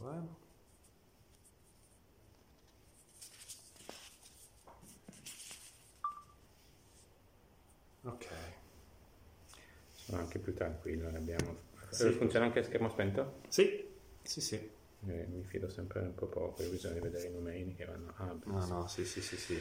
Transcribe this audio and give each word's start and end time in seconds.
momento, 0.00 0.36
eh. 8.02 8.08
Ok. 8.08 8.26
Sono 9.94 10.18
anche 10.18 10.38
più 10.38 10.54
tranquillo, 10.54 11.10
ne 11.10 11.18
abbiamo... 11.18 11.56
Sì. 11.90 12.10
Funziona 12.12 12.46
anche 12.46 12.60
a 12.60 12.62
schermo 12.64 12.88
spento? 12.90 13.40
Sì, 13.48 13.86
sì, 14.22 14.40
sì. 14.40 14.56
Eh, 15.06 15.26
mi 15.26 15.44
fido 15.44 15.68
sempre 15.68 16.00
un 16.00 16.14
po' 16.14 16.26
poco, 16.26 16.62
io 16.62 16.70
bisogna 16.70 17.00
vedere 17.00 17.28
i 17.28 17.32
numeri 17.32 17.74
che 17.74 17.84
vanno... 17.84 18.12
Ah, 18.16 18.34
No, 18.44 18.66
no, 18.66 18.86
sì, 18.88 19.04
sì, 19.04 19.20
sì, 19.20 19.36
sì. 19.36 19.58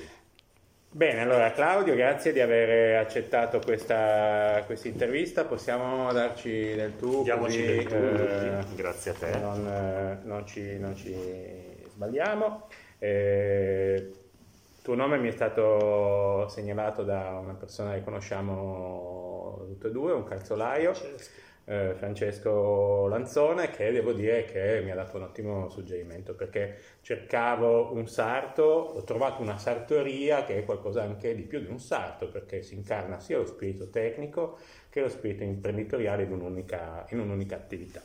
Bene, 0.98 1.22
allora 1.22 1.52
Claudio, 1.52 1.94
grazie 1.94 2.34
di 2.34 2.40
aver 2.42 2.96
accettato 2.96 3.60
questa 3.60 4.64
questa 4.66 4.88
intervista. 4.88 5.46
Possiamo 5.46 6.12
darci 6.12 6.74
del 6.74 6.96
tu? 6.96 7.22
Diamoci 7.22 7.60
così, 7.60 7.76
del 7.76 7.86
tu, 7.86 7.94
eh. 7.94 8.76
Grazie 8.76 9.12
a 9.12 9.14
te. 9.14 9.38
Non, 9.38 9.68
eh, 9.68 10.18
non 10.24 10.48
ci, 10.48 10.80
non 10.80 10.96
ci 10.96 11.16
sbagliamo. 11.90 12.68
Eh, 12.98 14.10
il 14.10 14.82
tuo 14.82 14.96
nome 14.96 15.20
mi 15.20 15.28
è 15.28 15.32
stato 15.32 16.48
segnalato 16.50 17.04
da 17.04 17.38
una 17.44 17.54
persona 17.54 17.94
che 17.94 18.04
conosciamo 18.04 19.66
tutte 19.68 19.90
e 19.90 19.92
due, 19.92 20.14
un 20.14 20.24
calzolaio, 20.24 20.94
eh, 21.70 21.96
Francesco 21.96 23.08
Lanzone, 23.08 23.70
che 23.72 23.92
devo 23.92 24.14
dire 24.14 24.46
che 24.46 24.82
mi 24.82 24.92
ha 24.92 24.96
dato 24.96 25.18
un 25.18 25.24
ottimo 25.24 25.70
suggerimento 25.70 26.34
perché 26.34 26.80
cercavo 27.02 27.94
un 27.94 28.08
sarto, 28.08 28.64
ho 28.64 29.04
trovato 29.04 29.42
una 29.42 29.58
sartoria 29.58 30.46
che 30.46 30.60
è 30.60 30.64
qualcosa 30.64 31.04
anche 31.04 31.36
di 31.36 31.42
più 31.42 31.60
di 31.60 31.68
un 31.68 31.80
sarto 31.80 32.30
perché 32.30 32.62
si 32.62 32.74
incarna 32.76 33.20
sia 33.20 33.38
lo 33.38 33.46
spirito 33.46 33.90
tecnico 33.90 34.58
che 34.90 35.02
lo 35.02 35.10
spirito 35.10 35.44
imprenditoriale 35.44 36.24
in 36.24 36.32
un'unica, 36.32 37.06
in 37.10 37.20
un'unica 37.20 37.58
attività. 37.58 38.02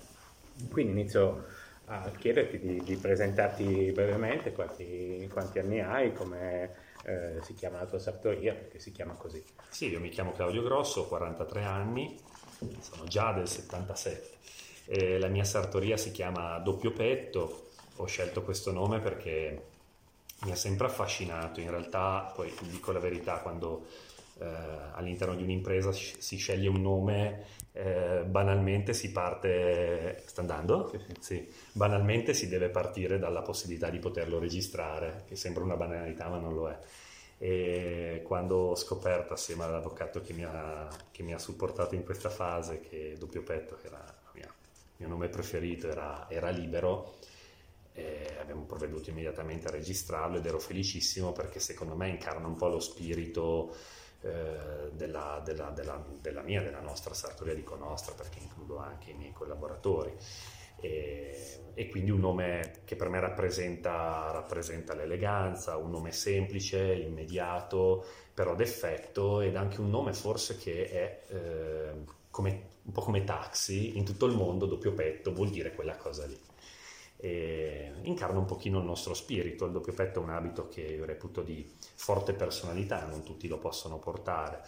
Quindi 0.69 0.93
inizio 0.93 1.45
a 1.87 2.11
chiederti 2.11 2.59
di, 2.59 2.83
di 2.83 2.97
presentarti 2.97 3.93
brevemente 3.93 4.53
quanti, 4.53 5.29
quanti 5.33 5.61
anni 5.61 5.81
hai, 5.81 6.13
come 6.13 6.75
eh, 7.05 7.39
si 7.43 7.55
chiama 7.55 7.79
la 7.79 7.87
tua 7.87 7.99
sartoria, 7.99 8.55
perché 8.55 8.81
si 8.81 8.91
chiama 8.91 9.15
così. 9.15 9.43
Sì, 9.69 9.89
io 9.89 10.01
mi 10.01 10.09
chiamo 10.09 10.33
Claudio 10.33 10.63
Grosso, 10.63 11.03
ho 11.03 11.07
43 11.07 11.65
anni, 11.65 12.19
sono 12.81 13.05
già 13.05 13.33
del 13.33 13.49
77. 13.49 14.31
E 14.87 15.19
la 15.19 15.29
mia 15.29 15.45
sartoria 15.45 15.97
si 15.97 16.11
chiama 16.11 16.59
Doppio 16.59 16.93
Petto, 16.93 17.69
ho 17.97 18.07
scelto 18.07 18.43
questo 18.43 18.73
nome 18.73 18.99
perché 18.99 19.71
mi 20.45 20.51
ha 20.51 20.57
sempre 20.57 20.87
affascinato, 20.87 21.61
in 21.61 21.71
realtà 21.71 22.33
poi 22.35 22.53
dico 22.63 22.91
la 22.93 22.99
verità, 22.99 23.39
quando 23.39 23.87
eh, 24.39 24.47
all'interno 24.93 25.35
di 25.35 25.43
un'impresa 25.43 25.93
si 25.93 26.37
sceglie 26.37 26.69
un 26.69 26.83
nome, 26.83 27.45
eh, 27.73 28.25
banalmente 28.27 28.93
si 28.93 29.13
parte... 29.13 30.23
Sta 30.27 30.41
andando? 30.41 30.93
Sì. 31.21 31.49
Banalmente 31.73 32.35
si 32.35 32.49
deve 32.49 32.69
partire 32.69 33.19
dalla 33.19 33.43
possibilità 33.43 33.89
di 33.89 33.99
poterlo 33.99 34.39
registrare, 34.39 35.25
che 35.29 35.37
sembra 35.37 35.63
una 35.63 35.77
banalità 35.77 36.29
ma 36.29 36.39
non 36.39 36.55
lo 36.55 36.69
è. 36.69 36.79
E 37.45 38.23
quando 38.25 38.55
ho 38.57 38.77
scoperto 38.77 39.33
assieme 39.33 39.65
all'avvocato 39.65 40.21
che 40.21 40.33
mi 40.33 40.45
ha, 40.45 40.89
che 41.11 41.25
mi 41.25 41.35
ha 41.35 41.39
supportato 41.39 41.97
in 41.97 42.05
questa 42.05 42.31
fase 42.31 42.79
che 42.81 43.17
Doppio 43.19 43.43
Petto, 43.43 43.77
che 43.81 43.89
era 43.89 44.21
il 44.35 44.49
mio 44.99 45.09
nome 45.09 45.29
preferito, 45.29 45.89
era, 45.89 46.27
era 46.31 46.51
libero, 46.51 47.17
eh, 47.95 48.37
abbiamo 48.41 48.63
provveduto 48.63 49.11
immediatamente 49.11 49.67
a 49.67 49.73
registrarlo 49.73 50.37
ed 50.37 50.47
ero 50.47 50.61
felicissimo 50.61 51.33
perché 51.33 51.59
secondo 51.59 51.97
me 51.97 52.11
incarna 52.11 52.47
un 52.47 52.55
po' 52.55 52.69
lo 52.69 52.79
spirito 52.79 53.75
eh, 54.21 54.91
della, 54.93 55.43
della- 55.45 55.71
della- 55.71 56.05
della 56.21 56.43
mia, 56.43 56.63
della 56.63 56.81
nostra 56.81 57.13
sartoria, 57.13 57.55
dico 57.55 57.75
nostra 57.75 58.15
perché 58.15 58.39
includo 58.39 58.79
anche 58.79 59.11
i 59.11 59.15
miei 59.15 59.33
collaboratori. 59.33 60.15
E, 60.83 61.37
e 61.75 61.89
quindi 61.89 62.11
un 62.11 62.21
nome 62.21 62.83
che 62.85 62.97
per 62.97 63.09
me 63.09 63.21
rappresenta, 63.21 64.31
rappresenta 64.33 64.95
l'eleganza, 64.95 65.77
un 65.77 65.91
nome 65.91 66.13
semplice, 66.13 66.93
immediato, 66.95 68.05
però 68.35 68.55
d'effetto 68.55 69.41
ed 69.41 69.57
anche 69.57 69.81
un 69.81 69.89
nome 69.91 70.13
forse 70.13 70.57
che 70.59 70.89
è 70.91 71.23
eh, 71.33 71.93
come- 72.31 72.71
un 72.85 72.93
po' 72.93 73.03
come 73.03 73.25
taxi 73.25 73.97
in 73.97 74.05
tutto 74.05 74.27
il 74.27 74.35
mondo, 74.35 74.67
doppio 74.67 74.93
petto 74.93 75.33
vuol 75.33 75.51
dire 75.51 75.73
quella 75.73 75.97
cosa 75.97 76.27
lì. 76.27 76.39
E 77.17 77.93
incarna 78.03 78.39
un 78.39 78.47
pochino 78.47 78.81
il 78.81 78.85
nostro 78.85 79.15
spirito, 79.15 79.65
il 79.67 79.73
doppio 79.73 79.93
petto 79.93 80.19
è 80.21 80.23
un 80.25 80.31
abito 80.31 80.69
che 80.69 80.81
io 80.81 81.05
reputo 81.05 81.43
di 81.43 81.65
forte 81.95 82.33
personalità, 82.33 83.05
non 83.07 83.23
tutti 83.23 83.47
lo 83.47 83.59
possono 83.59 83.99
portare. 83.99 84.63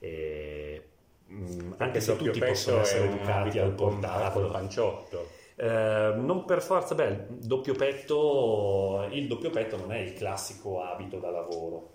E, 0.00 0.82
mm, 1.30 1.74
anche 1.78 2.00
se 2.00 2.16
tutti 2.16 2.40
possono 2.40 2.80
essere 2.80 3.04
educati 3.08 3.58
al 3.60 3.74
con- 3.76 4.00
portarlo. 4.00 4.50
panciotto. 4.50 5.40
Eh, 5.62 6.14
non 6.16 6.44
per 6.44 6.60
forza, 6.60 6.96
beh, 6.96 7.26
doppio 7.28 7.74
petto, 7.76 9.06
il 9.12 9.28
doppio 9.28 9.50
petto 9.50 9.76
non 9.76 9.92
è 9.92 9.98
il 9.98 10.12
classico 10.12 10.82
abito 10.82 11.20
da 11.20 11.30
lavoro, 11.30 11.94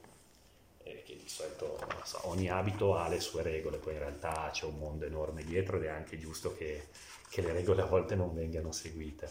eh, 0.83 1.03
che 1.03 1.17
di 1.17 1.28
solito 1.28 1.77
so, 2.06 2.29
ogni 2.29 2.50
abito 2.50 2.95
ha 2.95 3.09
le 3.09 3.19
sue 3.19 3.41
regole, 3.41 3.75
poi 3.75 3.91
in 3.91 4.00
realtà 4.00 4.50
c'è 4.53 4.63
un 4.63 4.77
mondo 4.77 5.03
enorme 5.03 5.44
dietro 5.44 5.75
ed 5.75 5.83
è 5.83 5.89
anche 5.89 6.17
giusto 6.17 6.56
che, 6.56 6.88
che 7.29 7.41
le 7.41 7.51
regole 7.51 7.81
a 7.81 7.88
volte 7.88 8.16
non 8.16 8.33
vengano 8.33 8.72
seguite. 8.72 9.29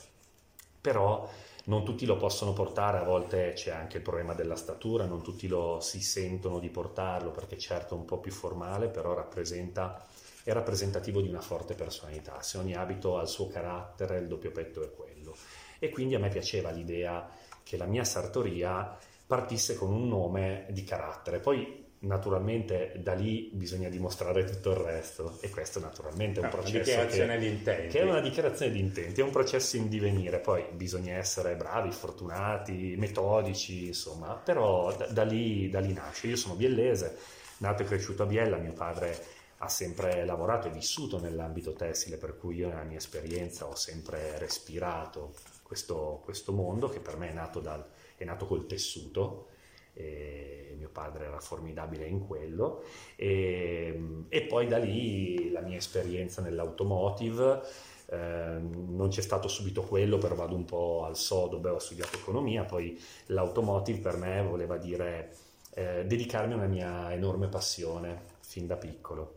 Però 0.83 1.27
non 1.65 1.83
tutti 1.83 2.05
lo 2.05 2.19
possono 2.19 2.53
portare, 2.53 2.99
a 2.99 3.05
volte 3.05 3.55
c'è 3.55 3.71
anche 3.71 3.97
il 3.97 4.03
problema 4.03 4.35
della 4.35 4.57
statura, 4.57 5.07
non 5.07 5.23
tutti 5.23 5.49
lo 5.49 5.81
si 5.81 6.03
sentono 6.03 6.59
di 6.59 6.69
portarlo 6.69 7.31
perché 7.31 7.57
certo 7.57 7.95
è 7.95 7.99
un 7.99 8.05
po' 8.05 8.19
più 8.19 8.33
formale, 8.33 8.89
però 8.89 9.15
rappresenta 9.15 10.07
è 10.47 10.53
rappresentativo 10.53 11.21
di 11.21 11.29
una 11.29 11.41
forte 11.41 11.75
personalità. 11.75 12.41
Se 12.41 12.57
ogni 12.57 12.77
abito 12.77 13.19
ha 13.19 13.23
il 13.23 13.27
suo 13.29 13.49
carattere, 13.49 14.19
il 14.19 14.29
doppio 14.29 14.53
petto 14.53 14.81
è 14.81 14.93
quello. 14.93 15.35
E 15.81 15.91
quindi 15.91 16.15
a 16.15 16.21
me 16.21 16.29
piaceva 16.29 16.71
l'idea 16.71 17.29
che 17.65 17.77
la 17.77 17.87
mia 17.87 18.05
sartoria 18.05 18.97
partisse 19.27 19.75
con 19.75 19.93
un 19.93 20.07
nome 20.07 20.67
di 20.71 20.85
carattere. 20.85 21.41
Poi 21.41 21.85
naturalmente 21.99 22.93
da 23.03 23.15
lì 23.15 23.51
bisogna 23.55 23.89
dimostrare 23.89 24.45
tutto 24.45 24.71
il 24.71 24.77
resto 24.77 25.37
e 25.41 25.51
questo 25.51 25.81
naturalmente 25.81 26.39
è 26.39 26.45
un 26.45 26.49
No, 26.51 26.55
una 26.55 26.63
processo 26.63 26.79
dichiarazione 26.85 27.33
che, 27.35 27.41
di 27.41 27.47
intenti. 27.49 27.89
che 27.89 27.99
è 27.99 28.05
una 28.05 28.21
dichiarazione 28.21 28.71
di 28.71 28.79
intenti, 28.79 29.21
è 29.21 29.25
un 29.25 29.31
processo 29.31 29.77
in 29.77 29.89
divenire, 29.89 30.39
poi 30.39 30.65
bisogna 30.75 31.17
essere 31.17 31.57
bravi, 31.57 31.91
fortunati, 31.91 32.95
metodici, 32.97 33.89
insomma, 33.89 34.35
però 34.35 34.95
da, 34.95 35.07
da 35.07 35.25
lì, 35.25 35.69
da 35.71 35.81
lì 35.81 35.93
nasce. 35.93 36.29
Io 36.29 36.37
sono 36.37 36.55
biellese, 36.55 37.17
nato 37.59 37.83
e 37.83 37.87
cresciuto 37.87 38.23
a 38.23 38.27
Biella, 38.27 38.59
mio 38.59 38.75
padre 38.75 39.35
ha 39.59 39.69
sempre 39.69 40.25
lavorato 40.25 40.69
e 40.69 40.71
vissuto 40.71 41.19
nell'ambito 41.19 41.73
tessile, 41.73 42.17
per 42.17 42.37
cui 42.37 42.57
io 42.57 42.69
nella 42.69 42.83
mia 42.83 42.99
esperienza 42.99 43.67
ho 43.67 43.75
sempre 43.75 44.39
respirato 44.39 45.35
questo, 45.63 46.21
questo 46.25 46.53
mondo 46.53 46.89
che 46.89 47.01
per 47.01 47.17
me 47.17 47.31
è 47.31 47.33
nato, 47.33 47.61
dal, 47.61 47.85
è 48.17 48.25
nato 48.25 48.47
col 48.47 48.67
tessuto. 48.67 49.49
Mio 49.97 50.91
padre 50.91 51.25
era 51.25 51.41
formidabile 51.41 52.07
in 52.07 52.27
quello 52.27 52.85
e, 53.17 54.25
e 54.29 54.43
poi 54.43 54.67
da 54.67 54.77
lì 54.77 55.51
la 55.51 55.63
mia 55.63 55.79
esperienza 55.79 56.43
nell'automotive 56.43 57.63
eh, 58.09 58.59
non 58.61 59.09
c'è 59.09 59.21
stato 59.23 59.49
subito 59.49 59.83
quello 59.83 60.19
però 60.19 60.35
vado 60.35 60.55
un 60.55 60.65
po' 60.65 61.05
al 61.05 61.17
sodo 61.17 61.57
dove 61.57 61.71
ho 61.71 61.79
studiato 61.79 62.19
economia 62.19 62.65
poi 62.65 63.03
l'automotive 63.27 63.99
per 63.99 64.17
me 64.17 64.43
voleva 64.43 64.77
dire 64.77 65.35
eh, 65.75 66.05
dedicarmi 66.05 66.53
a 66.53 66.57
una 66.57 66.67
mia 66.67 67.13
enorme 67.13 67.49
passione 67.49 68.35
fin 68.41 68.67
da 68.67 68.77
piccolo 68.77 69.36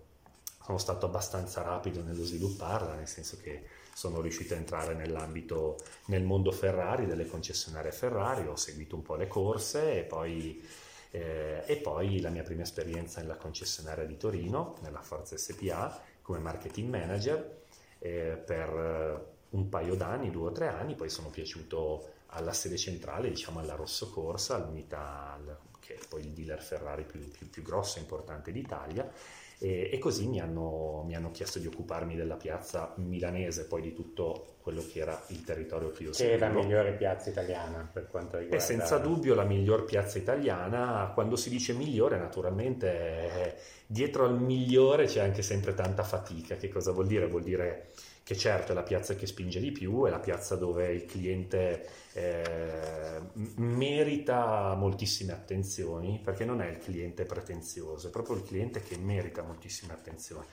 sono 0.70 0.78
stato 0.78 1.08
abbastanza 1.08 1.64
rapido 1.64 2.04
nello 2.04 2.24
svilupparla, 2.24 2.94
nel 2.94 3.08
senso 3.08 3.40
che 3.42 3.64
sono 3.92 4.22
riuscito 4.22 4.54
a 4.54 4.58
entrare 4.58 4.94
nell'ambito, 4.94 5.78
nel 6.06 6.22
mondo 6.22 6.52
Ferrari, 6.52 7.08
delle 7.08 7.26
concessionarie 7.26 7.92
Ferrari, 7.92 8.46
ho 8.46 8.56
seguito 8.56 8.96
un 8.96 9.02
po' 9.02 9.16
le 9.16 9.28
corse 9.28 9.98
e 9.98 10.04
poi, 10.04 10.64
eh, 11.10 11.64
e 11.66 11.76
poi 11.78 12.22
la 12.22 12.30
mia 12.30 12.44
prima 12.44 12.62
esperienza 12.62 13.20
nella 13.20 13.36
concessionaria 13.36 14.06
di 14.06 14.16
Torino, 14.16 14.76
nella 14.82 15.02
Forza 15.02 15.36
SPA, 15.38 16.04
come 16.22 16.38
marketing 16.38 16.88
manager 16.88 17.62
eh, 17.98 18.40
per 18.46 18.70
eh, 18.70 19.26
un 19.50 19.70
paio 19.70 19.96
d'anni, 19.96 20.30
due 20.30 20.50
o 20.50 20.52
tre 20.52 20.68
anni, 20.68 20.94
poi 20.94 21.10
sono 21.10 21.32
piaciuto 21.32 22.12
alla 22.28 22.54
sede 22.54 22.78
centrale, 22.78 23.30
diciamo 23.30 23.60
alla 23.60 23.74
Rosso 23.74 24.12
Corsa, 24.12 24.54
all'unità 24.54 25.34
al- 25.34 25.58
che 25.80 25.96
è 25.96 26.00
poi 26.08 26.22
il 26.22 26.30
dealer 26.30 26.62
Ferrari 26.62 27.06
più, 27.06 27.28
più- 27.28 27.50
più 27.50 27.64
grosso 27.64 27.98
e 27.98 28.02
importante 28.02 28.52
d'Italia 28.52 29.12
e, 29.60 29.90
e 29.92 29.98
così 30.00 30.28
mi 30.28 30.40
hanno, 30.40 31.04
mi 31.06 31.16
hanno 31.16 31.32
chiesto 31.32 31.60
di 31.60 31.68
occuparmi 31.68 32.16
della 32.16 32.36
piazza 32.36 32.94
milanese, 32.98 33.66
poi 33.66 33.82
di 33.82 33.94
tutto 33.94 34.56
quello 34.62 34.82
che 34.90 35.00
era 35.00 35.22
il 35.28 35.44
territorio 35.44 35.92
che 35.92 36.04
io 36.04 36.12
Che 36.12 36.34
è 36.34 36.38
la 36.38 36.50
migliore 36.50 36.94
piazza 36.94 37.30
italiana 37.30 37.88
per 37.92 38.08
quanto 38.08 38.38
È 38.38 38.42
riguarda... 38.42 38.64
senza 38.64 38.98
dubbio 38.98 39.36
la 39.36 39.44
miglior 39.44 39.84
piazza 39.84 40.18
italiana. 40.18 41.12
Quando 41.14 41.36
si 41.36 41.50
dice 41.50 41.74
migliore, 41.74 42.18
naturalmente 42.18 42.88
eh, 42.88 43.56
dietro 43.86 44.26
al 44.26 44.40
migliore 44.40 45.06
c'è 45.06 45.22
anche 45.22 45.42
sempre 45.42 45.74
tanta 45.74 46.04
fatica. 46.04 46.56
Che 46.56 46.70
cosa 46.70 46.92
vuol 46.92 47.08
dire? 47.08 47.28
Vuol 47.28 47.44
dire 47.44 47.90
che 48.30 48.38
certo 48.38 48.74
è 48.74 48.76
la 48.76 48.84
piazza 48.84 49.16
che 49.16 49.26
spinge 49.26 49.60
di 49.60 49.72
più, 49.72 50.06
è 50.06 50.12
la 50.12 50.20
piazza 50.20 50.56
dove 50.56 50.94
il 50.94 51.06
cliente 51.06 51.90
eh, 52.14 53.20
merita 53.56 54.76
moltissime 54.76 55.34
attenzioni, 55.34 56.22
perché 56.24 56.46
non 56.46 56.62
è 56.62 56.68
il 56.68 56.78
cliente 56.78 57.26
pretenzioso, 57.26 58.08
è 58.08 58.12
proprio 58.12 58.36
il 58.36 58.44
cliente 58.44 58.84
che 58.84 58.98
merita 59.00 59.42
moltissime 59.42 59.94
attenzioni. 59.94 60.46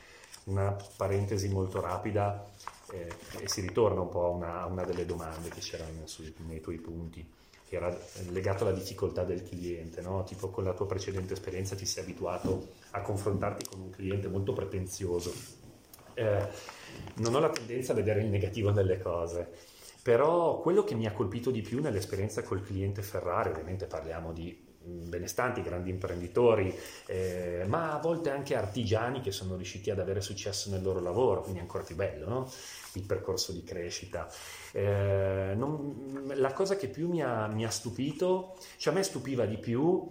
una 0.45 0.75
parentesi 0.97 1.51
molto 1.51 1.83
rapida 1.83 2.51
eh, 2.93 3.13
e 3.41 3.47
si 3.47 3.61
ritorna 3.61 4.01
un 4.01 4.09
po' 4.09 4.25
a 4.25 4.29
una, 4.29 4.61
a 4.63 4.65
una 4.65 4.85
delle 4.85 5.05
domande 5.05 5.51
che 5.51 5.61
c'erano 5.61 6.07
sui, 6.07 6.35
nei 6.47 6.63
tuoi 6.63 6.79
punti, 6.79 7.31
che 7.69 7.77
era 7.77 7.95
legato 8.31 8.65
alla 8.65 8.75
difficoltà 8.75 9.23
del 9.23 9.43
cliente, 9.43 10.01
no? 10.01 10.25
tipo 10.25 10.49
con 10.49 10.65
la 10.65 10.73
tua 10.73 10.87
precedente 10.87 11.35
esperienza 11.35 11.77
ti 11.77 11.85
sei 11.85 12.05
abituato 12.05 12.69
a 12.93 13.03
confrontarti 13.03 13.67
con 13.67 13.81
un 13.81 13.91
cliente 13.91 14.29
molto 14.29 14.55
pretenzioso. 14.55 15.31
Eh, 16.15 16.49
non 17.17 17.35
ho 17.35 17.41
la 17.41 17.51
tendenza 17.51 17.93
a 17.93 17.95
vedere 17.95 18.21
il 18.21 18.27
negativo 18.27 18.71
nelle 18.71 19.01
cose, 19.01 19.49
però 20.03 20.61
quello 20.61 20.85
che 20.85 20.95
mi 20.95 21.07
ha 21.07 21.13
colpito 21.13 21.51
di 21.51 21.63
più 21.63 21.81
nell'esperienza 21.81 22.43
col 22.43 22.63
cliente 22.63 23.03
Ferrari, 23.03 23.51
ovviamente 23.51 23.87
parliamo 23.87 24.33
di 24.33 24.65
benestanti, 24.87 25.63
grandi 25.63 25.91
imprenditori, 25.91 26.73
eh, 27.07 27.65
ma 27.67 27.95
a 27.95 27.99
volte 27.99 28.31
anche 28.31 28.55
artigiani 28.55 29.21
che 29.21 29.33
sono 29.33 29.57
riusciti 29.57 29.91
ad 29.91 29.99
avere 29.99 30.21
successo 30.21 30.71
nel 30.71 30.83
loro 30.83 31.01
lavoro, 31.01 31.41
quindi 31.41 31.59
è 31.59 31.63
ancora 31.63 31.83
più 31.83 31.97
bello 31.97 32.29
no? 32.29 32.51
il 32.95 33.03
percorso 33.03 33.53
di 33.53 33.65
crescita. 33.65 34.29
Eh, 34.73 35.55
non, 35.57 36.31
la 36.35 36.53
cosa 36.53 36.77
che 36.77 36.89
più 36.89 37.09
mi 37.09 37.23
ha, 37.23 37.49
mi 37.49 37.65
ha 37.65 37.71
stupito, 37.71 38.57
cioè 38.77 38.93
a 38.93 38.97
me 38.97 39.03
stupiva 39.03 39.45
di 39.45 39.59
più 39.59 40.09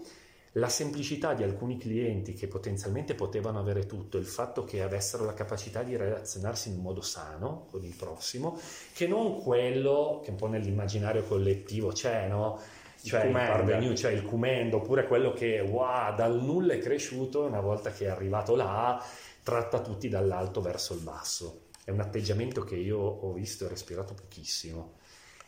la 0.57 0.69
semplicità 0.69 1.33
di 1.33 1.43
alcuni 1.43 1.77
clienti 1.77 2.33
che 2.33 2.47
potenzialmente 2.47 3.13
potevano 3.13 3.59
avere 3.59 3.85
tutto, 3.85 4.17
il 4.17 4.25
fatto 4.25 4.63
che 4.63 4.81
avessero 4.81 5.25
la 5.25 5.33
capacità 5.33 5.83
di 5.83 5.95
relazionarsi 5.97 6.69
in 6.69 6.75
un 6.75 6.81
modo 6.81 7.01
sano 7.01 7.67
con 7.69 7.83
il 7.83 7.93
prossimo, 7.93 8.57
che 8.93 9.07
non 9.07 9.41
quello 9.41 10.21
che 10.23 10.31
un 10.31 10.37
po' 10.37 10.47
nell'immaginario 10.47 11.23
collettivo 11.23 11.89
c'è, 11.89 12.27
no? 12.27 12.59
cioè 13.01 13.25
il, 13.25 13.33
parvenu, 13.33 13.93
cioè 13.95 14.11
il 14.11 14.23
cumendo, 14.23 14.77
oppure 14.77 15.05
quello 15.05 15.33
che 15.33 15.59
wow, 15.59 16.15
dal 16.15 16.41
nulla 16.41 16.73
è 16.73 16.79
cresciuto 16.79 17.43
e 17.43 17.47
una 17.47 17.61
volta 17.61 17.91
che 17.91 18.05
è 18.05 18.09
arrivato 18.09 18.55
là 18.55 19.03
tratta 19.43 19.81
tutti 19.81 20.07
dall'alto 20.07 20.61
verso 20.61 20.93
il 20.93 21.01
basso. 21.01 21.65
È 21.83 21.91
un 21.91 21.99
atteggiamento 21.99 22.63
che 22.63 22.77
io 22.77 22.97
ho 22.97 23.33
visto 23.33 23.65
e 23.65 23.67
respirato 23.67 24.13
pochissimo. 24.15 24.95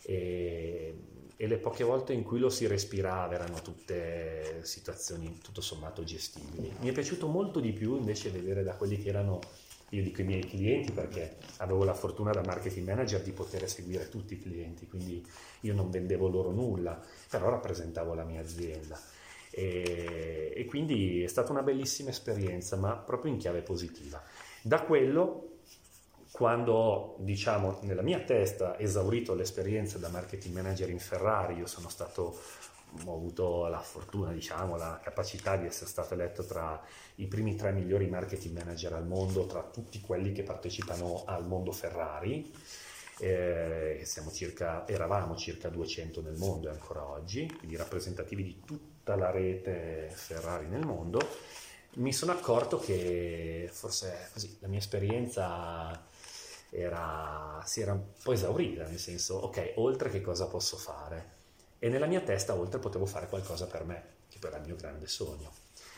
E, 0.03 0.95
e 1.37 1.45
le 1.45 1.57
poche 1.57 1.83
volte 1.83 2.13
in 2.13 2.23
cui 2.23 2.39
lo 2.39 2.49
si 2.49 2.65
respirava 2.65 3.35
erano 3.35 3.61
tutte 3.61 4.59
situazioni 4.63 5.37
tutto 5.41 5.61
sommato 5.61 6.03
gestibili. 6.03 6.73
Mi 6.79 6.89
è 6.89 6.91
piaciuto 6.91 7.27
molto 7.27 7.59
di 7.59 7.71
più 7.71 7.95
invece 7.95 8.31
vedere 8.31 8.63
da 8.63 8.73
quelli 8.73 8.97
che 8.97 9.09
erano 9.09 9.39
io 9.91 10.03
dico 10.03 10.21
i 10.21 10.25
miei 10.25 10.43
clienti 10.43 10.91
perché 10.91 11.37
avevo 11.57 11.85
la 11.85 11.93
fortuna 11.93 12.31
da 12.31 12.41
marketing 12.41 12.85
manager 12.85 13.21
di 13.21 13.31
poter 13.31 13.69
seguire 13.69 14.09
tutti 14.09 14.33
i 14.33 14.39
clienti, 14.39 14.85
quindi 14.85 15.25
io 15.61 15.73
non 15.73 15.89
vendevo 15.89 16.27
loro 16.27 16.51
nulla, 16.51 17.01
però 17.29 17.49
rappresentavo 17.49 18.13
la 18.13 18.25
mia 18.25 18.41
azienda. 18.41 18.99
E, 19.49 20.51
e 20.53 20.65
quindi 20.65 21.23
è 21.23 21.27
stata 21.27 21.53
una 21.53 21.63
bellissima 21.63 22.09
esperienza, 22.09 22.75
ma 22.75 22.97
proprio 22.97 23.31
in 23.31 23.37
chiave 23.37 23.61
positiva. 23.61 24.21
Da 24.61 24.81
quello 24.81 25.46
quando 26.37 26.73
ho, 26.73 27.15
diciamo, 27.17 27.79
nella 27.81 28.03
mia 28.03 28.19
testa 28.19 28.77
esaurito 28.77 29.33
l'esperienza 29.33 29.97
da 29.97 30.07
marketing 30.09 30.53
manager 30.53 30.87
in 30.91 30.99
Ferrari, 30.99 31.55
io 31.55 31.65
sono 31.65 31.89
stato 31.89 32.37
ho 33.05 33.15
avuto 33.15 33.67
la 33.67 33.81
fortuna, 33.81 34.31
diciamo, 34.31 34.77
la 34.77 34.99
capacità 35.01 35.57
di 35.57 35.65
essere 35.65 35.89
stato 35.89 36.13
eletto 36.13 36.45
tra 36.45 36.79
i 37.15 37.25
primi 37.25 37.55
tre 37.55 37.71
migliori 37.71 38.07
marketing 38.07 38.55
manager 38.55 38.93
al 38.93 39.07
mondo, 39.07 39.47
tra 39.47 39.63
tutti 39.63 39.99
quelli 39.99 40.31
che 40.31 40.43
partecipano 40.43 41.23
al 41.25 41.47
mondo 41.47 41.71
Ferrari. 41.71 42.53
Eh, 43.19 44.05
circa, 44.31 44.87
eravamo 44.87 45.35
circa 45.35 45.69
200 45.69 46.21
nel 46.21 46.37
mondo 46.37 46.67
e 46.67 46.71
ancora 46.71 47.03
oggi, 47.03 47.51
quindi 47.57 47.75
rappresentativi 47.75 48.43
di 48.43 48.61
tutta 48.63 49.15
la 49.15 49.31
rete 49.31 50.11
Ferrari 50.13 50.67
nel 50.67 50.85
mondo. 50.85 51.19
Mi 51.95 52.13
sono 52.13 52.31
accorto 52.31 52.77
che 52.77 53.69
forse 53.71 54.29
così, 54.33 54.57
la 54.59 54.67
mia 54.67 54.77
esperienza 54.77 56.05
era, 56.69 57.61
si 57.65 57.81
era 57.81 57.93
un 57.93 58.03
po' 58.21 58.33
esaurita, 58.33 58.85
nel 58.85 58.99
senso, 58.99 59.35
ok, 59.35 59.73
oltre 59.75 60.09
che 60.09 60.21
cosa 60.21 60.47
posso 60.47 60.77
fare? 60.77 61.35
E 61.79 61.89
nella 61.89 62.07
mia 62.07 62.21
testa 62.21 62.55
oltre 62.55 62.79
potevo 62.79 63.05
fare 63.05 63.27
qualcosa 63.27 63.67
per 63.67 63.83
me, 63.83 64.03
che 64.29 64.39
poi 64.39 64.49
era 64.49 64.59
il 64.59 64.65
mio 64.65 64.75
grande 64.75 65.07
sogno. 65.07 65.51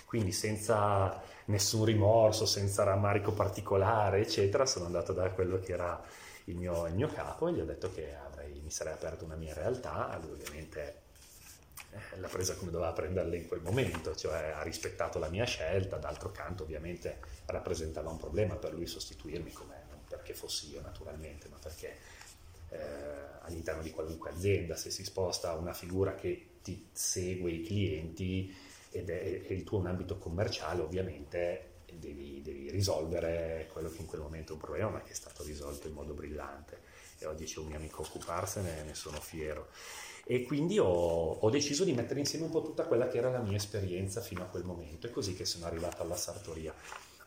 Quindi 0.05 0.31
senza 0.31 1.21
nessun 1.45 1.85
rimorso, 1.85 2.45
senza 2.45 2.83
rammarico 2.83 3.31
particolare, 3.31 4.21
eccetera, 4.21 4.65
sono 4.65 4.85
andato 4.85 5.13
da 5.13 5.29
quello 5.31 5.59
che 5.59 5.73
era 5.73 6.01
il 6.45 6.55
mio, 6.55 6.87
il 6.87 6.95
mio 6.95 7.07
capo 7.07 7.47
e 7.47 7.53
gli 7.53 7.59
ho 7.59 7.65
detto 7.65 7.91
che 7.91 8.15
avrei, 8.15 8.59
mi 8.61 8.71
sarei 8.71 8.93
aperto 8.93 9.25
una 9.25 9.35
mia 9.35 9.53
realtà. 9.53 10.17
Lui 10.21 10.31
ovviamente 10.31 11.01
eh, 11.91 12.19
l'ha 12.19 12.27
presa 12.27 12.55
come 12.55 12.71
doveva 12.71 12.91
prenderla 12.91 13.35
in 13.35 13.47
quel 13.47 13.61
momento, 13.61 14.15
cioè 14.15 14.53
ha 14.55 14.63
rispettato 14.63 15.19
la 15.19 15.29
mia 15.29 15.45
scelta, 15.45 15.97
d'altro 15.97 16.31
canto 16.31 16.63
ovviamente 16.63 17.19
rappresentava 17.45 18.09
un 18.09 18.17
problema 18.17 18.55
per 18.55 18.73
lui 18.73 18.87
sostituirmi 18.87 19.51
come 19.51 19.78
perché 20.29 20.33
fossi 20.33 20.71
io 20.71 20.81
naturalmente, 20.81 21.47
ma 21.49 21.57
perché 21.57 21.97
eh, 22.69 22.77
all'interno 23.41 23.81
di 23.81 23.91
qualunque 23.91 24.29
azienda, 24.29 24.75
se 24.75 24.91
si 24.91 25.03
sposta 25.03 25.53
una 25.53 25.73
figura 25.73 26.13
che 26.15 26.45
ti 26.61 26.87
segue 26.91 27.51
i 27.51 27.63
clienti 27.63 28.55
ed 28.91 29.09
è, 29.09 29.45
è 29.45 29.53
il 29.53 29.63
tuo 29.63 29.79
un 29.79 29.87
ambito 29.87 30.17
commerciale, 30.17 30.81
ovviamente 30.81 31.67
devi, 31.93 32.41
devi, 32.43 32.69
risolvere 32.69 33.67
quello 33.71 33.89
che 33.89 34.01
in 34.01 34.05
quel 34.05 34.21
momento 34.21 34.51
è 34.51 34.55
un 34.55 34.61
problema, 34.61 34.89
ma 34.89 35.01
che 35.01 35.11
è 35.11 35.15
stato 35.15 35.43
risolto 35.43 35.87
in 35.87 35.93
modo 35.93 36.13
brillante. 36.13 36.97
E 37.17 37.25
oggi 37.25 37.45
c'è 37.45 37.59
un 37.59 37.67
mio 37.67 37.77
amico 37.77 38.01
a 38.01 38.05
occuparsene 38.05 38.83
ne 38.83 38.93
sono 38.93 39.19
fiero. 39.19 39.69
E 40.25 40.43
quindi 40.43 40.77
ho, 40.77 40.85
ho, 40.85 41.49
deciso 41.49 41.83
di 41.83 41.93
mettere 41.93 42.19
insieme 42.19 42.45
un 42.45 42.51
po' 42.51 42.61
tutta 42.61 42.85
quella 42.85 43.07
che 43.07 43.17
era 43.17 43.31
la 43.31 43.41
mia 43.41 43.57
esperienza 43.57 44.21
fino 44.21 44.43
a 44.43 44.45
quel 44.45 44.63
momento. 44.63 45.07
È 45.07 45.09
così 45.09 45.33
che 45.33 45.43
sono 45.43 45.65
arrivato 45.65 46.03
alla 46.03 46.15
sartoria 46.15 46.73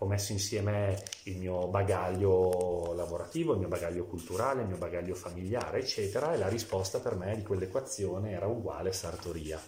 ho 0.03 0.07
messo 0.07 0.33
insieme 0.33 1.01
il 1.25 1.39
mio 1.39 1.69
bagaglio 1.69 2.93
lavorativo, 2.95 3.53
il 3.53 3.61
mio 3.61 3.69
bagaglio 3.69 4.05
culturale, 4.05 4.63
il 4.63 4.67
mio 4.67 4.77
bagaglio 4.77 5.15
familiare, 5.15 5.79
eccetera, 5.79 6.35
e 6.35 6.39
la 6.39 6.49
risposta 6.49 6.99
per 6.99 7.15
me 7.15 7.37
di 7.37 7.45
quell'equazione 7.45 8.33
era 8.33 8.47
uguale 8.47 8.93
sartoria. 8.93 9.61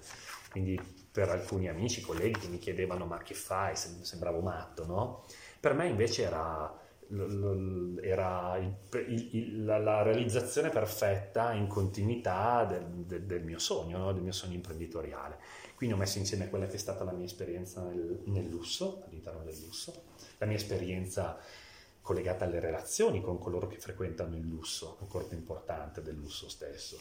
Quindi 0.50 0.78
per 1.10 1.28
alcuni 1.28 1.68
amici, 1.68 2.00
colleghi 2.00 2.40
che 2.40 2.48
mi 2.48 2.58
chiedevano 2.58 3.06
ma 3.06 3.18
che 3.18 3.34
fai, 3.34 3.76
sembravo 3.76 4.40
matto, 4.40 4.84
no? 4.84 5.24
Per 5.60 5.72
me 5.72 5.86
invece 5.86 6.24
era, 6.24 6.80
era 8.02 8.56
il, 8.56 8.74
il, 9.30 9.64
la, 9.64 9.78
la, 9.78 10.02
realizzazione 10.02 10.70
perfetta 10.70 11.52
in 11.52 11.68
continuità 11.68 12.64
del, 12.64 12.84
del, 13.06 13.22
del 13.22 13.44
mio 13.44 13.60
sogno, 13.60 13.98
no? 13.98 14.12
del 14.12 14.22
mio 14.22 14.32
sogno 14.32 14.54
imprenditoriale. 14.54 15.38
Quindi 15.76 15.94
ho 15.94 15.98
messo 15.98 16.18
insieme 16.18 16.48
quella 16.48 16.66
che 16.66 16.74
è 16.74 16.78
stata 16.78 17.04
la 17.04 17.12
mia 17.12 17.26
esperienza 17.26 17.82
nel, 17.82 18.22
nel 18.26 18.48
lusso, 18.48 19.02
all'interno 19.06 19.42
del 19.42 19.58
lusso, 19.60 20.02
la 20.44 20.50
mia 20.50 20.56
esperienza 20.56 21.38
collegata 22.02 22.44
alle 22.44 22.60
relazioni 22.60 23.22
con 23.22 23.38
coloro 23.38 23.66
che 23.66 23.78
frequentano 23.78 24.36
il 24.36 24.46
lusso, 24.46 24.98
ancora 25.00 25.24
più 25.24 25.38
importante 25.38 26.02
del 26.02 26.14
lusso 26.14 26.50
stesso, 26.50 27.00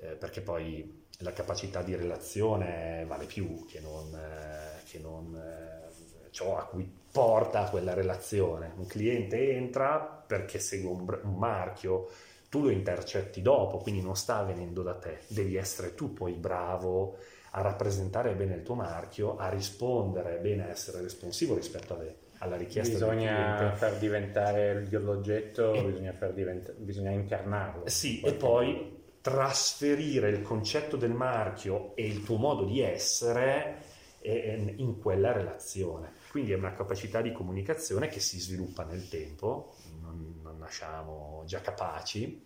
eh, 0.00 0.16
perché 0.16 0.40
poi 0.40 1.04
la 1.20 1.32
capacità 1.32 1.82
di 1.82 1.94
relazione 1.94 3.04
vale 3.06 3.26
più 3.26 3.64
che 3.66 3.80
non, 3.80 4.12
eh, 4.14 4.82
che 4.84 4.98
non 4.98 5.34
eh, 5.36 6.30
ciò 6.32 6.58
a 6.58 6.64
cui 6.66 6.90
porta 7.12 7.70
quella 7.70 7.94
relazione. 7.94 8.72
Un 8.76 8.86
cliente 8.86 9.52
entra 9.52 10.00
perché 10.00 10.58
segue 10.58 10.90
un, 10.90 11.20
un 11.22 11.38
marchio, 11.38 12.08
tu 12.48 12.62
lo 12.62 12.70
intercetti 12.70 13.42
dopo, 13.42 13.78
quindi 13.78 14.02
non 14.02 14.16
sta 14.16 14.42
venendo 14.42 14.82
da 14.82 14.94
te, 14.94 15.20
devi 15.28 15.54
essere 15.54 15.94
tu 15.94 16.12
poi 16.12 16.32
bravo 16.32 17.16
a 17.52 17.60
rappresentare 17.60 18.34
bene 18.34 18.56
il 18.56 18.62
tuo 18.62 18.74
marchio, 18.74 19.36
a 19.36 19.48
rispondere 19.48 20.38
bene, 20.38 20.64
a 20.64 20.68
essere 20.68 21.00
responsivo 21.00 21.54
rispetto 21.54 21.94
alle, 21.94 22.24
alla 22.38 22.56
richiesta 22.56 22.92
bisogna 22.92 23.74
far 23.74 23.96
diventare 23.98 24.86
l'oggetto, 24.90 25.72
e, 25.72 25.82
bisogna, 25.82 26.12
diventa, 26.32 26.72
bisogna 26.76 27.10
incarnarlo. 27.10 27.88
Sì, 27.88 28.20
e 28.20 28.34
poi 28.34 28.94
trasferire 29.20 30.30
il 30.30 30.42
concetto 30.42 30.96
del 30.96 31.12
marchio 31.12 31.96
e 31.96 32.06
il 32.06 32.22
tuo 32.22 32.36
modo 32.36 32.64
di 32.64 32.80
essere 32.80 33.82
in 34.22 34.98
quella 34.98 35.32
relazione. 35.32 36.12
Quindi 36.30 36.52
è 36.52 36.56
una 36.56 36.74
capacità 36.74 37.20
di 37.20 37.32
comunicazione 37.32 38.08
che 38.08 38.20
si 38.20 38.40
sviluppa 38.40 38.84
nel 38.84 39.08
tempo, 39.08 39.74
non, 40.00 40.40
non 40.42 40.58
nasciamo 40.58 41.44
già 41.46 41.60
capaci, 41.60 42.45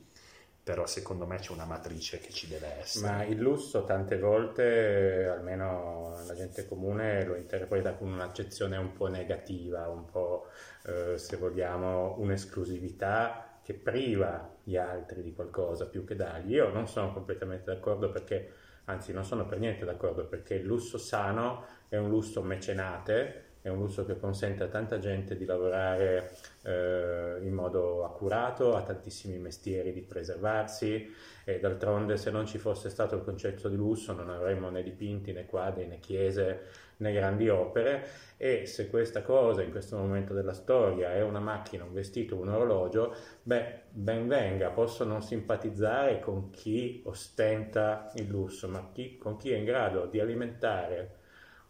però 0.70 0.86
secondo 0.86 1.26
me 1.26 1.38
c'è 1.38 1.50
una 1.50 1.64
matrice 1.64 2.20
che 2.20 2.30
ci 2.30 2.46
deve 2.46 2.78
essere. 2.78 3.10
Ma 3.10 3.24
il 3.24 3.40
lusso 3.40 3.84
tante 3.84 4.16
volte, 4.20 5.26
almeno 5.26 6.22
la 6.24 6.32
gente 6.32 6.68
comune, 6.68 7.24
lo 7.24 7.34
interpreta 7.34 7.94
con 7.94 8.12
un'accezione 8.12 8.76
un 8.76 8.92
po' 8.92 9.08
negativa, 9.08 9.88
un 9.88 10.04
po' 10.08 10.46
eh, 10.86 11.18
se 11.18 11.36
vogliamo 11.38 12.14
un'esclusività 12.18 13.58
che 13.64 13.74
priva 13.74 14.48
gli 14.62 14.76
altri 14.76 15.22
di 15.22 15.34
qualcosa 15.34 15.86
più 15.86 16.04
che 16.04 16.14
dargli. 16.14 16.52
Io 16.52 16.68
non 16.68 16.86
sono 16.86 17.12
completamente 17.12 17.64
d'accordo 17.64 18.08
perché, 18.08 18.52
anzi 18.84 19.12
non 19.12 19.24
sono 19.24 19.46
per 19.46 19.58
niente 19.58 19.84
d'accordo 19.84 20.24
perché 20.26 20.54
il 20.54 20.66
lusso 20.66 20.98
sano 20.98 21.64
è 21.88 21.96
un 21.96 22.10
lusso 22.10 22.42
mecenate 22.42 23.48
è 23.62 23.68
un 23.68 23.78
lusso 23.78 24.06
che 24.06 24.18
consente 24.18 24.62
a 24.62 24.68
tanta 24.68 24.98
gente 24.98 25.36
di 25.36 25.44
lavorare 25.44 26.34
eh, 26.62 27.38
in 27.40 27.52
modo 27.52 28.04
accurato, 28.04 28.76
a 28.76 28.82
tantissimi 28.82 29.38
mestieri 29.38 29.92
di 29.92 30.02
preservarsi 30.02 31.12
e 31.44 31.58
d'altronde 31.58 32.16
se 32.16 32.30
non 32.30 32.46
ci 32.46 32.58
fosse 32.58 32.90
stato 32.90 33.16
il 33.16 33.22
concetto 33.22 33.68
di 33.68 33.76
lusso 33.76 34.12
non 34.12 34.28
avremmo 34.28 34.68
né 34.68 34.82
dipinti 34.82 35.32
né 35.32 35.46
quadri 35.46 35.86
né 35.86 35.98
chiese 35.98 36.88
né 36.98 37.12
grandi 37.12 37.48
opere 37.48 38.06
e 38.36 38.66
se 38.66 38.90
questa 38.90 39.22
cosa 39.22 39.62
in 39.62 39.70
questo 39.70 39.96
momento 39.96 40.34
della 40.34 40.52
storia 40.52 41.12
è 41.12 41.22
una 41.22 41.40
macchina, 41.40 41.84
un 41.84 41.92
vestito, 41.92 42.36
un 42.36 42.48
orologio, 42.48 43.14
beh, 43.42 43.82
ben 43.90 44.28
venga, 44.28 44.70
posso 44.70 45.04
non 45.04 45.22
simpatizzare 45.22 46.20
con 46.20 46.50
chi 46.50 47.02
ostenta 47.06 48.10
il 48.16 48.28
lusso, 48.28 48.68
ma 48.68 48.90
chi, 48.92 49.16
con 49.16 49.36
chi 49.36 49.50
è 49.50 49.56
in 49.56 49.64
grado 49.64 50.06
di 50.06 50.20
alimentare 50.20 51.16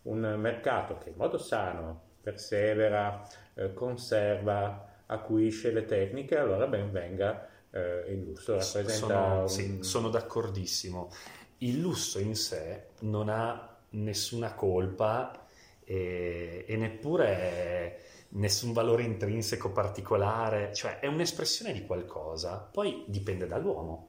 un 0.03 0.21
mercato 0.39 0.99
che 0.99 1.11
in 1.11 1.17
modo 1.17 1.39
sano 1.39 2.09
persevera, 2.23 3.27
eh, 3.55 3.73
conserva, 3.73 5.03
acuisce 5.07 5.71
le 5.73 5.85
tecniche, 5.85 6.37
allora 6.37 6.67
ben 6.67 6.91
venga 6.91 7.49
eh, 7.71 8.05
il 8.09 8.23
lusso. 8.25 8.61
Sono, 8.61 9.41
un... 9.43 9.49
sì, 9.49 9.79
sono 9.83 10.09
d'accordissimo. 10.09 11.11
Il 11.59 11.81
lusso 11.81 12.19
in 12.19 12.37
sé 12.37 12.89
non 13.01 13.29
ha 13.29 13.77
nessuna 13.91 14.55
colpa 14.55 15.47
e, 15.85 16.65
e 16.67 16.77
neppure 16.77 18.03
nessun 18.31 18.73
valore 18.73 19.03
intrinseco 19.03 19.73
particolare, 19.73 20.73
cioè 20.75 21.01
è 21.01 21.07
un'espressione 21.07 21.73
di 21.73 21.85
qualcosa, 21.85 22.59
poi 22.59 23.05
dipende 23.07 23.47
dall'uomo. 23.47 24.09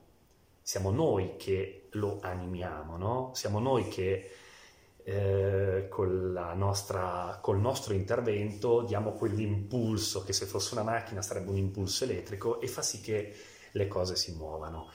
Siamo 0.62 0.92
noi 0.92 1.36
che 1.38 1.88
lo 1.92 2.20
animiamo, 2.22 2.98
no? 2.98 3.32
Siamo 3.34 3.60
noi 3.60 3.88
che 3.88 4.30
eh, 5.04 5.88
nostra, 6.56 7.40
col 7.42 7.60
nostro 7.60 7.94
intervento 7.94 8.82
diamo 8.84 9.14
quell'impulso 9.14 10.24
che 10.24 10.34
se 10.34 10.46
fosse 10.46 10.74
una 10.74 10.84
macchina 10.84 11.22
sarebbe 11.22 11.50
un 11.50 11.58
impulso 11.58 12.04
elettrico 12.04 12.62
e 12.62 12.68
fa 12.68 12.82
sì 12.82 13.02
che 13.02 13.34
le 13.72 13.88
cose 13.88 14.16
si 14.16 14.34
muovano. 14.36 14.92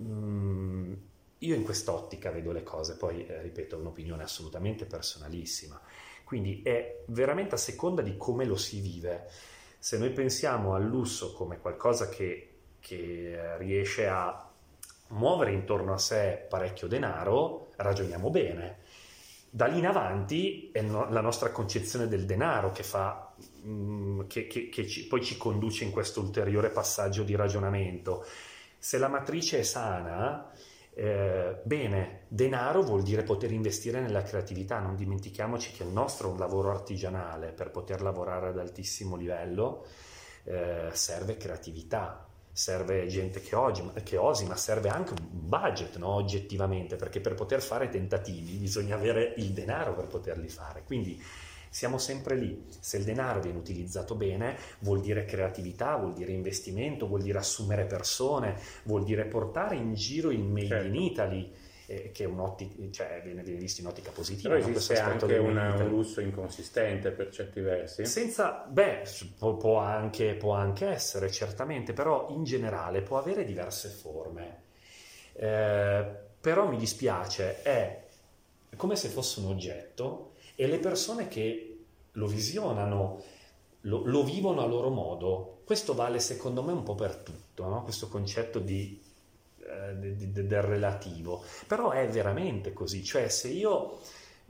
Mm, 0.00 0.92
io 1.38 1.54
in 1.54 1.62
quest'ottica 1.62 2.30
vedo 2.30 2.52
le 2.52 2.62
cose, 2.62 2.96
poi 2.96 3.26
eh, 3.26 3.40
ripeto, 3.42 3.76
è 3.76 3.78
un'opinione 3.78 4.22
assolutamente 4.22 4.84
personalissima, 4.84 5.80
quindi 6.24 6.62
è 6.62 7.02
veramente 7.06 7.54
a 7.54 7.58
seconda 7.58 8.02
di 8.02 8.16
come 8.16 8.44
lo 8.44 8.56
si 8.56 8.80
vive. 8.80 9.28
Se 9.78 9.96
noi 9.96 10.10
pensiamo 10.10 10.74
al 10.74 10.84
lusso 10.84 11.32
come 11.32 11.58
qualcosa 11.58 12.08
che, 12.10 12.58
che 12.78 13.32
eh, 13.32 13.58
riesce 13.58 14.06
a 14.06 14.48
muovere 15.08 15.52
intorno 15.52 15.94
a 15.94 15.98
sé 15.98 16.46
parecchio 16.48 16.86
denaro, 16.86 17.70
ragioniamo 17.76 18.28
bene 18.28 18.78
da 19.50 19.66
lì 19.66 19.78
in 19.78 19.86
avanti 19.86 20.70
è 20.72 20.80
no, 20.80 21.10
la 21.10 21.20
nostra 21.20 21.50
concezione 21.50 22.06
del 22.06 22.24
denaro 22.24 22.70
che, 22.70 22.84
fa, 22.84 23.34
mm, 23.66 24.22
che, 24.28 24.46
che, 24.46 24.68
che 24.68 24.86
ci, 24.86 25.08
poi 25.08 25.22
ci 25.24 25.36
conduce 25.36 25.84
in 25.84 25.90
questo 25.90 26.20
ulteriore 26.20 26.70
passaggio 26.70 27.24
di 27.24 27.34
ragionamento. 27.34 28.24
Se 28.78 28.96
la 28.96 29.08
matrice 29.08 29.58
è 29.58 29.62
sana, 29.62 30.52
eh, 30.94 31.60
bene, 31.64 32.22
denaro 32.28 32.82
vuol 32.82 33.02
dire 33.02 33.24
poter 33.24 33.50
investire 33.50 34.00
nella 34.00 34.22
creatività, 34.22 34.78
non 34.78 34.94
dimentichiamoci 34.94 35.72
che 35.72 35.82
il 35.82 35.90
nostro 35.90 36.28
è 36.28 36.32
un 36.32 36.38
lavoro 36.38 36.70
artigianale, 36.70 37.52
per 37.52 37.70
poter 37.70 38.02
lavorare 38.02 38.48
ad 38.48 38.58
altissimo 38.58 39.16
livello 39.16 39.84
eh, 40.44 40.90
serve 40.92 41.36
creatività, 41.36 42.29
serve 42.52 43.06
gente 43.06 43.40
che, 43.40 43.54
oggi, 43.54 43.82
che, 44.02 44.16
osi, 44.16 44.44
ma 44.46 44.56
serve 44.56 44.88
anche 44.88 45.12
un 45.12 45.28
budget, 45.30 45.96
no? 45.96 46.08
oggettivamente, 46.14 46.96
perché 46.96 47.20
per 47.20 47.34
poter 47.34 47.62
fare 47.62 47.88
tentativi 47.88 48.56
bisogna 48.56 48.96
avere 48.96 49.34
il 49.36 49.50
denaro 49.52 49.94
per 49.94 50.06
poterli 50.06 50.48
fare. 50.48 50.82
Quindi 50.84 51.22
siamo 51.70 51.98
sempre 51.98 52.36
lì. 52.36 52.66
Se 52.80 52.96
il 52.96 53.04
denaro 53.04 53.40
viene 53.40 53.58
utilizzato 53.58 54.16
bene, 54.16 54.56
vuol 54.80 55.00
dire 55.00 55.24
creatività, 55.24 55.96
vuol 55.96 56.12
dire 56.12 56.32
investimento, 56.32 57.06
vuol 57.06 57.22
dire 57.22 57.38
assumere 57.38 57.84
persone, 57.84 58.56
vuol 58.84 59.04
dire 59.04 59.24
portare 59.26 59.76
in 59.76 59.94
giro 59.94 60.30
il 60.30 60.42
Made 60.42 60.66
certo. 60.66 60.86
in 60.86 60.94
Italy 60.96 61.52
eh, 61.90 62.12
che 62.12 62.32
cioè, 62.92 63.20
viene, 63.24 63.42
viene, 63.42 63.58
visto 63.58 63.80
in 63.80 63.88
ottica 63.88 64.12
positiva. 64.12 64.54
Però 64.54 64.64
esiste 64.64 65.00
anche 65.00 65.38
una, 65.38 65.74
un 65.74 65.88
lusso 65.88 66.20
inconsistente 66.20 67.10
per 67.10 67.30
certi 67.30 67.60
versi? 67.60 68.06
Senza, 68.06 68.64
beh, 68.68 69.02
può, 69.36 69.56
può, 69.56 69.78
anche, 69.78 70.34
può, 70.34 70.52
anche, 70.52 70.86
essere, 70.86 71.32
certamente, 71.32 71.92
però 71.92 72.28
in 72.30 72.44
generale 72.44 73.02
può 73.02 73.18
avere 73.18 73.44
diverse 73.44 73.88
forme. 73.88 74.62
Eh, 75.32 76.06
però 76.40 76.68
mi 76.68 76.76
dispiace, 76.76 77.60
è 77.62 78.04
come 78.76 78.94
se 78.94 79.08
fosse 79.08 79.40
un 79.40 79.46
oggetto 79.46 80.34
e 80.54 80.68
le 80.68 80.78
persone 80.78 81.26
che 81.26 81.86
lo 82.12 82.26
visionano, 82.28 83.20
lo, 83.80 84.02
lo 84.04 84.22
vivono 84.22 84.62
a 84.62 84.66
loro 84.66 84.90
modo. 84.90 85.62
Questo 85.64 85.94
vale 85.94 86.20
secondo 86.20 86.62
me 86.62 86.70
un 86.70 86.84
po' 86.84 86.94
per 86.94 87.16
tutto, 87.16 87.66
no? 87.66 87.82
questo 87.82 88.06
concetto 88.06 88.60
di 88.60 89.08
eh, 89.88 89.94
del 89.96 90.62
relativo, 90.62 91.42
però 91.66 91.90
è 91.90 92.08
veramente 92.08 92.72
così, 92.72 93.04
cioè 93.04 93.28
se 93.28 93.48
io 93.48 93.98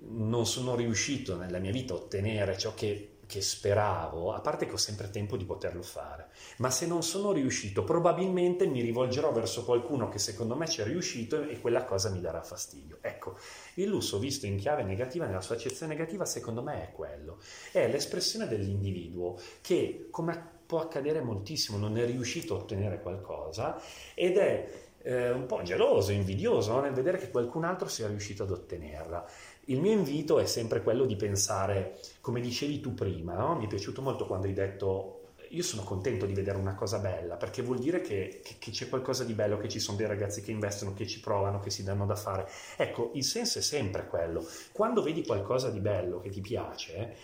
non 0.02 0.46
sono 0.46 0.75
riuscito 0.75 1.37
nella 1.37 1.58
mia 1.58 1.72
vita 1.72 1.92
a 1.92 1.96
ottenere 1.96 2.56
ciò 2.56 2.75
che, 2.75 3.18
che, 3.26 3.42
speravo, 3.42 4.32
a 4.32 4.40
parte 4.40 4.66
che 4.66 4.72
ho 4.72 4.78
sempre 4.78 5.10
tempo 5.10 5.37
di 5.37 5.44
poterlo 5.44 5.82
fare, 5.82 6.28
ma 6.58 6.70
se 6.70 6.87
non 6.87 7.02
sono 7.02 7.32
riuscito 7.32 7.84
probabilmente 7.84 8.66
mi 8.66 8.80
rivolgerò 8.80 9.30
verso 9.32 9.64
qualcuno 9.64 10.08
che 10.08 10.18
secondo 10.18 10.56
me 10.56 10.66
ci 10.66 10.80
è 10.80 10.84
riuscito 10.84 11.42
e 11.42 11.60
quella 11.60 11.84
cosa 11.84 12.10
mi 12.10 12.20
darà 12.20 12.42
fastidio. 12.42 12.99
Ecco, 13.00 13.37
il 13.75 13.88
lusso 13.88 14.18
visto 14.18 14.46
in 14.46 14.56
chiave 14.56 14.82
negativa, 14.82 15.26
nella 15.26 15.42
sua 15.42 15.56
accezione 15.56 15.94
negativa, 15.94 16.25
secondo 16.25 16.62
me 16.62 16.88
è 16.88 16.92
quello, 16.92 17.38
è 17.72 17.87
l'espressione 17.88 18.49
dell'individuo 18.49 19.38
che, 19.60 20.08
come 20.10 20.58
può 20.66 20.80
accadere 20.80 21.20
moltissimo, 21.20 21.78
non 21.78 21.99
è 21.99 22.06
riuscito 22.06 22.54
a 22.54 22.58
ottenere 22.58 23.00
qualcosa 23.00 23.80
ed 24.14 24.37
è 24.37 24.88
eh, 25.02 25.30
un 25.30 25.47
po' 25.47 25.62
geloso, 25.62 26.12
invidioso 26.12 26.80
nel 26.80 26.92
vedere 26.92 27.19
che 27.19 27.30
qualcun 27.30 27.64
altro 27.64 27.88
sia 27.88 28.07
riuscito 28.07 28.42
ad 28.42 28.50
ottenerla. 28.50 29.25
Il 29.66 29.80
mio 29.80 29.92
invito 29.92 30.38
è 30.38 30.47
sempre 30.47 30.83
quello 30.83 31.04
di 31.04 31.16
pensare, 31.16 31.99
come 32.21 32.40
dicevi 32.40 32.80
tu 32.80 32.95
prima, 32.95 33.35
no? 33.35 33.57
mi 33.57 33.64
è 33.64 33.69
piaciuto 33.69 34.02
molto 34.02 34.26
quando 34.26 34.47
hai 34.47 34.52
detto 34.52 35.16
io 35.50 35.62
sono 35.64 35.83
contento 35.83 36.26
di 36.26 36.35
vedere 36.35 36.59
una 36.59 36.75
cosa 36.75 36.99
bella 36.99 37.35
perché 37.35 37.62
vuol 37.62 37.80
dire 37.80 38.00
che, 38.00 38.40
che, 38.45 38.57
che, 38.59 38.71
c'è 38.71 38.88
qualcosa 38.88 39.25
di 39.25 39.33
bello, 39.33 39.59
che 39.59 39.69
ci 39.69 39.80
sono 39.80 39.97
dei 39.97 40.07
ragazzi 40.07 40.42
che 40.42 40.52
investono, 40.52 40.95
che 40.95 41.07
ci 41.07 41.21
provano, 41.21 41.59
che 41.59 41.71
si 41.71 41.83
danno 41.83 42.07
da 42.07 42.14
fare. 42.14 42.49
Ecco, 42.76 43.11
il 43.14 43.25
senso 43.25 43.59
è 43.59 43.62
sempre 43.62 44.07
quello. 44.07 44.47
Quando 44.73 45.02
vedi 45.02 45.25
qualcosa 45.25 45.71
di 45.71 45.80
bello 45.80 46.21
che 46.21 46.30
ti 46.30 46.40
piace, 46.40 47.16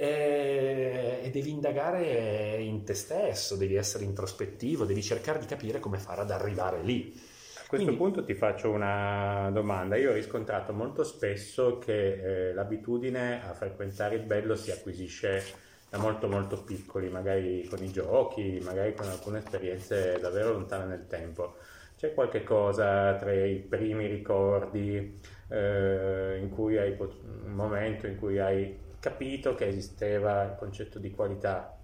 eh, 0.00 1.18
e 1.24 1.30
devi 1.30 1.50
indagare 1.50 2.54
in 2.60 2.84
te 2.84 2.94
stesso, 2.94 3.56
devi 3.56 3.74
essere 3.74 4.04
introspettivo, 4.04 4.84
devi 4.84 5.02
cercare 5.02 5.40
di 5.40 5.46
capire 5.46 5.80
come 5.80 5.98
fare 5.98 6.20
ad 6.20 6.30
arrivare 6.30 6.80
lì. 6.82 7.12
A 7.16 7.66
questo 7.66 7.88
Quindi, 7.88 7.96
punto 7.96 8.24
ti 8.24 8.34
faccio 8.34 8.70
una 8.70 9.50
domanda. 9.52 9.96
Io 9.96 10.10
ho 10.10 10.14
riscontrato 10.14 10.72
molto 10.72 11.02
spesso 11.02 11.78
che 11.78 12.50
eh, 12.50 12.52
l'abitudine 12.52 13.42
a 13.44 13.52
frequentare 13.54 14.14
il 14.14 14.22
bello 14.22 14.54
si 14.54 14.70
acquisisce 14.70 15.42
da 15.90 15.98
molto 15.98 16.28
molto 16.28 16.62
piccoli, 16.62 17.08
magari 17.08 17.66
con 17.68 17.82
i 17.82 17.90
giochi, 17.90 18.60
magari 18.62 18.94
con 18.94 19.08
alcune 19.08 19.38
esperienze 19.38 20.18
davvero 20.20 20.52
lontane 20.52 20.84
nel 20.84 21.08
tempo. 21.08 21.56
C'è 21.96 22.14
qualche 22.14 22.44
cosa 22.44 23.16
tra 23.16 23.32
i 23.32 23.56
primi 23.56 24.06
ricordi 24.06 25.18
eh, 25.48 26.38
in 26.40 26.50
cui 26.50 26.78
hai 26.78 26.94
un 26.96 27.52
momento 27.52 28.06
in 28.06 28.16
cui 28.16 28.38
hai 28.38 28.86
capito 29.00 29.54
che 29.54 29.66
esisteva 29.66 30.42
il 30.44 30.56
concetto 30.56 30.98
di 30.98 31.10
qualità, 31.10 31.78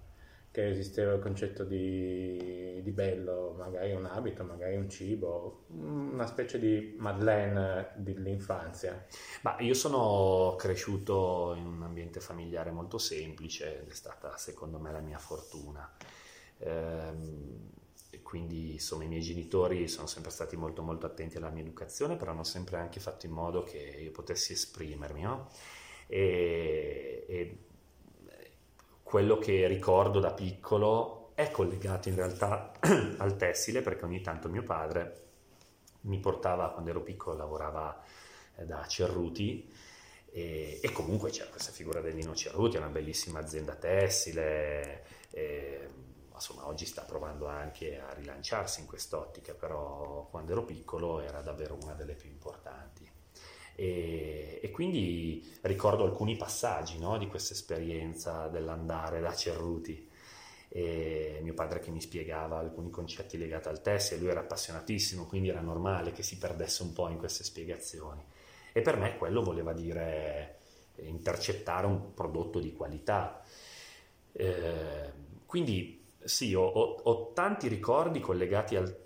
che 0.51 0.69
esisteva 0.69 1.13
il 1.13 1.19
concetto 1.19 1.65
di, 1.65 2.79
di 2.81 2.91
bello, 2.91 3.55
magari 3.57 3.91
un 3.93 4.05
abito, 4.05 4.43
magari 4.45 4.77
un 4.77 4.89
cibo, 4.89 5.65
una 5.67 6.25
specie 6.27 6.59
di 6.59 6.95
Madeleine 6.97 7.91
dell'infanzia. 7.95 9.05
Ma 9.41 9.57
io 9.59 9.73
sono 9.73 10.55
cresciuto 10.57 11.53
in 11.57 11.65
un 11.65 11.83
ambiente 11.83 12.21
familiare 12.21 12.71
molto 12.71 12.97
semplice 12.97 13.81
ed 13.81 13.89
è 13.89 13.93
stata 13.93 14.37
secondo 14.37 14.79
me 14.79 14.91
la 14.93 15.01
mia 15.01 15.19
fortuna. 15.19 15.91
Ehm, 16.59 17.73
quindi 18.21 18.73
insomma 18.73 19.03
i 19.03 19.07
miei 19.07 19.21
genitori 19.21 19.87
sono 19.87 20.07
sempre 20.07 20.31
stati 20.31 20.55
molto 20.55 20.81
molto 20.81 21.05
attenti 21.05 21.37
alla 21.37 21.49
mia 21.49 21.61
educazione, 21.61 22.15
però 22.15 22.31
hanno 22.31 22.43
sempre 22.43 22.77
anche 22.77 22.99
fatto 22.99 23.25
in 23.25 23.31
modo 23.33 23.63
che 23.63 23.77
io 23.77 24.11
potessi 24.11 24.53
esprimermi, 24.53 25.21
no? 25.21 25.49
E, 26.07 27.25
e 27.27 27.57
quello 29.03 29.37
che 29.37 29.67
ricordo 29.67 30.19
da 30.19 30.31
piccolo 30.31 31.31
è 31.35 31.51
collegato 31.51 32.09
in 32.09 32.15
realtà 32.15 32.71
al 33.17 33.35
tessile 33.37 33.81
perché 33.81 34.05
ogni 34.05 34.21
tanto 34.21 34.49
mio 34.49 34.63
padre 34.63 35.23
mi 36.01 36.19
portava, 36.19 36.71
quando 36.71 36.89
ero 36.89 37.01
piccolo, 37.01 37.35
lavorava 37.35 38.01
eh, 38.55 38.65
da 38.65 38.85
Cerruti 38.87 39.71
e, 40.31 40.79
e, 40.81 40.91
comunque 40.91 41.29
c'era 41.29 41.49
questa 41.49 41.71
figura 41.71 42.01
del 42.01 42.15
Nino 42.15 42.35
Cerruti, 42.35 42.77
una 42.77 42.87
bellissima 42.87 43.39
azienda 43.39 43.75
tessile, 43.75 45.03
e, 45.31 45.89
insomma 46.33 46.67
oggi 46.67 46.85
sta 46.85 47.03
provando 47.03 47.47
anche 47.47 47.99
a 47.99 48.13
rilanciarsi 48.13 48.81
in 48.81 48.85
quest'ottica, 48.85 49.53
però 49.53 50.27
quando 50.29 50.51
ero 50.51 50.63
piccolo 50.63 51.21
era 51.21 51.41
davvero 51.41 51.77
una 51.81 51.93
delle 51.93 52.15
più 52.15 52.29
importanti. 52.29 53.04
E, 53.75 54.59
e 54.61 54.71
quindi 54.71 55.45
ricordo 55.61 56.03
alcuni 56.03 56.37
passaggi 56.37 56.97
no, 56.97 57.17
di 57.17 57.27
questa 57.27 57.53
esperienza 57.53 58.47
dell'andare 58.47 59.19
da 59.19 59.33
Cerruti. 59.33 60.09
E 60.69 61.39
mio 61.41 61.53
padre 61.53 61.79
che 61.79 61.91
mi 61.91 62.01
spiegava 62.01 62.57
alcuni 62.57 62.89
concetti 62.89 63.37
legati 63.37 63.67
al 63.67 63.81
tessile, 63.81 64.19
lui 64.19 64.29
era 64.29 64.41
appassionatissimo, 64.41 65.25
quindi 65.25 65.49
era 65.49 65.61
normale 65.61 66.11
che 66.11 66.23
si 66.23 66.37
perdesse 66.37 66.83
un 66.83 66.93
po' 66.93 67.07
in 67.09 67.17
queste 67.17 67.43
spiegazioni. 67.43 68.23
E 68.73 68.81
per 68.81 68.97
me 68.97 69.17
quello 69.17 69.41
voleva 69.41 69.73
dire 69.73 70.59
intercettare 70.97 71.85
un 71.85 72.13
prodotto 72.13 72.59
di 72.59 72.73
qualità. 72.73 73.41
Eh, 74.31 75.11
quindi 75.45 76.03
sì, 76.23 76.53
ho, 76.53 76.65
ho, 76.65 77.01
ho, 77.03 77.31
tanti 77.33 77.67
ricordi 77.67 78.19
collegati 78.19 78.75
al, 78.75 78.97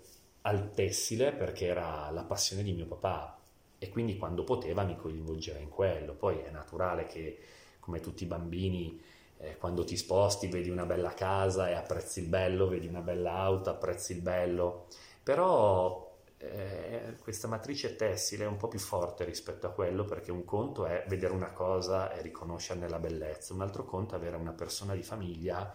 al, 0.42 0.72
tessile 0.72 1.32
perché 1.32 1.66
era 1.66 2.10
la 2.10 2.24
passione 2.24 2.62
di 2.62 2.72
mio 2.72 2.86
papà 2.86 3.39
e 3.82 3.88
quindi 3.88 4.18
quando 4.18 4.44
poteva 4.44 4.82
mi 4.82 4.94
coinvolgeva 4.94 5.58
in 5.58 5.70
quello. 5.70 6.12
Poi 6.14 6.38
è 6.40 6.50
naturale 6.50 7.06
che 7.06 7.38
come 7.80 8.00
tutti 8.00 8.24
i 8.24 8.26
bambini 8.26 9.02
eh, 9.38 9.56
quando 9.56 9.84
ti 9.84 9.96
sposti 9.96 10.48
vedi 10.48 10.68
una 10.68 10.84
bella 10.84 11.14
casa 11.14 11.70
e 11.70 11.72
apprezzi 11.72 12.20
il 12.20 12.26
bello, 12.26 12.68
vedi 12.68 12.86
una 12.86 13.00
bella 13.00 13.32
auto, 13.36 13.70
apprezzi 13.70 14.12
il 14.12 14.20
bello, 14.20 14.86
però 15.22 16.14
eh, 16.36 17.16
questa 17.22 17.48
matrice 17.48 17.96
tessile 17.96 18.44
è 18.44 18.46
un 18.46 18.58
po' 18.58 18.68
più 18.68 18.78
forte 18.78 19.24
rispetto 19.24 19.66
a 19.66 19.70
quello 19.70 20.04
perché 20.04 20.30
un 20.30 20.44
conto 20.44 20.84
è 20.84 21.04
vedere 21.08 21.32
una 21.32 21.52
cosa 21.52 22.12
e 22.12 22.20
riconoscerne 22.20 22.86
la 22.86 22.98
bellezza, 22.98 23.54
un 23.54 23.62
altro 23.62 23.86
conto 23.86 24.14
è 24.14 24.18
avere 24.18 24.36
una 24.36 24.52
persona 24.52 24.94
di 24.94 25.02
famiglia 25.02 25.74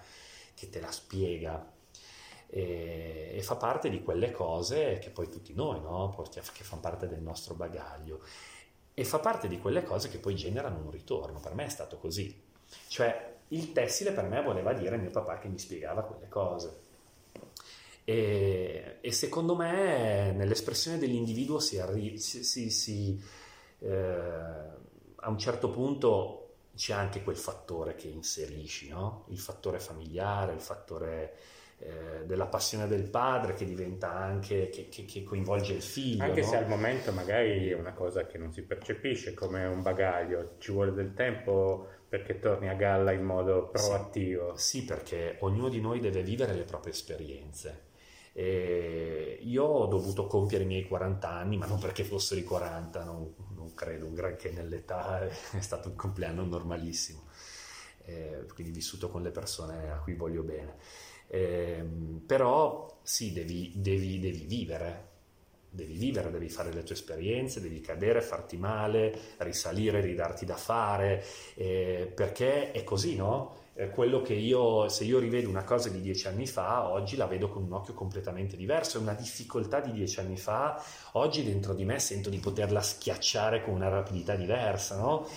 che 0.54 0.70
te 0.70 0.80
la 0.80 0.92
spiega 0.92 1.74
e, 2.48 3.32
e 3.34 3.42
fa 3.42 3.56
parte 3.56 3.90
di 3.90 4.02
quelle 4.02 4.32
cose 4.32 5.00
che 5.00 5.10
poi 5.10 5.30
tutti 5.30 5.54
noi 5.54 5.82
no? 5.82 6.12
Portiamo, 6.16 6.48
che 6.54 6.64
fanno 6.64 6.82
parte 6.82 7.08
del 7.08 7.22
nostro 7.22 7.54
bagaglio 7.54 8.22
e 8.94 9.04
fa 9.04 9.20
parte 9.20 9.48
di 9.48 9.60
quelle 9.60 9.84
cose 9.84 10.10
che 10.10 10.20
poi 10.20 10.36
generano 10.36 10.80
un 10.80 10.90
ritorno. 10.90 11.40
Per 11.40 11.54
me 11.54 11.66
è 11.66 11.70
stato 11.70 11.98
così. 11.98 12.34
Cioè, 12.88 13.34
il 13.50 13.74
tessile 13.74 14.12
per 14.12 14.24
me 14.24 14.42
voleva 14.42 14.74
dire 14.74 14.98
mio 14.98 15.12
papà 15.12 15.38
che 15.38 15.50
mi 15.50 15.60
spiegava 15.60 16.04
quelle 16.04 16.30
cose. 16.30 16.84
E, 18.06 18.98
e 19.02 19.12
secondo 19.12 19.56
me 19.56 20.32
nell'espressione 20.32 20.98
dell'individuo 20.98 21.60
si, 21.60 21.78
arri- 21.78 22.18
si, 22.18 22.44
si, 22.44 22.70
si 22.70 23.22
eh, 23.80 23.90
a 25.16 25.30
un 25.30 25.38
certo 25.38 25.70
punto 25.70 26.42
c'è 26.76 26.94
anche 26.94 27.24
quel 27.24 27.38
fattore 27.38 27.96
che 27.96 28.08
inserisci, 28.08 28.90
no? 28.90 29.26
il 29.30 29.40
fattore 29.40 29.80
familiare, 29.80 30.54
il 30.54 30.62
fattore 30.62 31.38
eh, 31.78 32.26
della 32.26 32.48
passione 32.48 32.88
del 32.88 33.04
padre 33.04 33.54
che 33.54 33.66
diventa 33.66 34.12
anche, 34.12 34.70
che, 34.70 34.90
che, 34.90 35.06
che 35.06 35.24
coinvolge 35.24 35.74
il 35.74 35.82
figlio. 35.82 36.24
Anche 36.24 36.42
no? 36.42 36.48
se 36.48 36.58
al 36.58 36.68
momento 36.68 37.12
magari 37.12 37.70
è 37.70 37.76
una 37.76 37.94
cosa 37.94 38.26
che 38.26 38.38
non 38.38 38.52
si 38.52 38.64
percepisce 38.64 39.34
come 39.34 39.66
un 39.66 39.82
bagaglio, 39.82 40.56
ci 40.60 40.72
vuole 40.72 40.94
del 40.94 41.14
tempo 41.14 41.88
perché 42.08 42.40
torni 42.40 42.70
a 42.70 42.74
galla 42.76 43.12
in 43.12 43.24
modo 43.24 43.70
proattivo. 43.70 44.56
Sì, 44.56 44.80
sì 44.80 44.86
perché 44.86 45.38
ognuno 45.40 45.70
di 45.70 45.82
noi 45.82 46.00
deve 46.00 46.24
vivere 46.24 46.54
le 46.54 46.64
proprie 46.64 46.94
esperienze 46.94 47.86
e 48.38 49.40
io 49.44 49.64
ho 49.64 49.86
dovuto 49.86 50.28
compiere 50.28 50.66
i 50.66 50.68
miei 50.68 50.86
40 50.86 51.30
anni, 51.30 51.56
ma 51.56 51.68
non 51.68 51.80
perché 51.80 52.04
fossero 52.04 52.38
i 52.38 52.44
40, 52.44 53.02
non, 53.06 53.34
non 53.56 53.74
credo 53.74 54.08
un 54.08 54.14
granché 54.14 54.52
nell'età, 54.52 55.22
è 55.26 55.62
stato 55.62 55.88
un 55.88 55.96
compleanno 55.96 56.44
normalissimo, 56.44 57.24
eh, 58.04 58.46
quindi 58.54 58.74
vissuto 58.74 59.08
con 59.08 59.22
le 59.22 59.32
persone 59.32 59.90
a 59.90 60.00
cui 60.00 60.16
voglio 60.16 60.44
bene. 60.44 60.76
Eh, 61.28 61.84
però 62.26 63.00
sì, 63.02 63.34
devi, 63.34 63.72
devi, 63.76 64.20
devi 64.20 64.46
vivere, 64.46 65.08
devi 65.70 65.98
vivere, 65.98 66.32
devi 66.32 66.50
fare 66.50 66.74
le 66.74 66.84
tue 66.84 66.96
esperienze, 66.96 67.62
devi 67.62 67.82
cadere, 67.82 68.22
farti 68.22 68.58
male, 68.58 69.18
risalire, 69.38 70.02
ridarti 70.02 70.46
da 70.46 70.56
fare, 70.56 71.24
eh, 71.56 72.12
perché 72.14 72.72
è 72.72 72.84
così, 72.84 73.16
no? 73.16 73.64
quello 73.92 74.22
che 74.22 74.34
io, 74.34 74.88
se 74.88 75.04
io 75.04 75.20
rivedo 75.20 75.50
una 75.50 75.66
cosa 75.66 75.90
di 75.90 76.00
dieci 76.00 76.28
anni 76.28 76.48
fa, 76.48 76.90
oggi 76.90 77.18
la 77.18 77.26
vedo 77.26 77.50
con 77.50 77.64
un 77.64 77.74
occhio 77.74 77.94
completamente 77.94 78.56
diverso, 78.56 79.02
una 79.02 79.14
difficoltà 79.14 79.82
di 79.82 79.92
dieci 79.92 80.22
anni 80.22 80.38
fa, 80.38 80.82
oggi 81.14 81.44
dentro 81.44 81.74
di 81.74 81.84
me 81.84 82.00
sento 82.00 82.30
di 82.30 82.40
poterla 82.40 82.82
schiacciare 82.82 83.62
con 83.62 83.74
una 83.74 83.90
rapidità 83.90 84.36
diversa, 84.36 84.96
no? 84.98 85.28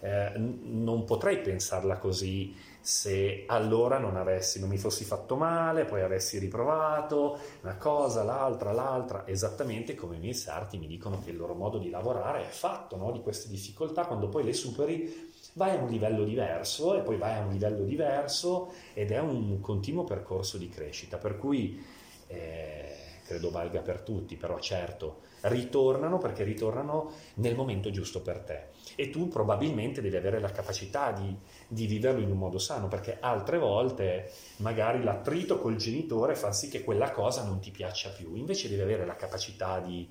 eh, 0.00 0.32
non 0.36 1.02
potrei 1.04 1.40
pensarla 1.40 1.98
così 1.98 2.54
se 2.88 3.44
allora 3.48 3.98
non 3.98 4.16
avessi, 4.16 4.58
non 4.58 4.70
mi 4.70 4.78
fossi 4.78 5.04
fatto 5.04 5.36
male, 5.36 5.84
poi 5.84 6.00
avessi 6.00 6.38
riprovato 6.38 7.38
una 7.60 7.76
cosa, 7.76 8.22
l'altra, 8.22 8.72
l'altra, 8.72 9.26
esattamente 9.26 9.94
come 9.94 10.16
i 10.16 10.18
miei 10.18 10.32
sarti 10.32 10.78
mi 10.78 10.86
dicono 10.86 11.20
che 11.22 11.28
il 11.28 11.36
loro 11.36 11.52
modo 11.52 11.76
di 11.76 11.90
lavorare 11.90 12.46
è 12.46 12.50
fatto 12.50 12.96
no? 12.96 13.12
di 13.12 13.20
queste 13.20 13.50
difficoltà, 13.50 14.06
quando 14.06 14.30
poi 14.30 14.42
le 14.42 14.54
superi 14.54 15.30
vai 15.52 15.76
a 15.76 15.82
un 15.82 15.90
livello 15.90 16.24
diverso 16.24 16.96
e 16.96 17.02
poi 17.02 17.18
vai 17.18 17.34
a 17.34 17.42
un 17.42 17.52
livello 17.52 17.84
diverso 17.84 18.72
ed 18.94 19.10
è 19.10 19.20
un 19.20 19.60
continuo 19.60 20.04
percorso 20.04 20.56
di 20.56 20.70
crescita, 20.70 21.18
per 21.18 21.36
cui 21.36 21.84
eh, 22.26 22.94
credo 23.26 23.50
valga 23.50 23.82
per 23.82 24.00
tutti, 24.00 24.36
però 24.36 24.58
certo 24.60 25.26
ritornano 25.42 26.16
perché 26.16 26.42
ritornano 26.42 27.12
nel 27.34 27.54
momento 27.54 27.90
giusto 27.90 28.22
per 28.22 28.38
te 28.38 28.68
e 29.00 29.10
tu 29.10 29.28
probabilmente 29.28 30.00
devi 30.00 30.16
avere 30.16 30.40
la 30.40 30.50
capacità 30.50 31.12
di, 31.12 31.32
di 31.68 31.86
viverlo 31.86 32.20
in 32.20 32.32
un 32.32 32.36
modo 32.36 32.58
sano 32.58 32.88
perché 32.88 33.18
altre 33.20 33.56
volte 33.56 34.32
magari 34.56 35.04
l'attrito 35.04 35.60
col 35.60 35.76
genitore 35.76 36.34
fa 36.34 36.50
sì 36.50 36.68
che 36.68 36.82
quella 36.82 37.12
cosa 37.12 37.44
non 37.44 37.60
ti 37.60 37.70
piaccia 37.70 38.10
più, 38.10 38.34
invece 38.34 38.68
devi 38.68 38.82
avere 38.82 39.06
la 39.06 39.14
capacità 39.14 39.78
di 39.78 40.08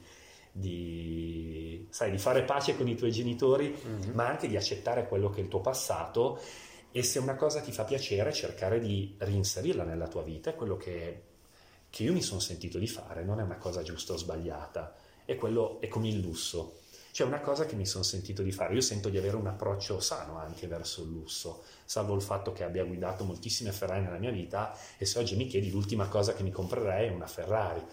di, 0.49 1.85
sai, 1.91 2.09
di 2.09 2.17
fare 2.17 2.41
pace 2.41 2.75
con 2.75 2.87
i 2.87 2.95
tuoi 2.95 3.11
genitori, 3.11 3.67
mm-hmm. 3.67 4.13
ma 4.13 4.27
anche 4.27 4.47
di 4.47 4.57
accettare 4.57 5.07
quello 5.07 5.29
che 5.29 5.39
è 5.39 5.43
il 5.43 5.49
tuo 5.49 5.61
passato 5.61 6.39
e 6.91 7.03
se 7.03 7.19
una 7.19 7.35
cosa 7.35 7.59
ti 7.61 7.71
fa 7.71 7.83
piacere 7.83 8.33
cercare 8.33 8.79
di 8.79 9.13
reinserirla 9.19 9.83
nella 9.83 10.07
tua 10.07 10.23
vita, 10.23 10.49
è 10.49 10.55
quello 10.55 10.77
che, 10.77 11.21
che 11.91 12.03
io 12.03 12.13
mi 12.13 12.23
sono 12.23 12.39
sentito 12.39 12.79
di 12.79 12.87
fare, 12.87 13.23
non 13.23 13.39
è 13.39 13.43
una 13.43 13.57
cosa 13.57 13.83
giusta 13.83 14.13
o 14.13 14.17
sbagliata, 14.17 14.95
è, 15.23 15.35
quello, 15.35 15.79
è 15.79 15.87
come 15.89 16.07
il 16.07 16.19
lusso. 16.19 16.79
C'è 17.17 17.23
una 17.23 17.41
cosa 17.41 17.65
che 17.65 17.75
mi 17.75 17.87
sono 17.87 18.03
sentito 18.03 18.43
di 18.43 18.51
fare, 18.51 18.75
io 18.75 18.81
sento 18.81 19.09
di 19.09 19.17
avere 19.17 19.37
un 19.37 19.47
approccio 19.47 19.99
sano 19.99 20.37
anche 20.37 20.67
verso 20.67 21.01
il 21.01 21.09
lusso, 21.09 21.63
salvo 21.83 22.13
il 22.13 22.21
fatto 22.21 22.53
che 22.53 22.63
abbia 22.63 22.83
guidato 22.83 23.23
moltissime 23.23 23.71
Ferrari 23.71 24.03
nella 24.03 24.19
mia 24.19 24.29
vita 24.29 24.77
e 24.99 25.05
se 25.07 25.17
oggi 25.17 25.35
mi 25.35 25.47
chiedi 25.47 25.71
l'ultima 25.71 26.09
cosa 26.09 26.35
che 26.35 26.43
mi 26.43 26.51
comprerei 26.51 27.07
è 27.07 27.11
una 27.11 27.25
Ferrari, 27.25 27.83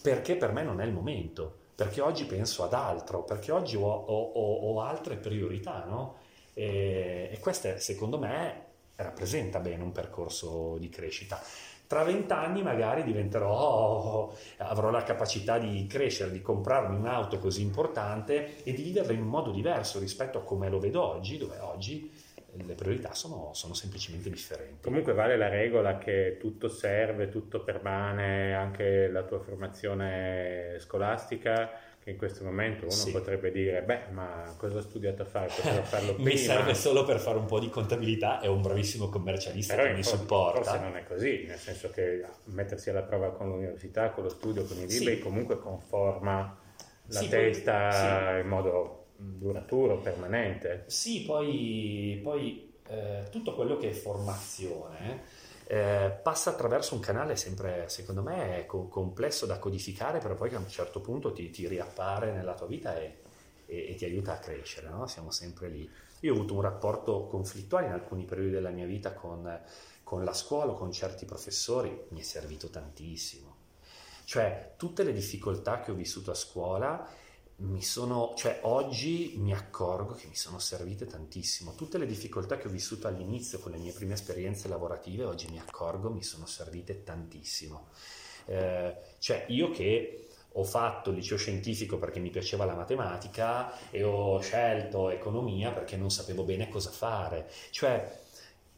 perché 0.00 0.36
per 0.36 0.52
me 0.52 0.62
non 0.62 0.80
è 0.80 0.84
il 0.84 0.92
momento 0.92 1.52
perché 1.74 2.00
oggi 2.00 2.26
penso 2.26 2.62
ad 2.62 2.72
altro, 2.72 3.24
perché 3.24 3.50
oggi 3.50 3.74
ho, 3.74 3.82
ho, 3.82 4.30
ho 4.32 4.80
altre 4.82 5.16
priorità, 5.16 5.84
no? 5.84 6.18
E, 6.54 7.28
e 7.32 7.38
questo 7.40 7.76
secondo 7.78 8.20
me 8.20 8.66
rappresenta 8.94 9.58
bene 9.58 9.82
un 9.82 9.90
percorso 9.90 10.76
di 10.78 10.88
crescita. 10.88 11.42
Tra 11.90 12.04
vent'anni 12.04 12.62
magari 12.62 13.02
diventerò, 13.02 14.32
avrò 14.58 14.90
la 14.90 15.02
capacità 15.02 15.58
di 15.58 15.88
crescere, 15.88 16.30
di 16.30 16.40
comprarmi 16.40 16.94
un'auto 16.94 17.40
così 17.40 17.62
importante 17.62 18.62
e 18.62 18.72
di 18.72 18.84
viverla 18.84 19.12
in 19.12 19.22
un 19.22 19.26
modo 19.26 19.50
diverso 19.50 19.98
rispetto 19.98 20.38
a 20.38 20.44
come 20.44 20.68
lo 20.68 20.78
vedo 20.78 21.02
oggi, 21.02 21.36
dove 21.36 21.58
oggi 21.58 22.08
le 22.52 22.74
priorità 22.74 23.12
sono, 23.12 23.50
sono, 23.54 23.74
semplicemente 23.74 24.30
differenti. 24.30 24.84
Comunque 24.84 25.14
vale 25.14 25.36
la 25.36 25.48
regola 25.48 25.98
che 25.98 26.36
tutto 26.38 26.68
serve, 26.68 27.28
tutto 27.28 27.64
permane, 27.64 28.54
anche 28.54 29.08
la 29.08 29.24
tua 29.24 29.40
formazione 29.40 30.76
scolastica, 30.78 31.70
in 32.10 32.16
questo 32.16 32.44
momento 32.44 32.84
uno 32.84 32.92
sì. 32.92 33.10
potrebbe 33.10 33.50
dire, 33.50 33.82
beh, 33.82 34.10
ma 34.10 34.54
cosa 34.56 34.78
ho 34.78 34.80
studiato 34.82 35.22
a 35.22 35.24
fare? 35.24 35.50
Potevo 35.54 35.82
farlo 35.84 36.14
prima. 36.14 36.30
mi 36.30 36.36
serve 36.36 36.74
solo 36.74 37.04
per 37.04 37.18
fare 37.18 37.38
un 37.38 37.46
po' 37.46 37.58
di 37.58 37.68
contabilità 37.68 38.40
e 38.40 38.48
un 38.48 38.62
bravissimo 38.62 39.08
commercialista 39.08 39.74
Però 39.74 39.88
che 39.88 39.94
mi 39.94 40.02
supporta. 40.02 40.62
Forse 40.62 40.78
non 40.80 40.96
è 40.96 41.04
così, 41.04 41.44
nel 41.46 41.58
senso 41.58 41.90
che 41.90 42.24
mettersi 42.44 42.90
alla 42.90 43.02
prova 43.02 43.32
con 43.32 43.48
l'università, 43.48 44.10
con 44.10 44.24
lo 44.24 44.30
studio, 44.30 44.64
con 44.64 44.76
i 44.76 44.86
libri, 44.86 45.16
sì. 45.16 45.18
comunque 45.20 45.58
conforma 45.58 46.58
la 47.06 47.20
sì, 47.20 47.28
testa 47.28 48.38
in 48.38 48.46
modo 48.46 49.06
duraturo, 49.16 49.98
permanente. 49.98 50.84
Sì, 50.86 51.24
poi, 51.24 52.20
poi 52.22 52.72
eh, 52.88 53.24
tutto 53.30 53.54
quello 53.54 53.76
che 53.76 53.90
è 53.90 53.92
formazione 53.92 55.38
eh, 55.72 56.10
passa 56.20 56.50
attraverso 56.50 56.96
un 56.96 57.00
canale 57.00 57.36
sempre, 57.36 57.88
secondo 57.88 58.22
me, 58.22 58.64
co- 58.66 58.88
complesso 58.88 59.46
da 59.46 59.60
codificare, 59.60 60.18
però 60.18 60.34
poi 60.34 60.52
a 60.52 60.58
un 60.58 60.68
certo 60.68 61.00
punto 61.00 61.32
ti, 61.32 61.48
ti 61.50 61.68
riappare 61.68 62.32
nella 62.32 62.54
tua 62.54 62.66
vita 62.66 62.98
e, 62.98 63.18
e, 63.66 63.92
e 63.92 63.94
ti 63.94 64.04
aiuta 64.04 64.32
a 64.32 64.38
crescere, 64.38 64.88
no? 64.88 65.06
siamo 65.06 65.30
sempre 65.30 65.68
lì. 65.68 65.88
Io 66.22 66.32
ho 66.32 66.34
avuto 66.34 66.54
un 66.54 66.62
rapporto 66.62 67.28
conflittuale 67.28 67.86
in 67.86 67.92
alcuni 67.92 68.24
periodi 68.24 68.50
della 68.50 68.70
mia 68.70 68.84
vita 68.84 69.12
con, 69.12 69.60
con 70.02 70.24
la 70.24 70.34
scuola, 70.34 70.72
con 70.72 70.90
certi 70.90 71.24
professori, 71.24 72.06
mi 72.08 72.18
è 72.18 72.24
servito 72.24 72.68
tantissimo. 72.68 73.54
Cioè, 74.24 74.72
tutte 74.76 75.04
le 75.04 75.12
difficoltà 75.12 75.78
che 75.82 75.92
ho 75.92 75.94
vissuto 75.94 76.32
a 76.32 76.34
scuola 76.34 77.08
mi 77.60 77.82
sono, 77.82 78.34
cioè 78.36 78.60
oggi 78.62 79.34
mi 79.36 79.52
accorgo 79.52 80.14
che 80.14 80.26
mi 80.26 80.34
sono 80.34 80.58
servite 80.58 81.06
tantissimo. 81.06 81.74
Tutte 81.74 81.98
le 81.98 82.06
difficoltà 82.06 82.56
che 82.56 82.68
ho 82.68 82.70
vissuto 82.70 83.06
all'inizio 83.06 83.58
con 83.58 83.72
le 83.72 83.78
mie 83.78 83.92
prime 83.92 84.14
esperienze 84.14 84.68
lavorative, 84.68 85.24
oggi 85.24 85.48
mi 85.50 85.58
accorgo 85.58 86.10
mi 86.10 86.22
sono 86.22 86.46
servite 86.46 87.02
tantissimo. 87.02 87.88
Eh, 88.46 88.96
cioè 89.18 89.44
io 89.48 89.70
che 89.70 90.28
ho 90.54 90.64
fatto 90.64 91.10
liceo 91.10 91.36
scientifico 91.36 91.98
perché 91.98 92.18
mi 92.18 92.30
piaceva 92.30 92.64
la 92.64 92.74
matematica 92.74 93.90
e 93.90 94.02
ho 94.02 94.40
scelto 94.40 95.10
economia 95.10 95.70
perché 95.70 95.96
non 95.96 96.10
sapevo 96.10 96.44
bene 96.44 96.68
cosa 96.68 96.90
fare. 96.90 97.50
Cioè, 97.70 98.18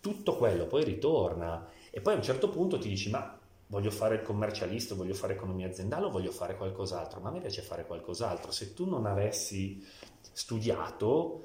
tutto 0.00 0.36
quello 0.36 0.66
poi 0.66 0.84
ritorna 0.84 1.68
e 1.90 2.00
poi 2.00 2.14
a 2.14 2.16
un 2.16 2.22
certo 2.22 2.48
punto 2.48 2.78
ti 2.78 2.88
dici 2.88 3.10
ma 3.10 3.38
voglio 3.72 3.90
fare 3.90 4.16
il 4.16 4.22
commercialista, 4.22 4.94
voglio 4.94 5.14
fare 5.14 5.32
economia 5.32 5.66
aziendale 5.66 6.04
o 6.04 6.10
voglio 6.10 6.30
fare 6.30 6.56
qualcos'altro, 6.56 7.20
ma 7.20 7.30
a 7.30 7.32
me 7.32 7.40
piace 7.40 7.62
fare 7.62 7.86
qualcos'altro. 7.86 8.52
Se 8.52 8.74
tu 8.74 8.86
non 8.86 9.06
avessi 9.06 9.82
studiato, 10.20 11.42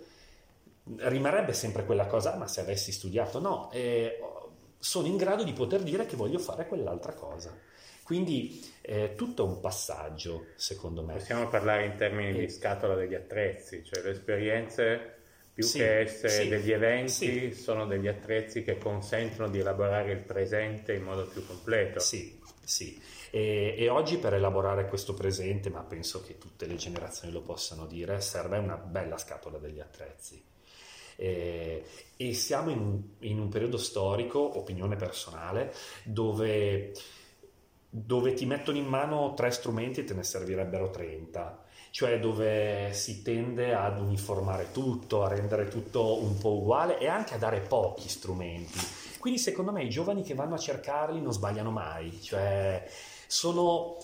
rimarrebbe 0.98 1.54
sempre 1.54 1.86
quella 1.86 2.06
cosa, 2.06 2.36
ma 2.36 2.46
se 2.46 2.60
avessi 2.60 2.92
studiato 2.92 3.40
no, 3.40 3.72
e 3.72 4.20
sono 4.78 5.08
in 5.08 5.16
grado 5.16 5.44
di 5.46 5.54
poter 5.54 5.84
dire 5.84 6.06
che 6.06 6.18
voglio 6.18 6.38
fare 6.38 6.68
quell'altra 6.68 7.14
cosa. 7.14 7.58
Quindi 8.04 8.62
è 8.82 9.14
tutto 9.16 9.46
un 9.46 9.62
passaggio, 9.62 10.48
secondo 10.56 11.04
me. 11.04 11.14
Possiamo 11.14 11.48
parlare 11.48 11.86
in 11.86 11.96
termini 11.96 12.38
e... 12.38 12.42
di 12.42 12.50
scatola 12.50 12.96
degli 12.96 13.16
attrezzi, 13.16 13.86
cioè 13.86 14.04
le 14.04 14.12
esperienze 14.12 15.17
più 15.58 15.66
sì, 15.66 15.80
che 15.80 16.02
essere 16.02 16.44
sì, 16.44 16.48
degli 16.50 16.72
eventi 16.72 17.52
sì. 17.52 17.60
sono 17.60 17.88
degli 17.88 18.08
attrezzi 18.08 18.62
che 18.62 18.78
consentono 18.78 19.50
di 19.50 19.58
elaborare 19.58 20.12
il 20.12 20.20
presente 20.20 20.94
in 20.94 21.02
modo 21.02 21.26
più 21.26 21.44
completo. 21.48 22.00
Sì, 22.00 22.40
sì. 22.64 23.02
E, 23.32 23.74
e, 23.76 23.90
oggi 23.90 24.20
per 24.20 24.36
elaborare 24.36 24.88
questo 24.88 25.16
presente, 25.16 25.72
ma 25.72 25.82
penso 25.82 26.22
che 26.22 26.38
tutte 26.38 26.68
le 26.68 26.76
generazioni 26.76 27.34
lo 27.34 27.42
possano 27.42 27.88
dire, 27.88 28.22
serve 28.22 28.60
una 28.60 28.76
bella 28.76 29.18
scatola 29.18 29.58
degli 29.58 29.80
attrezzi. 29.80 30.40
E, 31.16 31.84
e 32.16 32.34
siamo 32.36 32.70
in, 32.70 33.02
in 33.22 33.40
un 33.40 33.50
periodo 33.50 33.78
storico, 33.78 34.60
opinione 34.60 34.96
personale, 34.96 35.74
dove 36.04 36.92
dove 37.90 38.34
ti 38.34 38.46
mettono 38.46 38.78
in 38.78 38.86
mano 38.86 39.34
tre 39.34 39.50
strumenti 39.50 40.02
e 40.02 40.04
te 40.04 40.14
ne 40.14 40.22
servirebbero 40.22 40.92
30, 40.92 41.66
cioè 41.92 42.20
dove 42.20 42.92
si 42.94 43.22
tende 43.22 43.74
ad 43.74 44.00
uniformare 44.00 44.72
tutto, 44.72 45.24
a 45.24 45.30
rendere 45.30 45.68
tutto 45.68 46.22
un 46.22 46.38
po' 46.38 46.54
uguale 46.54 47.00
e 47.00 47.08
anche 47.08 47.34
a 47.34 47.38
dare 47.38 47.60
pochi 47.60 48.10
strumenti. 48.10 48.80
Quindi 49.20 49.40
secondo 49.40 49.72
me 49.72 49.84
i 49.84 49.90
giovani 49.90 50.22
che 50.24 50.34
vanno 50.34 50.56
a 50.56 50.60
cercarli 50.60 51.22
non 51.22 51.34
sbagliano 51.34 51.72
mai, 51.72 52.22
cioè 52.22 52.88
sono 53.28 53.98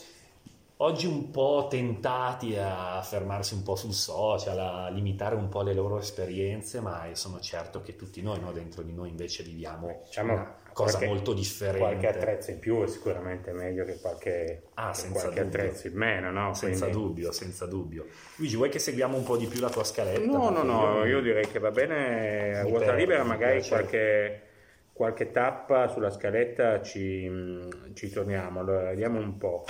oggi 0.78 1.06
un 1.06 1.30
po' 1.30 1.68
tentati 1.70 2.56
a 2.58 3.02
fermarsi 3.04 3.54
un 3.54 3.64
po' 3.64 3.76
sul 3.76 3.94
social, 3.94 4.60
a 4.60 4.90
limitare 4.90 5.36
un 5.36 5.50
po' 5.50 5.62
le 5.62 5.74
loro 5.74 6.00
esperienze, 6.00 6.82
ma 6.82 7.08
sono 7.14 7.40
certo 7.40 7.82
che 7.82 7.96
tutti 7.96 8.22
noi 8.22 8.40
no, 8.40 8.52
dentro 8.52 8.82
di 8.82 8.94
noi 8.94 9.10
invece 9.10 9.44
viviamo 9.44 10.02
diciamo, 10.06 10.34
una 10.34 10.56
cosa 10.74 10.98
qualche, 10.98 11.08
molto 11.08 11.34
differente. 11.34 11.80
Qualche 11.80 12.08
attrezzo 12.08 12.52
in 12.52 12.60
più 12.60 12.84
è 12.84 12.88
sicuramente 12.88 13.52
meglio 13.52 13.86
che 13.86 14.00
qualche, 14.00 14.64
ah, 14.74 14.92
che 14.92 15.10
qualche 15.10 15.40
attrezzo 15.40 15.88
in 15.88 15.94
meno, 15.94 16.32
no? 16.32 16.54
Senza 16.54 16.88
Quindi... 16.88 17.04
dubbio, 17.04 17.32
senza 17.32 17.66
dubbio. 17.66 18.08
Luigi, 18.38 18.56
vuoi 18.56 18.70
che 18.70 18.80
seguiamo 18.80 19.16
un 19.16 19.24
po' 19.24 19.38
di 19.38 19.46
più 19.46 19.60
la 19.60 19.70
tua 19.70 19.84
scaletta? 19.84 20.26
No, 20.26 20.50
no, 20.50 20.64
no, 20.64 21.06
io, 21.06 21.18
io 21.18 21.22
direi 21.22 21.48
che 21.48 21.60
va 21.60 21.72
bene 21.72 22.58
a 22.58 22.62
ruota 22.64 22.94
libera, 22.94 23.24
magari 23.24 23.66
qualche 23.68 24.48
qualche 24.94 25.32
tappa 25.32 25.88
sulla 25.88 26.12
scaletta 26.12 26.82
ci, 26.82 27.68
ci 27.94 28.10
torniamo. 28.10 28.60
Allora, 28.60 28.90
vediamo 28.90 29.20
un 29.20 29.38
po'. 29.38 29.66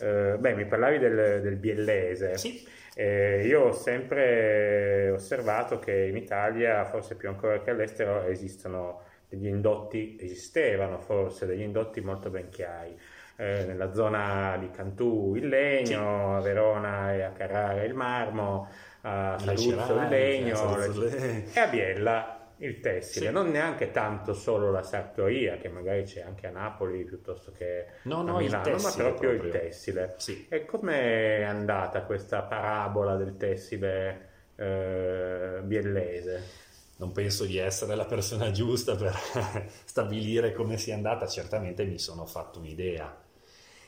Eh, 0.00 0.36
beh, 0.38 0.54
mi 0.54 0.64
parlavi 0.64 0.98
del, 0.98 1.40
del 1.42 1.56
biellese. 1.56 2.38
Sì. 2.38 2.66
Eh, 2.94 3.46
io 3.46 3.68
ho 3.68 3.72
sempre 3.72 5.10
osservato 5.10 5.78
che 5.78 6.06
in 6.06 6.16
Italia, 6.16 6.84
forse 6.84 7.14
più 7.14 7.28
ancora 7.28 7.60
che 7.60 7.70
all'estero, 7.70 8.24
esistono 8.24 9.02
degli 9.28 9.46
indotti, 9.46 10.18
esistevano 10.20 10.98
forse 10.98 11.46
degli 11.46 11.62
indotti 11.62 12.00
molto 12.00 12.30
ben 12.30 12.48
chiari. 12.48 12.98
Eh, 13.36 13.64
nella 13.66 13.94
zona 13.94 14.56
di 14.58 14.70
Cantù 14.70 15.34
il 15.36 15.48
legno, 15.48 16.36
a 16.36 16.40
Verona 16.40 17.14
e 17.14 17.22
a 17.22 17.30
Carrara 17.30 17.82
il 17.82 17.94
marmo, 17.94 18.68
a 19.02 19.38
Saluzzo 19.38 19.94
il 19.94 20.08
legno, 20.08 20.76
e 21.52 21.58
a 21.58 21.66
Biella 21.68 22.41
il 22.62 22.80
tessile, 22.80 23.26
sì. 23.26 23.32
non 23.32 23.50
neanche 23.50 23.90
tanto 23.90 24.34
solo 24.34 24.70
la 24.70 24.82
sartoria, 24.82 25.56
che 25.56 25.68
magari 25.68 26.04
c'è 26.04 26.20
anche 26.20 26.46
a 26.46 26.50
Napoli 26.50 27.04
piuttosto 27.04 27.52
che 27.52 27.86
no, 28.02 28.22
no, 28.22 28.36
a 28.36 28.40
Milano, 28.40 28.70
ma 28.70 28.92
proprio, 28.92 29.30
proprio, 29.30 29.42
il 29.42 29.50
tessile. 29.50 30.14
Sì. 30.18 30.46
E 30.48 30.64
com'è 30.64 31.42
andata 31.42 32.02
questa 32.02 32.42
parabola 32.42 33.16
del 33.16 33.36
tessile 33.36 34.28
eh, 34.56 35.60
biellese? 35.64 36.60
Non 36.98 37.10
penso 37.10 37.44
di 37.44 37.56
essere 37.56 37.96
la 37.96 38.04
persona 38.04 38.52
giusta 38.52 38.94
per 38.94 39.12
stabilire 39.84 40.52
come 40.52 40.78
sia 40.78 40.94
andata, 40.94 41.26
certamente 41.26 41.84
mi 41.84 41.98
sono 41.98 42.26
fatto 42.26 42.60
un'idea. 42.60 43.20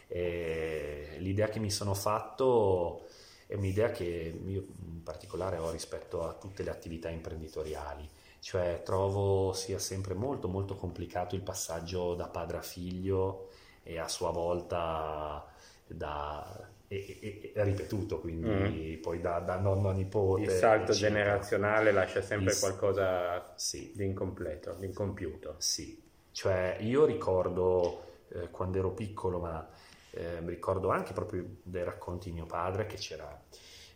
E 0.08 1.16
l'idea 1.18 1.48
che 1.48 1.60
mi 1.60 1.70
sono 1.70 1.94
fatto 1.94 3.06
è 3.46 3.54
un'idea 3.54 3.90
che 3.90 4.04
io 4.44 4.66
in 4.84 5.02
particolare 5.04 5.58
ho 5.58 5.70
rispetto 5.70 6.26
a 6.26 6.32
tutte 6.32 6.64
le 6.64 6.70
attività 6.70 7.08
imprenditoriali 7.08 8.13
cioè 8.44 8.82
trovo 8.84 9.54
sia 9.54 9.78
sempre 9.78 10.12
molto 10.12 10.48
molto 10.48 10.76
complicato 10.76 11.34
il 11.34 11.40
passaggio 11.40 12.14
da 12.14 12.28
padre 12.28 12.58
a 12.58 12.60
figlio 12.60 13.48
e 13.82 13.98
a 13.98 14.06
sua 14.06 14.30
volta 14.32 15.50
da, 15.86 16.68
e, 16.86 17.52
e, 17.54 17.64
ripetuto, 17.64 18.20
quindi 18.20 18.98
mm. 18.98 19.00
poi 19.00 19.22
da, 19.22 19.38
da, 19.38 19.56
nonno 19.56 19.88
a 19.88 19.92
nipote. 19.92 20.42
Il 20.42 20.50
salto 20.50 20.92
eccetera. 20.92 21.14
generazionale 21.14 21.90
lascia 21.90 22.20
sempre 22.20 22.52
il, 22.52 22.58
qualcosa 22.58 23.54
sì. 23.56 23.92
di 23.94 24.04
incompleto, 24.04 24.74
di 24.74 24.84
incompiuto. 24.84 25.54
Sì, 25.56 26.02
cioè 26.30 26.76
io 26.80 27.06
ricordo 27.06 28.26
eh, 28.28 28.50
quando 28.50 28.76
ero 28.76 28.90
piccolo, 28.90 29.38
ma 29.38 29.66
eh, 30.10 30.40
ricordo 30.40 30.90
anche 30.90 31.14
proprio 31.14 31.46
dei 31.62 31.82
racconti 31.82 32.28
di 32.28 32.34
mio 32.34 32.46
padre 32.46 32.84
che 32.84 32.96
c'era... 32.96 33.42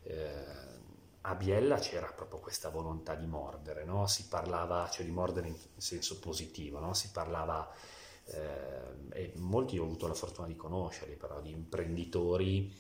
Eh, 0.05 0.68
a 1.29 1.35
Biella 1.35 1.77
c'era 1.79 2.07
proprio 2.07 2.41
questa 2.41 2.71
volontà 2.71 3.15
di 3.15 3.27
mordere, 3.27 3.85
no? 3.85 4.07
si 4.07 4.29
parlava, 4.29 4.89
cioè 4.89 5.05
di 5.05 5.11
mordere 5.11 5.49
in 5.49 5.57
senso 5.77 6.19
positivo, 6.19 6.79
no? 6.79 6.95
si 6.95 7.11
parlava, 7.11 7.71
eh, 8.25 9.11
e 9.13 9.33
molti 9.37 9.79
ho 9.79 9.85
avuto 9.85 10.07
la 10.07 10.15
fortuna 10.15 10.47
di 10.47 10.57
conoscerli, 10.57 11.17
però 11.17 11.41
di 11.43 11.51
imprenditori 11.51 12.75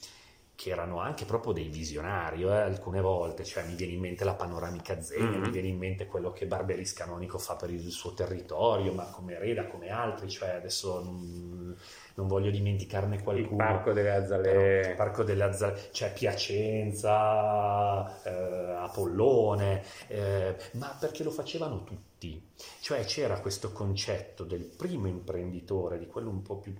che 0.58 0.70
erano 0.70 0.98
anche 0.98 1.24
proprio 1.24 1.52
dei 1.52 1.68
visionari, 1.68 2.42
eh, 2.42 2.50
alcune 2.50 3.00
volte, 3.00 3.44
cioè 3.44 3.64
mi 3.64 3.76
viene 3.76 3.92
in 3.92 4.00
mente 4.00 4.24
la 4.24 4.34
panoramica 4.34 5.00
Zegna, 5.00 5.28
mm-hmm. 5.28 5.40
mi 5.40 5.50
viene 5.50 5.68
in 5.68 5.78
mente 5.78 6.06
quello 6.06 6.32
che 6.32 6.48
Barberis 6.48 6.94
Canonico 6.94 7.38
fa 7.38 7.54
per 7.54 7.70
il 7.70 7.88
suo 7.92 8.12
territorio, 8.12 8.92
ma 8.92 9.04
come 9.04 9.38
Reda, 9.38 9.68
come 9.68 9.90
altri, 9.90 10.28
cioè 10.28 10.48
adesso... 10.48 11.00
Mh, 11.00 11.76
non 12.18 12.26
voglio 12.26 12.50
dimenticarne 12.50 13.22
qualcuno. 13.22 13.50
Il 13.50 13.56
Parco 13.56 13.92
delle 13.92 14.10
Azzalee. 14.10 14.90
Il 14.90 14.96
Parco 14.96 15.22
delle 15.22 15.44
Azzalee, 15.44 15.90
cioè 15.92 16.12
Piacenza, 16.12 18.20
eh, 18.24 18.72
Apollone, 18.72 19.84
eh, 20.08 20.56
ma 20.72 20.96
perché 20.98 21.22
lo 21.22 21.30
facevano 21.30 21.84
tutti. 21.84 22.44
Cioè 22.80 23.04
c'era 23.04 23.38
questo 23.38 23.70
concetto 23.70 24.42
del 24.42 24.64
primo 24.64 25.06
imprenditore, 25.06 25.96
di 25.96 26.08
quello 26.08 26.30
un 26.30 26.42
po' 26.42 26.56
più 26.56 26.74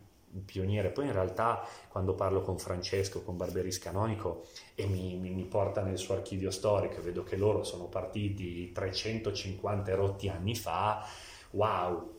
pioniere. 0.45 0.91
Poi 0.91 1.07
in 1.07 1.13
realtà 1.13 1.67
quando 1.89 2.15
parlo 2.15 2.43
con 2.43 2.59
Francesco, 2.59 3.23
con 3.23 3.37
Barberis 3.37 3.79
Canonico 3.79 4.47
e 4.75 4.87
mi, 4.87 5.17
mi, 5.17 5.31
mi, 5.31 5.45
porta 5.45 5.83
nel 5.83 5.99
suo 5.99 6.15
archivio 6.15 6.51
storico, 6.51 7.03
vedo 7.03 7.23
che 7.23 7.37
loro 7.37 7.65
sono 7.65 7.87
partiti 7.87 8.71
350 8.73 9.95
rotti 9.95 10.29
anni 10.29 10.55
fa, 10.55 11.07
wow, 11.51 12.17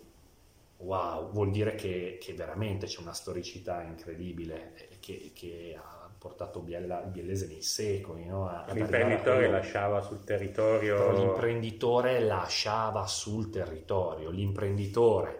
wow, 0.77 1.31
vuol 1.31 1.51
dire 1.51 1.75
che, 1.75 2.17
che 2.21 2.33
veramente 2.33 2.87
c'è 2.87 3.01
una 3.01 3.13
storicità 3.13 3.81
incredibile 3.83 4.73
eh, 4.75 4.97
che, 4.99 5.31
che 5.33 5.77
ha 5.79 6.09
portato 6.17 6.59
Biella, 6.59 7.01
il 7.03 7.11
biellese 7.11 7.47
nei 7.47 7.61
secoli. 7.61 8.25
No? 8.25 8.65
l'imprenditore 8.73 9.49
lasciava 9.49 10.01
sul 10.01 10.23
territorio. 10.23 10.97
Però 10.97 11.13
l'imprenditore 11.13 12.19
lasciava 12.19 13.07
sul 13.07 13.49
territorio, 13.49 14.29
l'imprenditore 14.29 15.39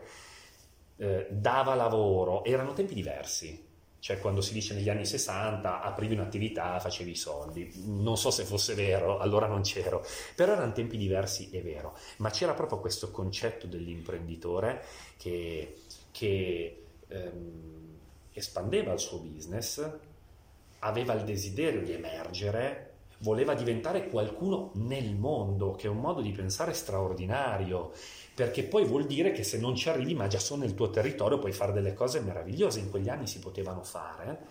eh, 1.00 1.28
dava 1.30 1.76
lavoro, 1.76 2.44
erano 2.44 2.74
tempi 2.74 2.94
diversi. 2.94 3.68
Cioè, 4.00 4.20
quando 4.20 4.40
si 4.40 4.54
dice 4.54 4.74
negli 4.74 4.90
anni 4.90 5.06
60 5.06 5.82
aprivi 5.82 6.14
un'attività, 6.14 6.80
facevi 6.80 7.12
i 7.12 7.16
soldi. 7.16 7.72
Non 7.86 8.18
so 8.18 8.32
se 8.32 8.44
fosse 8.46 8.74
vero, 8.74 9.18
allora 9.18 9.48
non 9.48 9.62
c'ero, 9.62 10.06
però 10.36 10.54
erano 10.54 10.72
tempi 10.72 10.98
diversi, 10.98 11.50
è 11.52 11.62
vero. 11.62 11.98
Ma 12.18 12.30
c'era 12.30 12.54
proprio 12.54 12.80
questo 12.80 13.12
concetto 13.12 13.68
dell'imprenditore 13.68 14.84
che, 15.18 15.82
che 16.12 16.84
ehm, 17.08 17.98
espandeva 18.32 18.94
il 18.94 19.00
suo 19.00 19.20
business, 19.20 19.90
aveva 20.80 21.14
il 21.14 21.24
desiderio 21.26 21.82
di 21.82 21.92
emergere, 21.92 22.90
voleva 23.20 23.54
diventare 23.54 24.08
qualcuno 24.08 24.72
nel 24.76 25.14
mondo, 25.16 25.76
che 25.76 25.88
è 25.88 25.90
un 25.90 26.00
modo 26.00 26.22
di 26.22 26.32
pensare 26.32 26.74
straordinario 26.74 27.92
perché 28.40 28.64
poi 28.64 28.86
vuol 28.86 29.06
dire 29.06 29.34
che 29.34 29.44
se 29.44 29.58
non 29.58 29.76
ci 29.76 29.90
arrivi, 29.90 30.14
ma 30.14 30.28
già 30.28 30.40
sono 30.40 30.62
nel 30.62 30.74
tuo 30.74 30.90
territorio, 30.90 31.40
puoi 31.40 31.52
fare 31.52 31.74
delle 31.74 31.94
cose 31.94 32.22
meravigliose. 32.22 32.80
In 32.80 32.90
quegli 32.90 33.10
anni 33.10 33.28
si 33.28 33.40
potevano 33.40 33.84
fare. 33.84 34.46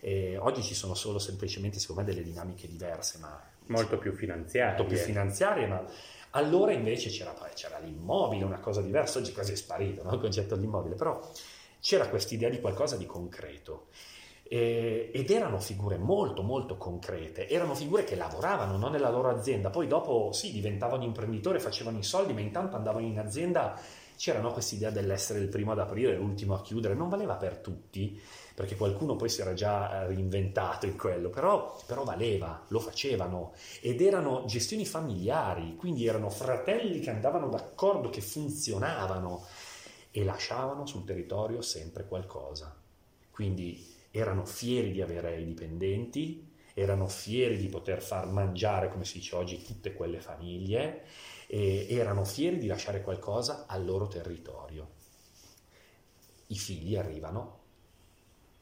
E 0.00 0.38
oggi 0.38 0.62
ci 0.62 0.72
sono 0.72 0.94
solo 0.94 1.18
semplicemente, 1.18 1.78
secondo 1.78 2.00
me, 2.00 2.06
delle 2.06 2.22
dinamiche 2.22 2.66
diverse, 2.66 3.18
ma 3.18 3.38
molto 3.66 3.98
più 3.98 4.14
finanziarie. 4.14 4.78
Molto 4.78 4.86
più 4.86 4.96
finanziarie, 4.96 5.66
ma 5.66 5.84
allora 6.30 6.72
invece 6.72 7.10
c'era, 7.10 7.34
c'era 7.52 7.78
l'immobile, 7.78 8.42
una 8.42 8.58
cosa 8.58 8.80
diversa. 8.80 9.18
Oggi 9.18 9.34
quasi 9.34 9.52
è 9.52 9.56
sparito 9.56 10.02
no? 10.02 10.14
il 10.14 10.18
concetto 10.18 10.54
dell'immobile, 10.54 10.94
però 10.94 11.20
c'era 11.78 12.08
questa 12.08 12.32
idea 12.32 12.48
di 12.48 12.58
qualcosa 12.58 12.96
di 12.96 13.04
concreto. 13.04 13.88
E, 14.48 15.10
ed 15.12 15.30
erano 15.30 15.58
figure 15.58 15.98
molto 15.98 16.42
molto 16.42 16.76
concrete, 16.76 17.48
erano 17.48 17.74
figure 17.74 18.04
che 18.04 18.14
lavoravano 18.14 18.76
no, 18.76 18.88
nella 18.88 19.10
loro 19.10 19.28
azienda, 19.28 19.70
poi 19.70 19.88
dopo 19.88 20.30
sì 20.32 20.52
diventavano 20.52 21.02
imprenditori, 21.02 21.58
facevano 21.58 21.98
i 21.98 22.04
soldi, 22.04 22.32
ma 22.32 22.40
intanto 22.40 22.76
andavano 22.76 23.06
in 23.06 23.18
azienda, 23.18 23.78
c'era 24.16 24.40
questa 24.40 24.74
idea 24.74 24.90
dell'essere 24.90 25.40
il 25.40 25.48
primo 25.48 25.72
ad 25.72 25.80
aprire 25.80 26.12
e 26.12 26.16
l'ultimo 26.16 26.54
a 26.54 26.62
chiudere, 26.62 26.94
non 26.94 27.08
valeva 27.08 27.34
per 27.34 27.56
tutti, 27.58 28.20
perché 28.54 28.76
qualcuno 28.76 29.16
poi 29.16 29.28
si 29.28 29.40
era 29.40 29.52
già 29.52 30.06
reinventato 30.06 30.86
in 30.86 30.96
quello, 30.96 31.28
però, 31.28 31.76
però 31.84 32.04
valeva, 32.04 32.64
lo 32.68 32.78
facevano. 32.80 33.52
Ed 33.82 34.00
erano 34.00 34.44
gestioni 34.46 34.86
familiari, 34.86 35.76
quindi 35.76 36.06
erano 36.06 36.30
fratelli 36.30 37.00
che 37.00 37.10
andavano 37.10 37.48
d'accordo, 37.48 38.08
che 38.08 38.22
funzionavano 38.22 39.44
e 40.10 40.24
lasciavano 40.24 40.86
sul 40.86 41.04
territorio 41.04 41.60
sempre 41.60 42.06
qualcosa. 42.06 42.74
Quindi 43.30 43.94
erano 44.16 44.44
fieri 44.44 44.92
di 44.92 45.02
avere 45.02 45.40
i 45.40 45.44
dipendenti, 45.44 46.52
erano 46.74 47.06
fieri 47.08 47.56
di 47.56 47.68
poter 47.68 48.02
far 48.02 48.26
mangiare, 48.26 48.90
come 48.90 49.04
si 49.04 49.18
dice 49.18 49.34
oggi, 49.36 49.62
tutte 49.62 49.92
quelle 49.92 50.20
famiglie 50.20 51.04
erano 51.48 52.24
fieri 52.24 52.58
di 52.58 52.66
lasciare 52.66 53.02
qualcosa 53.02 53.66
al 53.66 53.84
loro 53.84 54.08
territorio. 54.08 54.90
I 56.48 56.56
figli 56.56 56.96
arrivano 56.96 57.54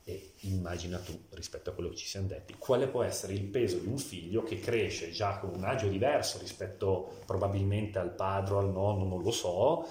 e 0.04 0.32
immagina 0.40 0.98
tu, 0.98 1.18
rispetto 1.30 1.70
a 1.70 1.72
quello 1.72 1.88
che 1.88 1.96
ci 1.96 2.06
siamo 2.06 2.26
detti, 2.26 2.54
quale 2.58 2.88
può 2.88 3.02
essere 3.02 3.32
il 3.32 3.44
peso 3.44 3.78
di 3.78 3.86
un 3.86 3.96
figlio 3.96 4.42
che 4.42 4.60
cresce 4.60 5.10
già 5.10 5.38
con 5.38 5.54
un 5.54 5.64
agio 5.64 5.88
diverso 5.88 6.38
rispetto 6.38 7.20
probabilmente 7.24 7.98
al 7.98 8.14
padre 8.14 8.54
o 8.54 8.58
al 8.58 8.70
nonno, 8.70 9.04
non 9.04 9.22
lo 9.22 9.30
so, 9.30 9.88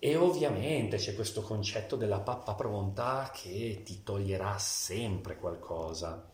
e 0.00 0.16
ovviamente 0.16 0.96
c'è 0.96 1.14
questo 1.14 1.42
concetto 1.42 1.96
della 1.96 2.20
pappa 2.20 2.54
pronta 2.54 3.32
che 3.34 3.82
ti 3.84 4.02
toglierà 4.04 4.56
sempre 4.58 5.36
qualcosa. 5.36 6.28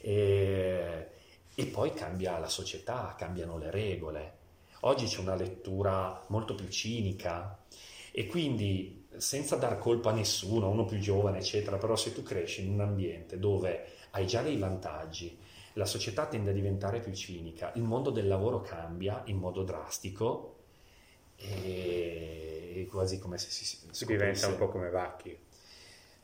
E, 0.00 1.08
e, 1.54 1.66
poi 1.66 1.92
cambia 1.94 2.38
la 2.38 2.48
società, 2.48 3.14
cambiano 3.16 3.56
le 3.56 3.70
regole. 3.70 4.36
Oggi 4.80 5.06
c'è 5.06 5.20
una 5.20 5.34
lettura 5.34 6.24
molto 6.28 6.54
più 6.54 6.68
cinica 6.68 7.64
e 8.12 8.26
quindi 8.26 9.06
senza 9.16 9.56
dar 9.56 9.78
colpa 9.78 10.10
a 10.10 10.14
nessuno, 10.14 10.68
uno 10.68 10.84
più 10.84 10.98
giovane, 10.98 11.38
eccetera, 11.38 11.78
però 11.78 11.96
se 11.96 12.12
tu 12.12 12.22
cresci 12.22 12.64
in 12.64 12.72
un 12.72 12.80
ambiente 12.80 13.38
dove 13.38 13.86
hai 14.10 14.26
già 14.26 14.42
dei 14.42 14.58
vantaggi, 14.58 15.36
la 15.72 15.86
società 15.86 16.26
tende 16.26 16.50
a 16.50 16.54
diventare 16.54 17.00
più 17.00 17.12
cinica, 17.12 17.72
il 17.74 17.82
mondo 17.82 18.10
del 18.10 18.28
lavoro 18.28 18.60
cambia 18.60 19.22
in 19.26 19.38
modo 19.38 19.62
drastico 19.62 20.57
e 21.38 22.86
quasi 22.90 23.18
come 23.18 23.38
se 23.38 23.50
si, 23.50 23.64
si 23.90 24.04
diventa 24.04 24.48
un 24.48 24.56
po' 24.56 24.68
come 24.68 24.90
Vacchi. 24.90 25.46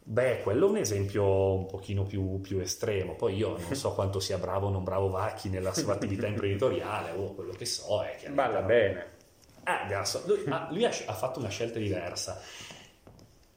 Beh, 0.06 0.42
quello 0.42 0.66
è 0.66 0.70
un 0.70 0.76
esempio 0.76 1.54
un 1.54 1.66
pochino 1.66 2.02
più, 2.02 2.40
più, 2.40 2.58
estremo. 2.58 3.14
Poi 3.14 3.36
io 3.36 3.56
non 3.56 3.74
so 3.74 3.94
quanto 3.94 4.20
sia 4.20 4.36
bravo 4.36 4.66
o 4.66 4.70
non 4.70 4.84
bravo 4.84 5.08
Vacchi 5.08 5.48
nella 5.48 5.72
sua 5.72 5.94
attività 5.94 6.26
imprenditoriale, 6.28 7.12
o 7.12 7.32
quello 7.32 7.52
che 7.52 7.64
so 7.64 8.02
è 8.02 8.16
che... 8.16 8.28
Balla 8.28 8.60
bene. 8.60 9.12
Ah, 9.62 9.86
lui, 10.26 10.44
ah, 10.48 10.68
lui 10.70 10.84
ha, 10.84 10.90
ha, 11.06 11.14
fatto 11.14 11.38
una 11.38 11.48
scelta 11.48 11.78
diversa. 11.78 12.38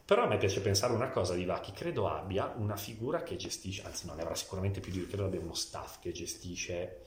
Però 0.06 0.24
a 0.24 0.28
me 0.28 0.38
piace 0.38 0.62
pensare 0.62 0.94
una 0.94 1.10
cosa 1.10 1.34
di 1.34 1.44
Vacchi, 1.44 1.74
credo 1.74 2.08
abbia 2.08 2.54
una 2.56 2.78
figura 2.78 3.24
che 3.24 3.36
gestisce, 3.36 3.84
anzi 3.84 4.06
non 4.06 4.16
ne 4.16 4.22
avrà 4.22 4.36
sicuramente 4.36 4.80
più 4.80 4.94
di 4.94 5.00
lui, 5.00 5.08
credo 5.08 5.26
abbia 5.26 5.42
uno 5.42 5.54
staff 5.54 6.00
che 6.00 6.14
gestisce 6.14 7.02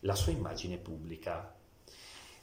la 0.00 0.16
sua 0.16 0.32
immagine 0.32 0.78
pubblica 0.78 1.54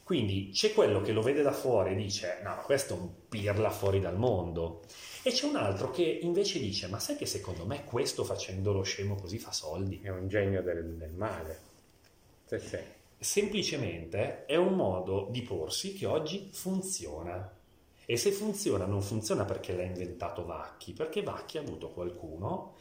quindi 0.09 0.49
c'è 0.51 0.73
quello 0.73 1.01
che 1.01 1.11
lo 1.11 1.21
vede 1.21 1.43
da 1.43 1.51
fuori 1.51 1.91
e 1.91 1.95
dice 1.95 2.39
no, 2.41 2.63
questo 2.65 2.95
è 2.95 2.97
un 2.97 3.09
pirla 3.29 3.69
fuori 3.69 3.99
dal 3.99 4.17
mondo. 4.17 4.81
E 5.21 5.29
c'è 5.29 5.45
un 5.45 5.55
altro 5.55 5.91
che 5.91 6.01
invece 6.01 6.57
dice 6.57 6.87
ma 6.87 6.97
sai 6.97 7.15
che 7.15 7.27
secondo 7.27 7.67
me 7.67 7.83
questo 7.83 8.23
facendo 8.23 8.73
lo 8.73 8.81
scemo 8.81 9.13
così 9.13 9.37
fa 9.37 9.51
soldi? 9.51 9.99
È 10.01 10.09
un 10.09 10.27
genio 10.27 10.63
del, 10.63 10.95
del 10.95 11.11
male. 11.11 11.59
Sì, 12.45 12.57
sì. 12.57 12.79
Semplicemente 13.19 14.47
è 14.47 14.55
un 14.55 14.73
modo 14.73 15.27
di 15.29 15.43
porsi 15.43 15.93
che 15.93 16.07
oggi 16.07 16.49
funziona. 16.53 17.47
E 18.03 18.17
se 18.17 18.31
funziona 18.31 18.85
non 18.85 19.03
funziona 19.03 19.45
perché 19.45 19.75
l'ha 19.75 19.83
inventato 19.83 20.43
Vacchi, 20.43 20.93
perché 20.93 21.21
Vacchi 21.21 21.59
ha 21.59 21.61
avuto 21.61 21.89
qualcuno 21.89 22.77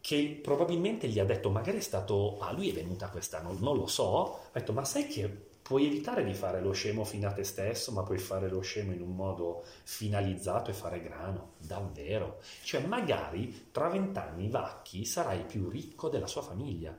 che 0.00 0.40
probabilmente 0.42 1.08
gli 1.08 1.18
ha 1.18 1.26
detto, 1.26 1.50
magari 1.50 1.76
è 1.76 1.82
stato, 1.82 2.38
ah 2.38 2.52
lui 2.52 2.70
è 2.70 2.72
venuta 2.72 3.10
quest'anno, 3.10 3.52
non 3.58 3.76
lo 3.76 3.86
so, 3.86 4.36
ha 4.36 4.58
detto 4.58 4.72
ma 4.72 4.82
sai 4.86 5.08
che 5.08 5.54
puoi 5.66 5.86
evitare 5.86 6.22
di 6.22 6.32
fare 6.32 6.60
lo 6.60 6.70
scemo 6.70 7.04
fino 7.04 7.26
a 7.26 7.32
te 7.32 7.42
stesso, 7.42 7.90
ma 7.90 8.04
puoi 8.04 8.18
fare 8.18 8.48
lo 8.48 8.60
scemo 8.60 8.92
in 8.92 9.00
un 9.00 9.16
modo 9.16 9.64
finalizzato 9.82 10.70
e 10.70 10.74
fare 10.74 11.02
grano, 11.02 11.54
davvero. 11.58 12.38
Cioè, 12.62 12.86
magari 12.86 13.70
tra 13.72 13.88
vent'anni 13.88 14.48
Vacchi 14.48 15.04
sarai 15.04 15.40
più 15.40 15.68
ricco 15.68 16.08
della 16.08 16.28
sua 16.28 16.42
famiglia. 16.42 16.96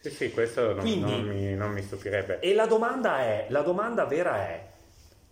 Sì, 0.00 0.10
sì, 0.10 0.32
questo 0.32 0.72
non, 0.72 0.80
Quindi, 0.80 1.10
non, 1.10 1.26
mi, 1.28 1.54
non 1.54 1.70
mi, 1.70 1.82
stupirebbe. 1.82 2.40
E 2.40 2.52
la 2.52 2.66
domanda 2.66 3.20
è, 3.20 3.46
la 3.50 3.62
domanda 3.62 4.06
vera 4.06 4.38
è, 4.38 4.68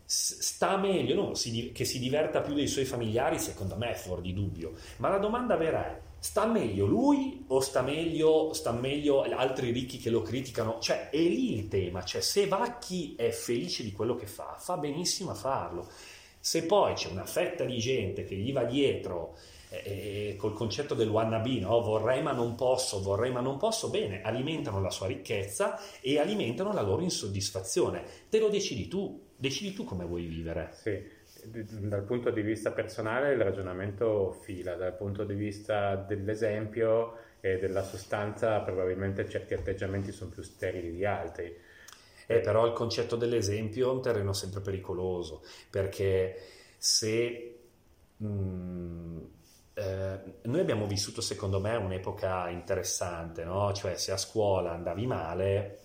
sta 0.05 0.77
meglio, 0.77 1.15
no, 1.17 1.35
si, 1.35 1.73
che 1.73 1.85
si 1.85 1.99
diverta 1.99 2.43
più 2.43 2.55
dei 2.55 2.69
suoi 2.69 2.85
familiari, 2.85 3.41
secondo 3.41 3.77
me 3.77 3.91
è 3.91 3.95
fuori 3.97 4.23
di 4.23 4.33
dubbio, 4.33 4.73
ma 4.99 5.09
la 5.09 5.19
domanda 5.19 5.57
vera 5.57 5.85
è, 5.85 6.01
sta 6.27 6.45
meglio 6.45 6.87
lui 6.87 7.45
o 7.47 7.61
sta 7.61 7.83
meglio, 7.83 8.53
sta 8.53 8.73
meglio 8.73 9.23
altri 9.23 9.71
ricchi 9.71 9.99
che 9.99 10.11
lo 10.11 10.23
criticano? 10.23 10.81
Cioè, 10.81 11.09
è 11.11 11.19
lì 11.19 11.55
il 11.55 11.69
tema, 11.69 12.03
cioè 12.03 12.21
se 12.21 12.49
Vacchi 12.49 13.15
è 13.17 13.31
felice 13.31 13.85
di 13.85 13.93
quello 13.93 14.17
che 14.17 14.27
fa, 14.27 14.57
fa 14.59 14.77
benissimo 14.77 15.31
a 15.31 15.35
farlo. 15.35 15.89
Se 16.41 16.65
poi 16.65 16.95
c'è 16.95 17.11
una 17.11 17.25
fetta 17.25 17.63
di 17.63 17.79
gente 17.79 18.25
che 18.25 18.35
gli 18.35 18.53
va 18.53 18.65
dietro 18.65 19.39
eh, 19.69 20.31
eh 20.31 20.37
col 20.37 20.53
concetto 20.53 20.95
del 20.95 21.11
wannabe, 21.11 21.61
no? 21.61 21.81
vorrei 21.81 22.23
ma 22.23 22.33
non 22.33 22.57
posso, 22.57 23.01
vorrei 23.01 23.31
ma 23.31 23.41
non 23.41 23.57
posso, 23.57 23.89
bene, 23.89 24.21
alimentano 24.23 24.81
la 24.81 24.91
sua 24.91 25.07
ricchezza 25.07 25.79
e 26.01 26.19
alimentano 26.19 26.73
la 26.73 26.83
loro 26.83 27.03
insoddisfazione. 27.03 28.03
Te 28.29 28.41
lo 28.41 28.49
decidi 28.49 28.89
tu, 28.89 29.29
decidi 29.37 29.73
tu 29.73 29.85
come 29.85 30.05
vuoi 30.05 30.25
vivere. 30.25 30.77
Sì 30.83 31.16
dal 31.47 32.05
punto 32.05 32.31
di 32.31 32.43
vista 32.43 32.73
personale 32.73 33.33
il 33.33 33.41
ragionamento 33.41 34.33
fila, 34.33 34.75
dal 34.75 34.97
punto 34.97 35.25
di 35.25 35.35
vista 35.35 35.95
dell'esempio 35.95 37.19
e 37.41 37.59
della 37.59 37.83
sostanza 37.83 38.61
probabilmente 38.61 39.29
certi 39.29 39.55
atteggiamenti 39.55 40.13
sono 40.13 40.31
più 40.31 40.43
sterili 40.43 40.91
di 40.91 41.05
altri. 41.05 41.55
Eh, 42.29 42.41
però 42.41 42.67
il 42.67 42.73
concetto 42.73 43.15
dell'esempio 43.15 43.89
è 43.89 43.93
un 43.93 44.03
terreno 44.03 44.33
sempre 44.33 44.61
pericoloso, 44.61 45.45
perché 45.71 46.37
se 46.77 47.59
mh, 48.17 48.27
mm, 48.27 49.19
eh, 49.75 50.21
noi 50.43 50.61
abbiamo 50.61 50.87
vissuto 50.87 51.21
secondo 51.21 51.61
me 51.61 51.77
un'epoca 51.77 52.49
interessante, 52.49 53.45
no? 53.45 53.73
cioè 53.73 53.97
se 53.97 54.11
a 54.11 54.17
scuola 54.17 54.73
andavi 54.73 55.07
male 55.07 55.79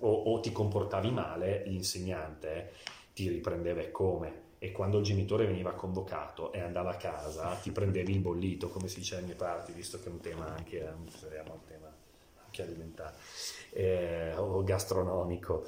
o, 0.00 0.10
o 0.10 0.40
ti 0.40 0.52
comportavi 0.52 1.10
male, 1.10 1.62
l'insegnante 1.66 2.72
ti 3.14 3.28
riprendeva 3.28 3.82
come 3.90 4.43
e 4.64 4.72
quando 4.72 4.96
il 4.96 5.04
genitore 5.04 5.44
veniva 5.44 5.72
convocato 5.72 6.50
e 6.50 6.60
andava 6.60 6.92
a 6.92 6.96
casa 6.96 7.54
ti 7.56 7.70
prendevi 7.70 8.12
il 8.12 8.20
bollito, 8.20 8.70
come 8.70 8.88
si 8.88 9.00
dice 9.00 9.16
alle 9.16 9.26
mie 9.26 9.34
parti, 9.34 9.72
visto 9.72 10.00
che 10.00 10.08
è 10.08 10.10
un 10.10 10.20
tema 10.20 10.46
anche, 10.46 10.78
un 10.78 11.04
tema 11.68 11.92
anche 12.42 12.62
alimentare 12.62 13.14
eh, 13.72 14.34
o 14.36 14.64
gastronomico. 14.64 15.66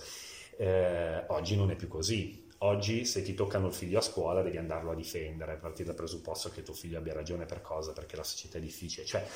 Eh, 0.56 1.24
oggi 1.26 1.56
non 1.56 1.70
è 1.70 1.76
più 1.76 1.88
così. 1.88 2.44
Oggi 2.60 3.04
se 3.04 3.20
ti 3.20 3.34
toccano 3.34 3.66
il 3.66 3.74
figlio 3.74 3.98
a 3.98 4.02
scuola 4.02 4.40
devi 4.40 4.56
andarlo 4.56 4.92
a 4.92 4.94
difendere, 4.94 5.52
a 5.52 5.56
partire 5.56 5.88
dal 5.88 5.94
presupposto 5.94 6.48
che 6.48 6.62
tuo 6.62 6.72
figlio 6.72 6.96
abbia 6.96 7.12
ragione 7.12 7.44
per 7.44 7.60
cosa, 7.60 7.92
perché 7.92 8.16
la 8.16 8.24
società 8.24 8.56
è 8.56 8.62
difficile. 8.62 9.04
Cioè, 9.04 9.26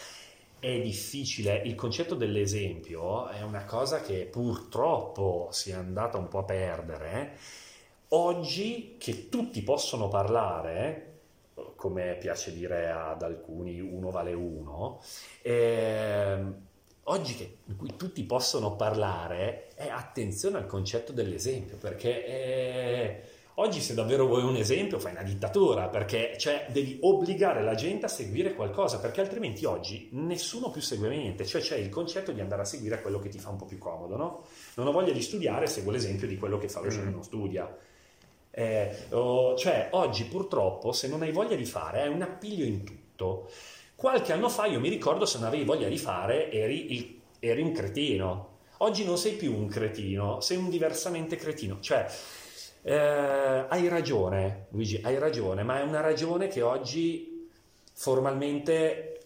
è 0.58 0.80
difficile. 0.80 1.60
Il 1.66 1.74
concetto 1.74 2.14
dell'esempio 2.14 3.28
è 3.28 3.42
una 3.42 3.66
cosa 3.66 4.00
che 4.00 4.24
purtroppo 4.24 5.48
si 5.52 5.68
è 5.68 5.74
andata 5.74 6.16
un 6.16 6.28
po' 6.28 6.38
a 6.38 6.44
perdere 6.44 7.36
Oggi 8.12 8.96
che 8.98 9.28
tutti 9.28 9.62
possono 9.62 10.08
parlare, 10.08 11.18
come 11.76 12.16
piace 12.18 12.52
dire 12.52 12.90
ad 12.90 13.22
alcuni, 13.22 13.78
uno 13.78 14.10
vale 14.10 14.32
uno, 14.32 15.00
eh, 15.42 16.42
oggi 17.04 17.36
che, 17.36 17.58
in 17.66 17.76
cui 17.76 17.94
tutti 17.96 18.24
possono 18.24 18.74
parlare, 18.74 19.68
è 19.76 19.86
attenzione 19.86 20.58
al 20.58 20.66
concetto 20.66 21.12
dell'esempio, 21.12 21.76
perché 21.76 22.26
eh, 22.26 23.22
oggi 23.54 23.80
se 23.80 23.94
davvero 23.94 24.26
vuoi 24.26 24.42
un 24.42 24.56
esempio 24.56 24.98
fai 24.98 25.12
una 25.12 25.22
dittatura, 25.22 25.86
perché 25.86 26.36
cioè, 26.36 26.66
devi 26.72 26.98
obbligare 27.02 27.62
la 27.62 27.76
gente 27.76 28.06
a 28.06 28.08
seguire 28.08 28.54
qualcosa, 28.54 28.98
perché 28.98 29.20
altrimenti 29.20 29.64
oggi 29.66 30.08
nessuno 30.14 30.72
più 30.72 30.80
segue 30.80 31.08
niente, 31.10 31.46
cioè 31.46 31.60
c'è 31.60 31.76
il 31.76 31.90
concetto 31.90 32.32
di 32.32 32.40
andare 32.40 32.62
a 32.62 32.64
seguire 32.64 33.02
quello 33.02 33.20
che 33.20 33.28
ti 33.28 33.38
fa 33.38 33.50
un 33.50 33.56
po' 33.56 33.66
più 33.66 33.78
comodo, 33.78 34.16
no? 34.16 34.44
Non 34.74 34.88
ho 34.88 34.90
voglia 34.90 35.12
di 35.12 35.22
studiare, 35.22 35.68
seguo 35.68 35.92
l'esempio 35.92 36.26
di 36.26 36.36
quello 36.36 36.58
che 36.58 36.68
fa 36.68 36.80
lo 36.80 36.92
mm. 36.92 37.08
non 37.08 37.22
studia 37.22 37.72
eh, 38.50 39.06
oh, 39.10 39.56
cioè, 39.56 39.88
oggi 39.92 40.24
purtroppo, 40.24 40.92
se 40.92 41.08
non 41.08 41.22
hai 41.22 41.32
voglia 41.32 41.56
di 41.56 41.64
fare, 41.64 42.02
hai 42.02 42.08
un 42.08 42.22
appiglio 42.22 42.64
in 42.64 42.84
tutto. 42.84 43.50
Qualche 43.94 44.32
anno 44.32 44.48
fa 44.48 44.66
io 44.66 44.80
mi 44.80 44.88
ricordo 44.88 45.26
se 45.26 45.38
non 45.38 45.48
avevi 45.48 45.64
voglia 45.64 45.88
di 45.88 45.98
fare, 45.98 46.50
eri, 46.50 46.94
il, 46.94 47.20
eri 47.38 47.62
un 47.62 47.72
cretino. 47.72 48.48
Oggi 48.78 49.04
non 49.04 49.18
sei 49.18 49.34
più 49.34 49.54
un 49.54 49.66
cretino, 49.68 50.40
sei 50.40 50.56
un 50.56 50.70
diversamente 50.70 51.36
cretino. 51.36 51.78
Cioè, 51.80 52.06
eh, 52.82 53.66
hai 53.68 53.88
ragione, 53.88 54.66
Luigi, 54.70 55.00
hai 55.02 55.18
ragione, 55.18 55.62
ma 55.62 55.80
è 55.80 55.82
una 55.82 56.00
ragione 56.00 56.48
che 56.48 56.62
oggi 56.62 57.48
formalmente 57.92 59.20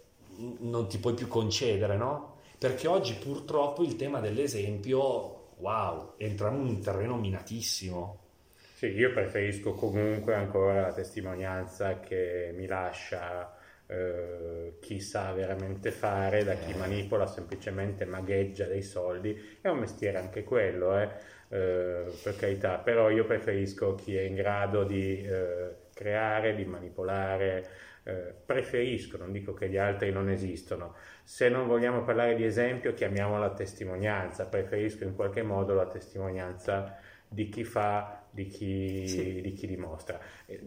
non 0.58 0.88
ti 0.88 0.98
puoi 0.98 1.14
più 1.14 1.28
concedere, 1.28 1.96
no? 1.96 2.38
Perché 2.58 2.88
oggi 2.88 3.14
purtroppo 3.14 3.84
il 3.84 3.94
tema 3.96 4.20
dell'esempio, 4.20 5.52
wow, 5.58 6.14
entriamo 6.16 6.60
in 6.60 6.66
un 6.66 6.80
terreno 6.80 7.16
minatissimo. 7.16 8.23
Sì, 8.74 8.86
io 8.86 9.12
preferisco 9.12 9.72
comunque 9.74 10.34
ancora 10.34 10.80
la 10.80 10.92
testimonianza 10.92 12.00
che 12.00 12.52
mi 12.56 12.66
lascia 12.66 13.54
eh, 13.86 14.78
chi 14.80 14.98
sa 14.98 15.32
veramente 15.32 15.92
fare 15.92 16.42
da 16.42 16.54
chi 16.54 16.72
eh. 16.72 16.76
manipola 16.76 17.24
semplicemente 17.28 18.04
magheggia 18.04 18.66
dei 18.66 18.82
soldi. 18.82 19.58
È 19.60 19.68
un 19.68 19.78
mestiere 19.78 20.18
anche 20.18 20.42
quello, 20.42 20.98
eh, 20.98 21.08
eh, 21.50 22.04
per 22.20 22.36
carità, 22.36 22.78
però 22.78 23.10
io 23.10 23.24
preferisco 23.24 23.94
chi 23.94 24.16
è 24.16 24.22
in 24.22 24.34
grado 24.34 24.82
di 24.82 25.22
eh, 25.22 25.76
creare, 25.94 26.56
di 26.56 26.64
manipolare. 26.64 27.68
Eh, 28.02 28.34
preferisco, 28.44 29.16
non 29.18 29.30
dico 29.30 29.54
che 29.54 29.68
gli 29.68 29.78
altri 29.78 30.10
non 30.10 30.28
esistono. 30.28 30.96
Se 31.22 31.48
non 31.48 31.68
vogliamo 31.68 32.02
parlare 32.02 32.34
di 32.34 32.44
esempio, 32.44 32.92
chiamiamola 32.92 33.54
testimonianza. 33.54 34.46
Preferisco 34.48 35.04
in 35.04 35.14
qualche 35.14 35.42
modo 35.42 35.74
la 35.74 35.86
testimonianza 35.86 36.98
di 37.28 37.48
chi 37.48 37.64
fa, 37.64 38.23
di 38.34 38.46
chi, 38.48 39.06
sì. 39.06 39.40
di 39.40 39.52
chi 39.52 39.68
dimostra. 39.68 40.18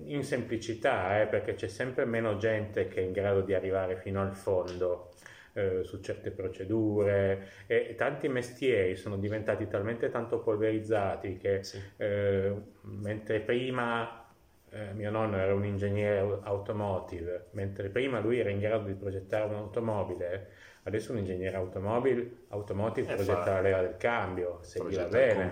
In 0.06 0.24
semplicità, 0.24 1.22
eh, 1.22 1.28
perché 1.28 1.56
c'è 1.56 1.68
sempre 1.68 2.06
meno 2.06 2.38
gente 2.38 2.88
che 2.88 3.02
è 3.02 3.04
in 3.04 3.12
grado 3.12 3.42
di 3.42 3.54
arrivare 3.54 3.98
fino 3.98 4.22
al 4.22 4.34
fondo 4.34 5.12
eh, 5.52 5.84
su 5.84 6.00
certe 6.00 6.32
procedure 6.32 7.50
e 7.68 7.96
tanti 7.98 8.30
mestieri 8.30 8.96
sono 8.96 9.18
diventati 9.18 9.68
talmente 9.68 10.10
tanto 10.10 10.40
polverizzati 10.40 11.38
che 11.38 11.64
sì. 11.64 11.82
eh, 11.98 12.54
mentre 12.84 13.42
prima 13.42 14.28
eh, 14.70 14.94
mio 14.94 15.10
nonno 15.10 15.38
era 15.38 15.54
un 15.54 15.66
ingegnere 15.66 16.40
automotive, 16.44 17.48
mentre 17.52 17.90
prima 17.90 18.20
lui 18.20 18.40
era 18.40 18.50
in 18.50 18.60
grado 18.60 18.86
di 18.86 18.94
progettare 18.94 19.46
un'automobile, 19.46 20.52
adesso 20.84 21.12
un 21.12 21.20
ingegnere 21.20 21.56
automobile, 21.56 22.46
automotive 22.50 23.12
eh, 23.12 23.16
progetta 23.16 23.54
la 23.54 23.62
leva 23.62 23.82
del 23.82 23.98
cambio, 23.98 24.60
se 24.62 24.84
gli 24.88 24.96
va 24.96 25.06
bene. 25.06 25.50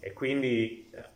E 0.00 0.12
quindi 0.12 0.90
eh, 0.92 1.09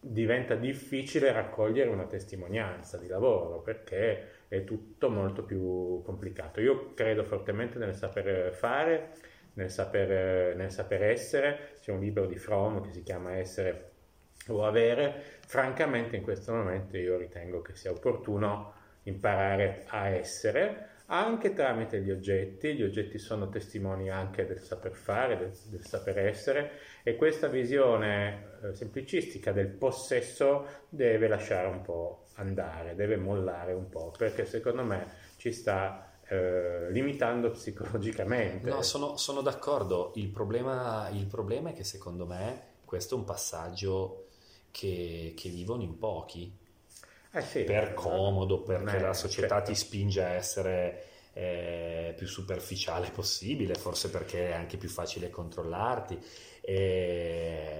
diventa 0.00 0.54
difficile 0.54 1.32
raccogliere 1.32 1.90
una 1.90 2.06
testimonianza 2.06 2.98
di 2.98 3.08
lavoro 3.08 3.60
perché 3.60 4.46
è 4.48 4.64
tutto 4.64 5.10
molto 5.10 5.42
più 5.42 6.02
complicato. 6.02 6.60
Io 6.60 6.94
credo 6.94 7.24
fortemente 7.24 7.78
nel 7.78 7.94
saper 7.94 8.52
fare, 8.52 9.12
nel 9.54 9.70
saper, 9.70 10.54
nel 10.56 10.70
saper 10.70 11.02
essere. 11.02 11.72
C'è 11.80 11.92
un 11.92 12.00
libro 12.00 12.26
di 12.26 12.36
Fromm 12.36 12.80
che 12.82 12.92
si 12.92 13.02
chiama 13.02 13.36
Essere 13.36 13.90
o 14.48 14.64
Avere. 14.64 15.38
Francamente 15.46 16.16
in 16.16 16.22
questo 16.22 16.52
momento 16.52 16.96
io 16.96 17.16
ritengo 17.16 17.60
che 17.60 17.74
sia 17.74 17.90
opportuno 17.90 18.74
imparare 19.02 19.84
a 19.88 20.08
essere 20.08 20.96
anche 21.10 21.54
tramite 21.54 22.00
gli 22.02 22.10
oggetti, 22.10 22.74
gli 22.74 22.82
oggetti 22.82 23.18
sono 23.18 23.48
testimoni 23.48 24.10
anche 24.10 24.44
del 24.44 24.60
saper 24.60 24.92
fare, 24.92 25.38
del, 25.38 25.52
del 25.70 25.84
saper 25.84 26.18
essere 26.18 26.70
e 27.02 27.16
questa 27.16 27.48
visione 27.48 28.58
eh, 28.62 28.74
semplicistica 28.74 29.52
del 29.52 29.68
possesso 29.68 30.66
deve 30.88 31.28
lasciare 31.28 31.68
un 31.68 31.82
po' 31.82 32.26
andare, 32.34 32.94
deve 32.94 33.16
mollare 33.16 33.72
un 33.72 33.88
po', 33.88 34.12
perché 34.16 34.44
secondo 34.44 34.84
me 34.84 35.06
ci 35.36 35.52
sta 35.52 36.18
eh, 36.28 36.90
limitando 36.90 37.50
psicologicamente. 37.52 38.68
No, 38.68 38.82
sono, 38.82 39.16
sono 39.16 39.40
d'accordo, 39.40 40.12
il 40.16 40.28
problema, 40.28 41.08
il 41.10 41.26
problema, 41.26 41.70
è 41.70 41.72
che 41.72 41.84
secondo 41.84 42.26
me 42.26 42.66
questo 42.84 43.14
è 43.14 43.18
un 43.18 43.24
passaggio 43.24 44.28
che, 44.70 45.34
che 45.36 45.48
vivono 45.48 45.82
in 45.82 45.98
pochi, 45.98 46.56
eh 47.32 47.40
sì, 47.42 47.64
per 47.64 47.94
comodo, 47.94 48.62
perché 48.62 48.98
la 48.98 49.12
società 49.12 49.56
certo. 49.56 49.70
ti 49.70 49.76
spinge 49.76 50.22
a 50.22 50.28
essere 50.28 51.04
eh, 51.34 52.14
più 52.16 52.26
superficiale 52.26 53.10
possibile, 53.10 53.74
forse 53.74 54.10
perché 54.10 54.50
è 54.50 54.52
anche 54.52 54.76
più 54.76 54.88
facile 54.88 55.30
controllarti. 55.30 56.18
E 56.68 57.78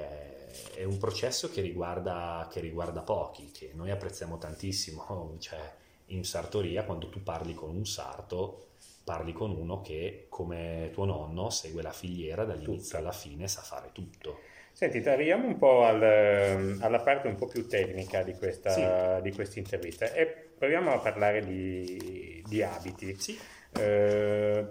è 0.79 0.85
un 0.85 0.99
processo 0.99 1.51
che 1.51 1.61
riguarda, 1.61 2.49
che 2.51 2.61
riguarda 2.61 3.01
pochi, 3.01 3.51
che 3.51 3.73
noi 3.75 3.91
apprezziamo 3.91 4.39
tantissimo. 4.39 5.37
Cioè, 5.39 5.59
in 6.07 6.25
sartoria, 6.25 6.85
quando 6.85 7.09
tu 7.09 7.23
parli 7.23 7.53
con 7.53 7.75
un 7.75 7.85
sarto, 7.85 8.69
parli 9.05 9.33
con 9.33 9.51
uno 9.51 9.81
che, 9.81 10.27
come 10.29 10.91
tuo 10.93 11.05
nonno, 11.05 11.51
segue 11.51 11.83
la 11.83 11.93
filiera 11.93 12.45
dall'inizio 12.45 12.85
tutto. 12.85 12.97
alla 12.97 13.13
fine, 13.13 13.49
sa 13.49 13.61
fare 13.61 13.91
tutto. 13.93 14.39
Senti, 14.73 14.99
arriviamo 15.09 15.49
un 15.49 15.59
po' 15.59 15.85
al, 15.85 16.79
alla 16.81 17.01
parte 17.01 17.27
un 17.27 17.35
po' 17.35 17.47
più 17.47 17.67
tecnica 17.67 18.23
di 18.23 18.35
questa, 18.35 19.17
sì. 19.17 19.23
di 19.23 19.33
questa 19.33 19.59
intervista 19.59 20.13
e 20.13 20.27
proviamo 20.27 20.93
a 20.93 20.99
parlare 20.99 21.45
di, 21.45 22.43
di 22.47 22.63
abiti. 22.63 23.19
Sì. 23.19 23.39
Eh, 23.77 24.67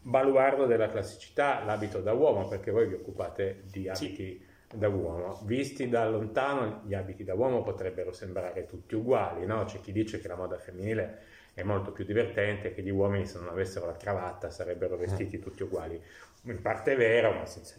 baluardo 0.00 0.66
della 0.66 0.88
classicità, 0.88 1.64
l'abito 1.64 2.00
da 2.00 2.12
uomo, 2.12 2.46
perché 2.48 2.70
voi 2.70 2.88
vi 2.88 2.94
occupate 2.94 3.62
di 3.70 3.88
abiti 3.88 4.44
sì. 4.68 4.78
da 4.78 4.88
uomo. 4.88 5.40
Visti 5.44 5.88
da 5.88 6.08
lontano, 6.08 6.82
gli 6.86 6.94
abiti 6.94 7.24
da 7.24 7.34
uomo 7.34 7.62
potrebbero 7.62 8.12
sembrare 8.12 8.66
tutti 8.66 8.94
uguali, 8.94 9.44
no? 9.46 9.64
C'è 9.64 9.80
chi 9.80 9.92
dice 9.92 10.20
che 10.20 10.28
la 10.28 10.36
moda 10.36 10.58
femminile 10.58 11.18
è 11.54 11.62
molto 11.62 11.92
più 11.92 12.04
divertente, 12.04 12.72
che 12.72 12.82
gli 12.82 12.90
uomini 12.90 13.26
se 13.26 13.38
non 13.38 13.48
avessero 13.48 13.86
la 13.86 13.96
cravatta 13.96 14.50
sarebbero 14.50 14.96
vestiti 14.96 15.36
eh. 15.36 15.40
tutti 15.40 15.62
uguali. 15.62 16.00
In 16.42 16.62
parte 16.62 16.92
è 16.92 16.96
vero, 16.96 17.32
ma 17.32 17.46
senza 17.46 17.74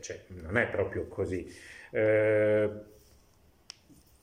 cioè, 0.00 0.22
non 0.28 0.56
è 0.56 0.68
proprio 0.68 1.06
così. 1.06 1.46
Eh, 1.90 2.70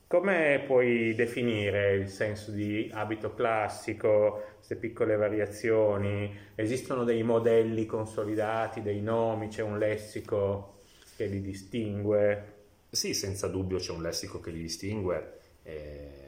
come 0.10 0.64
puoi 0.66 1.14
definire 1.14 1.94
il 1.94 2.10
senso 2.10 2.50
di 2.50 2.90
abito 2.92 3.36
classico, 3.36 4.56
queste 4.56 4.76
piccole 4.76 5.16
variazioni? 5.16 6.36
Esistono 6.56 7.04
dei 7.04 7.22
modelli 7.22 7.86
consolidati, 7.86 8.82
dei 8.82 9.02
nomi, 9.02 9.50
c'è 9.50 9.62
un 9.62 9.78
lessico 9.78 10.80
che 11.16 11.28
li 11.28 11.42
distingue? 11.42 12.54
Sì, 12.90 13.14
senza 13.14 13.48
dubbio 13.48 13.78
c'è 13.78 13.92
un 13.92 14.02
lessico 14.02 14.40
che 14.40 14.50
li 14.50 14.62
distingue. 14.62 15.40
Eh 15.62 16.20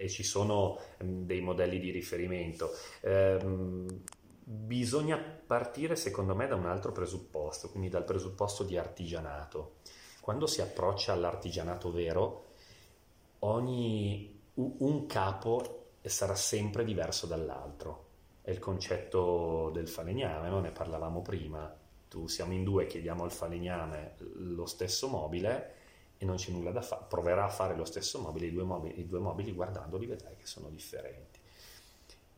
e 0.00 0.08
ci 0.08 0.22
sono 0.22 0.78
mm, 1.04 1.26
dei 1.26 1.42
modelli 1.42 1.78
di 1.78 1.90
riferimento. 1.90 2.70
Eh, 3.02 3.38
bisogna 4.42 5.18
partire 5.18 5.94
secondo 5.94 6.34
me 6.34 6.46
da 6.46 6.54
un 6.54 6.64
altro 6.64 6.90
presupposto, 6.90 7.68
quindi 7.68 7.90
dal 7.90 8.04
presupposto 8.04 8.64
di 8.64 8.78
artigianato. 8.78 9.74
Quando 10.22 10.46
si 10.46 10.62
approccia 10.62 11.12
all'artigianato 11.12 11.92
vero, 11.92 12.49
ogni 13.40 14.38
un 14.54 15.06
capo 15.06 15.92
sarà 16.02 16.34
sempre 16.34 16.84
diverso 16.84 17.26
dall'altro. 17.26 18.08
È 18.42 18.50
il 18.50 18.58
concetto 18.58 19.70
del 19.70 19.88
falegname, 19.88 20.48
no? 20.48 20.60
ne 20.60 20.70
parlavamo 20.70 21.22
prima. 21.22 21.74
Tu 22.08 22.26
siamo 22.26 22.52
in 22.52 22.64
due, 22.64 22.86
chiediamo 22.86 23.22
al 23.22 23.30
falegname 23.30 24.14
lo 24.34 24.66
stesso 24.66 25.08
mobile 25.08 25.74
e 26.18 26.24
non 26.24 26.36
c'è 26.36 26.50
nulla 26.50 26.72
da 26.72 26.82
fare. 26.82 27.04
Proverà 27.08 27.44
a 27.44 27.48
fare 27.48 27.76
lo 27.76 27.84
stesso 27.84 28.20
mobile, 28.20 28.46
i 28.46 28.52
due 28.52 28.64
mobili, 28.64 29.00
i 29.00 29.06
due 29.06 29.20
mobili 29.20 29.52
guardandoli 29.52 30.06
vedrai 30.06 30.36
che 30.36 30.46
sono 30.46 30.68
differenti. 30.68 31.38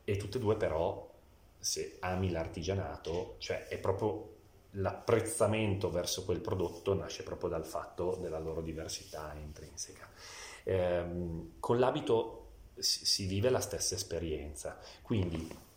E 0.04 0.16
tutte 0.16 0.38
e 0.38 0.40
due 0.40 0.56
però 0.56 1.10
se 1.58 1.96
ami 2.00 2.30
l'artigianato, 2.30 3.36
cioè 3.38 3.68
è 3.68 3.78
proprio 3.78 4.30
l'apprezzamento 4.76 5.90
verso 5.90 6.24
quel 6.24 6.40
prodotto 6.40 6.94
nasce 6.94 7.22
proprio 7.22 7.48
dal 7.48 7.66
fatto 7.66 8.16
della 8.20 8.38
loro 8.38 8.60
diversità 8.60 9.32
intrinseca. 9.34 10.08
Ehm, 10.64 11.52
con 11.58 11.78
l'abito 11.78 12.38
si, 12.76 13.04
si 13.04 13.26
vive 13.26 13.50
la 13.50 13.60
stessa 13.60 13.94
esperienza, 13.94 14.78
quindi 15.02 15.70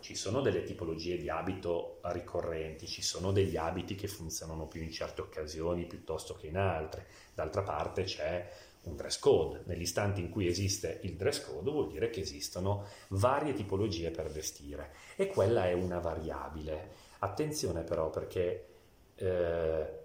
ci 0.00 0.14
sono 0.14 0.42
delle 0.42 0.64
tipologie 0.64 1.16
di 1.16 1.30
abito 1.30 2.00
ricorrenti, 2.02 2.86
ci 2.86 3.00
sono 3.00 3.32
degli 3.32 3.56
abiti 3.56 3.94
che 3.94 4.06
funzionano 4.06 4.66
più 4.66 4.82
in 4.82 4.90
certe 4.90 5.22
occasioni 5.22 5.86
piuttosto 5.86 6.34
che 6.34 6.48
in 6.48 6.58
altre, 6.58 7.06
d'altra 7.32 7.62
parte 7.62 8.02
c'è 8.02 8.50
un 8.82 8.96
dress 8.96 9.18
code. 9.18 9.62
Nell'istante 9.64 10.20
in 10.20 10.28
cui 10.28 10.46
esiste 10.46 11.00
il 11.04 11.16
dress 11.16 11.42
code 11.42 11.70
vuol 11.70 11.88
dire 11.88 12.10
che 12.10 12.20
esistono 12.20 12.84
varie 13.08 13.54
tipologie 13.54 14.10
per 14.10 14.30
vestire 14.30 14.92
e 15.16 15.28
quella 15.28 15.68
è 15.68 15.72
una 15.72 16.00
variabile. 16.00 16.90
Attenzione 17.20 17.82
però 17.82 18.10
perché 18.10 18.66
eh, 19.14 20.03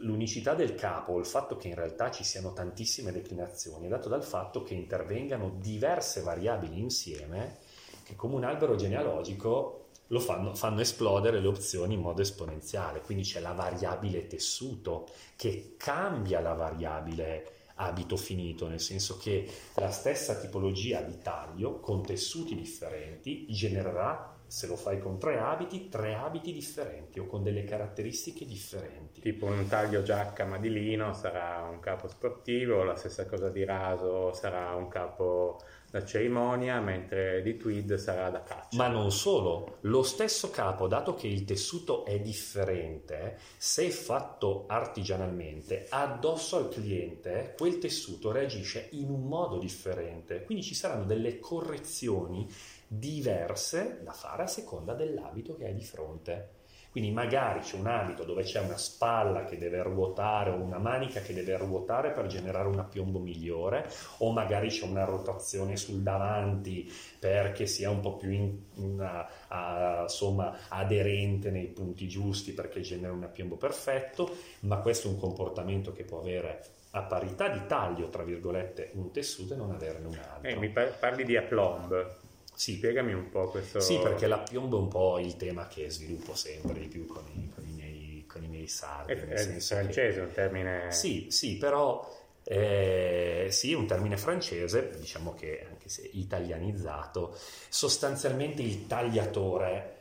l'unicità 0.00 0.54
del 0.54 0.74
capo, 0.74 1.18
il 1.18 1.26
fatto 1.26 1.56
che 1.56 1.68
in 1.68 1.74
realtà 1.74 2.10
ci 2.10 2.24
siano 2.24 2.52
tantissime 2.52 3.12
declinazioni, 3.12 3.86
è 3.86 3.88
dato 3.88 4.08
dal 4.08 4.24
fatto 4.24 4.62
che 4.62 4.74
intervengano 4.74 5.56
diverse 5.58 6.20
variabili 6.20 6.78
insieme 6.78 7.58
che 8.02 8.16
come 8.16 8.36
un 8.36 8.44
albero 8.44 8.74
genealogico 8.74 9.88
lo 10.08 10.20
fanno, 10.20 10.54
fanno, 10.54 10.80
esplodere 10.80 11.40
le 11.40 11.46
opzioni 11.46 11.94
in 11.94 12.00
modo 12.00 12.22
esponenziale. 12.22 13.02
Quindi 13.02 13.24
c'è 13.24 13.40
la 13.40 13.52
variabile 13.52 14.26
tessuto 14.26 15.06
che 15.36 15.74
cambia 15.76 16.40
la 16.40 16.54
variabile 16.54 17.52
abito 17.74 18.16
finito, 18.16 18.66
nel 18.66 18.80
senso 18.80 19.18
che 19.18 19.48
la 19.74 19.90
stessa 19.90 20.36
tipologia 20.36 21.00
di 21.02 21.18
taglio 21.18 21.80
con 21.80 22.02
tessuti 22.02 22.54
differenti 22.54 23.46
genererà 23.48 24.37
se 24.48 24.66
lo 24.66 24.76
fai 24.76 24.98
con 24.98 25.18
tre 25.18 25.38
abiti, 25.38 25.88
tre 25.88 26.14
abiti 26.14 26.52
differenti 26.52 27.20
o 27.20 27.26
con 27.26 27.42
delle 27.42 27.64
caratteristiche 27.64 28.46
differenti. 28.46 29.20
Tipo 29.20 29.46
un 29.46 29.68
taglio 29.68 30.02
giacca 30.02 30.44
ma 30.44 30.58
di 30.58 30.72
lino 30.72 31.12
sarà 31.12 31.68
un 31.70 31.80
capo 31.80 32.08
sportivo, 32.08 32.82
la 32.82 32.96
stessa 32.96 33.26
cosa 33.26 33.50
di 33.50 33.64
raso 33.64 34.32
sarà 34.32 34.74
un 34.74 34.88
capo 34.88 35.60
da 35.90 36.04
cerimonia, 36.04 36.80
mentre 36.80 37.40
di 37.42 37.56
tweed 37.56 37.94
sarà 37.94 38.28
da 38.30 38.42
caccia. 38.42 38.76
Ma 38.76 38.88
non 38.88 39.10
solo, 39.10 39.78
lo 39.82 40.02
stesso 40.02 40.50
capo, 40.50 40.86
dato 40.86 41.14
che 41.14 41.26
il 41.26 41.44
tessuto 41.44 42.04
è 42.04 42.20
differente, 42.20 43.38
se 43.56 43.90
fatto 43.90 44.64
artigianalmente, 44.66 45.86
addosso 45.88 46.56
al 46.56 46.68
cliente 46.68 47.54
quel 47.56 47.78
tessuto 47.78 48.32
reagisce 48.32 48.88
in 48.92 49.10
un 49.10 49.26
modo 49.26 49.58
differente, 49.58 50.44
quindi 50.44 50.62
ci 50.62 50.74
saranno 50.74 51.04
delle 51.04 51.38
correzioni 51.38 52.46
diverse 52.88 54.00
da 54.02 54.12
fare 54.12 54.42
a 54.44 54.46
seconda 54.46 54.94
dell'abito 54.94 55.54
che 55.54 55.66
hai 55.66 55.74
di 55.74 55.84
fronte. 55.84 56.56
Quindi 56.90 57.10
magari 57.12 57.60
c'è 57.60 57.76
un 57.76 57.86
abito 57.86 58.24
dove 58.24 58.42
c'è 58.42 58.60
una 58.60 58.78
spalla 58.78 59.44
che 59.44 59.58
deve 59.58 59.82
ruotare 59.82 60.50
o 60.50 60.54
una 60.54 60.78
manica 60.78 61.20
che 61.20 61.34
deve 61.34 61.58
ruotare 61.58 62.12
per 62.12 62.26
generare 62.26 62.66
un 62.66 62.78
appiombo 62.78 63.18
migliore, 63.18 63.88
o 64.18 64.32
magari 64.32 64.68
c'è 64.68 64.86
una 64.86 65.04
rotazione 65.04 65.76
sul 65.76 66.00
davanti 66.00 66.90
perché 67.18 67.66
sia 67.66 67.90
un 67.90 68.00
po' 68.00 68.16
più 68.16 68.30
in, 68.30 68.58
una, 68.76 69.28
a, 69.48 70.02
insomma, 70.02 70.56
aderente 70.68 71.50
nei 71.50 71.66
punti 71.66 72.08
giusti 72.08 72.52
perché 72.52 72.80
genera 72.80 73.12
un 73.12 73.22
appiombo 73.22 73.56
perfetto, 73.56 74.34
ma 74.60 74.78
questo 74.78 75.08
è 75.08 75.10
un 75.10 75.18
comportamento 75.18 75.92
che 75.92 76.04
può 76.04 76.20
avere 76.20 76.64
a 76.92 77.02
parità 77.02 77.48
di 77.48 77.66
taglio, 77.66 78.08
tra 78.08 78.22
virgolette, 78.22 78.92
un 78.94 79.12
tessuto 79.12 79.52
e 79.52 79.56
non 79.58 79.72
averne 79.72 80.06
un 80.06 80.18
altro. 80.18 80.50
Eh, 80.50 80.56
mi 80.56 80.70
parli 80.70 81.24
di 81.24 81.36
aplomb. 81.36 82.26
Sì. 82.58 82.74
Spiegami 82.74 83.12
un 83.12 83.30
po' 83.30 83.48
questo. 83.50 83.78
Sì, 83.78 84.00
perché 84.00 84.26
la 84.26 84.40
piombo 84.40 84.78
è 84.78 84.80
un 84.80 84.88
po' 84.88 85.20
il 85.20 85.36
tema 85.36 85.68
che 85.68 85.88
sviluppo 85.90 86.34
sempre 86.34 86.80
di 86.80 86.88
più 86.88 87.06
con 87.06 87.24
i, 87.32 87.48
con 87.54 87.64
i, 87.64 87.70
miei, 87.70 88.24
con 88.26 88.42
i 88.42 88.48
miei 88.48 88.66
sardi. 88.66 89.12
È, 89.12 89.28
è 89.28 89.60
francese, 89.60 90.14
che... 90.14 90.20
un 90.20 90.32
termine. 90.32 90.90
Sì, 90.90 91.28
sì, 91.30 91.56
però 91.56 92.12
eh, 92.42 93.46
sì, 93.50 93.70
è 93.70 93.76
un 93.76 93.86
termine 93.86 94.16
francese, 94.16 94.90
diciamo 94.98 95.34
che 95.34 95.68
anche 95.70 95.88
se 95.88 96.10
italianizzato, 96.14 97.38
sostanzialmente 97.68 98.60
il 98.60 98.88
tagliatore 98.88 99.96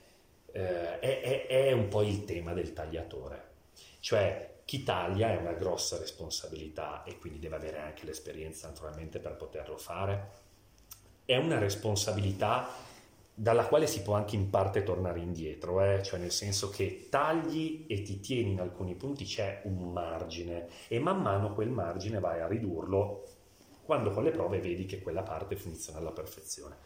eh, 0.51 0.97
è, 0.97 1.21
è, 1.21 1.45
è 1.45 1.71
un 1.73 1.87
po' 1.89 2.01
il 2.01 2.25
tema 2.25 2.53
del 2.53 2.73
tagliatore. 2.73 3.49
Cioè, 3.99 4.61
chi 4.65 4.81
taglia 4.81 5.29
è 5.29 5.35
una 5.37 5.53
grossa 5.53 5.99
responsabilità 5.99 7.03
e 7.03 7.19
quindi 7.19 7.37
deve 7.37 7.57
avere 7.57 7.77
anche 7.77 8.03
l'esperienza 8.07 8.67
naturalmente 8.67 9.19
per 9.19 9.35
poterlo 9.35 9.77
fare 9.77 10.45
è 11.27 11.35
una 11.35 11.59
responsabilità 11.59 12.69
dalla 13.33 13.65
quale 13.65 13.85
si 13.85 14.01
può 14.01 14.15
anche 14.15 14.35
in 14.35 14.49
parte 14.49 14.81
tornare 14.81 15.19
indietro, 15.19 15.81
eh? 15.81 16.01
cioè 16.01 16.19
nel 16.19 16.31
senso 16.31 16.69
che 16.69 17.07
tagli 17.09 17.85
e 17.87 18.01
ti 18.01 18.21
tieni 18.21 18.53
in 18.53 18.61
alcuni 18.61 18.95
punti 18.95 19.25
c'è 19.25 19.61
un 19.65 19.91
margine 19.91 20.67
e 20.87 20.99
man 20.99 21.21
mano 21.21 21.53
quel 21.53 21.69
margine 21.69 22.19
vai 22.19 22.39
a 22.39 22.47
ridurlo 22.47 23.25
quando 23.83 24.11
con 24.11 24.23
le 24.23 24.31
prove 24.31 24.59
vedi 24.59 24.85
che 24.85 25.01
quella 25.01 25.21
parte 25.21 25.57
funziona 25.57 25.99
alla 25.99 26.11
perfezione. 26.11 26.77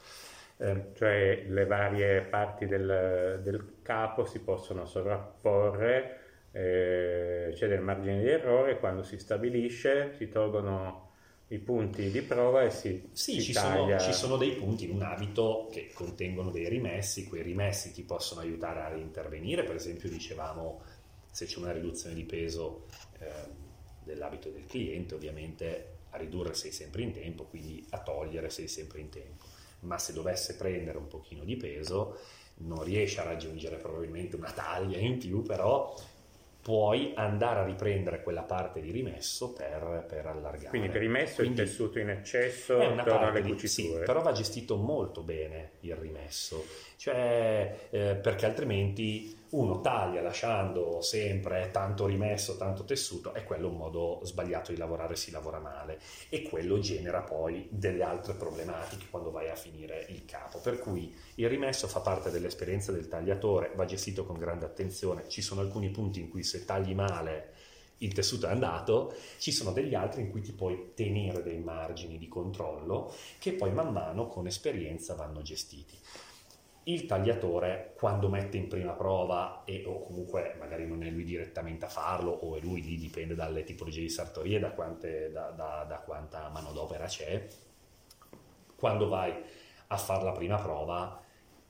Eh, 0.57 0.87
cioè 0.95 1.45
le 1.47 1.65
varie 1.67 2.21
parti 2.23 2.65
del, 2.65 3.39
del 3.43 3.75
capo 3.83 4.25
si 4.25 4.39
possono 4.41 4.85
sovrapporre, 4.85 6.19
eh, 6.51 7.51
c'è 7.53 7.67
del 7.67 7.81
margine 7.81 8.19
di 8.19 8.27
errore, 8.27 8.79
quando 8.79 9.03
si 9.03 9.19
stabilisce 9.19 10.13
si 10.15 10.29
tolgono 10.29 11.11
i 11.51 11.59
punti 11.59 12.09
di 12.09 12.21
prova 12.21 12.63
e 12.63 12.69
si, 12.69 13.09
sì, 13.11 13.41
ci, 13.41 13.51
sono, 13.51 13.99
ci 13.99 14.13
sono 14.13 14.37
dei 14.37 14.53
punti 14.53 14.85
in 14.85 14.91
un 14.91 15.01
abito 15.01 15.67
che 15.69 15.91
contengono 15.93 16.49
dei 16.49 16.69
rimessi, 16.69 17.27
quei 17.27 17.43
rimessi 17.43 17.91
ti 17.91 18.03
possono 18.03 18.39
aiutare 18.39 18.79
a 18.79 18.87
reintervenire, 18.87 19.63
per 19.63 19.75
esempio 19.75 20.07
dicevamo 20.09 20.81
se 21.29 21.45
c'è 21.45 21.57
una 21.57 21.73
riduzione 21.73 22.15
di 22.15 22.23
peso 22.23 22.85
eh, 23.19 23.29
dell'abito 24.03 24.49
del 24.49 24.65
cliente, 24.65 25.13
ovviamente 25.13 25.97
a 26.11 26.17
ridurre 26.17 26.53
sei 26.53 26.71
sempre 26.71 27.01
in 27.01 27.11
tempo, 27.11 27.43
quindi 27.43 27.85
a 27.89 27.99
togliere 27.99 28.49
sei 28.49 28.69
sempre 28.69 29.01
in 29.01 29.09
tempo, 29.09 29.43
ma 29.81 29.97
se 29.97 30.13
dovesse 30.13 30.55
prendere 30.55 30.97
un 30.97 31.07
pochino 31.07 31.43
di 31.43 31.57
peso 31.57 32.17
non 32.59 32.83
riesce 32.83 33.19
a 33.19 33.23
raggiungere 33.23 33.75
probabilmente 33.75 34.37
una 34.37 34.51
taglia 34.51 34.99
in 34.99 35.17
più, 35.17 35.41
però 35.41 35.93
puoi 36.62 37.14
andare 37.16 37.62
a 37.62 37.64
riprendere 37.64 38.22
quella 38.22 38.43
parte 38.43 38.82
di 38.82 38.91
rimesso 38.91 39.51
per, 39.51 40.05
per 40.07 40.28
allargare. 40.28 40.70
Quindi 40.70 40.89
per 40.89 41.01
rimesso 41.01 41.41
Quindi 41.41 41.62
il 41.62 41.68
tessuto 41.68 41.99
in 41.99 42.09
eccesso 42.09 42.80
è 42.80 42.88
una 42.88 43.03
torna 43.03 43.30
alle 43.30 43.41
cuciture. 43.41 43.68
Sì, 43.68 43.89
però 44.05 44.22
va 44.22 44.32
gestito 44.32 44.76
molto 44.76 45.22
bene 45.22 45.72
il 45.82 45.95
rimesso, 45.95 46.64
cioè, 46.97 47.88
eh, 47.89 48.16
perché 48.16 48.45
altrimenti 48.45 49.39
uno 49.51 49.81
taglia 49.81 50.21
lasciando 50.21 51.01
sempre 51.01 51.69
tanto 51.71 52.05
rimesso, 52.05 52.55
tanto 52.55 52.85
tessuto, 52.85 53.33
è 53.33 53.43
quello 53.43 53.67
un 53.67 53.75
modo 53.75 54.21
sbagliato 54.23 54.71
di 54.71 54.77
lavorare, 54.77 55.15
si 55.15 55.31
lavora 55.31 55.59
male. 55.59 55.99
E 56.29 56.43
quello 56.43 56.79
genera 56.79 57.21
poi 57.21 57.67
delle 57.69 58.03
altre 58.03 58.33
problematiche 58.33 59.07
quando 59.09 59.31
vai 59.31 59.49
a 59.49 59.55
finire 59.55 60.05
il 60.09 60.23
capo. 60.25 60.59
Per 60.59 60.79
cui 60.79 61.13
il 61.35 61.49
rimesso 61.49 61.87
fa 61.87 61.99
parte 61.99 62.31
dell'esperienza 62.31 62.91
del 62.91 63.09
tagliatore, 63.09 63.71
va 63.75 63.85
gestito 63.85 64.25
con 64.25 64.37
grande 64.37 64.65
attenzione, 64.65 65.27
ci 65.27 65.41
sono 65.41 65.61
alcuni 65.61 65.89
punti 65.89 66.19
in 66.19 66.29
cui 66.29 66.43
se 66.43 66.63
tagli 66.63 66.93
male 66.93 67.53
il 67.97 68.13
tessuto 68.13 68.47
è 68.47 68.51
andato, 68.51 69.13
ci 69.37 69.51
sono 69.51 69.71
degli 69.71 69.93
altri 69.93 70.21
in 70.21 70.31
cui 70.31 70.41
ti 70.41 70.53
puoi 70.53 70.93
tenere 70.95 71.43
dei 71.43 71.59
margini 71.59 72.17
di 72.17 72.27
controllo 72.27 73.13
che 73.37 73.53
poi 73.53 73.71
man 73.71 73.91
mano 73.91 74.27
con 74.27 74.47
esperienza 74.47 75.13
vanno 75.13 75.41
gestiti 75.41 75.95
il 76.84 77.05
tagliatore 77.05 77.93
quando 77.95 78.27
mette 78.27 78.57
in 78.57 78.67
prima 78.67 78.93
prova 78.93 79.63
e, 79.65 79.84
o 79.86 79.99
comunque 79.99 80.55
magari 80.57 80.88
non 80.88 81.03
è 81.03 81.09
lui 81.09 81.23
direttamente 81.23 81.86
a 81.86 81.89
farlo 81.89 82.32
o 82.32 82.55
è 82.55 82.59
lui 82.59 82.82
lì 82.82 82.97
dipende 82.97 83.36
dalle 83.36 83.63
tipologie 83.63 84.01
di 84.01 84.09
sartorie 84.09 84.59
da, 84.59 84.71
quante, 84.71 85.32
da, 85.32 85.51
da, 85.51 85.86
da 85.88 85.97
quanta 85.99 86.49
manodopera 86.49 87.05
c'è 87.05 87.47
quando 88.75 89.07
vai 89.07 89.32
a 89.88 89.97
fare 89.97 90.23
la 90.23 90.32
prima 90.32 90.57
prova 90.57 91.21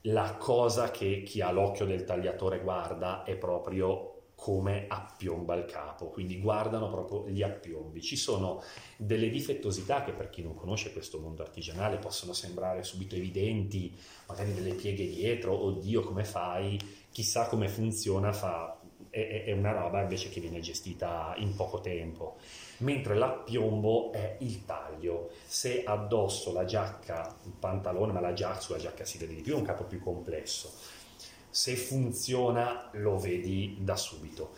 la 0.05 0.35
cosa 0.37 0.89
che 0.91 1.23
chi 1.23 1.41
ha 1.41 1.51
l'occhio 1.51 1.85
del 1.85 2.05
tagliatore 2.05 2.59
guarda 2.59 3.23
è 3.23 3.35
proprio 3.35 4.10
come 4.41 4.85
appiomba 4.87 5.53
il 5.53 5.65
capo, 5.65 6.07
quindi 6.07 6.39
guardano 6.39 6.89
proprio 6.89 7.29
gli 7.29 7.43
appiombi. 7.43 8.01
Ci 8.01 8.15
sono 8.15 8.63
delle 8.97 9.29
difettosità 9.29 10.03
che 10.03 10.13
per 10.13 10.31
chi 10.31 10.41
non 10.41 10.55
conosce 10.55 10.91
questo 10.93 11.19
mondo 11.19 11.43
artigianale 11.43 11.99
possono 11.99 12.33
sembrare 12.33 12.81
subito 12.81 13.13
evidenti, 13.13 13.95
magari 14.25 14.55
delle 14.55 14.73
pieghe 14.73 15.05
dietro, 15.05 15.63
oddio 15.63 16.01
come 16.01 16.23
fai, 16.23 16.79
chissà 17.11 17.45
come 17.45 17.67
funziona, 17.67 18.33
fa, 18.33 18.79
è, 19.11 19.43
è 19.45 19.51
una 19.51 19.73
roba 19.73 20.01
invece 20.01 20.29
che 20.29 20.39
viene 20.39 20.59
gestita 20.59 21.35
in 21.37 21.55
poco 21.55 21.79
tempo. 21.79 22.37
Mentre 22.77 23.13
l'appiombo 23.13 24.11
è 24.11 24.37
il 24.39 24.65
taglio. 24.65 25.29
Se 25.45 25.83
addosso 25.83 26.51
la 26.51 26.65
giacca, 26.65 27.37
il 27.45 27.53
pantalone, 27.59 28.11
ma 28.11 28.19
la 28.19 28.33
giacca, 28.33 28.59
sulla 28.59 28.79
giacca 28.79 29.05
si 29.05 29.19
vede 29.19 29.35
di 29.35 29.41
più, 29.41 29.53
è 29.53 29.57
un 29.57 29.65
capo 29.65 29.83
più 29.83 29.99
complesso 29.99 30.90
se 31.51 31.75
funziona 31.75 32.89
lo 32.93 33.19
vedi 33.19 33.77
da 33.81 33.95
subito. 33.95 34.55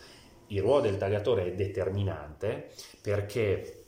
Il 0.47 0.61
ruolo 0.61 0.81
del 0.81 0.97
tagliatore 0.97 1.45
è 1.47 1.53
determinante 1.53 2.71
perché 3.01 3.85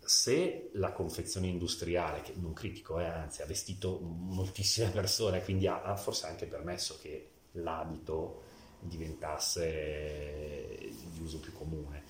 se 0.00 0.70
la 0.72 0.92
confezione 0.92 1.48
industriale, 1.48 2.22
che 2.22 2.32
non 2.36 2.54
critico, 2.54 2.98
eh, 2.98 3.04
anzi 3.04 3.42
ha 3.42 3.46
vestito 3.46 3.98
moltissime 4.00 4.88
persone, 4.90 5.44
quindi 5.44 5.66
ha, 5.66 5.82
ha 5.82 5.96
forse 5.96 6.26
anche 6.26 6.46
permesso 6.46 6.98
che 7.00 7.28
l'abito 7.52 8.42
diventasse 8.80 10.78
di 11.12 11.20
uso 11.20 11.38
più 11.40 11.52
comune 11.52 12.04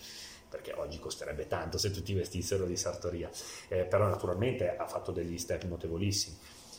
perché 0.48 0.72
oggi 0.72 0.98
costerebbe 0.98 1.46
tanto 1.46 1.76
se 1.76 1.90
tutti 1.90 2.14
vestissero 2.14 2.64
di 2.64 2.76
sartoria, 2.76 3.30
eh, 3.68 3.84
però 3.84 4.08
naturalmente 4.08 4.76
ha 4.76 4.86
fatto 4.86 5.12
degli 5.12 5.36
step 5.36 5.64
notevolissimi 5.64 6.36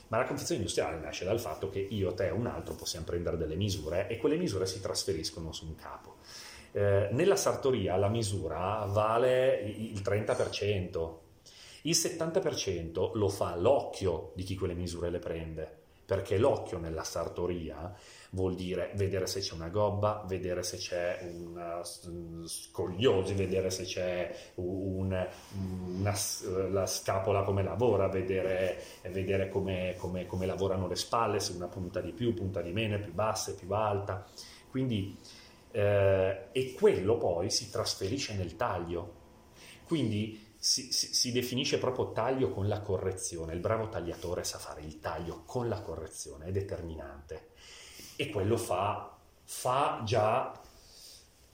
ma 0.10 0.18
la 0.18 0.26
confezione 0.26 0.62
industriale 0.62 1.00
nasce 1.00 1.26
dal 1.26 1.40
fatto 1.40 1.70
che 1.70 1.80
io, 1.80 2.14
te 2.14 2.28
e 2.28 2.32
un 2.32 2.48
altro 2.48 2.76
possiamo 2.76 3.06
prendere 3.06 3.38
delle 3.38 3.56
misure 3.56 4.08
e 4.08 4.18
quelle 4.18 4.38
misure 4.38 4.66
si 4.66 4.80
trasferiscono 4.80 5.52
su 5.52 5.66
un 5.66 5.76
capo. 5.76 6.18
Eh, 6.72 7.10
nella 7.12 7.36
sartoria 7.36 7.96
la 7.96 8.10
misura 8.10 8.86
vale 8.88 9.60
il 9.60 10.02
30%, 10.02 11.14
il 11.84 11.96
70% 11.96 13.12
lo 13.14 13.30
fa 13.30 13.56
l'occhio 13.56 14.32
di 14.36 14.44
chi 14.44 14.56
quelle 14.56 14.74
misure 14.74 15.10
le 15.10 15.20
prende, 15.20 15.78
perché 16.06 16.38
l'occhio 16.38 16.78
nella 16.78 17.04
sartoria 17.04 17.96
vuol 18.32 18.56
dire 18.56 18.92
vedere 18.96 19.26
se 19.26 19.40
c'è 19.40 19.54
una 19.54 19.70
gobba, 19.70 20.24
vedere 20.28 20.62
se 20.64 20.78
c'è 20.78 21.28
una 21.32 21.82
scogliosi, 21.84 23.34
vedere 23.34 23.70
se 23.70 23.84
c'è 23.86 24.36
un, 24.56 25.28
una, 25.98 26.16
la 26.70 26.86
scapola 26.86 27.44
come 27.44 27.64
lavora, 27.64 28.08
vedere, 28.08 28.84
vedere 29.10 29.50
come, 29.50 29.96
come, 29.98 30.26
come, 30.28 30.46
lavorano 30.46 30.88
le 30.88 30.96
spalle, 30.96 31.40
se 31.40 31.54
una 31.54 31.68
punta 31.68 32.02
di 32.02 32.12
più, 32.12 32.34
punta 32.34 32.62
di 32.62 32.72
meno, 32.72 33.00
più 33.00 33.14
bassa, 33.14 33.54
più 33.54 33.72
alta. 33.72 34.26
Quindi, 34.70 35.18
eh, 35.72 36.50
e 36.52 36.74
quello 36.74 37.18
poi 37.18 37.50
si 37.50 37.70
trasferisce 37.72 38.36
nel 38.36 38.56
taglio. 38.56 39.18
Quindi 39.86 40.48
si, 40.56 40.92
si, 40.92 41.14
si, 41.14 41.32
definisce 41.32 41.80
proprio 41.80 42.12
taglio 42.12 42.52
con 42.52 42.68
la 42.68 42.82
correzione. 42.82 43.54
Il 43.54 43.60
bravo 43.60 43.90
tagliatore 43.90 44.44
sa 44.44 44.60
fare 44.60 44.82
il 44.82 45.00
taglio 45.00 45.44
con 45.46 45.68
la 45.68 45.82
correzione, 45.82 46.46
è 46.46 46.52
determinante. 46.52 47.54
E 48.22 48.30
quello 48.30 48.58
fa, 48.58 49.18
fa 49.44 50.02
già, 50.04 50.60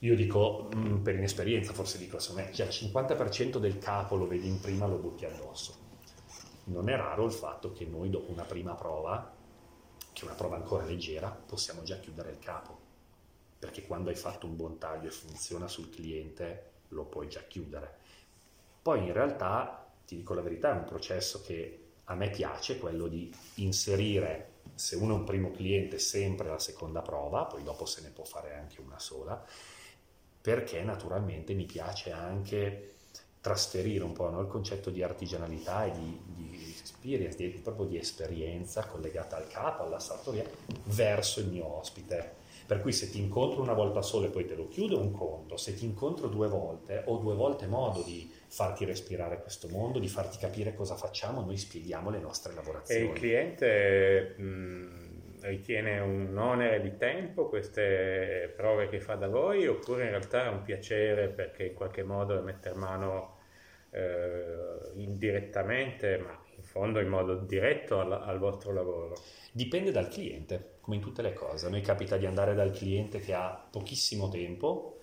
io 0.00 0.16
dico 0.16 0.68
mm, 0.74 1.02
per 1.02 1.14
inesperienza, 1.14 1.72
forse 1.72 1.98
dico, 1.98 2.16
insomma, 2.16 2.50
già 2.50 2.64
il 2.64 2.70
50% 2.70 3.58
del 3.58 3.78
capo 3.78 4.16
lo 4.16 4.26
vedi 4.26 4.48
in 4.48 4.58
prima, 4.58 4.86
lo 4.86 4.96
butti 4.96 5.24
addosso. 5.24 5.84
Non 6.64 6.88
è 6.88 6.96
raro 6.96 7.24
il 7.24 7.32
fatto 7.32 7.72
che 7.72 7.84
noi 7.84 8.10
dopo 8.10 8.32
una 8.32 8.42
prima 8.42 8.74
prova, 8.74 9.32
che 10.12 10.22
è 10.22 10.24
una 10.24 10.34
prova 10.34 10.56
ancora 10.56 10.84
leggera, 10.84 11.28
possiamo 11.28 11.84
già 11.84 12.00
chiudere 12.00 12.30
il 12.30 12.40
capo. 12.40 12.84
Perché 13.58 13.86
quando 13.86 14.10
hai 14.10 14.16
fatto 14.16 14.46
un 14.46 14.56
buon 14.56 14.78
taglio 14.78 15.08
e 15.08 15.12
funziona 15.12 15.68
sul 15.68 15.90
cliente, 15.90 16.72
lo 16.88 17.04
puoi 17.04 17.28
già 17.28 17.42
chiudere 17.46 18.04
poi 18.86 19.04
in 19.04 19.12
realtà, 19.12 19.84
ti 20.06 20.14
dico 20.14 20.32
la 20.32 20.42
verità, 20.42 20.70
è 20.70 20.78
un 20.78 20.84
processo 20.84 21.42
che 21.42 21.86
a 22.04 22.14
me 22.14 22.30
piace, 22.30 22.78
quello 22.78 23.08
di 23.08 23.34
inserire, 23.54 24.50
se 24.74 24.96
uno 24.96 25.14
è 25.14 25.18
un 25.18 25.24
primo 25.24 25.50
cliente, 25.50 25.98
sempre 25.98 26.48
la 26.48 26.58
seconda 26.58 27.02
prova, 27.02 27.44
poi 27.44 27.62
dopo 27.62 27.86
se 27.86 28.02
ne 28.02 28.10
può 28.10 28.24
fare 28.24 28.54
anche 28.54 28.80
una 28.80 28.98
sola, 28.98 29.44
perché 30.40 30.82
naturalmente 30.82 31.54
mi 31.54 31.64
piace 31.64 32.12
anche 32.12 32.94
trasferire 33.40 34.02
un 34.02 34.12
po' 34.12 34.28
no, 34.28 34.40
il 34.40 34.48
concetto 34.48 34.90
di 34.90 35.02
artigianalità 35.02 35.84
e 35.84 35.92
di, 35.92 36.20
di 36.24 36.74
experience, 36.78 37.36
di, 37.36 37.48
proprio 37.60 37.86
di 37.86 37.96
esperienza 37.96 38.84
collegata 38.86 39.36
al 39.36 39.46
capo, 39.46 39.84
alla 39.84 40.00
sartoria, 40.00 40.44
verso 40.84 41.40
il 41.40 41.46
mio 41.46 41.78
ospite. 41.78 42.34
Per 42.66 42.80
cui 42.80 42.92
se 42.92 43.08
ti 43.08 43.20
incontro 43.20 43.62
una 43.62 43.72
volta 43.72 44.02
sola 44.02 44.26
e 44.26 44.30
poi 44.30 44.46
te 44.46 44.56
lo 44.56 44.66
chiudo 44.66 44.96
è 44.96 45.00
un 45.00 45.12
conto, 45.12 45.56
se 45.56 45.74
ti 45.74 45.84
incontro 45.84 46.26
due 46.26 46.48
volte 46.48 47.04
ho 47.06 47.18
due 47.18 47.34
volte 47.34 47.68
modo 47.68 48.02
di 48.02 48.28
farti 48.48 48.84
respirare 48.84 49.40
questo 49.40 49.68
mondo, 49.68 49.98
di 49.98 50.08
farti 50.08 50.38
capire 50.38 50.74
cosa 50.74 50.94
facciamo, 50.94 51.42
noi 51.42 51.56
spieghiamo 51.56 52.10
le 52.10 52.18
nostre 52.18 52.54
lavorazioni. 52.54 53.00
E 53.00 53.04
il 53.04 53.12
cliente 53.12 54.34
mh, 54.36 55.40
ritiene 55.40 55.98
un 56.00 56.36
onere 56.36 56.80
di 56.80 56.96
tempo 56.96 57.48
queste 57.48 58.52
prove 58.56 58.88
che 58.88 59.00
fa 59.00 59.14
da 59.14 59.28
voi 59.28 59.66
oppure 59.66 60.04
in 60.04 60.10
realtà 60.10 60.46
è 60.46 60.48
un 60.48 60.62
piacere 60.62 61.28
perché 61.28 61.66
in 61.66 61.74
qualche 61.74 62.02
modo 62.02 62.38
è 62.38 62.42
mettere 62.42 62.74
mano 62.74 63.38
eh, 63.90 64.90
indirettamente, 64.94 66.18
ma 66.18 66.38
in 66.56 66.62
fondo 66.62 67.00
in 67.00 67.08
modo 67.08 67.36
diretto 67.36 68.00
al, 68.00 68.12
al 68.12 68.38
vostro 68.38 68.72
lavoro? 68.72 69.16
Dipende 69.52 69.90
dal 69.90 70.08
cliente 70.08 70.74
come 70.80 70.96
in 70.96 71.02
tutte 71.02 71.22
le 71.22 71.32
cose. 71.32 71.66
A 71.66 71.70
noi 71.70 71.80
capita 71.80 72.16
di 72.16 72.26
andare 72.26 72.54
dal 72.54 72.70
cliente 72.70 73.20
che 73.20 73.34
ha 73.34 73.68
pochissimo 73.70 74.28
tempo, 74.28 74.95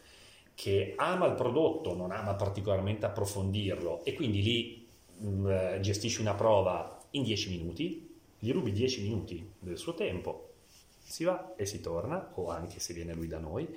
che 0.56 0.94
ama 0.98 1.26
il 1.28 1.34
prodotto, 1.34 1.96
non 1.96 2.12
ama 2.12 2.36
particolarmente 2.36 3.06
approfondirlo 3.06 4.04
e 4.04 4.14
quindi 4.14 4.42
lì 4.42 4.88
mh, 5.18 5.28
mm, 5.28 5.48
eh, 5.48 5.80
gestisci 5.82 6.22
una 6.22 6.36
prova 6.36 7.00
in 7.12 7.24
10 7.24 7.50
minuti, 7.50 8.16
gli 8.40 8.52
rubi 8.52 8.72
10 8.72 9.02
minuti 9.04 9.52
del 9.60 9.78
suo 9.78 9.94
tempo, 9.94 10.54
si 11.02 11.24
va 11.24 11.54
e 11.56 11.66
si 11.66 11.80
torna, 11.80 12.32
o 12.36 12.50
anche 12.50 12.80
se 12.80 12.94
viene 12.94 13.14
lui 13.14 13.28
da 13.28 13.40
noi. 13.40 13.68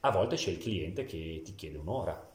A 0.00 0.10
volte 0.10 0.36
c'è 0.36 0.50
il 0.50 0.58
cliente 0.58 1.04
che 1.04 1.42
ti 1.44 1.54
chiede 1.54 1.78
un'ora, 1.78 2.30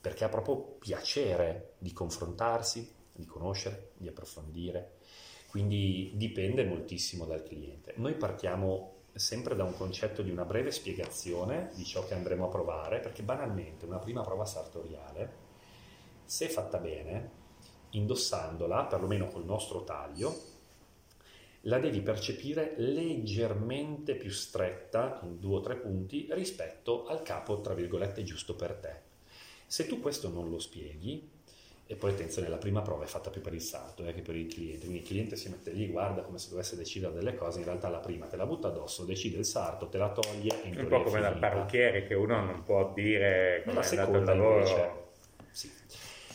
perché 0.00 0.24
ha 0.24 0.28
proprio 0.28 0.56
piacere 0.78 1.74
di 1.78 1.92
confrontarsi, 1.92 2.92
di 3.12 3.24
conoscere, 3.24 3.92
di 3.96 4.08
approfondire. 4.08 4.98
Quindi 5.48 6.12
dipende 6.14 6.64
moltissimo 6.64 7.24
dal 7.24 7.42
cliente. 7.42 7.94
Noi 7.96 8.14
partiamo 8.14 8.91
sempre 9.14 9.54
da 9.54 9.64
un 9.64 9.76
concetto 9.76 10.22
di 10.22 10.30
una 10.30 10.44
breve 10.44 10.70
spiegazione 10.70 11.70
di 11.74 11.84
ciò 11.84 12.06
che 12.06 12.14
andremo 12.14 12.46
a 12.46 12.50
provare, 12.50 13.00
perché 13.00 13.22
banalmente 13.22 13.84
una 13.84 13.98
prima 13.98 14.22
prova 14.22 14.44
sartoriale, 14.44 15.40
se 16.24 16.48
fatta 16.48 16.78
bene, 16.78 17.30
indossandola, 17.90 18.86
perlomeno 18.86 19.28
col 19.28 19.44
nostro 19.44 19.84
taglio, 19.84 20.50
la 21.66 21.78
devi 21.78 22.00
percepire 22.00 22.74
leggermente 22.78 24.16
più 24.16 24.30
stretta, 24.30 25.20
in 25.22 25.38
due 25.38 25.56
o 25.56 25.60
tre 25.60 25.76
punti, 25.76 26.26
rispetto 26.30 27.06
al 27.06 27.22
capo, 27.22 27.60
tra 27.60 27.74
virgolette, 27.74 28.24
giusto 28.24 28.56
per 28.56 28.74
te. 28.74 29.10
Se 29.66 29.86
tu 29.86 30.00
questo 30.00 30.28
non 30.28 30.50
lo 30.50 30.58
spieghi, 30.58 31.30
e 31.92 31.94
poi 31.94 32.12
attenzione, 32.12 32.48
la 32.48 32.56
prima 32.56 32.80
prova 32.80 33.04
è 33.04 33.06
fatta 33.06 33.28
più 33.28 33.42
per 33.42 33.52
il 33.52 33.60
salto 33.60 34.06
eh, 34.06 34.14
che 34.14 34.22
per 34.22 34.34
il 34.34 34.46
cliente, 34.46 34.86
quindi 34.86 35.00
il 35.00 35.04
cliente 35.06 35.36
si 35.36 35.50
mette 35.50 35.72
lì, 35.72 35.88
guarda 35.88 36.22
come 36.22 36.38
se 36.38 36.48
dovesse 36.48 36.74
decidere 36.74 37.12
delle 37.12 37.34
cose, 37.34 37.58
in 37.58 37.66
realtà 37.66 37.90
la 37.90 37.98
prima 37.98 38.24
te 38.24 38.36
la 38.36 38.46
butta 38.46 38.68
addosso, 38.68 39.04
decide 39.04 39.36
il 39.36 39.44
salto, 39.44 39.88
te 39.88 39.98
la 39.98 40.10
toglie. 40.10 40.62
In 40.64 40.78
un 40.78 40.88
po' 40.88 41.02
come 41.02 41.20
dal 41.20 41.38
parrucchiere 41.38 42.06
che 42.06 42.14
uno 42.14 42.42
non 42.42 42.62
può 42.62 42.94
dire 42.94 43.62
come 43.66 43.80
è 43.80 43.86
andato 43.86 44.16
il 44.16 44.24
lavoro. 44.24 44.58
Invece, 44.58 44.90
sì. 45.50 45.70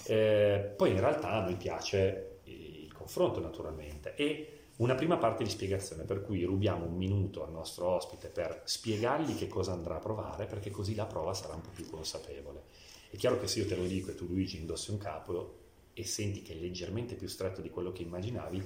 eh, 0.10 0.74
poi 0.78 0.92
in 0.92 1.00
realtà 1.00 1.32
a 1.32 1.42
noi 1.42 1.56
piace 1.56 2.42
il 2.44 2.94
confronto 2.94 3.40
naturalmente 3.40 4.14
e 4.14 4.52
una 4.76 4.94
prima 4.94 5.18
parte 5.18 5.44
di 5.44 5.50
spiegazione 5.50 6.04
per 6.04 6.22
cui 6.22 6.44
rubiamo 6.44 6.86
un 6.86 6.96
minuto 6.96 7.44
al 7.44 7.52
nostro 7.52 7.88
ospite 7.88 8.28
per 8.28 8.62
spiegargli 8.64 9.36
che 9.36 9.48
cosa 9.48 9.72
andrà 9.72 9.96
a 9.96 10.00
provare 10.00 10.46
perché 10.46 10.70
così 10.70 10.94
la 10.94 11.06
prova 11.06 11.34
sarà 11.34 11.56
un 11.56 11.62
po' 11.62 11.72
più 11.74 11.90
consapevole. 11.90 12.62
È 13.10 13.16
chiaro 13.16 13.40
che 13.40 13.48
se 13.48 13.60
io 13.60 13.68
te 13.68 13.76
lo 13.76 13.86
dico 13.86 14.12
e 14.12 14.16
tu 14.16 14.26
Luigi 14.28 14.58
indossi 14.58 14.92
un 14.92 14.98
capo 14.98 15.56
e 15.94 16.04
senti 16.06 16.42
che 16.42 16.54
è 16.54 16.56
leggermente 16.56 17.16
più 17.16 17.28
stretto 17.28 17.62
di 17.62 17.70
quello 17.70 17.92
che 17.92 18.04
immaginavi, 18.04 18.64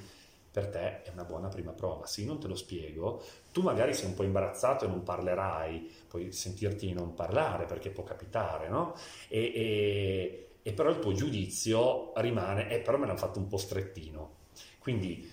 per 0.51 0.67
te 0.67 1.03
è 1.03 1.09
una 1.11 1.23
buona 1.23 1.47
prima 1.47 1.71
prova. 1.71 2.05
Se 2.05 2.21
io 2.21 2.27
non 2.27 2.39
te 2.39 2.47
lo 2.47 2.55
spiego, 2.55 3.23
tu 3.53 3.61
magari 3.61 3.93
sei 3.93 4.07
un 4.07 4.15
po' 4.15 4.23
imbarazzato 4.23 4.83
e 4.83 4.89
non 4.89 5.03
parlerai, 5.03 5.89
puoi 6.07 6.33
sentirti 6.33 6.91
non 6.91 7.13
parlare 7.13 7.65
perché 7.65 7.89
può 7.89 8.03
capitare, 8.03 8.67
no? 8.67 8.95
E, 9.29 9.39
e, 9.55 10.47
e 10.61 10.73
però 10.73 10.89
il 10.89 10.99
tuo 10.99 11.13
giudizio 11.13 12.11
rimane, 12.17 12.69
eh 12.69 12.79
però 12.79 12.97
me 12.97 13.05
l'hanno 13.05 13.17
fatto 13.17 13.39
un 13.39 13.47
po' 13.47 13.57
strettino. 13.57 14.39
Quindi 14.79 15.29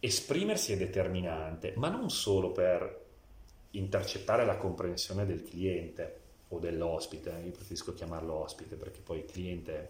esprimersi 0.00 0.72
è 0.72 0.76
determinante, 0.78 1.74
ma 1.76 1.90
non 1.90 2.08
solo 2.08 2.52
per 2.52 3.00
intercettare 3.72 4.46
la 4.46 4.56
comprensione 4.56 5.26
del 5.26 5.42
cliente, 5.42 6.20
o 6.52 6.58
dell'ospite, 6.58 7.30
io 7.44 7.50
preferisco 7.50 7.94
chiamarlo 7.94 8.34
ospite 8.34 8.76
perché 8.76 9.00
poi 9.00 9.24
cliente 9.24 9.74
è 9.74 9.88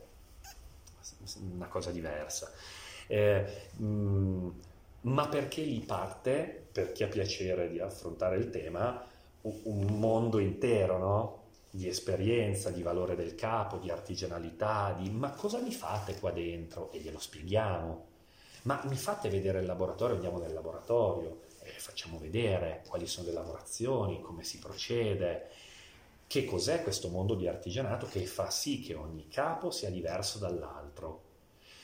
una 1.53 1.67
cosa 1.67 1.91
diversa, 1.91 2.51
eh, 3.07 3.45
mh, 3.77 3.85
mm, 3.85 4.51
ma 5.03 5.29
perché 5.29 5.63
lì 5.63 5.81
parte, 5.81 6.67
per 6.71 6.93
chi 6.93 7.03
ha 7.03 7.09
piacere 7.09 7.69
di 7.69 7.81
affrontare 7.81 8.37
il 8.37 8.51
tema, 8.51 9.05
un, 9.43 9.99
mondo 9.99 10.39
intero, 10.39 10.99
no? 10.99 11.41
di 11.71 11.89
esperienza, 11.89 12.71
di 12.71 12.83
valore 12.83 13.17
del 13.17 13.35
capo, 13.35 13.79
di 13.79 13.91
artigianalità, 13.91 14.95
di 14.97 15.11
ma 15.11 15.31
cosa 15.33 15.59
mi 15.59 15.73
fate 15.73 16.19
qua 16.19 16.31
dentro? 16.31 16.93
E 16.93 16.99
glielo 16.99 17.19
spieghiamo. 17.19 18.11
Ma 18.63 18.81
mi 18.85 18.95
fate 18.95 19.29
vedere 19.29 19.61
il 19.61 19.67
laboratorio, 19.67 20.15
andiamo 20.15 20.39
nel 20.39 20.53
laboratorio, 20.53 21.41
e 21.63 21.71
facciamo 21.79 22.19
vedere 22.19 22.83
quali 22.87 23.07
sono 23.07 23.27
le 23.27 23.33
lavorazioni, 23.33 24.21
come 24.21 24.45
si 24.45 24.59
procede, 24.59 25.49
che 26.33 26.47
cos'è 26.47 26.83
questo 26.83 27.11
mondo 27.11 27.35
di 27.35 27.47
artigianato 27.47 28.07
che 28.07 28.25
fa 28.25 28.49
sì 28.49 28.81
che 28.81 28.95
ogni 28.95 29.29
capo 29.29 29.71
sia 29.71 29.91
diverso 29.91 30.39
dall'altro. 30.39 31.25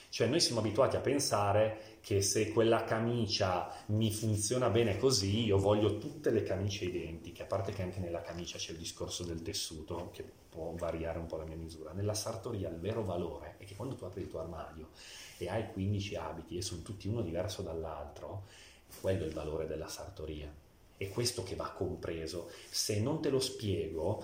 Cioè 0.09 0.26
noi 0.26 0.40
siamo 0.40 0.61
abituati 0.61 0.96
a 0.96 1.01
pensare 1.01 1.99
che 2.01 2.22
se 2.22 2.51
quella 2.51 2.84
camicia 2.84 3.70
mi 3.88 4.11
funziona 4.11 4.70
bene 4.70 4.96
così, 4.96 5.44
io 5.44 5.59
voglio 5.59 5.99
tutte 5.99 6.30
le 6.30 6.44
camicie 6.44 6.86
identiche, 6.86 7.42
a 7.42 7.44
parte 7.44 7.72
che 7.72 7.82
anche 7.82 8.01
nella 8.01 8.22
camicia 8.22 8.57
c'è 8.57 8.72
il 8.72 8.78
discorso 8.78 9.22
del 9.22 9.42
tessuto, 9.42 10.09
che 10.14 10.24
può 10.49 10.72
variare 10.76 11.18
un 11.18 11.26
po' 11.26 11.36
la 11.36 11.44
mia 11.44 11.57
misura. 11.57 11.92
Nella 11.92 12.14
sartoria 12.14 12.70
il 12.70 12.78
vero 12.78 13.05
valore 13.05 13.57
è 13.59 13.66
che 13.66 13.76
quando 13.76 13.96
tu 13.96 14.07
apri 14.07 14.22
il 14.22 14.28
tuo 14.28 14.40
armadio 14.40 14.88
e 15.36 15.51
hai 15.51 15.70
15 15.70 16.16
abiti 16.16 16.57
e 16.57 16.62
sono 16.62 16.80
tutti 16.80 17.07
uno 17.07 17.20
diverso 17.20 17.61
dall'altro, 17.61 18.46
quello 19.03 19.24
è 19.24 19.26
il 19.26 19.34
valore 19.34 19.66
della 19.66 19.88
sartoria 19.88 20.51
è 20.99 21.09
questo 21.09 21.42
che 21.42 21.55
va 21.55 21.70
compreso. 21.70 22.51
Se 22.68 23.01
non 23.01 23.22
te 23.22 23.30
lo 23.30 23.40
spiego, 23.40 24.22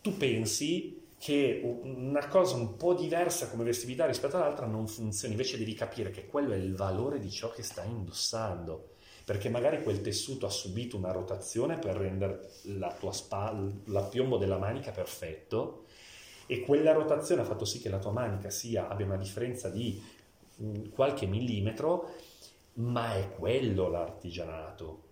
tu 0.00 0.16
pensi 0.16 1.04
che 1.18 1.60
una 1.82 2.28
cosa 2.28 2.54
un 2.54 2.76
po' 2.76 2.94
diversa 2.94 3.48
come 3.48 3.64
vestività 3.64 4.06
rispetto 4.06 4.36
all'altra 4.36 4.66
non 4.66 4.86
funzioni, 4.86 5.34
invece 5.34 5.58
devi 5.58 5.74
capire 5.74 6.10
che 6.10 6.26
quello 6.26 6.52
è 6.52 6.56
il 6.56 6.74
valore 6.74 7.18
di 7.18 7.30
ciò 7.30 7.50
che 7.50 7.62
stai 7.62 7.90
indossando, 7.90 8.90
perché 9.24 9.48
magari 9.48 9.82
quel 9.82 10.00
tessuto 10.00 10.46
ha 10.46 10.50
subito 10.50 10.96
una 10.96 11.10
rotazione 11.10 11.78
per 11.78 11.96
rendere 11.96 12.50
la 12.64 12.94
tua 12.94 13.12
spalla, 13.12 13.68
l'appiombo 13.86 14.36
della 14.36 14.58
manica 14.58 14.92
perfetto 14.92 15.86
e 16.46 16.60
quella 16.60 16.92
rotazione 16.92 17.40
ha 17.40 17.44
fatto 17.44 17.64
sì 17.64 17.80
che 17.80 17.88
la 17.88 17.98
tua 17.98 18.12
manica 18.12 18.50
sia, 18.50 18.86
abbia 18.86 19.06
una 19.06 19.16
differenza 19.16 19.68
di 19.68 20.00
qualche 20.92 21.26
millimetro, 21.26 22.14
ma 22.74 23.16
è 23.16 23.32
quello 23.32 23.88
l'artigianato 23.88 25.05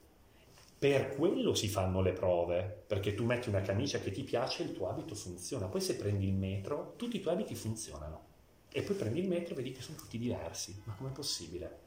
per 0.84 1.16
quello 1.16 1.54
si 1.54 1.66
fanno 1.66 2.02
le 2.02 2.12
prove, 2.12 2.84
perché 2.86 3.14
tu 3.14 3.24
metti 3.24 3.48
una 3.48 3.62
camicia 3.62 4.00
che 4.00 4.10
ti 4.10 4.22
piace 4.22 4.62
e 4.62 4.66
il 4.66 4.74
tuo 4.74 4.90
abito 4.90 5.14
funziona. 5.14 5.66
Poi 5.66 5.80
se 5.80 5.96
prendi 5.96 6.26
il 6.26 6.34
metro, 6.34 6.92
tutti 6.98 7.16
i 7.16 7.20
tuoi 7.22 7.32
abiti 7.32 7.54
funzionano. 7.54 8.20
E 8.70 8.82
poi 8.82 8.94
prendi 8.94 9.20
il 9.20 9.28
metro 9.28 9.54
e 9.54 9.56
vedi 9.56 9.72
che 9.72 9.80
sono 9.80 9.96
tutti 9.96 10.18
diversi. 10.18 10.78
Ma 10.84 10.92
com'è 10.92 11.10
possibile? 11.10 11.78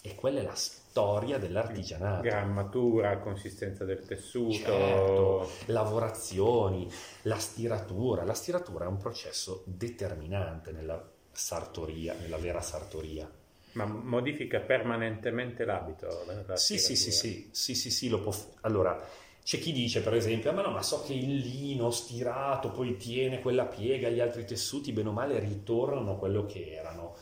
E 0.00 0.16
quella 0.16 0.40
è 0.40 0.42
la 0.42 0.56
storia 0.56 1.38
dell'artigianato. 1.38 2.22
Grammatura, 2.22 3.20
consistenza 3.20 3.84
del 3.84 4.04
tessuto, 4.04 4.56
certo, 4.56 5.50
lavorazioni, 5.66 6.90
la 7.22 7.38
stiratura. 7.38 8.24
La 8.24 8.34
stiratura 8.34 8.86
è 8.86 8.88
un 8.88 8.96
processo 8.96 9.62
determinante 9.66 10.72
nella 10.72 11.00
sartoria, 11.30 12.14
nella 12.14 12.38
vera 12.38 12.60
sartoria. 12.60 13.30
Ma 13.74 13.84
modifica 13.86 14.60
permanentemente 14.60 15.64
l'abito? 15.64 16.24
La 16.46 16.56
sì, 16.56 16.78
sì, 16.78 16.94
sì, 16.96 17.10
sì, 17.10 17.48
sì, 17.52 17.74
sì, 17.74 17.90
sì, 17.90 18.08
lo 18.08 18.20
può... 18.20 18.32
Allora, 18.62 19.04
c'è 19.42 19.58
chi 19.58 19.72
dice, 19.72 20.00
per 20.00 20.14
esempio, 20.14 20.52
ma 20.52 20.62
no, 20.62 20.70
ma 20.70 20.82
so 20.82 21.02
che 21.02 21.12
il 21.12 21.36
lino 21.36 21.90
stirato 21.90 22.70
poi 22.70 22.96
tiene 22.96 23.40
quella 23.40 23.66
piega, 23.66 24.08
gli 24.08 24.20
altri 24.20 24.44
tessuti, 24.44 24.92
bene 24.92 25.08
o 25.08 25.12
male, 25.12 25.38
ritornano 25.38 26.12
a 26.12 26.16
quello 26.16 26.46
che 26.46 26.72
erano. 26.72 27.16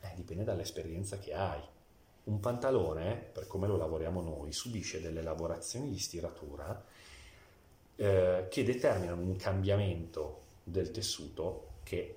Eh, 0.00 0.12
dipende 0.16 0.44
dall'esperienza 0.44 1.18
che 1.18 1.34
hai. 1.34 1.60
Un 2.24 2.40
pantalone, 2.40 3.14
per 3.32 3.46
come 3.46 3.66
lo 3.66 3.76
lavoriamo 3.76 4.22
noi, 4.22 4.52
subisce 4.52 5.00
delle 5.00 5.22
lavorazioni 5.22 5.90
di 5.90 5.98
stiratura 5.98 6.82
eh, 7.96 8.46
che 8.48 8.64
determinano 8.64 9.20
un 9.20 9.36
cambiamento 9.36 10.40
del 10.64 10.90
tessuto 10.90 11.68
che 11.82 12.16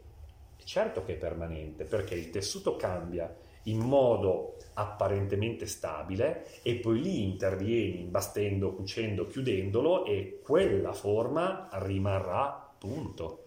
certo 0.64 1.04
che 1.04 1.14
è 1.14 1.18
permanente, 1.18 1.84
perché 1.84 2.16
il 2.16 2.30
tessuto 2.30 2.76
cambia 2.76 3.34
in 3.64 3.80
modo 3.80 4.58
apparentemente 4.74 5.66
stabile 5.66 6.48
e 6.62 6.76
poi 6.76 7.02
lì 7.02 7.24
intervieni 7.24 8.02
imbastendo, 8.02 8.74
cucendo, 8.74 9.28
chiudendolo 9.28 10.06
e 10.06 10.40
quella 10.44 10.94
forma 10.94 11.70
rimarrà 11.74 12.72
punto. 12.78 13.40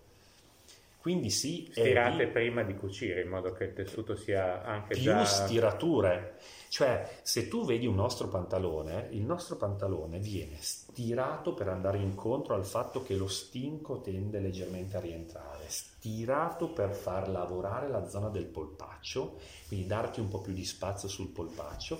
Quindi 1.06 1.30
sì, 1.30 1.68
stirate 1.70 2.26
di... 2.26 2.32
prima 2.32 2.64
di 2.64 2.74
cucire 2.74 3.22
in 3.22 3.28
modo 3.28 3.52
che 3.52 3.62
il 3.62 3.72
tessuto 3.74 4.16
sia 4.16 4.64
anche 4.64 4.94
più 4.94 5.04
già... 5.04 5.24
stirature. 5.24 6.34
Cioè, 6.68 7.20
se 7.22 7.46
tu 7.46 7.64
vedi 7.64 7.86
un 7.86 7.94
nostro 7.94 8.26
pantalone, 8.26 9.06
il 9.12 9.22
nostro 9.22 9.54
pantalone 9.54 10.18
viene 10.18 10.56
stirato 10.58 11.54
per 11.54 11.68
andare 11.68 11.98
incontro 11.98 12.56
al 12.56 12.66
fatto 12.66 13.04
che 13.04 13.14
lo 13.14 13.28
stinco 13.28 14.00
tende 14.00 14.40
leggermente 14.40 14.96
a 14.96 15.00
rientrare, 15.00 15.55
stirato 15.68 16.70
per 16.70 16.94
far 16.94 17.28
lavorare 17.28 17.88
la 17.88 18.06
zona 18.08 18.28
del 18.28 18.46
polpaccio, 18.46 19.38
quindi 19.68 19.86
darti 19.86 20.20
un 20.20 20.28
po' 20.28 20.40
più 20.40 20.52
di 20.52 20.64
spazio 20.64 21.08
sul 21.08 21.28
polpaccio 21.28 21.98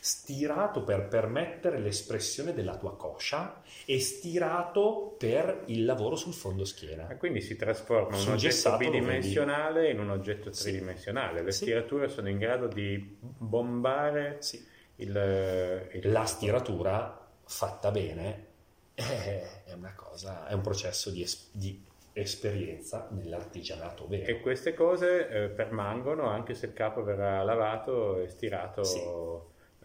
stirato 0.00 0.82
per 0.82 1.08
permettere 1.08 1.78
l'espressione 1.78 2.54
della 2.54 2.76
tua 2.76 2.96
coscia 2.96 3.62
e 3.84 4.00
stirato 4.00 5.14
per 5.18 5.64
il 5.66 5.84
lavoro 5.84 6.16
sul 6.16 6.32
fondo 6.32 6.64
schiena. 6.64 7.08
E 7.08 7.16
quindi 7.18 7.42
si 7.42 7.54
trasforma 7.56 8.16
un 8.16 8.28
oggetto 8.30 8.76
bidimensionale 8.78 9.90
in 9.90 10.00
un 10.00 10.10
oggetto 10.10 10.50
tridimensionale. 10.50 11.42
Le 11.42 11.52
sì. 11.52 11.64
stirature 11.64 12.08
sono 12.08 12.28
in 12.30 12.38
grado 12.38 12.66
di 12.66 13.18
bombare 13.20 14.38
sì. 14.40 14.64
il, 14.96 15.88
il, 15.92 16.10
La 16.10 16.24
stiratura 16.24 17.28
fatta 17.44 17.90
bene 17.90 18.46
è, 18.94 19.72
una 19.74 19.92
cosa, 19.94 20.48
è 20.48 20.54
un 20.54 20.62
processo 20.62 21.10
di, 21.10 21.26
di 21.52 21.84
esperienza 22.20 23.08
nell'artigianato 23.10 24.06
vero. 24.06 24.26
E 24.26 24.40
queste 24.40 24.74
cose 24.74 25.28
eh, 25.28 25.48
permangono 25.48 26.26
anche 26.26 26.54
se 26.54 26.66
il 26.66 26.72
capo 26.72 27.02
verrà 27.02 27.42
lavato 27.42 28.20
e 28.20 28.28
stirato. 28.28 28.84
Sì 28.84 29.00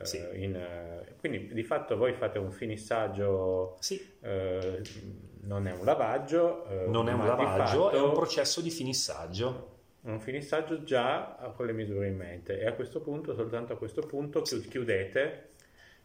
sì. 0.03 0.17
Uh, 0.17 0.35
in, 0.35 0.55
uh, 0.55 1.19
quindi 1.19 1.53
di 1.53 1.63
fatto 1.63 1.95
voi 1.95 2.13
fate 2.13 2.37
un 2.37 2.51
finissaggio, 2.51 3.77
sì. 3.79 4.17
uh, 4.19 4.81
non 5.41 5.67
è 5.67 5.71
un 5.71 5.85
lavaggio, 5.85 6.65
non 6.87 7.07
è 7.07 7.13
un 7.13 7.25
lavaggio, 7.25 7.91
è 7.91 7.99
un 7.99 8.13
processo 8.13 8.61
di 8.61 8.69
finissaggio. 8.69 9.73
Un 10.05 10.19
finissaggio 10.19 10.83
già 10.83 11.51
con 11.55 11.65
le 11.65 11.73
misure 11.73 12.07
in 12.07 12.15
mente 12.15 12.59
e 12.59 12.67
a 12.67 12.73
questo 12.73 13.01
punto, 13.01 13.33
soltanto 13.33 13.73
a 13.73 13.77
questo 13.77 14.01
punto, 14.01 14.45
sì. 14.45 14.61
chiudete 14.67 15.49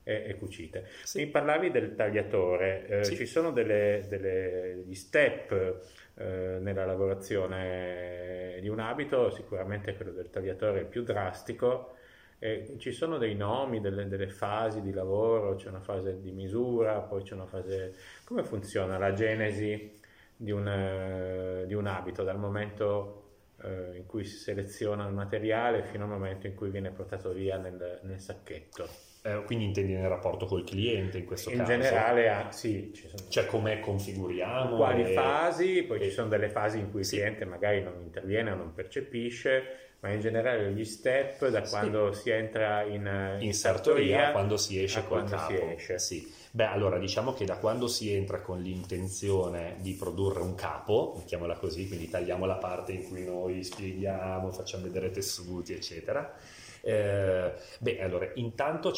e, 0.03 0.25
e 0.29 0.37
cucite. 0.37 0.89
Sì. 1.05 1.19
Mi 1.19 1.27
parlavi 1.27 1.71
del 1.71 1.95
tagliatore, 1.95 3.05
sì. 3.05 3.15
ci 3.15 3.27
sono 3.27 3.51
delle, 3.51 4.07
delle, 4.09 4.77
degli 4.77 4.95
step 4.95 5.83
nella 6.15 6.85
lavorazione 6.85 8.59
di 8.61 8.69
un 8.69 8.79
abito, 8.79 9.31
sicuramente 9.31 9.95
quello 9.97 10.13
del 10.13 10.29
tagliatore 10.29 10.81
è 10.81 10.85
più 10.85 11.03
drastico 11.03 11.95
eh, 12.43 12.77
ci 12.79 12.91
sono 12.91 13.19
dei 13.19 13.35
nomi, 13.35 13.81
delle, 13.81 14.09
delle, 14.09 14.29
fasi 14.29 14.81
di 14.81 14.93
lavoro, 14.93 15.57
c'è 15.57 15.69
una 15.69 15.81
fase 15.81 16.21
di 16.23 16.33
misura, 16.33 17.01
poi 17.01 17.23
c'è 17.23 17.35
una 17.35 17.45
fase... 17.45 17.95
Come 18.25 18.43
funziona 18.45 18.97
la 18.97 19.13
genesi 19.13 20.01
di 20.35 20.51
un, 20.51 20.67
eh, 20.67 21.65
di 21.67 21.75
un 21.75 21.87
abito 21.87 22.25
dal 22.25 22.39
momento 22.39 23.25
eh, 23.63 23.95
in 23.95 24.07
cui 24.07 24.25
si 24.25 24.39
seleziona 24.39 25.07
il 25.07 25.13
materiale 25.13 25.83
fino 25.85 26.05
al 26.05 26.11
momento 26.11 26.47
in 26.47 26.55
cui 26.55 26.71
viene 26.71 26.91
portato 26.91 27.31
via 27.33 27.59
nel, 27.59 28.01
nel 28.05 28.19
sacchetto? 28.19 29.10
Eh, 29.23 29.43
quindi 29.45 29.67
intendi 29.67 29.93
nel 29.93 30.09
rapporto 30.09 30.47
col 30.47 30.65
cliente 30.65 31.19
in 31.19 31.27
questo 31.27 31.51
in 31.51 31.59
caso? 31.59 31.73
In 31.73 31.81
generale, 31.81 32.29
ah, 32.31 32.51
sì. 32.51 32.91
Sono... 32.95 33.29
Cioè 33.29 33.47
come 33.47 33.81
configuriamo? 33.81 34.77
Quali 34.77 35.11
e... 35.11 35.13
fasi, 35.13 35.83
poi 35.83 36.01
e... 36.01 36.05
ci 36.05 36.11
sono 36.11 36.29
delle 36.29 36.49
fasi 36.49 36.79
in 36.79 36.91
cui 36.91 37.01
il 37.01 37.09
cliente 37.09 37.45
magari 37.45 37.83
non 37.83 38.01
interviene 38.01 38.53
o 38.53 38.55
non 38.55 38.73
percepisce, 38.73 39.63
ma 40.01 40.11
in 40.11 40.21
generale 40.21 40.73
gli 40.73 40.85
step 40.87 41.49
da 41.49 41.61
quando 41.61 42.13
sì. 42.13 42.23
si 42.23 42.31
entra 42.31 42.83
in, 42.85 43.37
in, 43.39 43.47
in 43.47 43.53
sartoria 43.53 44.31
quando 44.33 44.57
si 44.57 44.83
esce 44.83 45.05
col 45.07 45.25
capo. 45.25 45.53
Si 45.53 45.61
esce. 45.61 45.99
Sì. 45.99 46.33
Beh, 46.53 46.65
allora 46.65 46.99
diciamo 46.99 47.35
che 47.35 47.45
da 47.45 47.57
quando 47.57 47.87
si 47.87 48.13
entra 48.13 48.41
con 48.41 48.61
l'intenzione 48.61 49.77
di 49.81 49.93
produrre 49.93 50.41
un 50.41 50.55
capo, 50.55 51.15
mettiamola 51.19 51.57
così, 51.57 51.87
quindi 51.87 52.09
tagliamo 52.09 52.47
la 52.47 52.57
parte 52.57 52.93
in 52.93 53.07
cui 53.07 53.25
noi 53.25 53.63
spieghiamo, 53.63 54.51
facciamo 54.51 54.85
vedere 54.85 55.11
tessuti, 55.11 55.75
eccetera. 55.75 56.35
Eh, 56.83 57.53
beh, 57.79 58.03
allora, 58.03 58.31
intanto 58.35 58.93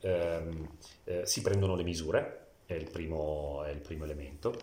ehm, 0.00 0.76
eh, 1.04 1.26
si 1.26 1.40
prendono 1.42 1.74
le 1.74 1.82
misure, 1.82 2.46
è 2.66 2.74
il 2.74 2.90
primo, 2.90 3.62
è 3.64 3.70
il 3.70 3.80
primo 3.80 4.04
elemento. 4.04 4.54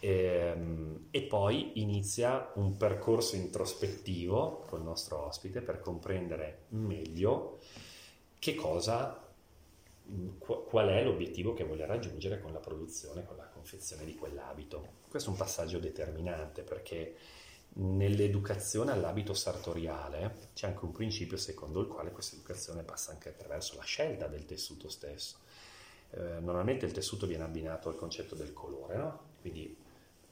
Ehm, 0.00 1.08
e, 1.10 1.22
poi 1.22 1.80
inizia 1.80 2.50
un 2.54 2.76
percorso 2.76 3.36
introspettivo 3.36 4.64
col 4.66 4.82
nostro 4.82 5.26
ospite 5.26 5.60
per 5.60 5.80
comprendere 5.80 6.62
meglio 6.68 7.58
che 8.38 8.54
cosa, 8.54 9.28
qual 10.38 10.88
è 10.88 11.04
l'obiettivo 11.04 11.52
che 11.52 11.64
vuole 11.64 11.84
raggiungere 11.86 12.40
con 12.40 12.52
la 12.52 12.58
produzione, 12.58 13.24
con 13.24 13.36
la 13.36 13.46
confezione 13.46 14.04
di 14.04 14.14
quell'abito. 14.14 14.98
Questo 15.08 15.28
è 15.28 15.32
un 15.32 15.38
passaggio 15.38 15.78
determinante 15.78 16.62
perché 16.62 17.14
nell'educazione 17.72 18.90
all'abito 18.90 19.32
sartoriale 19.32 20.48
c'è 20.54 20.66
anche 20.66 20.84
un 20.84 20.92
principio 20.92 21.36
secondo 21.36 21.80
il 21.80 21.86
quale 21.86 22.10
questa 22.10 22.34
educazione 22.34 22.82
passa 22.82 23.12
anche 23.12 23.28
attraverso 23.28 23.76
la 23.76 23.84
scelta 23.84 24.26
del 24.26 24.44
tessuto 24.44 24.88
stesso. 24.88 25.38
Eh, 26.10 26.40
normalmente 26.40 26.86
il 26.86 26.92
tessuto 26.92 27.26
viene 27.26 27.44
abbinato 27.44 27.88
al 27.88 27.94
concetto 27.94 28.34
del 28.34 28.52
colore, 28.52 28.96
no? 28.96 29.20
quindi 29.40 29.76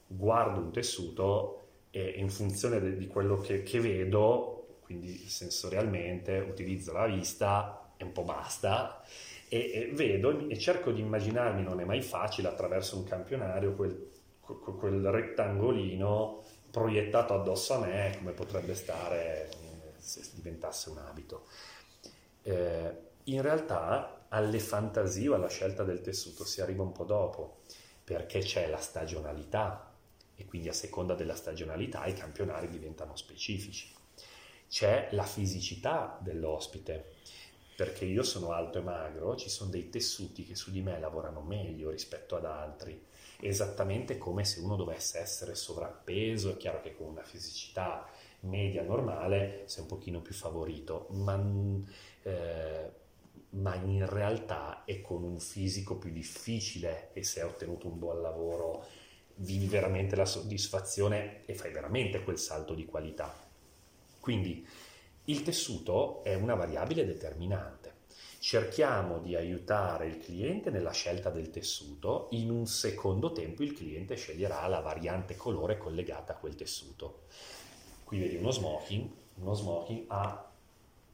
guardo 0.06 0.60
un 0.60 0.72
tessuto 0.72 1.66
e 1.90 2.14
in 2.16 2.30
funzione 2.30 2.80
de, 2.80 2.96
di 2.96 3.06
quello 3.06 3.38
che, 3.38 3.62
che, 3.62 3.80
vedo, 3.80 4.78
quindi 4.82 5.16
sensorialmente, 5.28 6.38
utilizzo 6.38 6.92
la 6.92 7.06
vista 7.06 7.92
e 7.96 8.04
un 8.04 8.12
po' 8.12 8.24
basta, 8.24 9.02
e, 9.48 9.70
e, 9.72 9.90
vedo 9.94 10.48
e 10.48 10.58
cerco 10.58 10.90
di 10.90 11.00
immaginarmi, 11.00 11.62
non 11.62 11.80
è 11.80 11.84
mai 11.84 12.02
facile, 12.02 12.48
attraverso 12.48 12.96
un 12.96 13.04
campionario, 13.04 13.74
quel, 13.74 14.10
quel 14.40 15.06
rettangolino 15.06 16.42
proiettato 16.70 17.34
addosso 17.34 17.74
a 17.74 17.78
me, 17.78 18.14
come 18.16 18.32
potrebbe 18.32 18.74
stare 18.74 19.48
se 19.96 20.22
diventasse 20.34 20.90
un 20.90 20.98
abito. 20.98 21.46
Eh, 22.42 23.06
in 23.24 23.42
realtà 23.42 24.26
alle 24.28 24.58
fantasie 24.58 25.28
o 25.28 25.34
alla 25.34 25.48
scelta 25.48 25.84
del 25.84 26.00
tessuto 26.00 26.44
si 26.44 26.60
arriva 26.60 26.82
un 26.82 26.92
po' 26.92 27.04
dopo, 27.04 27.60
perché 28.04 28.40
c'è 28.40 28.68
la 28.68 28.78
stagionalità, 28.78 29.92
e 30.34 30.46
quindi 30.46 30.68
a 30.68 30.72
seconda 30.72 31.14
della 31.14 31.34
stagionalità 31.34 32.06
i 32.06 32.14
campionari 32.14 32.68
diventano 32.68 33.16
specifici. 33.16 33.92
C'è 34.68 35.08
la 35.12 35.24
fisicità 35.24 36.18
dell'ospite, 36.22 37.16
perché 37.76 38.04
io 38.04 38.22
sono 38.22 38.52
alto 38.52 38.78
e 38.78 38.82
magro, 38.82 39.36
ci 39.36 39.48
sono 39.48 39.70
dei 39.70 39.88
tessuti 39.88 40.44
che 40.44 40.54
su 40.54 40.70
di 40.70 40.80
me 40.80 40.98
lavorano 40.98 41.40
meglio 41.40 41.90
rispetto 41.90 42.36
ad 42.36 42.44
altri, 42.44 43.06
esattamente 43.40 44.18
come 44.18 44.44
se 44.44 44.60
uno 44.60 44.76
dovesse 44.76 45.18
essere 45.18 45.54
sovrappeso, 45.54 46.50
è 46.50 46.56
chiaro 46.56 46.80
che 46.80 46.94
con 46.94 47.06
una 47.08 47.22
fisicità 47.22 48.08
media 48.40 48.82
normale 48.82 49.62
sei 49.66 49.82
un 49.82 49.88
pochino 49.88 50.20
più 50.20 50.34
favorito, 50.34 51.06
ma, 51.10 51.40
eh, 52.22 52.90
ma 53.50 53.74
in 53.76 54.08
realtà 54.08 54.84
è 54.84 55.00
con 55.00 55.22
un 55.22 55.38
fisico 55.38 55.96
più 55.96 56.10
difficile 56.10 57.10
e 57.12 57.22
se 57.22 57.40
hai 57.40 57.48
ottenuto 57.48 57.88
un 57.88 57.98
buon 57.98 58.20
lavoro 58.20 58.86
vivi 59.40 59.66
veramente 59.66 60.16
la 60.16 60.24
soddisfazione 60.24 61.44
e 61.46 61.54
fai 61.54 61.72
veramente 61.72 62.22
quel 62.22 62.38
salto 62.38 62.74
di 62.74 62.84
qualità. 62.84 63.32
Quindi 64.20 64.66
il 65.24 65.42
tessuto 65.42 66.24
è 66.24 66.34
una 66.34 66.54
variabile 66.54 67.04
determinante. 67.04 67.97
Cerchiamo 68.40 69.18
di 69.18 69.34
aiutare 69.34 70.06
il 70.06 70.18
cliente 70.18 70.70
nella 70.70 70.92
scelta 70.92 71.28
del 71.28 71.50
tessuto, 71.50 72.28
in 72.30 72.50
un 72.50 72.66
secondo 72.66 73.32
tempo 73.32 73.64
il 73.64 73.72
cliente 73.72 74.14
sceglierà 74.14 74.64
la 74.68 74.78
variante 74.78 75.36
colore 75.36 75.76
collegata 75.76 76.34
a 76.34 76.36
quel 76.36 76.54
tessuto. 76.54 77.22
Qui 78.04 78.18
vedi 78.20 78.36
uno 78.36 78.52
smoking, 78.52 79.10
uno 79.34 79.54
smoking 79.54 80.04
ha, 80.06 80.50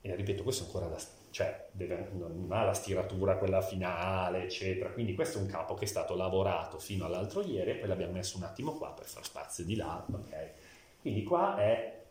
e 0.02 0.14
ripeto 0.14 0.42
questo 0.42 0.64
ancora 0.64 0.86
da, 0.86 0.98
cioè 1.30 1.68
deve, 1.72 2.10
non 2.12 2.46
ha 2.50 2.62
la 2.62 2.74
stiratura 2.74 3.38
quella 3.38 3.62
finale, 3.62 4.42
eccetera. 4.42 4.90
Quindi 4.90 5.14
questo 5.14 5.38
è 5.38 5.40
un 5.40 5.48
capo 5.48 5.72
che 5.72 5.86
è 5.86 5.88
stato 5.88 6.14
lavorato 6.14 6.78
fino 6.78 7.06
all'altro 7.06 7.42
ieri 7.42 7.70
e 7.70 7.74
poi 7.76 7.88
l'abbiamo 7.88 8.12
messo 8.12 8.36
un 8.36 8.42
attimo 8.42 8.74
qua 8.74 8.90
per 8.92 9.06
far 9.06 9.24
spazio 9.24 9.64
di 9.64 9.76
là, 9.76 10.04
ok? 10.12 10.50
Quindi 11.00 11.22
qua 11.22 11.56
è 11.56 12.02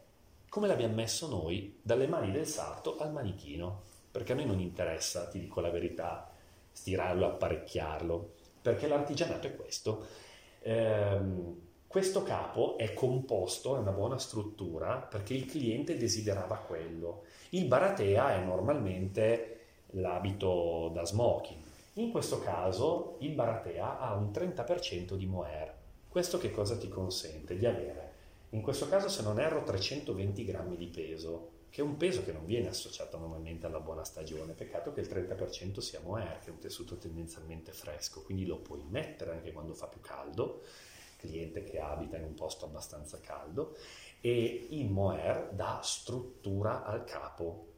come 0.50 0.68
l'abbiamo 0.68 0.96
messo 0.96 1.28
noi, 1.28 1.80
dalle 1.82 2.08
mani 2.08 2.32
del 2.32 2.46
sarto 2.46 2.98
al 2.98 3.12
manichino, 3.12 3.92
perché 4.14 4.34
a 4.34 4.36
noi 4.36 4.46
non 4.46 4.60
interessa, 4.60 5.28
ti 5.28 5.40
dico 5.40 5.60
la 5.60 5.72
verità, 5.72 6.30
stirarlo, 6.72 7.26
apparecchiarlo, 7.26 8.34
perché 8.62 8.88
l'artigianato 8.88 9.48
è 9.48 9.56
questo. 9.56 10.06
Ehm, 10.62 11.62
questo 11.88 12.22
capo 12.22 12.78
è 12.78 12.94
composto, 12.94 13.76
è 13.76 13.80
una 13.80 13.92
buona 13.92 14.20
struttura, 14.20 14.98
perché 14.98 15.34
il 15.34 15.46
cliente 15.46 15.98
desiderava 15.98 16.58
quello. 16.58 17.24
Il 17.50 17.66
baratea 17.66 18.36
è 18.36 18.44
normalmente 18.44 19.60
l'abito 19.94 20.92
da 20.94 21.04
smoking. 21.06 21.62
In 21.94 22.12
questo 22.12 22.40
caso 22.40 23.18
il 23.22 23.34
baratea 23.34 24.00
ha 24.00 24.14
un 24.14 24.30
30% 24.32 25.16
di 25.16 25.26
mohair. 25.26 25.74
Questo 26.08 26.38
che 26.38 26.52
cosa 26.52 26.78
ti 26.78 26.88
consente? 26.88 27.58
Di 27.58 27.66
avere 27.66 28.04
in 28.54 28.62
questo 28.62 28.88
caso, 28.88 29.10
se 29.10 29.24
non 29.24 29.40
erro, 29.40 29.64
320 29.64 30.46
grammi 30.46 30.78
di 30.78 30.86
peso, 30.86 31.53
che 31.74 31.82
è 31.82 31.84
un 31.84 31.98
peso 31.98 32.24
che 32.24 32.32
non 32.32 32.46
viene 32.46 32.68
associato 32.68 33.18
normalmente 33.18 33.66
alla 33.66 33.80
buona 33.80 34.04
stagione. 34.04 34.54
Peccato 34.54 34.94
che 34.94 35.00
il 35.00 35.08
30% 35.08 35.80
sia 35.80 36.02
mohair, 36.02 36.38
che 36.38 36.50
è 36.50 36.52
un 36.52 36.60
tessuto 36.60 37.00
tendenzialmente 37.00 37.72
fresco, 37.72 38.22
quindi 38.22 38.46
lo 38.46 38.60
puoi 38.60 38.84
mettere 38.88 39.32
anche 39.32 39.52
quando 39.52 39.74
fa 39.74 39.88
più 39.88 40.00
caldo, 40.00 40.62
cliente 41.18 41.64
che 41.64 41.80
abita 41.80 42.16
in 42.18 42.26
un 42.26 42.36
posto 42.36 42.66
abbastanza 42.66 43.20
caldo, 43.20 43.76
e 44.22 44.68
il 44.70 44.88
mohair 44.92 45.50
dà 45.54 45.80
struttura 45.82 46.84
al 46.84 47.06
capo. 47.06 47.70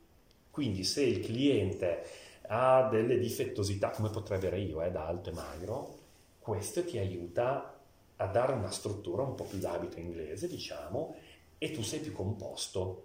Quindi 0.52 0.84
se 0.84 1.02
il 1.02 1.22
cliente 1.22 2.06
ha 2.48 2.89
delle 2.89 3.18
difettosità, 3.18 3.91
come 3.91 4.10
potrei 4.10 4.39
avere 4.39 4.60
io, 4.60 4.82
eh, 4.82 4.91
da 4.91 5.08
alto 5.08 5.30
e 5.30 5.34
magro, 5.34 6.00
questo 6.39 6.84
ti 6.84 6.98
aiuta 6.98 7.80
a 8.18 8.28
dare 8.28 8.52
una 8.52 8.72
struttura 8.72 9.24
un 9.24 9.36
po' 9.36 9.46
più 9.46 9.58
d'abito 9.58 10.02
inglese, 10.02 10.50
diciamo, 10.50 11.16
e 11.58 11.72
tu 11.72 11.82
sei 11.82 12.02
più 12.02 12.12
composto, 12.12 13.05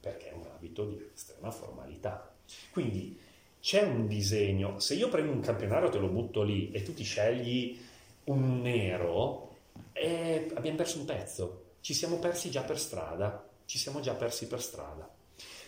perché 0.00 0.30
è 0.30 0.32
un 0.32 0.46
abito 0.54 0.86
di 0.86 1.10
estrema 1.14 1.50
formalità. 1.50 2.34
Quindi 2.70 3.18
c'è 3.60 3.82
un 3.82 4.06
disegno, 4.06 4.78
se 4.78 4.94
io 4.94 5.08
prendo 5.08 5.32
un 5.32 5.40
campionario 5.40 5.88
te 5.88 5.98
lo 5.98 6.08
butto 6.08 6.42
lì 6.42 6.70
e 6.70 6.82
tu 6.82 6.94
ti 6.94 7.04
scegli 7.04 7.78
un 8.24 8.60
nero, 8.60 9.56
eh, 9.92 10.50
abbiamo 10.54 10.76
perso 10.76 10.98
un 10.98 11.04
pezzo, 11.04 11.64
ci 11.80 11.94
siamo 11.94 12.18
persi 12.18 12.50
già 12.50 12.62
per 12.62 12.78
strada, 12.78 13.46
ci 13.64 13.78
siamo 13.78 14.00
già 14.00 14.14
persi 14.14 14.46
per 14.46 14.62
strada. 14.62 15.08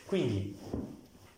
Quindi 0.07 0.57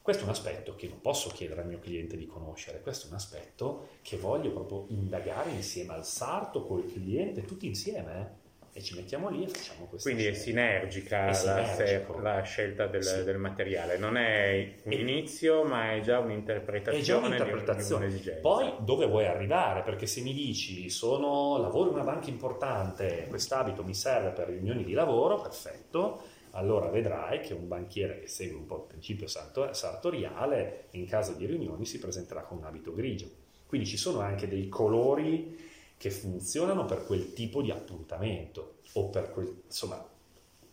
questo 0.02 0.22
è 0.22 0.24
un 0.24 0.32
aspetto 0.32 0.74
che 0.74 0.88
non 0.88 1.00
posso 1.00 1.30
chiedere 1.30 1.60
al 1.60 1.68
mio 1.68 1.78
cliente 1.78 2.16
di 2.16 2.26
conoscere, 2.26 2.80
questo 2.80 3.06
è 3.06 3.10
un 3.10 3.16
aspetto 3.16 3.88
che 4.02 4.16
voglio 4.16 4.50
proprio 4.50 4.84
indagare 4.88 5.50
insieme 5.50 5.94
al 5.94 6.04
sarto, 6.04 6.64
col 6.64 6.90
cliente, 6.90 7.44
tutti 7.44 7.66
insieme. 7.66 8.20
Eh? 8.20 8.41
E 8.74 8.82
ci 8.82 8.94
mettiamo 8.94 9.28
lì 9.28 9.44
e 9.44 9.48
facciamo 9.48 9.84
questo. 9.84 10.08
Quindi 10.08 10.26
è 10.26 10.32
sinergica 10.32 11.28
è 11.28 11.44
la, 11.44 12.20
la, 12.20 12.42
scelta 12.42 12.86
del, 12.86 13.02
sì. 13.02 13.22
del, 13.22 13.36
materiale, 13.36 13.98
non 13.98 14.16
è 14.16 14.76
un 14.84 14.92
e, 14.92 14.96
inizio, 14.96 15.62
ma 15.62 15.92
è 15.92 16.00
già 16.00 16.18
un'interpretazione. 16.20 16.98
È 16.98 17.04
già 17.04 17.18
un'interpretazione. 17.18 18.08
Di, 18.08 18.20
di 18.20 18.30
Poi 18.40 18.72
dove 18.78 19.06
vuoi 19.06 19.26
arrivare? 19.26 19.82
Perché 19.82 20.06
se 20.06 20.22
mi 20.22 20.32
dici 20.32 20.88
sono, 20.88 21.58
lavoro 21.58 21.90
in 21.90 21.96
una 21.96 22.04
banca 22.04 22.30
importante, 22.30 23.26
quest'abito 23.28 23.84
mi 23.84 23.94
serve 23.94 24.30
per 24.30 24.48
riunioni 24.48 24.84
di 24.84 24.94
lavoro, 24.94 25.40
perfetto 25.42 26.40
allora 26.52 26.88
vedrai 26.88 27.40
che 27.40 27.54
un 27.54 27.68
banchiere 27.68 28.20
che 28.20 28.28
segue 28.28 28.56
un 28.56 28.66
po' 28.66 28.76
il 28.76 28.84
principio 28.88 29.26
sartoriale 29.26 30.88
in 30.90 31.06
caso 31.06 31.32
di 31.32 31.46
riunioni 31.46 31.86
si 31.86 31.98
presenterà 31.98 32.42
con 32.42 32.58
un 32.58 32.64
abito 32.64 32.92
grigio. 32.94 33.26
Quindi 33.66 33.86
ci 33.86 33.96
sono 33.96 34.20
anche 34.20 34.48
dei 34.48 34.68
colori 34.68 35.70
che 36.02 36.10
funzionano 36.10 36.84
per 36.84 37.06
quel 37.06 37.32
tipo 37.32 37.62
di 37.62 37.70
appuntamento 37.70 38.78
o 38.94 39.08
per 39.08 39.30
quel, 39.30 39.62
insomma, 39.66 40.04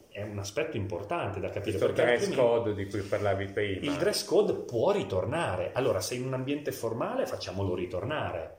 è 0.10 0.24
un 0.24 0.40
aspetto 0.40 0.76
importante 0.76 1.40
da 1.40 1.52
capire. 1.52 1.78
Il 1.78 1.94
dress 1.94 2.34
code 2.34 2.74
di 2.74 2.88
cui 2.88 3.02
parlavi 3.02 3.46
prima. 3.46 3.92
Il 3.92 4.00
dress 4.00 4.26
code 4.26 4.54
può 4.54 4.90
ritornare. 4.92 5.70
Allora, 5.74 6.02
se 6.02 6.16
in 6.16 6.26
un 6.26 6.34
ambiente 6.34 6.72
formale 6.72 7.28
facciamolo 7.28 7.76
ritornare 7.76 8.58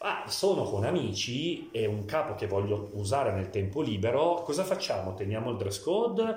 ah, 0.00 0.24
sono 0.26 0.64
con 0.64 0.84
amici 0.84 1.70
e 1.70 1.86
un 1.86 2.04
capo 2.04 2.34
che 2.34 2.46
voglio 2.46 2.90
usare 2.92 3.32
nel 3.32 3.48
tempo 3.48 3.80
libero, 3.80 4.42
cosa 4.42 4.64
facciamo? 4.64 5.14
Teniamo 5.14 5.48
il 5.48 5.56
dress 5.56 5.80
code 5.80 6.36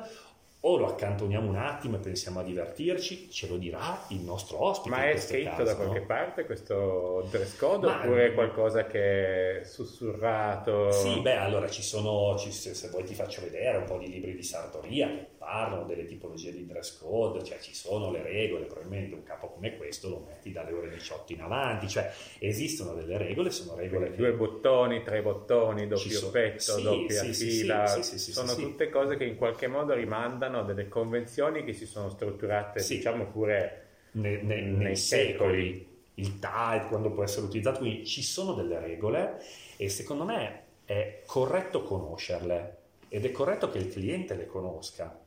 o 0.68 0.78
lo 0.78 0.88
accantoniamo 0.88 1.47
un 1.47 1.57
attimo 1.57 1.97
e 1.97 1.99
pensiamo 1.99 2.39
a 2.39 2.43
divertirci, 2.43 3.30
ce 3.30 3.47
lo 3.47 3.57
dirà 3.57 4.03
il 4.09 4.22
nostro 4.22 4.63
ospite. 4.63 4.95
Ma 4.95 5.09
è 5.09 5.18
scritto 5.18 5.49
caso, 5.49 5.63
da 5.63 5.76
qualche 5.76 5.99
no? 5.99 6.05
parte 6.07 6.45
questo 6.45 7.28
dress 7.30 7.55
code 7.55 7.86
Ma, 7.86 7.99
oppure 7.99 8.28
è 8.28 8.34
qualcosa 8.34 8.88
che 8.88 9.59
è 9.59 9.63
sussurrato? 9.63 10.91
Sì, 10.91 11.22
beh, 11.22 11.38
allora 11.38 11.70
ci 11.70 11.84
sono, 11.84 12.36
ci, 12.39 12.51
se 12.51 12.89
vuoi 12.89 13.03
ti 13.03 13.13
faccio 13.13 13.41
vedere 13.41 13.78
un 13.78 13.84
po' 13.84 13.99
di 13.99 14.09
libri 14.09 14.36
di 14.36 14.43
sartoria 14.43 15.28
parlano 15.45 15.85
delle 15.85 16.05
tipologie 16.05 16.51
di 16.51 16.65
dress 16.65 16.97
code, 16.97 17.43
cioè 17.43 17.59
ci 17.59 17.75
sono 17.75 18.09
le 18.09 18.23
regole, 18.23 18.65
probabilmente 18.65 19.13
un 19.13 19.21
capo 19.21 19.49
come 19.49 19.77
questo 19.77 20.09
lo 20.09 20.25
metti 20.27 20.51
dalle 20.51 20.71
ore 20.71 20.89
18 20.89 21.33
in 21.33 21.41
avanti, 21.41 21.87
cioè 21.87 22.11
esistono 22.39 22.95
delle 22.95 23.19
regole, 23.19 23.51
sono 23.51 23.75
regole 23.75 24.09
che... 24.09 24.15
Due 24.15 24.33
bottoni, 24.33 25.03
tre 25.03 25.21
bottoni, 25.21 25.87
doppio 25.87 26.17
so... 26.17 26.31
petto, 26.31 26.77
sì, 26.77 26.81
doppia 26.81 27.23
sì, 27.23 27.33
fila, 27.33 27.85
sì, 27.85 28.17
sono 28.17 28.55
tutte 28.55 28.89
cose 28.89 29.17
che 29.17 29.25
in 29.25 29.35
qualche 29.35 29.67
modo 29.67 29.93
rimandano 29.93 30.61
a 30.61 30.63
delle 30.63 30.87
convenzioni 30.87 31.63
che 31.63 31.73
si 31.73 31.85
sono 31.85 32.09
strutturate, 32.09 32.83
diciamo 32.83 33.27
pure 33.27 33.85
ne, 34.13 34.41
ne, 34.41 34.61
nei, 34.61 34.71
nei 34.71 34.95
secoli. 34.95 35.93
Il 36.15 36.39
TAE, 36.39 36.87
quando 36.87 37.11
può 37.11 37.23
essere 37.23 37.45
utilizzato, 37.45 37.79
quindi 37.79 38.05
ci 38.05 38.23
sono 38.23 38.53
delle 38.53 38.79
regole 38.79 39.43
e 39.75 39.89
secondo 39.89 40.23
me 40.23 40.63
è 40.85 41.21
corretto 41.25 41.83
conoscerle 41.83 42.77
ed 43.09 43.25
è 43.25 43.31
corretto 43.31 43.69
che 43.69 43.79
il 43.79 43.89
cliente 43.89 44.33
le 44.35 44.45
conosca 44.45 45.23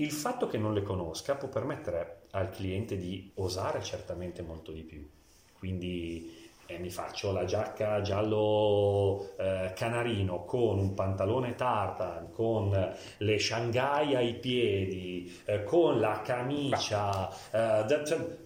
il 0.00 0.12
fatto 0.12 0.46
che 0.46 0.56
non 0.56 0.72
le 0.72 0.82
conosca 0.82 1.34
può 1.34 1.48
permettere 1.48 2.22
al 2.30 2.50
cliente 2.50 2.96
di 2.96 3.32
osare 3.34 3.82
certamente 3.82 4.40
molto 4.42 4.72
di 4.72 4.82
più. 4.82 5.06
Quindi 5.58 6.38
eh, 6.64 6.78
mi 6.78 6.90
faccio 6.90 7.32
la 7.32 7.44
giacca 7.44 8.00
giallo 8.00 9.34
eh, 9.36 9.72
canarino 9.74 10.44
con 10.44 10.78
un 10.78 10.94
pantalone 10.94 11.54
tartan, 11.54 12.30
con 12.30 12.94
le 13.18 13.38
Shanghai 13.38 14.14
ai 14.14 14.34
piedi, 14.34 15.38
eh, 15.44 15.64
con 15.64 16.00
la 16.00 16.22
camicia. 16.22 17.28
Eh, 17.50 18.06
cioè, 18.06 18.38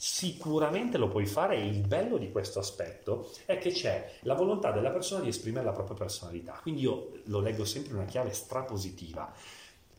sicuramente 0.00 0.96
lo 0.96 1.08
puoi 1.08 1.26
fare 1.26 1.56
e 1.56 1.66
il 1.66 1.86
bello 1.86 2.18
di 2.18 2.30
questo 2.30 2.58
aspetto 2.58 3.30
è 3.46 3.58
che 3.58 3.70
c'è 3.70 4.14
la 4.22 4.34
volontà 4.34 4.72
della 4.72 4.90
persona 4.90 5.22
di 5.22 5.28
esprimere 5.28 5.64
la 5.64 5.72
propria 5.72 5.96
personalità. 5.96 6.58
Quindi 6.62 6.82
io 6.82 7.12
lo 7.24 7.40
leggo 7.40 7.64
sempre 7.64 7.92
in 7.92 7.98
una 7.98 8.06
chiave 8.06 8.32
strapositiva 8.32 9.32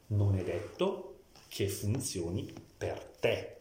non 0.09 0.35
è 0.35 0.43
detto 0.43 1.15
che 1.47 1.67
funzioni 1.67 2.51
per 2.77 3.03
te. 3.19 3.57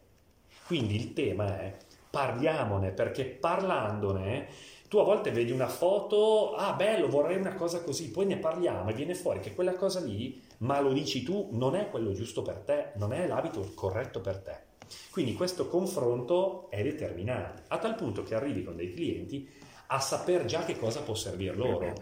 Quindi 0.67 0.97
il 0.97 1.13
tema 1.13 1.61
è 1.61 1.77
parliamone 2.11 2.91
perché 2.91 3.25
parlandone 3.25 4.49
tu 4.89 4.99
a 4.99 5.05
volte 5.05 5.31
vedi 5.31 5.51
una 5.51 5.69
foto, 5.69 6.55
ah 6.55 6.73
bello, 6.73 7.09
vorrei 7.09 7.37
una 7.37 7.55
cosa 7.55 7.83
così, 7.83 8.11
poi 8.11 8.25
ne 8.25 8.39
parliamo 8.39 8.89
e 8.89 8.95
viene 8.95 9.15
fuori 9.15 9.39
che 9.41 9.55
quella 9.55 9.75
cosa 9.75 10.01
lì, 10.01 10.41
ma 10.59 10.81
lo 10.81 10.93
dici 10.93 11.23
tu, 11.23 11.49
non 11.53 11.75
è 11.77 11.91
quello 11.91 12.13
giusto 12.13 12.41
per 12.41 12.57
te, 12.57 12.93
non 12.95 13.13
è 13.13 13.27
l'abito 13.27 13.71
corretto 13.75 14.23
per 14.23 14.39
te. 14.39 14.67
Quindi 15.11 15.35
questo 15.35 15.69
confronto 15.69 16.71
è 16.71 16.83
determinante, 16.83 17.65
a 17.69 17.77
tal 17.77 17.97
punto 17.97 18.23
che 18.23 18.35
arrivi 18.35 18.65
con 18.65 18.77
dei 18.77 18.95
clienti 18.95 19.47
a 19.89 20.01
saper 20.01 20.47
già 20.47 20.65
che 20.65 20.79
cosa 20.79 21.03
può 21.03 21.15
servir 21.15 21.57
loro 21.57 21.95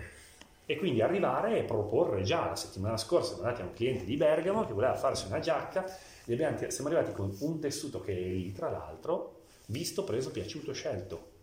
e 0.67 0.77
quindi 0.77 1.01
arrivare 1.01 1.59
e 1.59 1.63
proporre 1.63 2.23
già 2.23 2.47
la 2.47 2.57
settimana 2.57 2.97
scorsa 2.97 3.35
siamo 3.35 3.45
andati 3.45 3.63
a 3.63 3.67
un 3.67 3.73
cliente 3.73 4.05
di 4.05 4.17
Bergamo 4.17 4.65
che 4.65 4.73
voleva 4.73 4.95
farsi 4.95 5.27
una 5.27 5.39
giacca 5.39 5.85
abbiamo, 6.25 6.59
siamo 6.69 6.91
arrivati 6.91 7.13
con 7.13 7.35
un 7.39 7.61
tessuto 7.61 8.01
che 8.01 8.13
è 8.13 8.29
lì 8.29 8.53
tra 8.53 8.69
l'altro 8.69 9.43
visto, 9.67 10.05
preso, 10.05 10.31
piaciuto, 10.31 10.73
scelto. 10.73 11.35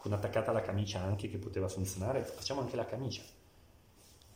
Con 0.00 0.12
attaccata 0.12 0.52
la 0.52 0.60
camicia 0.60 1.00
anche 1.00 1.28
che 1.28 1.38
poteva 1.38 1.68
funzionare 1.68 2.22
facciamo 2.22 2.60
anche 2.60 2.76
la 2.76 2.84
camicia. 2.84 3.22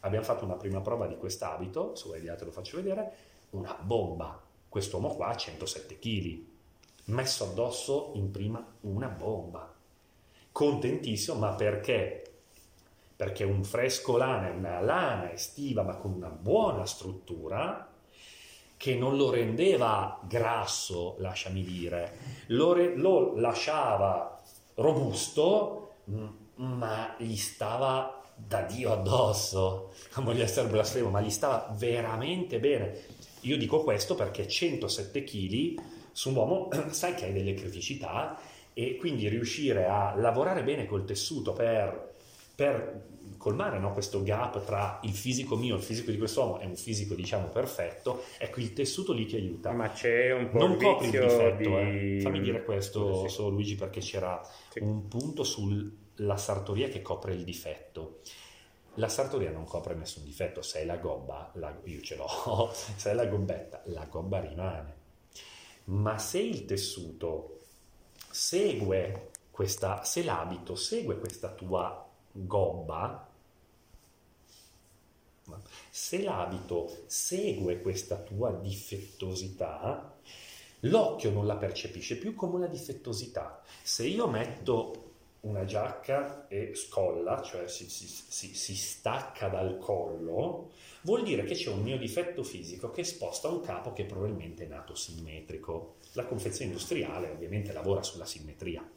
Abbiamo 0.01 0.25
fatto 0.25 0.45
una 0.45 0.57
prima 0.57 0.81
prova 0.81 1.07
di 1.07 1.17
quest'abito 1.17 1.95
se 1.95 2.05
vuoi 2.07 2.23
te 2.23 2.45
lo 2.45 2.51
faccio 2.51 2.77
vedere 2.77 3.13
una 3.51 3.77
bomba. 3.81 4.41
Quest'uomo 4.69 5.15
qua 5.15 5.29
ha 5.29 5.37
107 5.37 5.99
kg 5.99 6.45
messo 7.05 7.45
addosso 7.45 8.13
in 8.15 8.31
prima 8.31 8.65
una 8.81 9.09
bomba. 9.09 9.71
Contentissimo 10.51 11.39
ma 11.39 11.53
perché 11.55 12.22
perché 13.23 13.45
un 13.45 13.63
fresco 13.63 14.17
lana 14.17 14.49
è 14.49 14.51
una 14.51 14.81
lana 14.81 15.33
estiva 15.33 15.85
ma 15.85 15.95
con 15.95 16.11
una 16.11 16.27
buona 16.27 16.85
struttura 16.87 17.89
che 18.77 18.97
non 18.97 19.17
lo 19.17 19.31
rendeva 19.31 20.19
grasso, 20.27 21.15
lasciami 21.19 21.63
dire, 21.63 22.17
lo, 22.47 22.73
re- 22.73 22.97
lo 22.97 23.37
lasciava 23.37 24.43
robusto 24.75 25.93
ma 26.57 27.15
gli 27.17 27.37
stava 27.37 28.21
da 28.35 28.63
Dio 28.63 28.93
addosso, 28.93 29.93
non 30.17 30.25
voglio 30.25 30.43
essere 30.43 30.67
blasfemo, 30.67 31.09
ma 31.09 31.21
gli 31.21 31.31
stava 31.31 31.73
veramente 31.79 32.59
bene. 32.59 33.05
Io 33.43 33.57
dico 33.57 33.85
questo 33.85 34.17
perché 34.17 34.49
107 34.49 35.23
kg 35.23 35.81
su 36.11 36.31
un 36.31 36.35
uomo 36.35 36.71
sai 36.91 37.15
che 37.15 37.27
hai 37.27 37.33
delle 37.33 37.55
criticità 37.55 38.37
e 38.73 38.97
quindi 38.97 39.29
riuscire 39.29 39.87
a 39.87 40.13
lavorare 40.17 40.65
bene 40.65 40.87
col 40.87 41.05
tessuto 41.05 41.53
per, 41.53 42.15
per 42.57 43.11
colmare 43.43 43.81
no, 43.81 43.93
questo 43.93 44.23
gap 44.23 44.65
tra 44.65 45.01
il 45.03 45.13
fisico 45.13 45.57
mio 45.57 45.75
e 45.75 45.79
il 45.79 45.83
fisico 45.85 46.13
di 46.13 46.17
quest'uomo 46.17 46.59
è 46.59 46.65
un 46.65 46.77
fisico 46.77 47.15
diciamo 47.15 47.49
perfetto, 47.49 48.23
ecco 48.39 48.61
il 48.61 48.73
tessuto 48.73 49.13
lì 49.13 49.27
ti 49.27 49.35
aiuta. 49.35 49.73
Ma 49.73 49.91
c'è 49.91 50.33
un 50.33 50.49
po' 50.49 50.59
Non 50.59 50.77
copri 50.79 51.07
il 51.07 51.11
difetto, 51.11 51.57
di... 51.57 52.19
eh. 52.19 52.21
fammi 52.23 52.41
dire 52.41 52.65
questo 52.65 53.27
Sì. 53.27 53.35
solo 53.35 53.49
Luigi 53.49 53.75
perché 53.75 53.99
c'era 54.01 54.41
Sì. 54.71 54.79
un 54.81 55.09
punto 55.09 55.43
sulla 55.43 56.37
sartoria 56.37 56.89
che 56.89 57.03
copre 57.03 57.35
il 57.35 57.43
difetto. 57.43 58.21
La 58.97 59.09
sartoria 59.09 59.51
non 59.51 59.65
copre 59.65 59.95
nessun 59.95 60.23
difetto, 60.23 60.63
se 60.63 60.81
è 60.83 60.85
la 60.85 60.97
gobba, 60.99 61.51
la- 61.55 61.77
io 61.85 62.01
ce 62.01 62.15
l'ho, 62.15 62.71
se 62.73 63.11
è 63.11 63.15
la 63.15 63.27
gobbetta, 63.27 63.83
la 63.87 64.05
gobba 64.05 64.39
rimane. 64.39 64.95
Ma 65.87 66.17
se 66.19 66.39
il 66.39 66.65
tessuto 66.65 67.59
segue 68.31 69.31
questa, 69.51 70.05
se 70.05 70.23
l'abito 70.23 70.75
segue 70.77 71.19
questa 71.19 71.49
tua 71.51 72.07
gobba, 72.31 73.29
se 75.91 76.23
l'abito 76.23 77.05
segue 77.07 77.81
questa 77.81 78.17
tua 78.17 78.51
difettosità, 78.53 80.17
l'occhio 80.81 81.31
non 81.31 81.47
la 81.47 81.57
percepisce 81.57 82.17
più 82.17 82.35
come 82.35 82.57
una 82.57 82.67
difettosità. 82.67 83.63
Se 83.83 84.07
io 84.07 84.29
metto 84.29 85.11
una 85.41 85.65
giacca 85.65 86.47
e 86.49 86.73
scolla, 86.75 87.43
cioè 87.43 87.67
si, 87.67 87.89
si- 87.89 88.07
si- 88.07 88.55
si 88.55 88.77
stacca 88.77 89.49
dal 89.49 89.79
collo, 89.79 90.71
vuol 91.03 91.25
dire 91.25 91.43
che 91.45 91.55
c'è 91.55 91.71
un 91.71 91.83
mio 91.83 91.99
difetto 91.99 92.45
fisico 92.45 92.91
che 92.91 93.03
sposta 93.03 93.49
un 93.49 93.61
capo 93.61 93.93
che 93.93 94.05
probabilmente 94.05 94.65
è 94.65 94.69
nato 94.69 94.95
simmetrico. 94.95 95.97
La 96.13 96.25
confezione 96.25 96.71
industriale 96.71 97.31
ovviamente 97.31 97.73
lavora 97.73 98.03
sulla 98.03 98.27
simmetria 98.27 98.89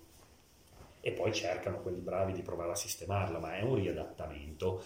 e 1.01 1.11
poi 1.11 1.31
cercano 1.33 1.81
quelli 1.81 1.99
bravi 1.99 2.33
di 2.33 2.41
provare 2.41 2.71
a 2.71 2.75
sistemarlo, 2.75 3.39
ma 3.39 3.57
è 3.57 3.61
un 3.61 3.75
riadattamento 3.75 4.83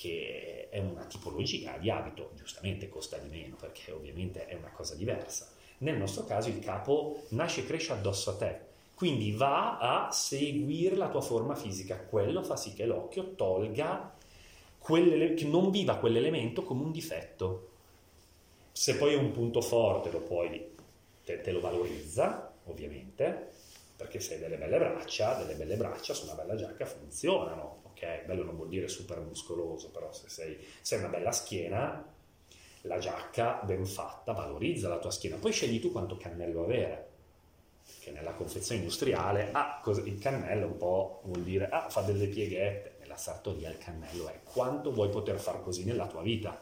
che 0.00 0.68
è 0.70 0.78
una 0.78 1.04
tipologia 1.04 1.76
di 1.76 1.90
abito, 1.90 2.30
giustamente 2.34 2.88
costa 2.88 3.18
di 3.18 3.28
meno 3.28 3.56
perché 3.56 3.92
ovviamente 3.92 4.46
è 4.46 4.54
una 4.54 4.70
cosa 4.70 4.94
diversa. 4.94 5.52
Nel 5.78 5.98
nostro 5.98 6.24
caso 6.24 6.48
il 6.48 6.58
capo 6.58 7.24
nasce 7.30 7.60
e 7.60 7.66
cresce 7.66 7.92
addosso 7.92 8.30
a 8.30 8.36
te, 8.36 8.60
quindi 8.94 9.32
va 9.32 9.76
a 9.76 10.10
seguire 10.10 10.96
la 10.96 11.10
tua 11.10 11.20
forma 11.20 11.54
fisica, 11.54 11.98
quello 11.98 12.42
fa 12.42 12.56
sì 12.56 12.72
che 12.72 12.86
l'occhio 12.86 13.34
tolga 13.34 14.14
che 14.82 15.44
non 15.44 15.70
viva 15.70 15.98
quell'elemento 15.98 16.62
come 16.62 16.82
un 16.82 16.92
difetto. 16.92 17.68
Se 18.72 18.96
poi 18.96 19.12
è 19.12 19.18
un 19.18 19.32
punto 19.32 19.60
forte, 19.60 20.10
lo 20.10 20.20
puoi, 20.20 20.76
te, 21.22 21.42
te 21.42 21.52
lo 21.52 21.60
valorizza, 21.60 22.54
ovviamente, 22.64 23.50
perché 23.96 24.18
se 24.18 24.34
hai 24.34 24.40
delle 24.40 24.56
belle 24.56 24.78
braccia, 24.78 25.34
delle 25.34 25.56
belle 25.56 25.76
braccia 25.76 26.14
su 26.14 26.24
una 26.24 26.34
bella 26.34 26.56
giacca 26.56 26.86
funzionano, 26.86 27.79
Bello 28.26 28.44
non 28.44 28.56
vuol 28.56 28.68
dire 28.68 28.88
super 28.88 29.20
muscoloso, 29.20 29.90
però 29.90 30.12
se 30.12 30.28
sei, 30.28 30.58
se 30.80 30.94
hai 30.94 31.00
una 31.00 31.10
bella 31.10 31.32
schiena, 31.32 32.04
la 32.82 32.98
giacca 32.98 33.60
ben 33.64 33.84
fatta 33.84 34.32
valorizza 34.32 34.88
la 34.88 34.98
tua 34.98 35.10
schiena. 35.10 35.36
Poi 35.36 35.52
scegli 35.52 35.80
tu 35.80 35.92
quanto 35.92 36.16
cannello 36.16 36.64
avere, 36.64 37.08
che 38.00 38.10
nella 38.10 38.32
confezione 38.32 38.80
industriale, 38.80 39.50
ah, 39.52 39.82
il 40.04 40.18
cannello 40.18 40.66
un 40.66 40.76
po' 40.76 41.20
vuol 41.24 41.42
dire, 41.42 41.68
ah, 41.68 41.88
fa 41.88 42.02
delle 42.02 42.26
pieghette, 42.26 42.96
nella 43.00 43.16
sartoria 43.16 43.68
il 43.68 43.78
cannello 43.78 44.28
è 44.28 44.40
quanto 44.44 44.92
vuoi 44.92 45.08
poter 45.08 45.38
far 45.38 45.62
così 45.62 45.84
nella 45.84 46.06
tua 46.06 46.22
vita. 46.22 46.58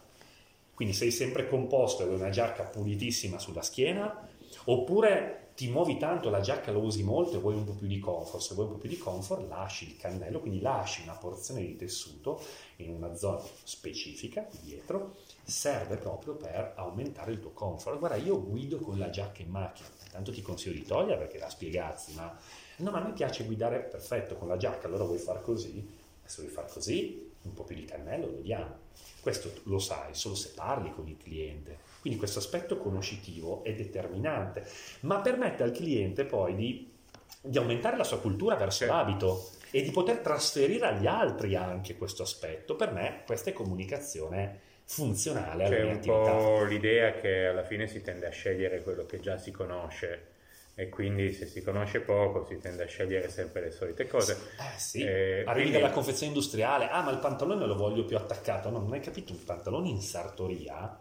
Quindi 0.74 0.94
sei 0.94 1.10
sempre 1.10 1.48
composto 1.48 2.02
ed 2.04 2.10
hai 2.10 2.14
una 2.14 2.30
giacca 2.30 2.62
pulitissima 2.64 3.38
sulla 3.38 3.62
schiena, 3.62 4.28
oppure 4.64 5.47
ti 5.58 5.68
muovi 5.68 5.96
tanto, 5.96 6.30
la 6.30 6.38
giacca 6.38 6.70
lo 6.70 6.78
usi 6.78 7.02
molto 7.02 7.34
e 7.34 7.40
vuoi 7.40 7.56
un 7.56 7.64
po' 7.64 7.72
più 7.72 7.88
di 7.88 7.98
comfort. 7.98 8.40
Se 8.40 8.54
vuoi 8.54 8.66
un 8.66 8.74
po' 8.74 8.78
più 8.78 8.88
di 8.88 8.96
comfort, 8.96 9.48
lasci 9.48 9.88
il 9.88 9.96
cannello, 9.96 10.38
quindi 10.38 10.60
lasci 10.60 11.02
una 11.02 11.16
porzione 11.16 11.62
di 11.62 11.74
tessuto 11.74 12.40
in 12.76 12.90
una 12.90 13.16
zona 13.16 13.42
specifica 13.64 14.48
dietro, 14.62 15.16
serve 15.42 15.96
proprio 15.96 16.36
per 16.36 16.74
aumentare 16.76 17.32
il 17.32 17.40
tuo 17.40 17.50
comfort. 17.50 17.98
Guarda, 17.98 18.14
io 18.14 18.40
guido 18.40 18.78
con 18.78 19.00
la 19.00 19.10
giacca 19.10 19.42
in 19.42 19.50
macchina, 19.50 19.88
tanto 20.12 20.30
ti 20.30 20.42
consiglio 20.42 20.74
di 20.74 20.84
toglierla 20.84 21.24
perché 21.24 21.38
la 21.38 21.50
spiegazzi, 21.50 22.14
ma 22.14 22.38
no, 22.76 22.90
ma 22.92 23.00
a 23.00 23.04
me 23.04 23.12
piace 23.12 23.44
guidare 23.44 23.80
perfetto 23.80 24.36
con 24.36 24.46
la 24.46 24.56
giacca, 24.56 24.86
allora 24.86 25.02
vuoi 25.02 25.18
far 25.18 25.42
così? 25.42 25.84
Se 26.22 26.42
vuoi 26.42 26.54
far 26.54 26.70
così, 26.70 27.32
un 27.42 27.52
po' 27.52 27.64
più 27.64 27.74
di 27.74 27.84
cannello 27.84 28.30
lo 28.30 28.40
diamo. 28.42 28.76
Questo 29.20 29.50
lo 29.64 29.80
sai 29.80 30.14
solo 30.14 30.36
se 30.36 30.50
parli 30.54 30.92
con 30.92 31.08
il 31.08 31.16
cliente. 31.16 31.87
Quindi 32.00 32.18
questo 32.18 32.38
aspetto 32.38 32.76
conoscitivo 32.78 33.62
è 33.64 33.74
determinante, 33.74 34.64
ma 35.00 35.20
permette 35.20 35.62
al 35.62 35.72
cliente 35.72 36.24
poi 36.24 36.54
di, 36.54 36.92
di 37.40 37.58
aumentare 37.58 37.96
la 37.96 38.04
sua 38.04 38.18
cultura 38.20 38.54
verso 38.56 38.78
Certo. 38.84 38.94
l'abito 38.94 39.50
e 39.70 39.82
di 39.82 39.90
poter 39.90 40.18
trasferire 40.18 40.86
agli 40.86 41.06
altri 41.06 41.54
anche 41.56 41.96
questo 41.96 42.22
aspetto. 42.22 42.76
Per 42.76 42.92
me 42.92 43.22
questa 43.26 43.50
è 43.50 43.52
comunicazione 43.52 44.60
funzionale 44.84 45.64
alla 45.64 45.74
C'è 45.76 45.82
mia 45.82 45.90
un 45.92 45.96
attività. 45.98 46.30
po' 46.36 46.64
l'idea 46.64 47.12
che 47.12 47.46
alla 47.46 47.64
fine 47.64 47.86
si 47.86 48.00
tende 48.00 48.26
a 48.26 48.30
scegliere 48.30 48.82
quello 48.82 49.04
che 49.04 49.20
già 49.20 49.36
si 49.36 49.50
conosce 49.50 50.36
e 50.74 50.88
quindi 50.88 51.32
se 51.34 51.44
si 51.46 51.60
conosce 51.62 52.00
poco 52.00 52.46
si 52.46 52.58
tende 52.58 52.84
a 52.84 52.86
scegliere 52.86 53.28
sempre 53.28 53.60
le 53.62 53.70
solite 53.72 54.06
cose. 54.06 54.32
Eh 54.58 54.78
sì, 54.78 55.02
Eh, 55.02 55.40
arrivi 55.44 55.52
quindi- 55.52 55.72
dalla 55.72 55.90
confezione 55.90 56.28
industriale, 56.32 56.88
ah 56.88 57.02
ma 57.02 57.10
il 57.10 57.18
pantalone 57.18 57.66
lo 57.66 57.74
voglio 57.74 58.04
più 58.04 58.16
attaccato, 58.16 58.70
no, 58.70 58.78
non 58.78 58.92
hai 58.92 59.00
capito, 59.00 59.32
un 59.32 59.44
pantalone 59.44 59.88
in 59.88 60.00
sartoria 60.00 60.98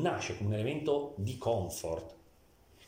nasce 0.00 0.36
come 0.36 0.50
un 0.50 0.54
elemento 0.54 1.14
di 1.16 1.36
comfort, 1.38 2.14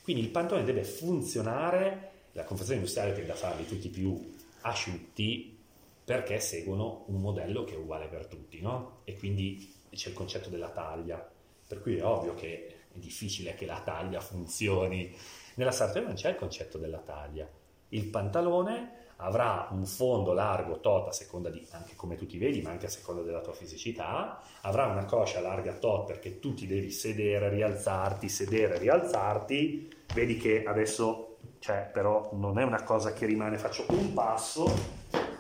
quindi 0.03 0.23
il 0.23 0.31
pantalone 0.31 0.65
deve 0.65 0.85
funzionare, 0.85 2.11
la 2.33 2.45
confezione 2.45 2.79
industriale 2.79 3.13
tende 3.13 3.33
a 3.33 3.35
farli 3.35 3.67
tutti 3.67 3.89
più 3.89 4.35
asciutti 4.61 5.59
perché 6.05 6.39
seguono 6.39 7.05
un 7.09 7.21
modello 7.21 7.65
che 7.65 7.75
è 7.75 7.77
uguale 7.77 8.07
per 8.07 8.27
tutti, 8.27 8.61
no? 8.61 9.01
E 9.03 9.17
quindi 9.17 9.75
c'è 9.91 10.11
il 10.11 10.15
concetto 10.15 10.49
della 10.49 10.69
taglia, 10.69 11.29
per 11.67 11.83
cui 11.83 11.97
è 11.97 12.05
ovvio 12.05 12.35
che 12.35 12.67
è 12.93 12.99
difficile 12.99 13.57
che 13.57 13.67
la 13.67 13.81
taglia 13.81 14.21
funzioni. 14.21 15.13
Nella 15.55 15.73
sartoria 15.73 16.07
non 16.07 16.17
c'è 16.17 16.31
il 16.31 16.37
concetto 16.37 16.79
della 16.79 16.99
taglia. 16.99 17.51
Il 17.89 18.07
pantalone 18.07 19.06
avrà 19.17 19.69
un 19.71 19.87
fondo 19.87 20.33
largo 20.33 20.81
tot 20.81 21.09
a 21.09 21.13
seconda 21.13 21.49
di 21.49 21.67
anche 21.71 21.95
come 21.97 22.17
tu 22.17 22.27
ti 22.27 22.39
vedi, 22.39 22.61
ma 22.61 22.71
anche 22.71 22.87
a 22.87 22.91
seconda 22.91 23.23
della 23.23 23.41
tua 23.41 23.55
fisicità, 23.55 24.41
avrà 24.63 24.87
una 24.87 25.05
coscia 25.05 25.41
larga 25.41 25.73
tot 25.73 26.07
perché 26.07 26.39
tu 26.39 26.55
ti 26.55 26.67
devi 26.67 26.91
sedere, 26.91 27.49
rialzarti, 27.49 28.29
sedere, 28.29 28.79
rialzarti. 28.79 29.95
Vedi 30.15 30.37
che 30.37 30.65
adesso, 30.65 31.39
cioè, 31.61 31.89
però 31.93 32.31
non 32.33 32.59
è 32.59 32.63
una 32.63 32.83
cosa 32.83 33.13
che 33.13 33.27
rimane, 33.27 33.59
faccio 33.59 33.87
un 33.89 34.13
passo 34.13 34.71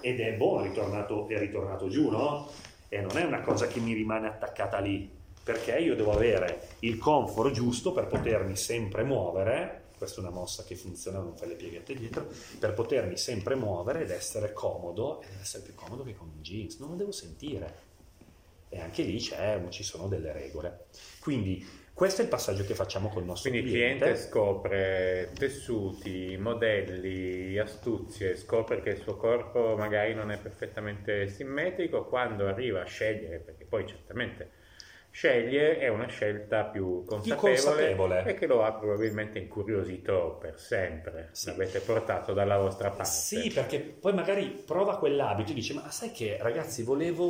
ed 0.01 0.21
è 0.21 0.37
è 0.37 0.63
ritornato, 0.63 1.29
è 1.29 1.39
ritornato 1.39 1.89
giù, 1.89 2.11
no? 2.11 2.49
E 2.89 3.01
non 3.01 3.17
è 3.17 3.25
una 3.25 3.41
cosa 3.41 3.67
che 3.67 3.81
mi 3.81 3.93
rimane 3.93 4.29
attaccata 4.29 4.79
lì, 4.79 5.11
perché 5.43 5.79
io 5.79 5.95
devo 5.95 6.13
avere 6.13 6.69
il 6.81 6.99
comfort 6.99 7.53
giusto 7.53 7.93
per 7.93 8.07
potermi 8.07 8.57
sempre 8.57 9.03
muovere. 9.03 9.85
Questa 9.97 10.21
è 10.21 10.25
una 10.25 10.33
mossa 10.33 10.65
che 10.65 10.77
funziona, 10.77 11.19
non 11.19 11.37
fai 11.37 11.49
le 11.49 11.55
pieghette 11.55 11.95
dietro, 11.95 12.29
per 12.59 12.75
potermi 12.75 13.17
sempre 13.17 13.55
muovere 13.55 14.03
ed 14.03 14.11
essere 14.11 14.53
comodo, 14.53 15.23
ed 15.23 15.41
essere 15.41 15.63
più 15.63 15.75
comodo 15.75 16.05
che 16.05 16.15
con 16.15 16.31
un 16.35 16.43
jeans, 16.43 16.79
non 16.79 16.91
lo 16.91 16.97
devo 16.97 17.13
sentire. 17.13 17.85
E 18.69 18.81
anche 18.81 19.03
lì 19.03 19.19
c'è, 19.19 19.63
ci 19.71 19.83
sono 19.83 20.09
delle 20.09 20.33
regole. 20.33 20.87
Quindi 21.21 21.85
questo 21.95 22.21
è 22.21 22.25
il 22.25 22.31
passaggio 22.31 22.65
che 22.65 22.75
facciamo 22.75 23.09
col 23.09 23.25
nostro 23.25 23.49
Quindi 23.49 23.69
il 23.69 23.75
cliente. 23.75 24.05
cliente 24.05 24.29
scopre 24.29 25.31
tessuti, 25.33 26.37
modelli, 26.37 27.57
astuzie, 27.59 28.37
scopre 28.37 28.83
che 28.83 28.91
il 28.91 29.01
suo 29.01 29.17
corpo 29.17 29.77
magari 29.79 30.13
non 30.13 30.31
è 30.31 30.39
perfettamente 30.39 31.27
simmetrico, 31.29 32.05
quando 32.05 32.47
arriva 32.47 32.83
a 32.83 32.85
scegliere, 32.85 33.39
perché 33.39 33.65
poi 33.65 33.87
certamente 33.87 34.51
sceglie, 35.17 35.79
è 35.79 35.89
una 35.89 36.09
scelta 36.09 36.65
più 36.65 37.03
consapevole, 37.07 37.55
consapevole. 37.55 38.25
e 38.27 38.35
che 38.35 38.47
lo 38.47 38.63
ha 38.63 38.75
probabilmente 38.75 39.39
incuriosito 39.39 40.37
per 40.39 40.61
sempre. 40.61 41.31
Sì. 41.33 41.47
L'avete 41.47 41.81
portato 41.81 42.35
dalla 42.35 42.59
vostra 42.59 42.91
parte. 42.91 43.11
Sì, 43.11 43.51
perché 43.51 43.81
poi 43.81 44.13
magari 44.13 44.49
prova 44.49 44.99
quell'abito 44.99 45.53
e 45.53 45.55
dice: 45.55 45.73
Ma 45.73 45.91
sai 45.91 46.13
che 46.13 46.37
ragazzi, 46.39 46.83
volevo, 46.83 47.25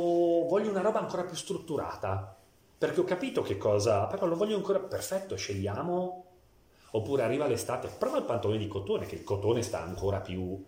voglio 0.49 0.69
una 0.69 0.81
roba 0.81 0.99
ancora 0.99 1.23
più 1.23 1.37
strutturata. 1.37 2.35
Perché 2.77 2.99
ho 2.99 3.05
capito 3.05 3.41
che 3.41 3.55
cosa, 3.55 4.05
però 4.07 4.25
lo 4.25 4.35
voglio 4.35 4.57
ancora 4.57 4.79
perfetto, 4.79 5.37
scegliamo. 5.37 6.25
Oppure 6.91 7.23
arriva 7.23 7.47
l'estate, 7.47 7.89
prova 7.97 8.17
il 8.17 8.25
pantalone 8.25 8.59
di 8.59 8.67
cotone, 8.67 9.05
che 9.05 9.15
il 9.15 9.23
cotone 9.23 9.61
sta 9.61 9.81
ancora 9.81 10.19
più 10.19 10.61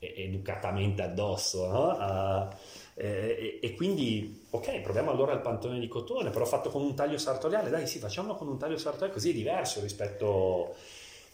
educatamente 0.00 1.02
addosso, 1.02 1.66
no? 1.66 1.96
Ah, 1.96 2.56
eh, 2.94 3.58
e, 3.60 3.66
e 3.66 3.74
quindi, 3.74 4.46
ok, 4.50 4.80
proviamo 4.80 5.10
allora 5.10 5.32
il 5.32 5.40
pantalone 5.40 5.80
di 5.80 5.88
cotone, 5.88 6.30
però 6.30 6.44
fatto 6.44 6.70
con 6.70 6.82
un 6.82 6.94
taglio 6.94 7.18
sartoriale, 7.18 7.70
dai, 7.70 7.86
sì, 7.86 7.98
facciamolo 7.98 8.36
con 8.36 8.48
un 8.48 8.58
taglio 8.58 8.78
sartoriale, 8.78 9.12
così 9.12 9.30
è 9.30 9.34
diverso 9.34 9.80
rispetto... 9.80 10.74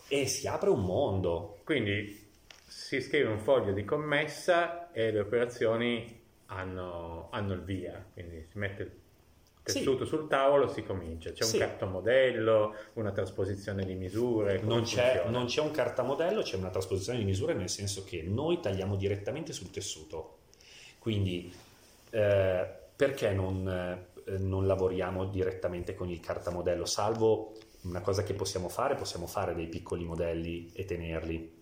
e 0.09 0.27
si 0.27 0.47
apre 0.49 0.71
un 0.71 0.85
mondo. 0.85 1.59
Quindi 1.65 2.29
si 2.67 3.01
scrive 3.01 3.29
un 3.29 3.39
foglio 3.39 3.73
di 3.73 3.85
commessa 3.85 4.91
e 4.93 5.11
le 5.11 5.21
operazioni 5.21 6.19
hanno, 6.47 7.29
hanno 7.31 7.53
il 7.53 7.63
via, 7.63 8.05
quindi 8.13 8.47
si 8.51 8.59
mette 8.59 8.99
tessuto 9.63 10.05
sì. 10.05 10.11
sul 10.11 10.29
tavolo 10.29 10.69
si 10.69 10.83
comincia. 10.83 11.33
C'è 11.33 11.45
un 11.45 11.51
sì. 11.51 11.59
cartamodello, 11.59 12.75
una 12.95 13.13
trasposizione 13.13 13.85
di 13.85 13.95
misure. 13.95 14.61
Non 14.63 14.83
c'è, 14.83 15.25
non 15.29 15.47
c'è, 15.47 15.61
un 15.61 15.71
cartamodello, 15.71 16.43
c'è 16.43 16.57
una 16.57 16.71
trasposizione 16.71 17.19
di 17.19 17.25
misure 17.25 17.55
nel 17.55 17.69
senso 17.69 18.05
che 18.05 18.23
noi 18.23 18.61
tagliamo 18.61 18.97
direttamente 18.97 19.53
sul 19.53 19.71
tessuto. 19.71 20.39
Quindi 21.01 21.53
eh, 22.11 22.69
perché 22.95 23.33
non, 23.33 23.67
eh, 23.67 24.39
non 24.39 24.67
lavoriamo 24.67 25.25
direttamente 25.25 25.95
con 25.95 26.11
il 26.11 26.21
cartamodello? 26.21 26.85
Salvo 26.85 27.55
una 27.83 28.03
cosa 28.03 28.23
che 28.23 28.35
possiamo 28.35 28.69
fare, 28.69 28.95
possiamo 28.95 29.27
fare 29.27 29.55
dei 29.55 29.67
piccoli 29.67 30.05
modelli 30.05 30.71
e 30.75 30.85
tenerli 30.85 31.59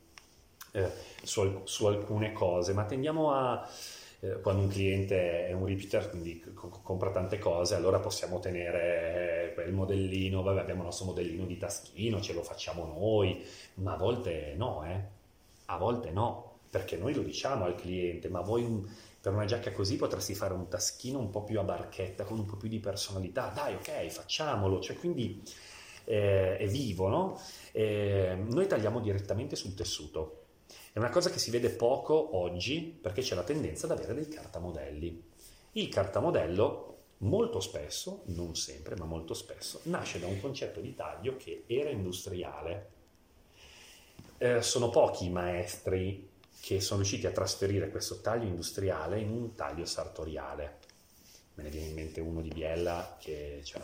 eh, 0.72 0.90
su, 1.22 1.60
su 1.64 1.86
alcune 1.86 2.32
cose, 2.32 2.72
ma 2.72 2.84
tendiamo 2.84 3.32
a 3.32 3.66
eh, 4.20 4.40
quando 4.40 4.62
un 4.62 4.68
cliente 4.68 5.46
è 5.46 5.52
un 5.52 5.66
repeater, 5.66 6.10
quindi 6.10 6.40
co- 6.52 6.80
compra 6.82 7.10
tante 7.10 7.38
cose, 7.38 7.76
allora 7.76 8.00
possiamo 8.00 8.40
tenere 8.40 9.52
quel 9.54 9.72
modellino, 9.72 10.42
vabbè 10.42 10.60
abbiamo 10.60 10.80
il 10.80 10.86
nostro 10.86 11.06
modellino 11.06 11.44
di 11.44 11.56
taschino, 11.56 12.20
ce 12.20 12.32
lo 12.32 12.42
facciamo 12.42 12.84
noi, 12.84 13.44
ma 13.74 13.92
a 13.92 13.96
volte 13.96 14.54
no, 14.56 14.84
eh? 14.84 15.00
a 15.66 15.76
volte 15.76 16.10
no, 16.10 16.58
perché 16.68 16.96
noi 16.96 17.14
lo 17.14 17.22
diciamo 17.22 17.64
al 17.64 17.76
cliente, 17.76 18.28
ma 18.28 18.40
voi 18.40 18.84
per 19.20 19.32
una 19.32 19.44
giacca 19.44 19.72
così 19.72 19.96
potresti 19.96 20.34
fare 20.34 20.54
un 20.54 20.68
taschino 20.68 21.18
un 21.18 21.30
po' 21.30 21.44
più 21.44 21.58
a 21.58 21.64
barchetta, 21.64 22.24
con 22.24 22.38
un 22.38 22.46
po' 22.46 22.56
più 22.56 22.68
di 22.68 22.78
personalità, 22.78 23.48
dai 23.54 23.74
ok, 23.74 24.08
facciamolo, 24.08 24.80
cioè 24.80 24.96
quindi 24.96 25.42
eh, 26.04 26.56
è 26.56 26.66
vivo, 26.66 27.08
no? 27.08 27.40
Eh, 27.72 28.36
noi 28.38 28.66
tagliamo 28.66 29.00
direttamente 29.00 29.56
sul 29.56 29.74
tessuto 29.74 30.46
è 30.98 31.00
una 31.00 31.10
cosa 31.10 31.30
che 31.30 31.38
si 31.38 31.52
vede 31.52 31.70
poco 31.70 32.36
oggi 32.36 32.80
perché 32.80 33.22
c'è 33.22 33.36
la 33.36 33.44
tendenza 33.44 33.86
ad 33.86 33.92
avere 33.92 34.14
dei 34.14 34.26
cartamodelli. 34.26 35.22
Il 35.72 35.88
cartamodello 35.88 36.96
molto 37.18 37.60
spesso, 37.60 38.22
non 38.26 38.56
sempre, 38.56 38.96
ma 38.96 39.04
molto 39.04 39.32
spesso, 39.32 39.80
nasce 39.84 40.18
da 40.18 40.26
un 40.26 40.40
concetto 40.40 40.80
di 40.80 40.96
taglio 40.96 41.36
che 41.36 41.62
era 41.68 41.90
industriale. 41.90 42.90
Eh, 44.38 44.60
sono 44.60 44.90
pochi 44.90 45.26
i 45.26 45.30
maestri 45.30 46.27
che 46.68 46.82
sono 46.82 47.00
riusciti 47.00 47.26
a 47.26 47.30
trasferire 47.30 47.88
questo 47.88 48.20
taglio 48.20 48.46
industriale 48.46 49.18
in 49.18 49.30
un 49.30 49.54
taglio 49.54 49.86
sartoriale. 49.86 50.76
Me 51.54 51.62
ne 51.62 51.70
viene 51.70 51.86
in 51.86 51.94
mente 51.94 52.20
uno 52.20 52.42
di 52.42 52.50
Biella, 52.50 53.16
che, 53.18 53.62
cioè 53.64 53.80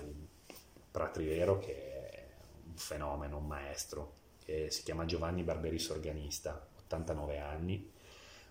Pratrivero, 0.90 1.58
che 1.58 1.72
è 1.72 2.26
un 2.66 2.76
fenomeno, 2.76 3.38
un 3.38 3.46
maestro, 3.46 4.16
che 4.44 4.70
si 4.70 4.82
chiama 4.82 5.06
Giovanni 5.06 5.42
Barberis 5.44 5.88
Organista 5.88 6.62
89 6.84 7.38
anni, 7.38 7.90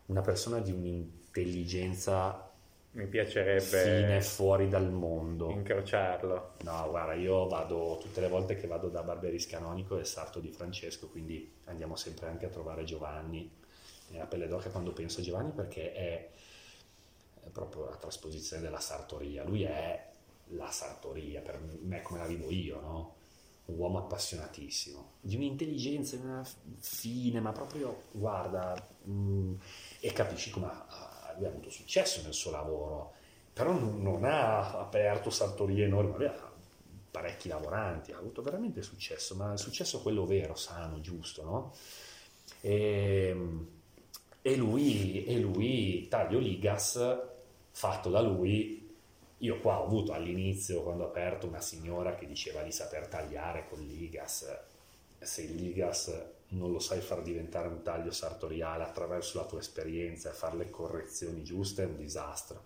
una 0.08 0.22
persona 0.22 0.58
di 0.58 0.72
un'intelligenza 0.72 2.50
mi 2.94 3.06
piacerebbe 3.06 3.62
fine 3.62 4.22
fuori 4.22 4.68
dal 4.68 4.92
mondo. 4.92 5.52
incrociarlo. 5.52 6.54
No 6.64 6.88
guarda 6.90 7.14
io 7.14 7.48
vado 7.48 8.00
tutte 8.02 8.20
le 8.20 8.30
volte 8.30 8.56
che 8.56 8.66
vado 8.66 8.90
da 8.90 9.04
Barberis 9.04 9.46
Canonico 9.46 10.00
e 10.00 10.06
Sarto 10.06 10.40
di 10.40 10.50
Francesco 10.50 11.08
quindi 11.08 11.54
andiamo 11.66 11.96
sempre 11.96 12.28
anche 12.28 12.48
a 12.48 12.50
trovare 12.50 12.84
Giovanni 12.84 13.62
e 14.12 14.20
a 14.20 14.26
pelle 14.26 14.48
d'oca 14.48 14.70
quando 14.70 14.92
penso 14.92 15.20
a 15.20 15.24
Giovanni 15.24 15.52
perché 15.52 15.94
è, 15.94 16.30
proprio 17.52 17.90
la 17.90 17.98
trasposizione 17.98 18.62
della 18.62 18.80
sartoria 18.80 19.44
lui 19.44 19.64
è 19.64 20.12
la 20.48 20.72
sartoria 20.72 21.42
per 21.42 21.60
me 21.82 22.02
come 22.02 22.20
la 22.20 22.26
vivo 22.26 22.50
io 22.50 22.80
no? 22.80 23.16
un 23.66 23.78
uomo 23.78 24.00
appassionatissimo, 24.00 25.12
di 25.22 25.36
un'intelligenza, 25.36 26.18
di 26.18 26.26
una 26.26 26.46
fine, 26.80 27.40
ma 27.40 27.52
proprio, 27.54 28.04
guarda, 28.12 28.76
mh, 29.04 29.12
mm, 29.12 29.54
e 30.02 30.12
capisci 30.12 30.50
come 30.50 30.66
ha, 30.66 31.34
lui 31.38 31.46
ha 31.46 31.50
avuto 31.50 31.70
successo 31.70 32.22
nel 32.24 32.34
suo 32.34 32.52
lavoro, 32.52 33.14
però 33.54 33.72
non, 33.72 34.02
non 34.02 34.26
ha 34.26 34.80
aperto 34.80 35.30
sartorie 35.30 35.86
enormi, 35.86 36.26
ha 36.26 36.52
parecchi 37.10 37.48
lavoranti, 37.48 38.12
ha 38.12 38.18
avuto 38.18 38.42
veramente 38.42 38.82
successo, 38.82 39.36
ma 39.36 39.54
il 39.54 39.60
successo 39.60 40.02
quello 40.02 40.26
vero, 40.26 40.56
sano, 40.56 41.00
giusto, 41.00 41.44
no? 41.44 41.74
E, 42.60 43.36
e 44.46 44.56
lui, 44.58 45.24
e 45.24 45.40
lui, 45.40 46.06
Taglio 46.10 46.38
Ligas, 46.38 47.00
fatto 47.72 48.10
da 48.10 48.20
lui, 48.20 48.94
io 49.38 49.60
qua 49.62 49.80
ho 49.80 49.86
avuto 49.86 50.12
all'inizio, 50.12 50.84
quando 50.84 51.06
ho 51.06 51.08
aperto, 51.08 51.48
una 51.48 51.62
signora 51.62 52.14
che 52.16 52.28
diceva 52.28 52.62
di 52.62 52.72
saper 52.74 53.08
tagliare 53.08 53.68
con 53.70 53.80
l'IGAS. 53.80 54.60
Se 55.18 55.42
il 55.44 55.56
l'IGAS 55.56 56.24
non 56.50 56.72
lo 56.74 56.80
sai 56.80 57.00
far 57.00 57.22
diventare 57.22 57.70
un 57.70 57.84
taglio 57.84 58.12
sartoriale 58.12 58.84
attraverso 58.84 59.38
la 59.38 59.46
tua 59.46 59.60
esperienza 59.60 60.30
e 60.30 60.34
fare 60.34 60.58
le 60.58 60.70
correzioni 60.70 61.42
giuste, 61.42 61.84
è 61.84 61.86
un 61.86 61.96
disastro. 61.96 62.64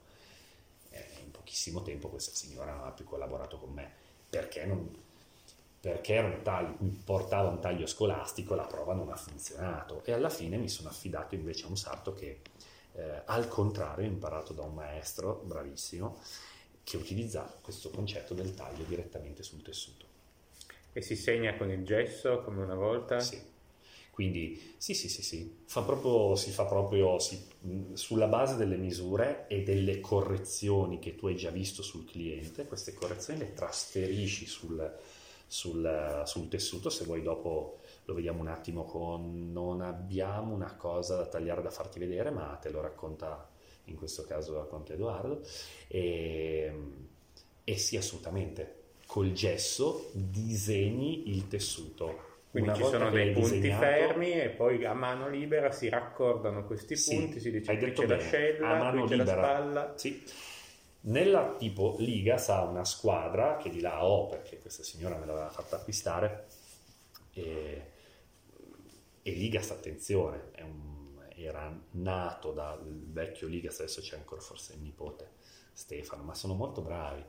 E 0.89 1.05
in 1.23 1.29
pochissimo 1.29 1.83
tempo 1.83 2.09
questa 2.09 2.33
signora 2.33 2.73
non 2.73 2.87
ha 2.87 2.91
più 2.91 3.05
collaborato 3.05 3.59
con 3.59 3.71
me 3.71 3.91
perché, 4.27 4.65
non, 4.65 4.93
perché 5.79 6.13
era 6.13 6.27
un 6.27 6.41
taglio, 6.41 6.77
portava 7.03 7.49
un 7.49 7.59
taglio 7.59 7.85
scolastico, 7.85 8.55
la 8.55 8.65
prova 8.65 8.93
non 8.93 9.09
ha 9.11 9.15
funzionato 9.15 10.01
e 10.03 10.11
alla 10.11 10.29
fine 10.29 10.57
mi 10.57 10.69
sono 10.69 10.89
affidato 10.89 11.35
invece 11.35 11.65
a 11.65 11.69
un 11.69 11.77
sarto 11.77 12.13
che 12.13 12.41
eh, 12.93 13.21
al 13.25 13.47
contrario 13.47 14.05
ho 14.05 14.11
imparato 14.11 14.53
da 14.53 14.63
un 14.63 14.73
maestro 14.73 15.41
bravissimo 15.45 16.19
che 16.83 16.97
utilizza 16.97 17.53
questo 17.61 17.89
concetto 17.89 18.33
del 18.33 18.53
taglio 18.55 18.83
direttamente 18.85 19.43
sul 19.43 19.61
tessuto. 19.61 20.05
E 20.93 21.01
si 21.01 21.15
segna 21.15 21.55
con 21.55 21.69
il 21.69 21.85
gesso 21.85 22.41
come 22.41 22.63
una 22.63 22.75
volta? 22.75 23.19
Sì. 23.19 23.39
Quindi 24.09 24.73
sì, 24.77 24.95
sì, 24.95 25.09
sì, 25.09 25.21
sì. 25.21 25.57
Fa 25.65 25.83
proprio, 25.83 26.35
si 26.35 26.49
fa 26.49 26.65
proprio 26.65 27.19
si, 27.19 27.39
sulla 27.93 28.25
base 28.25 28.55
delle 28.55 28.77
misure 28.77 29.45
e 29.47 29.61
delle 29.61 29.99
correzioni 29.99 30.97
che 30.97 31.15
tu 31.15 31.27
hai 31.27 31.35
già 31.35 31.51
visto 31.51 31.83
sul 31.83 32.03
cliente, 32.05 32.65
queste 32.65 32.95
correzioni 32.95 33.39
le 33.39 33.53
trasferisci 33.53 34.47
sul, 34.47 34.91
sul, 35.47 36.21
sul 36.25 36.47
tessuto, 36.49 36.89
se 36.89 37.05
vuoi 37.05 37.21
dopo 37.21 37.79
lo 38.05 38.13
vediamo 38.13 38.41
un 38.41 38.47
attimo 38.47 38.83
con... 38.83 39.51
Non 39.51 39.81
abbiamo 39.81 40.53
una 40.53 40.75
cosa 40.75 41.15
da 41.15 41.25
tagliare 41.25 41.61
da 41.61 41.71
farti 41.71 41.99
vedere, 41.99 42.29
ma 42.29 42.57
te 42.61 42.69
lo 42.69 42.81
racconta 42.81 43.49
in 43.85 43.95
questo 43.95 44.23
caso 44.23 44.59
a 44.59 44.67
Conte 44.67 44.93
Edoardo, 44.93 45.41
e, 45.87 46.73
e 47.63 47.77
sì 47.77 47.97
assolutamente, 47.97 48.75
col 49.05 49.31
gesso 49.31 50.09
disegni 50.13 51.29
il 51.29 51.47
tessuto. 51.47 52.25
Quindi 52.49 52.69
Una 52.69 52.77
ci 52.77 52.83
sono 52.85 53.09
dei 53.09 53.31
punti 53.31 53.55
disegnato, 53.55 53.81
fermi 53.81 54.31
e 54.31 54.49
poi 54.49 54.85
a 54.85 54.93
mano 54.93 55.29
libera 55.29 55.71
si 55.71 55.89
raccordano 55.89 56.65
questi 56.65 56.95
sì, 56.95 57.15
punti, 57.15 57.39
si 57.39 57.51
dice 57.51 57.77
qui 57.77 57.91
c'è 57.91 58.05
bene, 58.05 58.21
l'ascella, 58.21 58.89
qui 58.89 59.01
libera, 59.01 59.23
la 59.23 59.31
spalla. 59.31 59.93
Sì. 59.95 60.23
Nella 61.01 61.55
tipo 61.55 61.95
Liga 61.99 62.37
sa 62.37 62.61
una 62.63 62.83
squadra 62.83 63.57
che 63.57 63.69
di 63.69 63.79
là 63.79 64.03
ho 64.03 64.27
perché 64.27 64.59
questa 64.59 64.83
signora 64.83 65.17
me 65.17 65.25
l'aveva 65.25 65.49
fatta 65.49 65.77
acquistare 65.77 66.47
e, 67.33 67.91
e 69.21 69.31
Liga 69.31 69.61
sta 69.61 69.75
attenzione, 69.75 70.51
un 70.61 70.97
era 71.37 71.71
nato 71.91 72.51
dal 72.51 72.81
vecchio 72.83 73.47
Ligas, 73.47 73.79
adesso 73.79 74.01
c'è 74.01 74.15
ancora 74.15 74.41
forse 74.41 74.73
il 74.73 74.81
nipote 74.81 75.35
Stefano, 75.71 76.23
ma 76.23 76.33
sono 76.33 76.55
molto 76.55 76.81
bravi. 76.81 77.23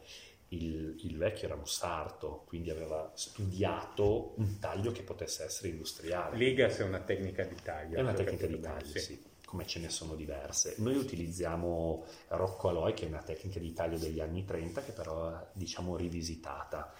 Il, 0.51 0.97
il, 1.05 1.19
vecchio 1.19 1.47
era 1.47 1.57
un 1.57 1.66
sarto, 1.66 2.45
quindi 2.47 2.71
aveva 2.71 3.12
studiato 3.14 4.33
un 4.37 4.59
taglio 4.59 4.93
che 4.93 5.03
potesse 5.03 5.45
essere 5.45 5.69
industriale. 5.69 6.39
Ligas 6.39 6.79
è 6.79 6.85
una 6.85 7.01
tecnica 7.01 7.45
di 7.45 7.57
taglio. 7.62 7.99
È 7.99 8.01
una 8.01 8.14
tecnica 8.14 8.47
di 8.47 8.59
taglio, 8.59 8.87
sì. 8.87 8.99
sì. 8.99 9.23
Come 9.49 9.66
ce 9.66 9.80
ne 9.80 9.88
sono 9.88 10.14
diverse. 10.14 10.74
Noi 10.76 10.94
utilizziamo 10.94 12.05
Rocco 12.28 12.68
Aloy, 12.68 12.92
che 12.92 13.07
è 13.07 13.09
una 13.09 13.22
tecnica 13.22 13.59
di 13.59 13.72
taglio 13.72 13.96
degli 13.96 14.20
anni 14.20 14.44
30, 14.44 14.82
che 14.82 14.92
però 14.92 15.42
diciamo 15.55 15.96
rivisitata 15.96 16.92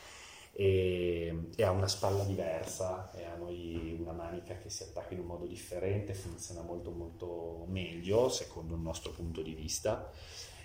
e, 0.51 1.51
e, 1.55 1.62
ha 1.62 1.70
una 1.70 1.86
spalla 1.86 2.24
diversa 2.24 3.11
e 3.12 3.24
ha 3.24 3.36
noi 3.36 3.94
una 4.01 4.12
manica 4.12 4.57
che 4.57 4.70
si 4.70 4.82
attacca 4.82 5.12
in 5.12 5.20
un 5.20 5.26
modo 5.26 5.44
differente, 5.44 6.14
funziona 6.14 6.62
molto 6.62 6.90
molto 6.90 7.66
meglio 7.68 8.30
secondo 8.30 8.74
il 8.74 8.80
nostro 8.80 9.11
punto 9.12 9.42
di 9.42 9.53
vista 9.53 10.11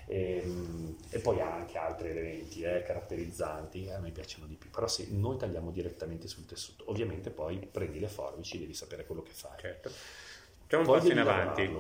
e, 0.08 0.42
e 1.10 1.20
poi 1.20 1.42
ha 1.42 1.54
anche 1.54 1.78
altri 1.78 2.12
elementi 2.12 2.62
eh, 2.62 2.82
caratterizzanti, 2.82 3.90
a 3.90 4.00
me 4.00 4.12
piacciono 4.12 4.46
di 4.46 4.56
più, 4.56 4.70
però 4.70 4.88
sì, 4.88 5.18
noi 5.18 5.38
tagliamo 5.38 5.70
direttamente 5.70 6.30
sul 6.30 6.46
tessuto, 6.46 6.86
ovviamente 6.90 7.30
poi 7.30 7.58
prendi 7.58 8.00
le 8.00 8.08
forbici, 8.08 8.58
devi 8.58 8.74
sapere 8.74 9.06
quello 9.06 9.22
che 9.22 9.32
fai. 9.32 9.60
Certo. 9.60 9.92
C'è 10.74 10.80
un 10.80 10.86
poi 10.86 10.98
passo 10.98 11.12
in 11.12 11.20
avanti. 11.20 11.72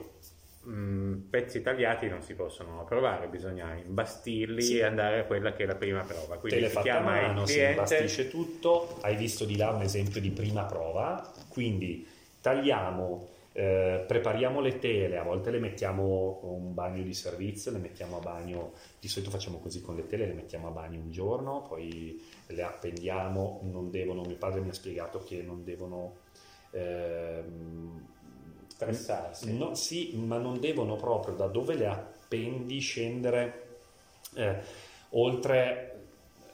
Mh, 0.65 1.29
pezzi 1.31 1.63
tagliati 1.63 2.07
non 2.07 2.21
si 2.21 2.35
possono 2.35 2.83
provare, 2.85 3.27
bisogna 3.27 3.73
imbastirli 3.73 4.61
sì. 4.61 4.77
e 4.77 4.83
andare 4.83 5.21
a 5.21 5.23
quella 5.23 5.51
che 5.53 5.63
è 5.63 5.65
la 5.65 5.73
prima 5.73 6.01
prova. 6.01 6.37
Quindi 6.37 6.69
si 6.69 6.79
chiama 6.81 7.13
mano, 7.13 7.41
il 7.41 7.47
cliente. 7.47 7.47
si 7.47 7.95
imbastisce 7.95 8.29
tutto, 8.29 8.99
hai 9.01 9.15
visto 9.15 9.45
di 9.45 9.57
là 9.57 9.71
un 9.71 9.81
esempio 9.81 10.21
di 10.21 10.29
prima 10.29 10.65
prova, 10.65 11.33
quindi 11.49 12.07
tagliamo, 12.39 13.29
eh, 13.53 14.03
prepariamo 14.07 14.61
le 14.61 14.77
tele, 14.77 15.17
a 15.17 15.23
volte 15.23 15.49
le 15.49 15.59
mettiamo 15.59 16.41
un 16.43 16.75
bagno 16.75 17.01
di 17.01 17.15
servizio, 17.15 17.71
le 17.71 17.79
mettiamo 17.79 18.17
a 18.17 18.19
bagno, 18.19 18.73
di 18.99 19.07
solito 19.07 19.31
facciamo 19.31 19.57
così 19.57 19.81
con 19.81 19.95
le 19.95 20.05
tele, 20.05 20.27
le 20.27 20.33
mettiamo 20.33 20.67
a 20.67 20.71
bagno 20.71 20.99
un 20.99 21.09
giorno, 21.09 21.63
poi 21.67 22.23
le 22.45 22.61
appendiamo, 22.61 23.61
non 23.63 23.89
devono, 23.89 24.21
mio 24.21 24.37
padre 24.37 24.61
mi 24.61 24.69
ha 24.69 24.73
spiegato 24.73 25.23
che 25.23 25.41
non 25.41 25.63
devono... 25.63 26.17
Ehm, 26.73 28.11
stressarsi. 28.83 29.57
No, 29.57 29.75
sì, 29.75 30.15
ma 30.15 30.37
non 30.37 30.59
devono 30.59 30.95
proprio 30.95 31.35
da 31.35 31.47
dove 31.47 31.75
le 31.75 31.87
appendi 31.87 32.79
scendere 32.79 33.63
eh, 34.35 34.55
oltre 35.11 35.89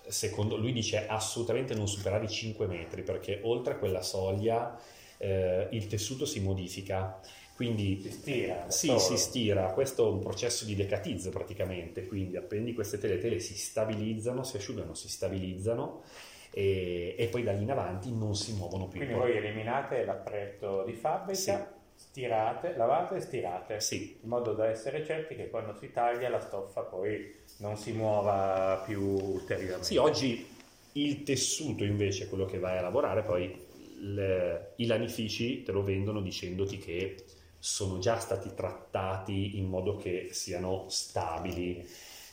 secondo 0.08 0.58
lui 0.58 0.74
dice 0.74 1.06
assolutamente 1.08 1.76
non 1.76 1.88
superare 1.88 2.26
i 2.26 2.30
5 2.30 2.66
metri 2.66 3.04
perché 3.04 3.40
oltre 3.44 3.78
quella 3.78 4.02
soglia 4.02 4.78
eh, 5.18 5.68
il 5.72 5.88
tessuto 5.88 6.26
si 6.26 6.40
modifica. 6.42 7.20
Quindi 7.56 8.00
si 8.02 8.12
stira. 8.12 8.70
Sì, 8.70 8.98
si 9.00 9.18
stira. 9.18 9.66
Questo 9.74 10.08
è 10.08 10.10
un 10.10 10.20
processo 10.20 10.64
di 10.64 10.76
decatizzo 10.76 11.30
praticamente. 11.30 12.08
Quindi 12.08 12.38
appendi 12.38 12.74
queste 12.74 12.98
tele, 12.98 13.18
tele 13.18 13.40
si 13.40 13.58
stabilizzano, 13.58 14.44
si 14.44 14.56
asciugano, 14.56 14.94
si 14.94 15.10
stabilizzano 15.10 16.04
e, 16.52 17.16
e, 17.18 17.28
poi 17.28 17.44
da 17.44 17.52
lì 17.52 17.64
in 17.64 17.72
avanti 17.72 18.16
non 18.16 18.34
si 18.34 18.54
muovono 18.54 18.88
più. 18.88 19.00
Quindi 19.00 19.14
voi 19.14 19.36
eliminate 19.36 20.06
l'appretto 20.06 20.84
di 20.86 20.94
fabbrica. 20.94 21.79
Stirate, 22.00 22.76
lavate 22.78 23.18
e 23.18 23.20
stirate, 23.20 23.80
sì. 23.82 24.18
in 24.22 24.30
modo 24.30 24.54
da 24.54 24.68
essere 24.68 25.06
certi 25.06 25.36
che 25.36 25.50
quando 25.50 25.76
si 25.78 25.92
taglia 25.92 26.30
la 26.30 26.40
stoffa 26.40 26.82
poi 26.82 27.36
non 27.58 27.76
si 27.76 27.92
muova 27.92 28.82
più 28.86 29.02
ulteriormente. 29.02 29.86
Sì, 29.86 29.98
oggi 29.98 30.48
il 30.94 31.24
tessuto 31.24 31.84
invece, 31.84 32.30
quello 32.30 32.46
che 32.46 32.58
vai 32.58 32.78
a 32.78 32.82
lavorare, 32.82 33.24
poi 33.24 33.68
le, 33.98 34.74
i 34.78 34.86
lanifici 34.86 35.62
te 35.62 35.74
lo 35.74 35.84
vendono 35.84 36.22
dicendoti 36.22 36.78
che 36.78 37.26
sono 37.60 38.00
già 38.00 38.18
stati 38.18 38.54
trattati 38.56 39.58
in 39.58 39.68
modo 39.68 39.98
che 39.98 40.30
siano 40.32 40.86
stabili, 40.88 41.86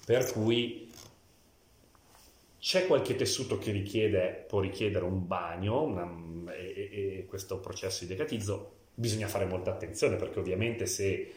per 0.07 0.31
cui 0.31 0.89
c'è 2.61 2.87
qualche 2.87 3.17
tessuto 3.17 3.59
che 3.59 3.73
richiede, 3.73 4.45
può 4.49 4.61
richiedere 4.61 5.05
un 5.05 5.27
bagno 5.27 5.83
una, 5.83 6.55
e, 6.55 6.89
e, 7.19 7.27
questo 7.29 7.59
processo 7.59 8.05
di 8.05 8.11
decatizzo 8.11 8.76
bisogna 8.99 9.29
fare 9.29 9.45
molta 9.45 9.71
attenzione 9.71 10.17
perché 10.17 10.39
ovviamente 10.39 10.87
se 10.87 11.33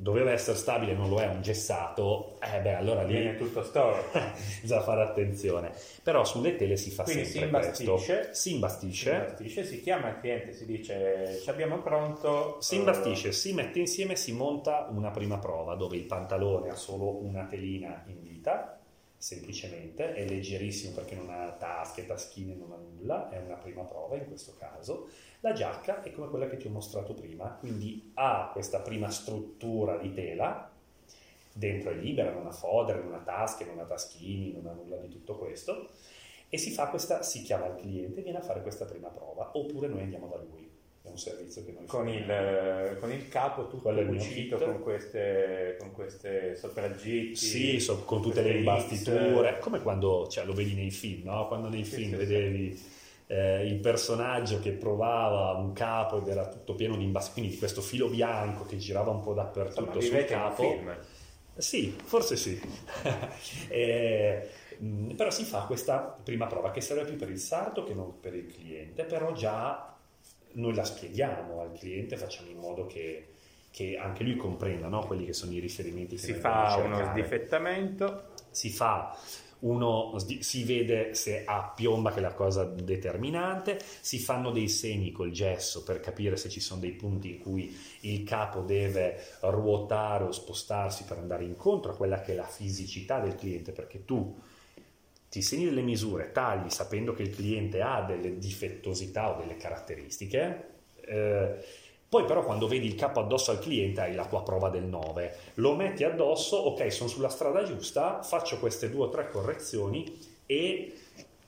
doveva 0.00 0.30
essere 0.30 0.56
stabile 0.56 0.94
non 0.94 1.08
lo 1.08 1.20
è 1.20 1.26
un 1.26 1.42
gessato, 1.42 2.38
eh 2.40 2.60
beh, 2.60 2.74
allora 2.74 3.02
lì 3.02 3.16
è 3.16 3.36
tutto 3.36 3.64
storto. 3.64 4.16
bisogna 4.62 4.82
fare 4.82 5.02
attenzione. 5.02 5.72
Però 6.04 6.24
sulle 6.24 6.54
tele 6.54 6.76
si 6.76 6.90
fa 6.90 7.02
Quindi 7.02 7.24
sempre 7.24 7.72
si 7.74 7.82
imbastisce. 7.82 8.28
Si 8.32 8.52
imbastisce. 8.54 9.10
Si 9.10 9.18
imbastisce, 9.18 9.64
si 9.64 9.80
chiama 9.80 10.10
il 10.10 10.20
cliente, 10.20 10.52
si 10.52 10.66
dice 10.66 11.40
ci 11.42 11.50
abbiamo 11.50 11.78
pronto. 11.78 12.58
Si 12.60 12.76
imbastisce, 12.76 13.32
si 13.32 13.52
mette 13.52 13.80
insieme, 13.80 14.14
si 14.14 14.32
monta 14.32 14.86
una 14.88 15.10
prima 15.10 15.38
prova 15.38 15.74
dove 15.74 15.96
il 15.96 16.04
pantalone 16.04 16.70
ha 16.70 16.76
solo 16.76 17.16
una 17.24 17.46
telina 17.46 18.04
in 18.06 18.22
vita, 18.22 18.78
semplicemente, 19.18 20.14
è 20.14 20.26
leggerissimo 20.26 20.94
perché 20.94 21.14
non 21.14 21.28
ha 21.28 21.50
tasche, 21.52 22.06
taschine, 22.06 22.54
non 22.54 22.72
ha 22.72 22.76
nulla, 22.76 23.28
è 23.28 23.38
una 23.38 23.56
prima 23.56 23.82
prova 23.82 24.16
in 24.16 24.26
questo 24.26 24.54
caso 24.56 25.08
la 25.40 25.52
giacca 25.52 26.02
è 26.02 26.10
come 26.10 26.28
quella 26.28 26.48
che 26.48 26.56
ti 26.56 26.66
ho 26.66 26.70
mostrato 26.70 27.14
prima, 27.14 27.48
quindi 27.50 28.10
ha 28.14 28.50
questa 28.52 28.80
prima 28.80 29.08
struttura 29.08 29.96
di 29.96 30.12
tela, 30.12 30.68
dentro 31.52 31.90
è 31.90 31.94
libera, 31.94 32.32
non 32.32 32.46
ha 32.46 32.50
fodere, 32.50 33.02
non 33.02 33.14
ha 33.14 33.20
tasche, 33.20 33.64
non 33.64 33.78
ha 33.78 33.84
taschini, 33.84 34.52
non 34.52 34.66
ha 34.66 34.72
nulla 34.72 34.96
di 34.96 35.08
tutto 35.08 35.36
questo, 35.36 35.90
e 36.48 36.58
si 36.58 36.72
fa 36.72 36.88
questa, 36.88 37.22
si 37.22 37.42
chiama 37.42 37.66
il 37.66 37.76
cliente, 37.76 38.22
viene 38.22 38.38
a 38.38 38.42
fare 38.42 38.62
questa 38.62 38.84
prima 38.84 39.10
prova, 39.10 39.50
oppure 39.52 39.86
noi 39.86 40.02
andiamo 40.02 40.26
da 40.26 40.38
lui. 40.38 40.67
È 41.08 41.10
un 41.10 41.18
servizio 41.18 41.64
che 41.64 41.72
noi 41.72 41.86
con 41.86 42.08
il, 42.08 42.96
con 43.00 43.10
il 43.10 43.28
capo 43.28 43.68
tutto 43.68 43.92
cucito 43.92 44.58
con 44.58 44.80
queste, 44.80 45.76
con 45.78 45.92
queste 45.92 46.54
sopraggitti 46.54 47.34
sì, 47.34 47.80
so, 47.80 48.04
con 48.04 48.22
tutte 48.22 48.42
le 48.42 48.58
imbastiture 48.58 49.58
come 49.58 49.80
quando 49.80 50.28
cioè, 50.28 50.44
lo 50.44 50.52
vedi 50.52 50.74
nei 50.74 50.90
film 50.90 51.24
no? 51.24 51.46
quando 51.48 51.68
nei 51.68 51.84
film 51.84 52.10
sì, 52.10 52.16
vedevi 52.16 52.74
sì 52.76 52.96
eh, 53.28 53.66
il 53.66 53.76
personaggio 53.76 54.58
che 54.58 54.72
provava 54.72 55.52
un 55.52 55.72
capo 55.72 56.18
ed 56.18 56.28
era 56.28 56.48
tutto 56.48 56.74
pieno 56.74 56.96
di 56.96 57.04
imbasti, 57.04 57.32
quindi 57.32 57.50
di 57.52 57.58
questo 57.58 57.82
filo 57.82 58.08
bianco 58.08 58.64
che 58.64 58.78
girava 58.78 59.10
un 59.10 59.20
po' 59.20 59.34
dappertutto 59.34 59.98
Insomma, 59.98 60.18
sul 60.18 60.24
capo. 60.24 60.62
Film. 60.62 60.96
Sì, 61.54 61.94
forse 62.02 62.36
sì. 62.36 62.58
eh, 63.68 64.48
però 65.14 65.30
si 65.30 65.44
fa 65.44 65.60
questa 65.62 66.18
prima 66.22 66.46
prova 66.46 66.70
che 66.70 66.80
serve 66.80 67.04
più 67.04 67.16
per 67.16 67.28
il 67.28 67.38
sarto 67.38 67.84
che 67.84 67.92
non 67.94 68.18
per 68.18 68.34
il 68.34 68.46
cliente, 68.46 69.04
però 69.04 69.32
già 69.32 69.94
noi 70.52 70.74
la 70.74 70.84
spieghiamo 70.84 71.60
al 71.60 71.72
cliente, 71.72 72.16
facciamo 72.16 72.50
in 72.50 72.58
modo 72.58 72.86
che, 72.86 73.28
che 73.70 73.96
anche 73.96 74.24
lui 74.24 74.36
comprenda 74.36 74.88
no? 74.88 75.00
quelli 75.06 75.24
che 75.24 75.32
sono 75.32 75.52
i 75.52 75.58
riferimenti 75.58 76.16
che 76.16 76.22
si 76.22 76.34
fa 76.34 76.80
uno 76.82 77.04
sdifettamento 77.04 78.30
si 78.50 78.70
fa 78.70 79.16
uno 79.60 80.16
si 80.38 80.64
vede 80.64 81.14
se 81.14 81.42
ha 81.44 81.72
piomba 81.74 82.12
che 82.12 82.18
è 82.18 82.22
la 82.22 82.34
cosa 82.34 82.64
determinante, 82.64 83.80
si 84.00 84.18
fanno 84.18 84.50
dei 84.50 84.68
segni 84.68 85.10
col 85.10 85.30
gesso 85.30 85.82
per 85.82 86.00
capire 86.00 86.36
se 86.36 86.48
ci 86.48 86.60
sono 86.60 86.80
dei 86.80 86.92
punti 86.92 87.30
in 87.30 87.38
cui 87.38 87.76
il 88.00 88.22
capo 88.22 88.60
deve 88.60 89.20
ruotare 89.40 90.24
o 90.24 90.30
spostarsi 90.30 91.04
per 91.04 91.18
andare 91.18 91.44
incontro 91.44 91.92
a 91.92 91.96
quella 91.96 92.20
che 92.20 92.32
è 92.32 92.36
la 92.36 92.46
fisicità 92.46 93.18
del 93.18 93.34
cliente, 93.34 93.72
perché 93.72 94.04
tu 94.04 94.36
ti 95.28 95.42
segni 95.42 95.64
delle 95.64 95.82
misure, 95.82 96.32
tagli 96.32 96.70
sapendo 96.70 97.12
che 97.12 97.22
il 97.22 97.34
cliente 97.34 97.80
ha 97.82 98.02
delle 98.02 98.38
difettosità 98.38 99.34
o 99.34 99.40
delle 99.40 99.56
caratteristiche. 99.56 100.68
Eh, 101.00 101.64
poi 102.08 102.24
però 102.24 102.42
quando 102.42 102.66
vedi 102.66 102.86
il 102.86 102.94
capo 102.94 103.20
addosso 103.20 103.50
al 103.50 103.58
cliente 103.58 104.00
hai 104.00 104.14
la 104.14 104.26
tua 104.26 104.42
prova 104.42 104.70
del 104.70 104.84
9, 104.84 105.36
lo 105.54 105.74
metti 105.74 106.04
addosso, 106.04 106.56
ok 106.56 106.90
sono 106.90 107.10
sulla 107.10 107.28
strada 107.28 107.64
giusta, 107.64 108.22
faccio 108.22 108.58
queste 108.58 108.88
due 108.88 109.06
o 109.06 109.08
tre 109.10 109.28
correzioni 109.28 110.18
e 110.46 110.94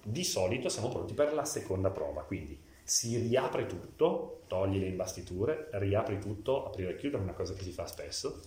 di 0.02 0.24
solito 0.24 0.68
siamo 0.68 0.90
pronti 0.90 1.14
per 1.14 1.32
la 1.32 1.46
seconda 1.46 1.90
prova, 1.90 2.22
quindi 2.24 2.58
si 2.84 3.16
riapre 3.16 3.64
tutto, 3.64 4.42
togli 4.48 4.78
le 4.78 4.88
imbastiture, 4.88 5.68
riapri 5.72 6.18
tutto, 6.18 6.66
aprire 6.66 6.90
e 6.90 6.96
chiudere 6.96 7.22
è 7.22 7.24
una 7.24 7.34
cosa 7.34 7.54
che 7.54 7.62
si 7.62 7.72
fa 7.72 7.86
spesso, 7.86 8.40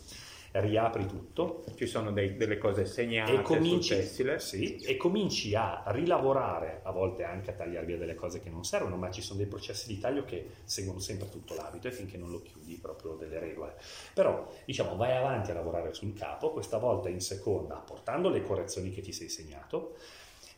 riapri 0.53 1.05
tutto. 1.07 1.63
Ci 1.75 1.85
sono 1.85 2.11
dei, 2.11 2.35
delle 2.35 2.57
cose 2.57 2.85
segnate 2.85 3.33
e 3.33 3.41
cominci, 3.41 3.95
tessile. 3.95 4.39
Sì, 4.39 4.77
e 4.77 4.97
cominci 4.97 5.55
a 5.55 5.83
rilavorare, 5.87 6.81
a 6.83 6.91
volte 6.91 7.23
anche 7.23 7.51
a 7.51 7.53
tagliare 7.53 7.85
via 7.85 7.97
delle 7.97 8.15
cose 8.15 8.39
che 8.39 8.49
non 8.49 8.63
servono, 8.63 8.95
ma 8.95 9.09
ci 9.09 9.21
sono 9.21 9.39
dei 9.39 9.47
processi 9.47 9.87
di 9.87 9.99
taglio 9.99 10.23
che 10.23 10.47
seguono 10.63 10.99
sempre 10.99 11.29
tutto 11.29 11.55
l'abito 11.55 11.87
e 11.87 11.91
finché 11.91 12.17
non 12.17 12.29
lo 12.29 12.41
chiudi 12.41 12.77
proprio 12.81 13.15
delle 13.15 13.39
regole. 13.39 13.75
Però, 14.13 14.47
diciamo, 14.65 14.95
vai 14.95 15.15
avanti 15.15 15.51
a 15.51 15.55
lavorare 15.55 15.93
sul 15.93 16.13
capo, 16.13 16.51
questa 16.51 16.77
volta 16.77 17.09
in 17.09 17.21
seconda, 17.21 17.75
portando 17.75 18.29
le 18.29 18.43
correzioni 18.43 18.91
che 18.91 19.01
ti 19.01 19.11
sei 19.11 19.29
segnato, 19.29 19.95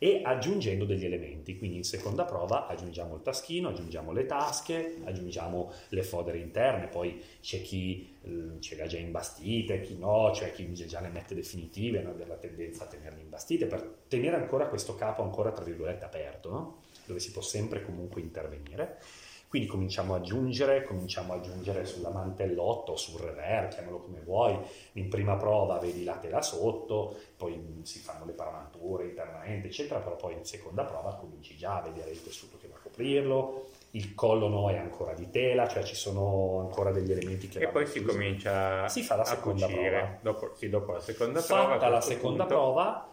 e 0.06 0.22
aggiungendo 0.24 0.86
degli 0.86 1.04
elementi. 1.04 1.58
Quindi 1.58 1.78
in 1.78 1.84
seconda 1.84 2.26
prova 2.26 2.68
aggiungiamo 2.68 3.16
il 3.16 3.24
taschino, 3.24 3.70
aggiungiamo 3.70 4.12
le 4.12 4.28
tasche, 4.28 4.98
aggiungiamo 5.04 5.72
le 5.90 6.04
fodere 6.04 6.38
interne, 6.38 6.86
poi 6.86 7.20
c'è 7.42 7.60
chi 7.64 8.16
eh, 8.22 8.60
ce 8.60 8.76
le 8.76 8.84
ha 8.84 8.86
già 8.86 9.00
imbastite, 9.00 9.82
chi 9.82 9.98
no, 9.98 10.30
c'è 10.32 10.52
chi 10.52 10.72
già 10.74 11.02
le 11.02 11.08
mette 11.08 11.34
definitive, 11.34 12.04
noi 12.04 12.12
abbiamo 12.12 12.34
la 12.34 12.38
tendenza 12.38 12.84
a 12.84 12.88
tenerle 12.88 13.22
imbastite 13.22 13.66
per 13.66 13.82
tenere 14.08 14.36
ancora 14.36 14.68
questo 14.68 14.94
capo 14.94 15.24
ancora 15.24 15.52
tra 15.52 15.64
virgolette 15.64 16.06
aperto, 16.06 16.52
no? 16.52 16.82
dove 17.08 17.20
si 17.20 17.32
può 17.32 17.42
sempre 17.42 17.84
comunque 17.84 18.22
intervenire. 18.22 19.00
Quindi 19.48 19.68
cominciamo 19.68 20.16
ad 20.16 20.22
aggiungere, 20.22 20.84
cominciamo 20.84 21.34
ad 21.34 21.40
aggiungere 21.40 21.86
sulla 21.86 22.10
mantellotto 22.10 22.94
o 22.94 22.98
sul 22.98 23.22
rever, 23.22 23.70
chiamalo 23.70 24.00
come 24.00 24.20
vuoi, 24.20 24.58
in 24.94 25.08
prima 25.08 25.36
prova 25.38 25.78
vedi 25.78 26.04
la 26.04 26.18
tela 26.18 26.42
sotto, 26.42 27.16
poi 27.38 27.82
si 27.84 28.00
fanno 28.00 28.26
le 28.26 28.34
paramanture 28.34 29.06
internamente, 29.06 29.68
eccetera, 29.68 30.00
però 30.00 30.16
poi 30.16 30.34
in 30.34 30.46
seconda 30.46 30.84
prova 30.84 31.16
cominci 31.16 31.56
già 31.56 31.78
a 31.78 31.82
vedere 31.82 32.12
il 32.12 32.22
tessuto 32.22 32.58
che 32.60 32.68
va 32.68 32.76
a 32.76 32.80
coprirlo, 32.80 33.68
il 33.92 34.14
collo 34.14 34.50
no 34.50 34.70
è 34.70 34.78
ancora 34.78 35.14
di 35.14 35.30
tela, 35.30 35.68
cioè 35.68 35.84
ci 35.84 35.96
sono 35.96 36.60
ancora 36.60 36.92
degli 36.92 37.12
elementi 37.12 37.48
che... 37.48 37.60
E 37.60 37.68
poi 37.70 37.88
si 37.88 38.04
comincia 38.04 38.88
si 38.90 39.04
fa 39.04 39.16
la 39.16 39.24
seconda 39.24 39.68
cucire. 39.68 39.90
prova. 39.90 40.20
Dopo, 40.22 40.56
sì, 40.56 40.70
dopo 40.70 40.92
la 40.92 41.00
seconda 41.00 41.40
Fatta 41.40 41.54
prova... 41.54 41.74
Fatta 41.74 41.90
la 41.90 42.02
seconda 42.02 42.46
punto... 42.46 42.54
prova 42.54 43.10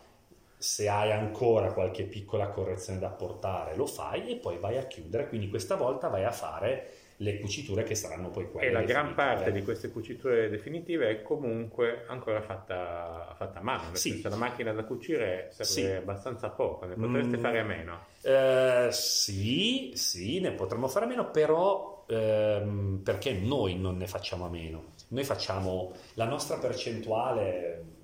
se 0.62 0.88
hai 0.88 1.10
ancora 1.10 1.72
qualche 1.72 2.04
piccola 2.04 2.46
correzione 2.46 3.00
da 3.00 3.08
apportare 3.08 3.74
lo 3.74 3.84
fai 3.84 4.30
e 4.30 4.36
poi 4.36 4.58
vai 4.58 4.78
a 4.78 4.86
chiudere, 4.86 5.26
quindi 5.28 5.48
questa 5.48 5.74
volta 5.74 6.06
vai 6.06 6.22
a 6.24 6.30
fare 6.30 6.90
le 7.16 7.40
cuciture 7.40 7.82
che 7.82 7.96
saranno 7.96 8.30
poi 8.30 8.48
quelle. 8.48 8.68
E 8.68 8.70
la 8.70 8.82
gran 8.82 9.14
parte 9.14 9.50
di 9.50 9.62
queste 9.62 9.90
cuciture 9.90 10.48
definitive 10.48 11.08
è 11.08 11.22
comunque 11.22 12.04
ancora 12.06 12.40
fatta, 12.42 13.34
fatta 13.36 13.58
a 13.58 13.62
mano, 13.62 13.94
sì. 13.94 14.10
senso 14.10 14.28
la 14.28 14.36
macchina 14.36 14.72
da 14.72 14.84
cucire 14.84 15.48
serve 15.50 15.64
sì. 15.64 15.84
abbastanza 15.84 16.50
poco, 16.50 16.86
ne 16.86 16.94
potreste 16.94 17.36
mm, 17.36 17.40
fare 17.40 17.58
a 17.58 17.64
meno. 17.64 17.98
Eh, 18.22 18.88
sì, 18.92 19.92
sì, 19.96 20.38
ne 20.38 20.52
potremmo 20.52 20.86
fare 20.86 21.06
a 21.06 21.08
meno, 21.08 21.28
però 21.30 22.04
ehm, 22.08 23.00
perché 23.02 23.32
noi 23.32 23.76
non 23.76 23.96
ne 23.96 24.06
facciamo 24.06 24.46
a 24.46 24.48
meno? 24.48 24.90
Noi 25.08 25.24
facciamo 25.24 25.92
la 26.14 26.26
nostra 26.26 26.56
percentuale 26.58 28.00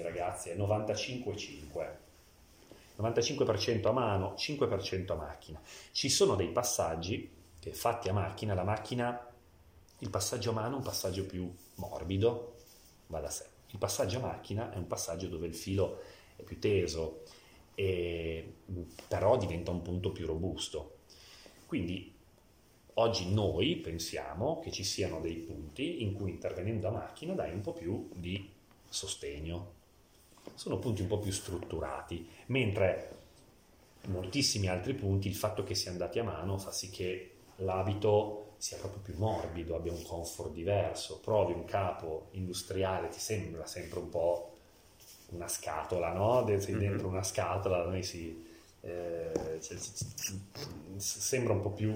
i 0.00 0.02
ragazzi 0.02 0.48
è 0.48 0.56
95-5. 0.56 1.96
95% 2.98 3.86
a 3.86 3.92
mano, 3.92 4.34
5% 4.36 5.12
a 5.12 5.14
macchina. 5.14 5.60
Ci 5.92 6.08
sono 6.08 6.34
dei 6.34 6.48
passaggi 6.48 7.30
che 7.58 7.72
fatti 7.72 8.08
a 8.08 8.12
macchina, 8.12 8.54
la 8.54 8.64
macchina, 8.64 9.28
il 9.98 10.10
passaggio 10.10 10.50
a 10.50 10.54
mano 10.54 10.74
è 10.74 10.78
un 10.78 10.84
passaggio 10.84 11.24
più 11.26 11.52
morbido, 11.76 12.56
va 13.08 13.20
da 13.20 13.30
sé. 13.30 13.46
Il 13.68 13.78
passaggio 13.78 14.18
a 14.18 14.22
macchina 14.22 14.72
è 14.72 14.76
un 14.76 14.86
passaggio 14.86 15.28
dove 15.28 15.46
il 15.46 15.54
filo 15.54 16.00
è 16.36 16.42
più 16.42 16.58
teso, 16.58 17.22
e, 17.74 18.54
però 19.08 19.36
diventa 19.36 19.70
un 19.70 19.82
punto 19.82 20.10
più 20.12 20.26
robusto. 20.26 20.98
Quindi 21.66 22.12
oggi 22.94 23.32
noi 23.32 23.76
pensiamo 23.76 24.58
che 24.58 24.70
ci 24.70 24.84
siano 24.84 25.20
dei 25.20 25.36
punti 25.36 26.02
in 26.02 26.14
cui 26.14 26.30
intervenendo 26.30 26.88
a 26.88 26.92
macchina 26.92 27.34
dai 27.34 27.52
un 27.52 27.60
po' 27.60 27.72
più 27.72 28.10
di 28.14 28.50
sostegno 28.88 29.78
sono 30.54 30.78
punti 30.78 31.02
un 31.02 31.08
po' 31.08 31.18
più 31.18 31.32
strutturati, 31.32 32.28
mentre 32.46 33.18
moltissimi 34.06 34.68
altri 34.68 34.94
punti 34.94 35.28
il 35.28 35.34
fatto 35.34 35.62
che 35.64 35.74
sia 35.74 35.90
andati 35.90 36.18
a 36.18 36.24
mano 36.24 36.58
fa 36.58 36.72
sì 36.72 36.90
che 36.90 37.32
l'abito 37.56 38.54
sia 38.56 38.76
proprio 38.76 39.00
più 39.00 39.14
morbido, 39.16 39.74
abbia 39.74 39.92
un 39.92 40.02
comfort 40.02 40.52
diverso, 40.52 41.18
provi 41.20 41.52
un 41.52 41.64
capo 41.64 42.28
industriale, 42.32 43.08
ti 43.08 43.18
sembra 43.18 43.64
sempre 43.64 44.00
un 44.00 44.10
po' 44.10 44.56
una 45.30 45.48
scatola, 45.48 46.12
no? 46.12 46.44
Sei 46.58 46.74
mhm. 46.74 46.80
dentro 46.80 47.08
una 47.08 47.22
scatola, 47.22 47.84
noi 47.84 48.02
si, 48.02 48.46
eh, 48.82 49.58
cioè, 49.60 49.78
sembra 50.96 51.54
un 51.54 51.62
po' 51.62 51.70
più, 51.70 51.94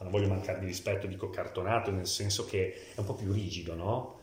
non 0.00 0.10
voglio 0.10 0.28
mancare 0.28 0.60
di 0.60 0.66
rispetto, 0.66 1.06
dico 1.06 1.30
cartonato, 1.30 1.90
nel 1.90 2.06
senso 2.06 2.44
che 2.44 2.92
è 2.94 2.98
un 2.98 3.06
po' 3.06 3.14
più 3.14 3.32
rigido, 3.32 3.74
no? 3.74 4.20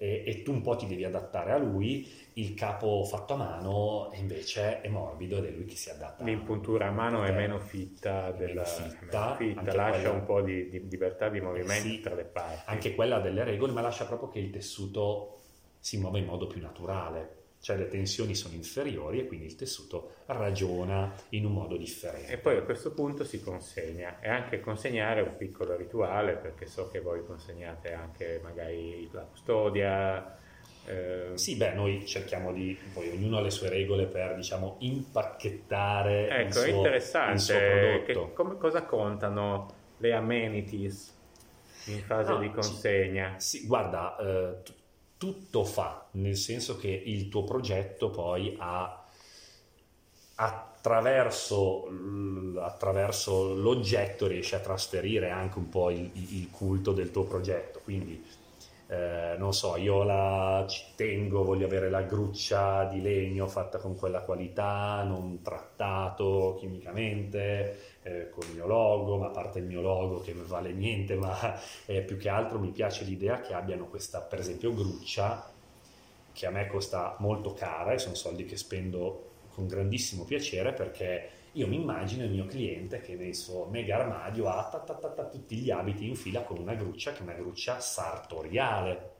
E, 0.00 0.22
e 0.24 0.42
tu 0.42 0.52
un 0.52 0.62
po' 0.62 0.76
ti 0.76 0.86
devi 0.86 1.04
adattare 1.04 1.50
a 1.50 1.58
lui, 1.58 2.08
il 2.34 2.54
capo 2.54 3.02
fatto 3.04 3.34
a 3.34 3.36
mano 3.36 4.10
invece 4.14 4.80
è 4.80 4.88
morbido 4.88 5.38
ed 5.38 5.46
è 5.46 5.50
lui 5.50 5.64
che 5.64 5.74
si 5.74 5.90
adatta. 5.90 6.22
L'impuntura 6.22 6.86
a 6.86 6.90
mano 6.92 7.24
è 7.24 7.32
meno 7.32 7.58
fitta, 7.58 8.30
della, 8.30 8.62
meno 8.62 8.90
fitta, 8.90 9.36
meno 9.40 9.60
fitta 9.60 9.74
lascia 9.74 10.00
quella, 10.00 10.14
un 10.14 10.24
po' 10.24 10.40
di, 10.42 10.68
di, 10.68 10.88
libertà 10.88 11.28
di 11.28 11.40
movimento 11.40 11.88
sì, 11.88 12.00
tra 12.00 12.14
le 12.14 12.24
parti. 12.24 12.70
Anche 12.70 12.94
quella 12.94 13.18
delle 13.18 13.42
regole, 13.42 13.72
ma 13.72 13.80
lascia 13.80 14.06
proprio 14.06 14.28
che 14.28 14.38
il 14.38 14.50
tessuto 14.50 15.40
si 15.80 15.98
muova 15.98 16.18
in 16.18 16.26
modo 16.26 16.46
più 16.46 16.60
naturale 16.60 17.37
cioè 17.60 17.76
le 17.76 17.88
tensioni 17.88 18.34
sono 18.34 18.54
inferiori 18.54 19.20
e 19.20 19.26
quindi 19.26 19.46
il 19.46 19.56
tessuto 19.56 20.14
ragiona 20.26 21.12
in 21.30 21.44
un 21.44 21.52
modo 21.52 21.76
differente. 21.76 22.32
E 22.32 22.38
poi 22.38 22.56
a 22.56 22.62
questo 22.62 22.92
punto 22.92 23.24
si 23.24 23.42
consegna 23.42 24.20
e 24.20 24.28
anche 24.28 24.60
consegnare 24.60 25.22
un 25.22 25.36
piccolo 25.36 25.76
rituale 25.76 26.36
perché 26.36 26.66
so 26.66 26.88
che 26.88 27.00
voi 27.00 27.24
consegnate 27.24 27.92
anche 27.92 28.40
magari 28.42 29.08
la 29.12 29.22
custodia. 29.22 30.38
Eh... 30.86 31.32
Sì, 31.34 31.56
beh, 31.56 31.74
noi 31.74 32.06
cerchiamo 32.06 32.52
di, 32.52 32.78
poi 32.92 33.10
ognuno 33.10 33.38
ha 33.38 33.40
le 33.40 33.50
sue 33.50 33.68
regole 33.68 34.06
per 34.06 34.36
diciamo 34.36 34.76
impacchettare 34.78 36.28
ecco, 36.28 36.46
il 36.46 36.52
suo, 36.52 36.62
è 36.62 36.68
interessante. 36.68 37.32
Il 37.32 37.40
suo 37.40 37.58
prodotto. 37.58 38.26
Che, 38.28 38.32
come, 38.34 38.56
cosa 38.56 38.82
contano 38.84 39.74
le 39.96 40.12
amenities 40.12 41.16
in 41.86 42.02
fase 42.02 42.30
no, 42.30 42.38
di 42.38 42.50
consegna? 42.52 43.34
Sì, 43.38 43.58
sì 43.58 43.66
guarda, 43.66 44.16
eh, 44.16 44.62
tutto 45.18 45.64
fa, 45.64 46.06
nel 46.12 46.36
senso 46.36 46.76
che 46.76 46.88
il 46.88 47.28
tuo 47.28 47.44
progetto 47.44 48.10
poi 48.10 48.54
ha 48.58 49.04
attraverso, 50.36 51.88
attraverso 52.60 53.54
l'oggetto 53.54 54.28
riesce 54.28 54.54
a 54.56 54.60
trasferire 54.60 55.30
anche 55.30 55.58
un 55.58 55.68
po' 55.68 55.90
il, 55.90 56.10
il 56.14 56.48
culto 56.50 56.92
del 56.92 57.10
tuo 57.10 57.24
progetto. 57.24 57.80
Quindi, 57.82 58.24
eh, 58.90 59.34
non 59.36 59.52
so, 59.52 59.76
io 59.76 60.02
la, 60.02 60.64
ci 60.66 60.82
tengo, 60.96 61.44
voglio 61.44 61.66
avere 61.66 61.90
la 61.90 62.02
gruccia 62.02 62.84
di 62.84 63.02
legno 63.02 63.46
fatta 63.46 63.76
con 63.78 63.94
quella 63.94 64.20
qualità, 64.20 65.02
non 65.02 65.42
trattato 65.42 66.56
chimicamente, 66.58 67.98
eh, 68.02 68.30
con 68.30 68.48
il 68.48 68.54
mio 68.54 68.66
logo, 68.66 69.18
ma 69.18 69.26
a 69.26 69.30
parte 69.30 69.58
il 69.58 69.66
mio 69.66 69.82
logo 69.82 70.20
che 70.20 70.32
non 70.32 70.46
vale 70.46 70.72
niente, 70.72 71.16
ma 71.16 71.60
eh, 71.84 72.00
più 72.00 72.16
che 72.16 72.30
altro 72.30 72.58
mi 72.58 72.70
piace 72.70 73.04
l'idea 73.04 73.40
che 73.40 73.52
abbiano 73.52 73.86
questa, 73.88 74.22
per 74.22 74.38
esempio, 74.38 74.72
gruccia 74.72 75.52
che 76.32 76.46
a 76.46 76.50
me 76.50 76.66
costa 76.66 77.16
molto 77.18 77.52
cara 77.52 77.92
e 77.92 77.98
sono 77.98 78.14
soldi 78.14 78.46
che 78.46 78.56
spendo 78.56 79.32
con 79.52 79.66
grandissimo 79.66 80.24
piacere 80.24 80.72
perché 80.72 81.30
io 81.52 81.66
mi 81.66 81.76
immagino 81.76 82.24
il 82.24 82.30
mio 82.30 82.46
cliente 82.46 83.00
che 83.00 83.14
nel 83.14 83.34
suo 83.34 83.66
mega 83.66 83.96
armadio 83.96 84.48
ha 84.48 84.64
ta, 84.64 84.78
ta, 84.78 84.94
ta, 84.94 85.24
tutti 85.24 85.56
gli 85.56 85.70
abiti 85.70 86.06
in 86.06 86.14
fila 86.14 86.42
con 86.42 86.58
una 86.58 86.74
gruccia 86.74 87.12
che 87.12 87.20
è 87.20 87.22
una 87.22 87.32
gruccia 87.32 87.80
sartoriale. 87.80 89.16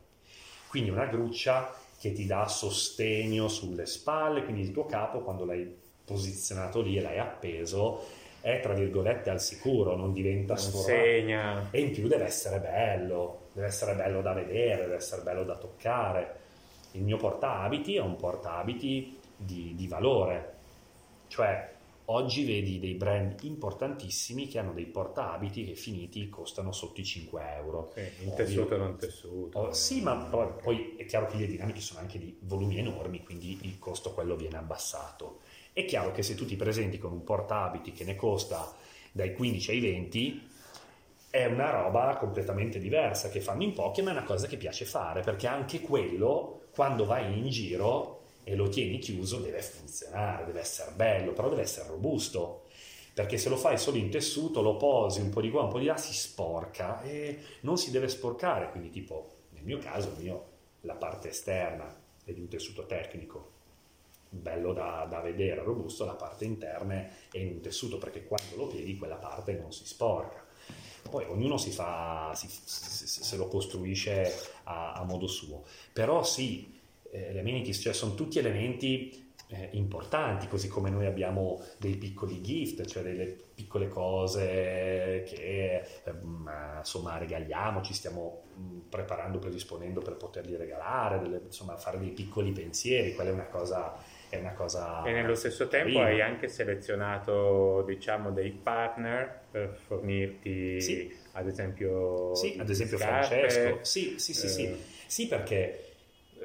Quindi 0.69 0.91
una 0.91 1.07
gruccia 1.07 1.75
che 1.99 2.13
ti 2.13 2.27
dà 2.27 2.47
sostegno 2.47 3.49
sulle 3.49 3.87
spalle, 3.87 4.45
quindi 4.45 4.63
il 4.63 4.73
tuo 4.73 4.87
capo 4.87 5.21
quando 5.21 5.45
l'hai 5.45 5.75
posizionato 6.05 6.81
lì 6.81 6.97
e 6.97 7.01
l'hai 7.01 7.19
appeso 7.19 8.05
è 8.41 8.61
tra 8.61 8.73
virgolette 8.73 9.31
al 9.31 9.41
sicuro, 9.41 9.97
non 9.97 10.13
diventa 10.13 10.55
sforrato. 10.57 10.91
E 11.71 11.81
in 11.81 11.91
più 11.91 12.07
deve 12.07 12.25
essere 12.25 12.61
bello, 12.61 13.49
deve 13.53 13.67
essere 13.67 13.95
bello 13.95 14.23
da 14.23 14.33
vedere, 14.33 14.83
deve 14.83 14.95
essere 14.95 15.23
bello 15.23 15.45
da 15.45 15.57
toccare. 15.57 16.37
Il 16.93 17.03
mio 17.03 17.17
portaabiti 17.17 17.97
è 17.97 18.01
un 18.01 18.17
portaabiti 18.17 19.19
di, 19.37 19.75
di 19.75 19.87
valore, 19.89 20.55
cioè 21.27 21.77
oggi 22.11 22.45
vedi 22.45 22.79
dei 22.79 22.95
brand 22.95 23.43
importantissimi 23.43 24.49
che 24.49 24.59
hanno 24.59 24.73
dei 24.73 24.87
portaabiti 24.87 25.65
che 25.65 25.75
finiti 25.75 26.29
costano 26.29 26.73
sotto 26.73 27.01
i 27.01 27.05
5 27.05 27.55
euro. 27.57 27.93
Sì, 27.95 28.25
in 28.25 28.35
tessuto 28.35 28.75
e 28.75 28.79
non 28.79 28.97
tessuto. 28.97 29.59
Oh, 29.59 29.73
sì, 29.73 30.01
ma 30.01 30.15
poi, 30.17 30.49
poi, 30.63 30.95
è 30.97 31.05
chiaro 31.05 31.27
che 31.27 31.37
le 31.37 31.47
dinamiche 31.47 31.81
sono 31.81 32.01
anche 32.01 32.19
di 32.19 32.37
volumi 32.43 32.79
enormi, 32.79 33.23
quindi 33.23 33.59
il 33.63 33.79
costo 33.79 34.13
quello 34.13 34.37
viene 34.37 34.57
abbassato. 34.57 35.41
È 35.73 35.85
chiaro 35.85 36.13
che 36.13 36.23
se 36.23 36.35
tu 36.35 36.47
ti 36.47 36.57
presenti 36.57 36.99
con 36.99 37.13
un 37.13 37.25
portaabiti 37.25 37.93
che 37.93 38.05
ne 38.05 38.17
costa 38.17 38.75
dai 39.13 39.35
15 39.35 39.71
ai 39.71 39.81
20, 39.81 40.49
è 41.31 41.45
una 41.45 41.71
roba 41.71 42.17
completamente 42.17 42.79
diversa 42.79 43.29
che 43.29 43.41
fanno 43.41 43.63
in 43.63 43.75
pochi, 43.75 44.01
ma 44.01 44.11
è 44.11 44.13
una 44.13 44.25
cosa 44.25 44.47
che 44.47 44.57
piace 44.57 44.87
fare, 44.87 45.21
perché 45.21 45.47
anche 45.47 45.81
quello, 45.81 46.63
quando 46.75 47.05
vai 47.05 47.39
in 47.39 47.49
giro 47.49 48.17
e 48.49 48.57
lo 48.57 48.71
tieni 48.71 48.99
chiuso, 48.99 49.41
deve 49.41 49.61
funzionare, 49.61 50.47
deve 50.47 50.61
essere 50.61 50.93
bello, 50.93 51.33
però 51.33 51.51
deve 51.51 51.63
essere 51.63 51.89
robusto. 51.89 52.65
Perché 53.13 53.37
se 53.37 53.51
lo 53.51 53.57
fai 53.57 53.77
solo 53.77 53.99
in 53.99 54.11
tessuto, 54.11 54.63
lo 54.63 54.77
posi 54.77 55.21
un 55.21 55.29
po' 55.29 55.43
di 55.43 55.51
qua, 55.51 55.65
un 55.65 55.69
po' 55.69 55.79
di 55.79 55.85
là, 55.85 55.99
si 55.99 56.15
sporca 56.15 57.03
e 57.03 57.41
non 57.63 57.77
si 57.77 57.91
deve 57.91 58.09
sporcare. 58.09 58.71
Quindi, 58.71 58.89
tipo, 58.89 59.35
nel 59.51 59.65
mio 59.65 59.79
caso, 59.79 60.15
mio, 60.19 60.47
la 60.83 60.95
parte 60.95 61.29
esterna 61.29 61.95
è 62.25 62.33
di 62.33 62.41
un 62.41 62.49
tessuto 62.49 62.87
tecnico, 62.87 63.53
bello 64.31 64.73
da, 64.73 65.07
da, 65.11 65.21
vedere, 65.21 65.63
robusto, 65.63 66.07
la 66.07 66.15
parte 66.15 66.47
interna 66.47 67.07
è 67.31 67.39
in 67.39 67.49
un 67.49 67.61
tessuto 67.61 67.99
perché 67.99 68.25
quando 68.25 68.57
lo 68.57 68.67
pieghi 68.67 68.97
quella 68.97 69.17
parte 69.17 69.53
non 69.53 69.73
si 69.73 69.85
sporca. 69.85 70.47
Poi 71.11 71.25
ognuno 71.25 71.59
si 71.59 71.71
fa, 71.71 72.33
si, 72.35 72.49
se 72.49 73.37
lo 73.37 73.49
costruisce 73.49 74.33
a, 74.65 74.93
a, 74.93 75.05
modo 75.05 75.27
suo. 75.27 75.65
Però 75.93 76.23
sì, 76.23 76.78
eh, 77.11 77.33
le 77.33 77.41
amenities 77.41 77.81
cioè 77.81 77.93
sono 77.93 78.15
tutti 78.15 78.39
elementi 78.39 79.33
eh, 79.51 79.71
importanti, 79.73 80.47
così 80.47 80.69
come 80.69 80.91
noi 80.91 81.07
abbiamo 81.07 81.63
dei 81.79 81.97
piccoli 81.97 82.43
gift, 82.43 82.85
cioè 82.85 83.03
delle 83.03 83.37
piccole 83.55 83.89
cose 83.89 85.25
che 85.27 85.83
eh, 86.05 86.13
insomma 86.79 87.17
regaliamo, 87.17 87.81
ci 87.83 87.95
stiamo 87.95 88.43
mh, 88.55 88.89
preparando, 88.91 89.39
predisponendo 89.39 90.01
per 90.01 90.17
poterli 90.17 90.57
regalare, 90.57 91.19
delle, 91.19 91.41
insomma 91.47 91.77
fare 91.77 91.99
dei 91.99 92.11
piccoli 92.11 92.53
pensieri, 92.53 93.15
quella 93.15 93.31
è 93.31 93.33
una 93.33 93.47
cosa 93.47 94.17
è 94.31 94.37
una 94.37 94.53
cosa... 94.53 95.03
E 95.05 95.13
nello 95.13 95.35
stesso 95.35 95.69
tempo 95.69 96.01
hai 96.01 96.21
anche 96.21 96.49
selezionato, 96.49 97.83
diciamo, 97.87 98.31
dei 98.31 98.51
partner 98.51 99.41
per 99.51 99.75
fornirti, 99.87 100.81
sì. 100.81 101.17
ad 101.33 101.47
esempio... 101.47 102.35
Sì, 102.35 102.57
ad 102.59 102.69
esempio 102.69 102.99
scarpe. 102.99 103.49
Francesco. 103.49 103.79
Sì, 103.85 104.19
sì, 104.19 104.35
sì, 104.35 104.47
eh. 104.47 104.49
sì. 104.49 104.77
sì 105.07 105.27
perché, 105.29 105.88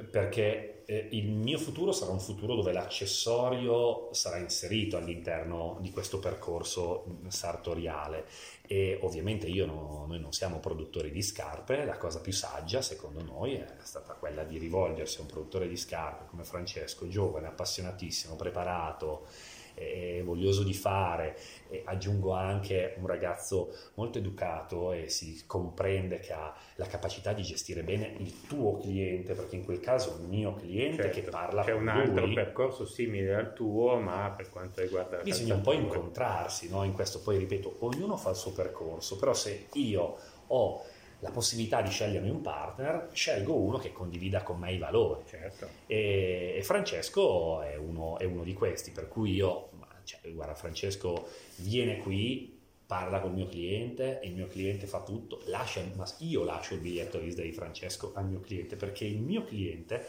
perché 0.10 0.84
eh, 0.86 1.08
il 1.12 1.30
mio 1.30 1.58
futuro 1.58 1.92
sarà 1.92 2.12
un 2.12 2.20
futuro 2.20 2.56
dove 2.56 2.72
l'accessorio 2.72 4.10
sarà 4.12 4.38
inserito 4.38 4.98
all'interno 4.98 5.78
di 5.82 5.92
questo 5.92 6.20
percorso 6.20 7.20
sartoriale. 7.28 8.26
E 8.66 8.98
ovviamente 9.02 9.48
no, 9.66 10.06
noi 10.08 10.20
non 10.20 10.32
siamo 10.32 10.60
produttori 10.60 11.12
di 11.12 11.22
scarpe, 11.22 11.86
la 11.86 11.98
cosa 11.98 12.22
più 12.22 12.32
saggia 12.32 12.82
secondo 12.82 13.22
noi 13.22 13.56
è 13.56 13.68
stata 13.84 14.14
quella 14.14 14.44
di 14.44 14.58
rivolgersi 14.58 15.20
a 15.20 15.22
un 15.22 15.28
produttore 15.28 15.68
di 15.68 15.78
scarpe 15.78 16.26
come 16.28 16.44
Francesco, 16.44 17.08
giovane, 17.08 17.48
appassionatissimo, 17.48 18.36
preparato, 18.36 19.28
e 19.76 20.22
voglioso 20.24 20.64
di 20.64 20.74
fare 20.74 21.38
e 21.70 21.82
aggiungo 21.86 22.34
anche 22.34 22.96
un 23.00 23.08
ragazzo 23.08 23.74
molto 23.96 24.18
educato 24.18 24.92
e 24.92 25.10
si 25.10 25.44
comprende 25.46 26.20
che 26.20 26.34
ha 26.34 26.54
la 26.76 26.86
capacità 26.86 27.34
di 27.34 27.42
gestire 27.42 27.84
bene 27.84 28.14
il 28.18 28.46
tuo 28.48 28.78
cliente 28.78 29.34
perché 29.34 29.56
in 29.56 29.66
quel 29.66 29.80
caso 29.80 30.18
il 30.22 30.28
mio 30.28 30.56
cliente 30.56 31.04
certo, 31.04 31.20
che 31.20 31.30
parla 31.30 31.64
c'è 31.64 31.74
un 31.74 31.88
altro 31.88 32.26
lui, 32.26 32.36
percorso 32.36 32.86
simile 32.86 33.36
al 33.36 33.54
tuo 33.54 34.00
ma 34.00 34.34
per 34.36 34.50
quanto 34.50 34.82
riguarda 34.82 35.18
la 35.18 35.24
bisogna 35.24 35.56
un 35.56 35.62
po' 35.62 35.74
incontrarsi 35.74 36.70
no? 36.70 36.84
in 36.84 36.94
questo 36.94 37.22
poi 37.22 37.38
ripeto 37.38 37.78
ognuno 37.80 38.18
fa 38.18 38.32
il 38.32 38.36
suo 38.36 38.52
percorso 38.52 39.18
però 39.18 39.34
se 39.34 39.68
io 39.74 40.18
ho 40.48 40.84
la 41.24 41.32
possibilità 41.32 41.82
di 41.82 41.90
scegliermi 41.90 42.30
un 42.30 42.42
partner, 42.42 43.08
scelgo 43.14 43.56
uno 43.56 43.78
che 43.78 43.94
condivida 43.94 44.44
con 44.44 44.60
me 44.60 44.74
i 44.74 44.78
valori. 44.78 45.24
Certo. 45.26 45.70
E, 45.88 46.56
e, 46.58 46.64
Francesco 46.64 47.62
è 47.62 47.78
uno, 47.78 48.20
è 48.20 48.26
uno, 48.26 48.44
di 48.44 48.54
questi, 48.54 48.92
per 48.92 49.08
cui 49.08 49.32
io, 49.32 49.70
cioè, 50.04 50.20
guarda, 50.34 50.54
Francesco 50.54 51.30
viene 51.56 52.00
qui, 52.00 52.60
parla 52.86 53.22
con 53.22 53.30
il 53.30 53.38
mio 53.38 53.48
cliente 53.48 54.20
e 54.20 54.28
il 54.28 54.34
mio 54.34 54.48
cliente 54.48 54.86
fa 54.86 55.02
tutto, 55.02 55.42
lascia, 55.46 55.82
ma 55.96 56.06
io 56.20 56.44
lascio 56.44 56.74
il 56.74 56.82
biglietto 56.82 57.20
visita 57.20 57.42
di 57.42 57.54
Francesco 57.54 58.12
al 58.14 58.28
mio 58.28 58.42
cliente 58.42 58.76
perché 58.76 59.06
il 59.06 59.22
mio 59.22 59.46
cliente 59.46 60.06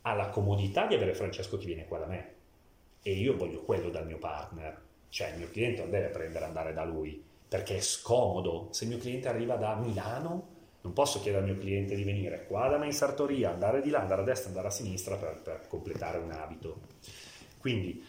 ha 0.00 0.14
la 0.14 0.30
comodità 0.30 0.86
di 0.86 0.94
avere 0.94 1.14
Francesco 1.14 1.58
che 1.58 1.66
viene 1.66 1.84
qua 1.84 1.98
da 1.98 2.06
me 2.06 2.34
e 3.02 3.12
io 3.12 3.36
voglio 3.36 3.60
quello 3.62 3.90
dal 3.90 4.06
mio 4.06 4.18
partner, 4.18 4.80
cioè 5.10 5.28
il 5.28 5.38
mio 5.38 5.50
cliente 5.50 5.82
non 5.82 5.90
deve 5.90 6.08
prendere 6.08 6.46
e 6.46 6.48
andare 6.48 6.72
da 6.72 6.84
lui 6.84 7.22
perché 7.52 7.76
è 7.76 7.80
scomodo. 7.82 8.68
Se 8.70 8.84
il 8.84 8.90
mio 8.90 8.98
cliente 8.98 9.28
arriva 9.28 9.56
da 9.56 9.74
Milano, 9.74 10.48
Non 10.84 10.94
posso 10.94 11.20
chiedere 11.20 11.44
al 11.44 11.48
mio 11.48 11.60
cliente 11.60 11.94
di 11.94 12.02
venire 12.02 12.44
qua 12.46 12.66
da 12.66 12.76
me 12.76 12.86
in 12.86 12.92
sartoria, 12.92 13.52
andare 13.52 13.80
di 13.82 13.88
là, 13.88 14.00
andare 14.00 14.22
a 14.22 14.24
destra, 14.24 14.48
andare 14.48 14.66
a 14.66 14.70
sinistra 14.72 15.14
per, 15.14 15.40
per 15.40 15.68
completare 15.68 16.18
un 16.18 16.32
abito. 16.32 16.80
Quindi 17.58 18.04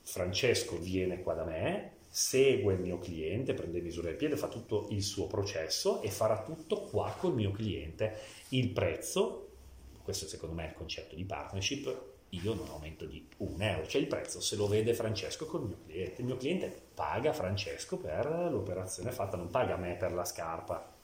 Francesco 0.00 0.78
viene 0.78 1.20
qua 1.20 1.34
da 1.34 1.44
me, 1.44 1.96
segue 2.08 2.72
il 2.72 2.80
mio 2.80 2.98
cliente, 2.98 3.52
prende 3.52 3.82
misura 3.82 4.08
del 4.08 4.16
piede, 4.16 4.38
fa 4.38 4.48
tutto 4.48 4.86
il 4.88 5.02
suo 5.02 5.26
processo 5.26 6.00
e 6.00 6.08
farà 6.08 6.42
tutto 6.42 6.80
qua 6.84 7.14
col 7.18 7.34
mio 7.34 7.50
cliente. 7.50 8.16
Il 8.48 8.70
prezzo, 8.70 9.48
questo 10.02 10.26
secondo 10.26 10.54
me 10.54 10.64
è 10.64 10.68
il 10.68 10.74
concetto 10.74 11.14
di 11.14 11.24
partnership, 11.24 12.11
io 12.32 12.54
non 12.54 12.68
aumento 12.68 13.04
di 13.04 13.26
un 13.38 13.60
euro, 13.60 13.86
cioè 13.86 14.00
il 14.00 14.06
prezzo 14.06 14.40
se 14.40 14.56
lo 14.56 14.66
vede 14.66 14.94
Francesco 14.94 15.46
col 15.46 15.66
mio 15.66 15.78
cliente. 15.84 16.20
Il 16.20 16.26
mio 16.26 16.36
cliente 16.36 16.82
paga 16.94 17.32
Francesco 17.32 17.98
per 17.98 18.26
l'operazione 18.50 19.10
fatta, 19.10 19.36
non 19.36 19.50
paga 19.50 19.76
me 19.76 19.96
per 19.96 20.12
la 20.12 20.24
scarpa. 20.24 20.94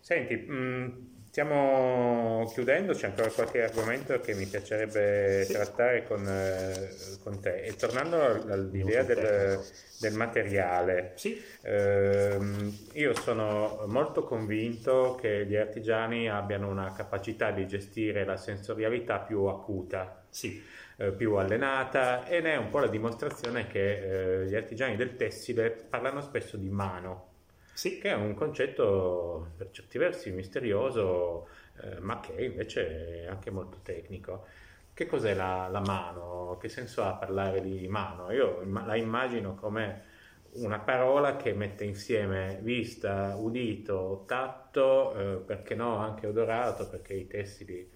Senti, 0.00 0.36
mh, 0.36 0.54
mm, 0.54 1.15
stiamo 1.36 2.50
chiudendo, 2.50 2.94
c'è 2.94 3.08
ancora 3.08 3.28
qualche 3.28 3.62
argomento 3.62 4.18
che 4.20 4.32
mi 4.32 4.46
piacerebbe 4.46 5.44
sì. 5.44 5.52
trattare 5.52 6.06
con, 6.06 6.26
eh, 6.26 6.88
con, 7.22 7.42
te. 7.42 7.60
E 7.60 7.76
tornando 7.76 8.22
all'idea 8.22 9.02
del, 9.02 9.60
del, 10.00 10.14
materiale, 10.14 11.12
sì. 11.16 11.38
ehm, 11.60 12.74
io 12.92 13.14
sono 13.16 13.84
molto 13.86 14.22
convinto 14.22 15.14
che 15.20 15.44
gli 15.44 15.56
artigiani 15.56 16.30
abbiano 16.30 16.70
una 16.70 16.94
capacità 16.94 17.50
di 17.50 17.66
gestire 17.66 18.24
la 18.24 18.38
sensorialità 18.38 19.18
più 19.18 19.42
acuta. 19.42 20.24
Sì. 20.30 20.64
Eh, 20.96 21.12
più 21.12 21.34
allenata 21.34 22.26
ed 22.26 22.46
è 22.46 22.56
un 22.56 22.70
po' 22.70 22.78
la 22.78 22.86
dimostrazione 22.86 23.66
che 23.66 24.40
eh, 24.40 24.46
gli 24.46 24.54
artigiani 24.54 24.96
del 24.96 25.14
tessile 25.16 25.68
parlano 25.70 26.22
spesso 26.22 26.56
di 26.56 26.70
mano 26.70 27.34
sì. 27.76 27.98
che 27.98 28.10
è 28.10 28.14
un 28.14 28.34
concetto 28.34 29.52
per 29.56 29.70
certi 29.70 29.98
versi 29.98 30.30
misterioso, 30.30 31.48
eh, 31.82 32.00
ma 32.00 32.20
che 32.20 32.44
invece 32.44 33.24
è 33.24 33.26
anche 33.26 33.50
molto 33.50 33.78
tecnico. 33.82 34.46
Che 34.94 35.06
cos'è 35.06 35.34
la, 35.34 35.68
la, 35.70 35.80
mano? 35.80 36.56
Che 36.58 36.68
senso 36.68 37.02
ha 37.04 37.14
parlare 37.14 37.60
di 37.60 37.86
mano? 37.86 38.32
Io 38.32 38.62
la 38.64 38.96
immagino 38.96 39.54
come 39.54 40.14
una 40.52 40.78
parola 40.78 41.36
che 41.36 41.52
mette 41.52 41.84
insieme 41.84 42.58
vista, 42.62 43.36
udito, 43.36 44.24
tatto, 44.26 45.14
eh, 45.14 45.36
perché 45.44 45.74
no, 45.74 45.98
anche 45.98 46.26
odorato, 46.26 46.88
perché 46.88 47.12
i 47.14 47.26
tessili 47.26 47.90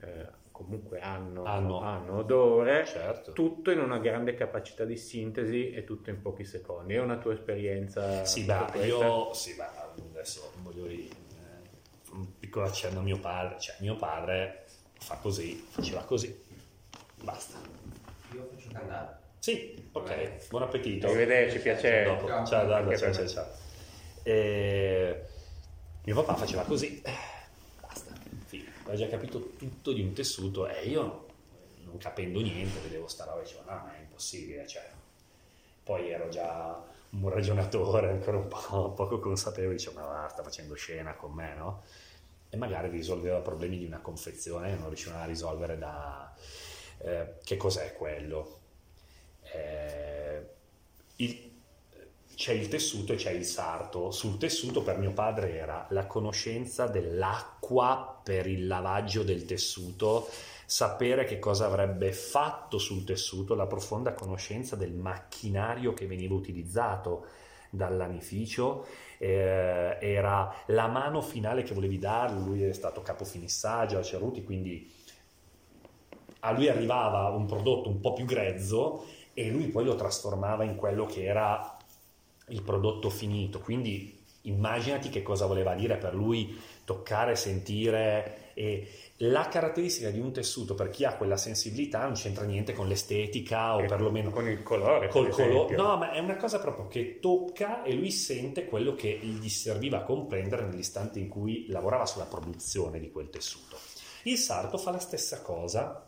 eh, 0.00 0.28
comunque 0.54 1.00
hanno, 1.00 1.42
hanno. 1.42 1.80
hanno 1.80 2.18
odore, 2.18 2.86
certo. 2.86 3.32
tutto 3.32 3.72
in 3.72 3.80
una 3.80 3.98
grande 3.98 4.34
capacità 4.34 4.84
di 4.84 4.96
sintesi 4.96 5.72
e 5.72 5.82
tutto 5.82 6.10
in 6.10 6.22
pochi 6.22 6.44
secondi. 6.44 6.94
È 6.94 7.00
una 7.00 7.16
tua 7.16 7.32
esperienza? 7.32 8.24
Sì, 8.24 8.44
beh, 8.44 8.86
io 8.86 9.34
sì, 9.34 9.56
beh, 9.56 9.66
adesso 10.10 10.52
voglio 10.62 10.86
dire, 10.86 11.02
eh, 11.02 12.12
un 12.12 12.38
piccolo 12.38 12.66
accenno 12.66 13.00
a 13.00 13.02
mio 13.02 13.18
padre, 13.18 13.58
cioè 13.58 13.74
mio 13.80 13.96
padre 13.96 14.66
fa 14.96 15.16
così, 15.16 15.56
faceva 15.68 16.02
così, 16.02 16.40
basta. 17.20 17.58
Io 18.32 18.48
faccio 18.54 18.68
cantare. 18.72 19.22
Sì, 19.40 19.88
ok, 19.90 20.48
buon 20.50 20.62
appetito. 20.62 21.08
Arrivederci, 21.08 21.58
piacere. 21.58 22.04
Dopo. 22.04 22.28
Ciao, 22.28 22.46
ciao, 22.46 22.96
ciao, 22.96 23.12
ciao, 23.12 23.26
ciao. 23.26 23.46
E... 24.22 25.24
Mio 26.04 26.14
papà 26.14 26.34
faceva 26.34 26.62
così 26.62 27.02
aveva 28.84 28.96
già 28.96 29.08
capito 29.08 29.52
tutto 29.56 29.92
di 29.92 30.02
un 30.02 30.12
tessuto 30.12 30.68
e 30.68 30.86
io 30.86 31.26
non 31.84 31.96
capendo 31.98 32.40
niente 32.40 32.80
vedevo 32.80 33.08
sta 33.08 33.24
roba 33.24 33.40
e 33.40 33.44
dicevo 33.44 33.70
no, 33.70 33.90
è 33.90 34.00
impossibile, 34.00 34.66
cioè. 34.66 34.88
poi 35.82 36.10
ero 36.10 36.28
già 36.28 36.82
un 37.10 37.28
ragionatore 37.28 38.10
ancora 38.10 38.38
un 38.38 38.48
po' 38.48 38.92
poco 38.92 39.18
consapevole, 39.20 39.76
dicevo 39.76 40.00
ma 40.00 40.26
sta 40.28 40.42
facendo 40.42 40.74
scena 40.74 41.14
con 41.14 41.32
me, 41.32 41.54
no? 41.54 41.82
E 42.50 42.56
magari 42.56 42.88
risolveva 42.88 43.38
problemi 43.38 43.78
di 43.78 43.84
una 43.84 44.00
confezione 44.00 44.74
non 44.76 44.88
riusciva 44.88 45.20
a 45.20 45.24
risolvere 45.24 45.78
da... 45.78 46.32
Eh, 46.98 47.34
che 47.42 47.56
cos'è 47.56 47.92
quello? 47.94 48.60
Eh, 49.42 50.46
il, 51.16 51.43
c'è 52.34 52.52
il 52.52 52.68
tessuto 52.68 53.12
e 53.12 53.16
c'è 53.16 53.30
il 53.30 53.44
sarto. 53.44 54.10
Sul 54.10 54.38
tessuto 54.38 54.82
per 54.82 54.98
mio 54.98 55.12
padre 55.12 55.56
era 55.56 55.86
la 55.90 56.06
conoscenza 56.06 56.86
dell'acqua 56.86 58.20
per 58.22 58.46
il 58.46 58.66
lavaggio 58.66 59.22
del 59.22 59.44
tessuto, 59.44 60.28
sapere 60.66 61.24
che 61.24 61.38
cosa 61.38 61.66
avrebbe 61.66 62.12
fatto 62.12 62.78
sul 62.78 63.04
tessuto, 63.04 63.54
la 63.54 63.66
profonda 63.66 64.12
conoscenza 64.12 64.76
del 64.76 64.92
macchinario 64.92 65.94
che 65.94 66.06
veniva 66.06 66.34
utilizzato 66.34 67.26
dall'anificio, 67.70 68.86
eh, 69.18 69.98
era 70.00 70.54
la 70.66 70.86
mano 70.86 71.20
finale 71.20 71.62
che 71.62 71.74
volevi 71.74 71.98
dargli, 71.98 72.44
lui 72.44 72.62
è 72.62 72.72
stato 72.72 73.02
capo 73.02 73.24
finissaggio 73.24 73.98
a 73.98 74.02
Ceruti, 74.02 74.44
quindi 74.44 74.90
a 76.40 76.52
lui 76.52 76.68
arrivava 76.68 77.28
un 77.30 77.46
prodotto 77.46 77.88
un 77.88 78.00
po' 78.00 78.12
più 78.12 78.24
grezzo 78.24 79.04
e 79.32 79.50
lui 79.50 79.68
poi 79.68 79.84
lo 79.84 79.94
trasformava 79.94 80.64
in 80.64 80.76
quello 80.76 81.06
che 81.06 81.24
era 81.24 81.73
il 82.48 82.62
prodotto 82.62 83.10
finito, 83.10 83.60
quindi 83.60 84.22
immaginati 84.42 85.08
che 85.08 85.22
cosa 85.22 85.46
voleva 85.46 85.74
dire 85.74 85.96
per 85.96 86.14
lui 86.14 86.58
toccare, 86.84 87.36
sentire 87.36 88.52
e 88.54 88.88
la 89.18 89.48
caratteristica 89.48 90.10
di 90.10 90.18
un 90.18 90.32
tessuto 90.32 90.74
per 90.74 90.90
chi 90.90 91.04
ha 91.04 91.14
quella 91.14 91.36
sensibilità 91.36 92.02
non 92.02 92.14
c'entra 92.14 92.44
niente 92.44 92.72
con 92.72 92.88
l'estetica 92.88 93.74
o 93.74 93.82
e 93.82 93.86
perlomeno 93.86 94.30
con 94.30 94.48
il 94.48 94.62
colore. 94.62 95.08
Col 95.08 95.28
colore. 95.28 95.76
No, 95.76 95.96
ma 95.96 96.12
è 96.12 96.18
una 96.18 96.36
cosa 96.36 96.58
proprio 96.58 96.88
che 96.88 97.18
tocca 97.20 97.82
e 97.82 97.94
lui 97.94 98.10
sente 98.10 98.66
quello 98.66 98.94
che 98.94 99.18
gli 99.22 99.48
serviva 99.48 99.98
a 99.98 100.02
comprendere 100.02 100.66
nell'istante 100.66 101.18
in 101.20 101.28
cui 101.28 101.66
lavorava 101.68 102.06
sulla 102.06 102.26
produzione 102.26 102.98
di 102.98 103.10
quel 103.10 103.30
tessuto. 103.30 103.76
Il 104.24 104.36
sarto 104.36 104.78
fa 104.78 104.90
la 104.90 104.98
stessa 104.98 105.42
cosa 105.42 106.06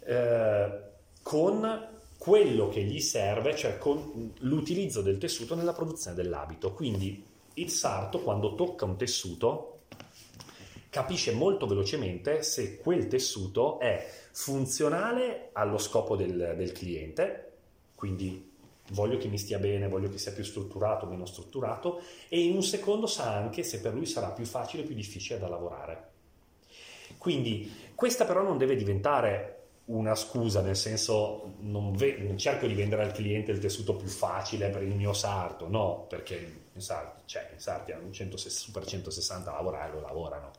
eh, 0.00 0.80
con 1.22 1.88
quello 2.22 2.68
che 2.68 2.84
gli 2.84 3.00
serve, 3.00 3.56
cioè 3.56 3.78
con 3.78 4.32
l'utilizzo 4.38 5.02
del 5.02 5.18
tessuto 5.18 5.56
nella 5.56 5.72
produzione 5.72 6.14
dell'abito. 6.14 6.72
Quindi 6.72 7.20
il 7.54 7.68
sarto, 7.68 8.20
quando 8.20 8.54
tocca 8.54 8.84
un 8.84 8.96
tessuto, 8.96 9.80
capisce 10.88 11.32
molto 11.32 11.66
velocemente 11.66 12.44
se 12.44 12.76
quel 12.76 13.08
tessuto 13.08 13.80
è 13.80 14.08
funzionale 14.30 15.48
allo 15.54 15.78
scopo 15.78 16.14
del, 16.14 16.54
del 16.56 16.70
cliente, 16.70 17.54
quindi 17.96 18.52
voglio 18.90 19.18
che 19.18 19.26
mi 19.26 19.36
stia 19.36 19.58
bene, 19.58 19.88
voglio 19.88 20.08
che 20.08 20.18
sia 20.18 20.30
più 20.30 20.44
strutturato 20.44 21.06
meno 21.06 21.26
strutturato, 21.26 22.02
e 22.28 22.38
in 22.38 22.54
un 22.54 22.62
secondo 22.62 23.08
sa 23.08 23.34
anche 23.34 23.64
se 23.64 23.80
per 23.80 23.94
lui 23.94 24.06
sarà 24.06 24.28
più 24.28 24.44
facile 24.44 24.84
o 24.84 24.86
più 24.86 24.94
difficile 24.94 25.40
da 25.40 25.48
lavorare. 25.48 26.10
Quindi 27.18 27.68
questa 27.96 28.24
però 28.24 28.44
non 28.44 28.58
deve 28.58 28.76
diventare 28.76 29.61
una 29.92 30.14
scusa, 30.14 30.62
nel 30.62 30.76
senso 30.76 31.54
non, 31.60 31.92
ve- 31.92 32.16
non, 32.18 32.38
cerco 32.38 32.66
di 32.66 32.74
vendere 32.74 33.02
al 33.02 33.12
cliente 33.12 33.52
il 33.52 33.58
tessuto 33.58 33.94
più 33.94 34.08
facile 34.08 34.68
per 34.70 34.82
il 34.82 34.94
mio 34.94 35.12
sarto, 35.12 35.68
no, 35.68 36.06
perché 36.08 36.60
i 36.72 36.80
sarti, 36.80 37.22
cioè, 37.26 37.50
i 37.56 37.60
sarti 37.60 37.92
hanno 37.92 38.06
un 38.06 38.12
100, 38.12 38.36
super 38.36 38.86
160 38.86 39.50
a 39.50 39.54
lavorare, 39.54 39.92
lo 39.92 40.00
lavorano, 40.00 40.52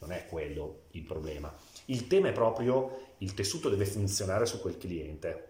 non 0.00 0.12
è 0.12 0.26
quello 0.26 0.82
il 0.92 1.02
problema. 1.02 1.52
Il 1.86 2.06
tema 2.08 2.28
è 2.28 2.32
proprio 2.32 3.10
il 3.18 3.34
tessuto 3.34 3.68
deve 3.68 3.86
funzionare 3.86 4.46
su 4.46 4.60
quel 4.60 4.76
cliente. 4.78 5.48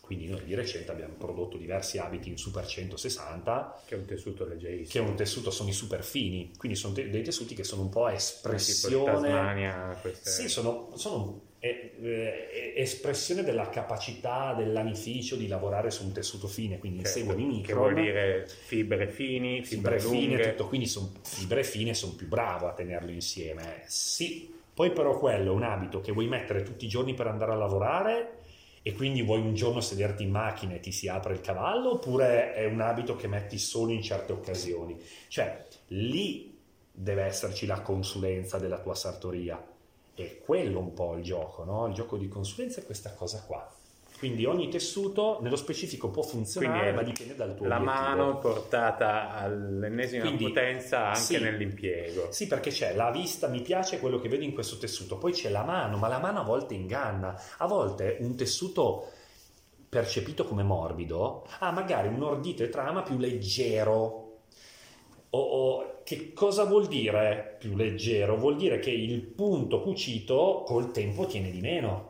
Quindi 0.00 0.26
noi 0.26 0.42
di 0.44 0.54
recente 0.54 0.90
abbiamo 0.90 1.14
prodotto 1.14 1.56
diversi 1.56 1.98
abiti 1.98 2.30
in 2.30 2.36
Super 2.36 2.66
160. 2.66 3.82
Che 3.84 3.94
è 3.94 3.98
un 3.98 4.06
tessuto 4.06 4.44
leggerissimo. 4.44 4.88
Che 4.88 4.98
è 4.98 5.10
un 5.10 5.16
tessuto, 5.16 5.50
sono 5.52 5.68
i 5.68 5.72
super 5.72 6.02
fini, 6.02 6.50
quindi 6.56 6.76
sono 6.76 6.94
te- 6.94 7.10
dei 7.10 7.22
tessuti 7.22 7.54
che 7.54 7.62
sono 7.62 7.82
un 7.82 7.90
po' 7.90 8.08
espressione... 8.08 8.96
Tipo 8.96 9.04
Tasmania, 9.04 9.98
queste... 10.00 10.30
Sì, 10.30 10.48
sono, 10.48 10.90
sono 10.96 11.49
è, 11.60 11.92
è, 12.00 12.72
espressione 12.74 13.44
della 13.44 13.68
capacità 13.68 14.54
dell'anificio 14.54 15.36
di 15.36 15.46
lavorare 15.46 15.90
su 15.90 16.04
un 16.04 16.12
tessuto 16.12 16.48
fine, 16.48 16.78
quindi 16.78 17.04
certo, 17.04 17.18
inseguono 17.18 17.42
i 17.42 17.46
micron. 17.46 17.64
Che 17.66 17.74
vuol 17.74 17.94
dire 17.94 18.46
fibre 18.48 19.08
fini, 19.08 19.62
fibre, 19.62 20.00
fibre 20.00 20.16
fine, 20.16 20.50
tutto, 20.50 20.66
quindi 20.66 20.86
sono 20.86 21.12
fibre 21.22 21.62
fine, 21.62 21.92
sono 21.92 22.14
più 22.14 22.26
bravo 22.26 22.66
a 22.66 22.72
tenerlo 22.72 23.10
insieme. 23.10 23.82
Sì, 23.86 24.50
poi 24.72 24.90
però 24.90 25.18
quello 25.18 25.52
è 25.52 25.54
un 25.54 25.62
abito 25.62 26.00
che 26.00 26.12
vuoi 26.12 26.26
mettere 26.26 26.62
tutti 26.62 26.86
i 26.86 26.88
giorni 26.88 27.12
per 27.12 27.26
andare 27.26 27.52
a 27.52 27.56
lavorare 27.56 28.38
e 28.82 28.94
quindi 28.94 29.20
vuoi 29.20 29.40
un 29.40 29.52
giorno 29.52 29.82
sederti 29.82 30.22
in 30.22 30.30
macchina 30.30 30.72
e 30.72 30.80
ti 30.80 30.92
si 30.92 31.08
apre 31.08 31.34
il 31.34 31.42
cavallo 31.42 31.92
oppure 31.92 32.54
è 32.54 32.64
un 32.64 32.80
abito 32.80 33.14
che 33.16 33.28
metti 33.28 33.58
solo 33.58 33.92
in 33.92 34.02
certe 34.02 34.32
occasioni? 34.32 34.98
Cioè, 35.28 35.66
lì 35.88 36.56
deve 36.90 37.24
esserci 37.24 37.66
la 37.66 37.82
consulenza 37.82 38.58
della 38.58 38.78
tua 38.78 38.94
sartoria 38.94 39.62
è 40.14 40.40
quello 40.44 40.78
un 40.78 40.92
po' 40.92 41.16
il 41.16 41.22
gioco, 41.22 41.64
no? 41.64 41.86
Il 41.86 41.94
gioco 41.94 42.16
di 42.16 42.28
consulenza 42.28 42.80
è 42.80 42.84
questa 42.84 43.14
cosa 43.14 43.42
qua. 43.46 43.74
Quindi 44.20 44.44
ogni 44.44 44.68
tessuto 44.68 45.38
nello 45.40 45.56
specifico 45.56 46.10
può 46.10 46.22
funzionare, 46.22 46.92
ma 46.92 47.02
dipende 47.02 47.34
dal 47.34 47.54
tuo 47.56 47.66
la 47.66 47.76
obiettivo. 47.76 48.00
mano 48.02 48.38
portata 48.38 49.30
all'ennesima 49.30 50.24
Quindi, 50.24 50.44
potenza 50.44 51.06
anche 51.06 51.18
sì, 51.18 51.38
nell'impiego. 51.38 52.26
Sì, 52.30 52.46
perché 52.46 52.68
c'è 52.68 52.94
la 52.94 53.10
vista, 53.10 53.48
mi 53.48 53.62
piace 53.62 53.98
quello 53.98 54.18
che 54.18 54.28
vedo 54.28 54.44
in 54.44 54.52
questo 54.52 54.76
tessuto, 54.76 55.16
poi 55.16 55.32
c'è 55.32 55.48
la 55.48 55.64
mano, 55.64 55.96
ma 55.96 56.08
la 56.08 56.18
mano 56.18 56.40
a 56.40 56.44
volte 56.44 56.74
inganna. 56.74 57.34
A 57.56 57.66
volte 57.66 58.18
un 58.20 58.36
tessuto 58.36 59.08
percepito 59.88 60.44
come 60.44 60.62
morbido 60.62 61.46
ha 61.58 61.70
magari 61.72 62.08
un 62.08 62.22
ordito 62.22 62.62
e 62.62 62.68
trama 62.68 63.00
più 63.02 63.16
leggero, 63.16 64.19
O, 65.30 65.38
o, 65.38 66.00
che 66.02 66.32
cosa 66.32 66.64
vuol 66.64 66.86
dire 66.88 67.56
più 67.58 67.76
leggero? 67.76 68.36
Vuol 68.36 68.56
dire 68.56 68.78
che 68.80 68.90
il 68.90 69.20
punto 69.20 69.80
cucito 69.80 70.62
col 70.66 70.90
tempo 70.90 71.26
tiene 71.26 71.50
di 71.50 71.60
meno. 71.60 72.08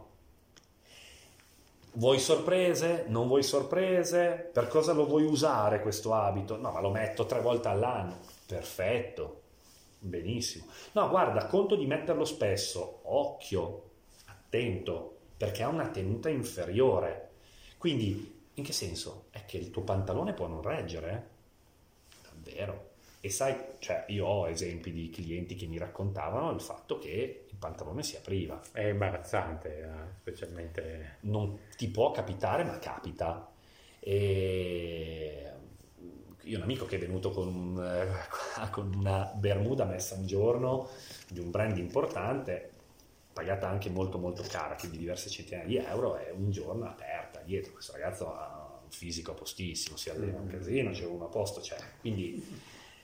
Vuoi 1.92 2.18
sorprese? 2.18 3.04
Non 3.08 3.26
vuoi 3.26 3.42
sorprese? 3.42 4.48
Per 4.52 4.68
cosa 4.68 4.92
lo 4.92 5.06
vuoi 5.06 5.24
usare 5.24 5.82
questo 5.82 6.14
abito? 6.14 6.56
No, 6.56 6.70
ma 6.70 6.80
lo 6.80 6.90
metto 6.90 7.26
tre 7.26 7.40
volte 7.40 7.68
all'anno. 7.68 8.18
Perfetto, 8.46 9.42
benissimo. 9.98 10.66
No, 10.92 11.08
guarda, 11.08 11.46
conto 11.46 11.74
di 11.76 11.86
metterlo 11.86 12.24
spesso. 12.24 13.00
Occhio, 13.02 13.90
attento, 14.26 15.16
perché 15.36 15.62
ha 15.62 15.68
una 15.68 15.88
tenuta 15.88 16.28
inferiore. 16.28 17.30
Quindi, 17.76 18.38
in 18.54 18.64
che 18.64 18.72
senso? 18.72 19.26
È 19.30 19.44
che 19.44 19.58
il 19.58 19.70
tuo 19.70 19.82
pantalone 19.82 20.32
può 20.32 20.46
non 20.46 20.62
reggere? 20.62 21.12
eh? 21.12 22.28
Davvero. 22.30 22.89
E 23.22 23.28
sai, 23.28 23.54
cioè, 23.80 24.06
io 24.08 24.26
ho 24.26 24.48
esempi 24.48 24.92
di 24.92 25.10
clienti 25.10 25.54
che 25.54 25.66
mi 25.66 25.76
raccontavano 25.76 26.50
il 26.52 26.60
fatto 26.60 26.98
che 26.98 27.44
il 27.48 27.56
pantalone 27.56 28.02
si 28.02 28.16
apriva. 28.16 28.60
È 28.72 28.82
imbarazzante, 28.82 29.82
eh, 29.82 30.14
specialmente... 30.20 31.16
Non 31.20 31.58
ti 31.76 31.88
può 31.88 32.12
capitare, 32.12 32.64
ma 32.64 32.78
capita. 32.78 33.52
E 33.98 35.50
io 36.44 36.54
ho 36.54 36.58
un 36.58 36.64
amico 36.64 36.86
che 36.86 36.96
è 36.96 36.98
venuto 36.98 37.30
con, 37.30 37.78
eh, 37.78 38.68
con 38.70 38.92
una 38.94 39.30
bermuda 39.34 39.84
messa 39.84 40.14
un 40.14 40.26
giorno 40.26 40.88
di 41.28 41.40
un 41.40 41.50
brand 41.50 41.76
importante, 41.76 42.70
pagata 43.32 43.68
anche 43.68 43.90
molto 43.90 44.18
molto 44.18 44.42
cara, 44.48 44.74
quindi 44.74 44.98
diverse 44.98 45.28
centinaia 45.28 45.66
di 45.66 45.76
euro, 45.76 46.18
e 46.18 46.30
un 46.30 46.50
giorno 46.50 46.86
aperta 46.86 47.40
dietro. 47.40 47.72
Questo 47.72 47.92
ragazzo 47.92 48.34
ha 48.34 48.80
un 48.82 48.90
fisico 48.90 49.34
postissimo, 49.34 49.96
si 49.96 50.10
allena 50.10 50.38
un 50.38 50.48
casino, 50.48 50.90
c'è 50.90 51.04
uno 51.04 51.26
a 51.26 51.28
posto, 51.28 51.60
c'è. 51.60 51.76
Quindi 52.00 52.42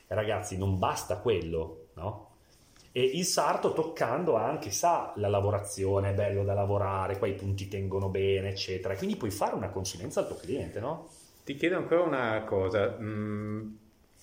ragazzi 0.09 0.57
non 0.57 0.79
basta 0.79 1.19
quello, 1.19 1.89
no? 1.95 2.25
E 2.93 3.03
il 3.03 3.25
sarto 3.27 3.75
toccando 3.75 4.37
anche, 4.37 4.71
sa, 4.71 5.13
la 5.17 5.29
lavorazione, 5.29 6.11
è 6.11 6.15
bello 6.15 6.45
da 6.45 6.55
lavorare, 6.55 7.19
qua 7.19 7.27
i 7.27 7.35
punti 7.35 7.69
tengono 7.69 8.09
bene, 8.09 8.49
eccetera. 8.49 8.97
Quindi 8.97 9.17
puoi 9.17 9.31
fare 9.31 9.55
una 9.55 9.69
consulenza 9.69 10.21
al 10.21 10.29
tuo 10.29 10.37
cliente, 10.37 10.81
no? 10.81 11.11
Ti 11.45 11.55
chiedo 11.57 11.77
ancora 11.77 12.03
una 12.03 12.43
cosa. 12.45 12.97
Mm, 12.99 13.75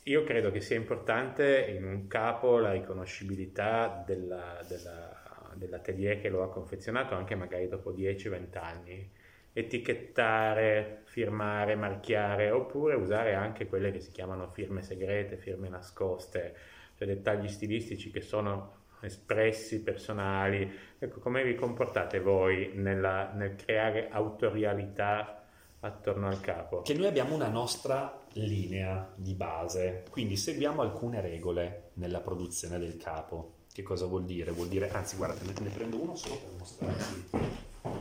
io 0.05 0.23
credo 0.23 0.49
che 0.49 0.59
sia 0.59 0.75
importante 0.75 1.67
in 1.77 1.85
un 1.85 2.07
capo 2.07 2.57
la 2.57 2.71
riconoscibilità 2.71 4.03
della, 4.05 4.59
della, 4.67 5.51
dell'atelier 5.53 6.19
che 6.19 6.29
lo 6.29 6.41
ha 6.43 6.49
confezionato, 6.49 7.13
anche 7.13 7.35
magari 7.35 7.67
dopo 7.67 7.91
10-20 7.91 8.57
anni. 8.57 9.11
Etichettare, 9.53 11.01
firmare, 11.05 11.75
marchiare, 11.75 12.49
oppure 12.49 12.95
usare 12.95 13.35
anche 13.35 13.67
quelle 13.67 13.91
che 13.91 13.99
si 13.99 14.11
chiamano 14.11 14.49
firme 14.51 14.81
segrete, 14.81 15.37
firme 15.37 15.69
nascoste, 15.69 16.55
cioè 16.97 17.07
dettagli 17.07 17.47
stilistici 17.47 18.09
che 18.09 18.21
sono 18.21 18.81
espressi, 19.01 19.81
personali. 19.81 20.71
Ecco, 20.97 21.19
come 21.19 21.43
vi 21.43 21.55
comportate 21.55 22.19
voi 22.19 22.71
nella, 22.73 23.31
nel 23.33 23.55
creare 23.55 24.09
autorialità 24.09 25.45
attorno 25.81 26.27
al 26.27 26.39
capo? 26.39 26.81
Che 26.81 26.93
noi 26.93 27.07
abbiamo 27.07 27.35
una 27.35 27.49
nostra 27.49 28.21
linea 28.33 29.11
di 29.15 29.33
base, 29.33 30.03
quindi 30.09 30.35
seguiamo 30.35 30.81
alcune 30.81 31.21
regole 31.21 31.91
nella 31.93 32.21
produzione 32.21 32.79
del 32.79 32.97
capo. 32.97 33.55
Che 33.71 33.83
cosa 33.83 34.05
vuol 34.05 34.25
dire? 34.25 34.51
Vuol 34.51 34.67
dire, 34.67 34.89
anzi 34.91 35.17
guarda, 35.17 35.35
te 35.35 35.61
ne 35.61 35.69
prendo 35.69 36.01
uno 36.01 36.15
solo 36.15 36.35
per 36.35 36.51
mostrarci, 36.57 37.29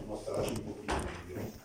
mostrarci 0.06 0.50
un 0.50 0.64
pochino 0.64 0.94
meglio. 1.26 1.60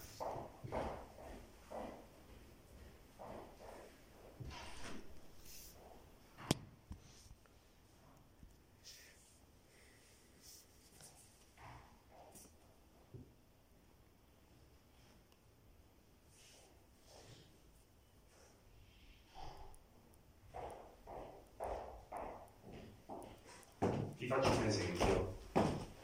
Ti 24.18 24.28
faccio 24.28 24.50
un 24.50 24.66
esempio. 24.66 25.36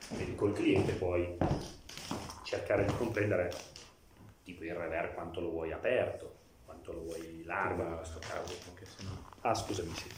Quindi 0.09 0.35
col 0.35 0.53
cliente 0.53 0.93
puoi 0.93 1.37
comprendere 3.23 3.51
tipo 4.43 4.63
il 4.63 4.73
rever 4.73 5.13
quanto 5.13 5.39
lo 5.39 5.49
vuoi 5.49 5.71
aperto, 5.71 6.31
quanto 6.65 6.91
lo 6.91 7.03
vuoi 7.03 7.43
largo 7.45 7.83
in 7.83 7.95
questo 7.95 8.19
caso. 8.19 8.53
Ah, 9.41 9.53
scusami, 9.55 9.91
sì. 9.95 10.09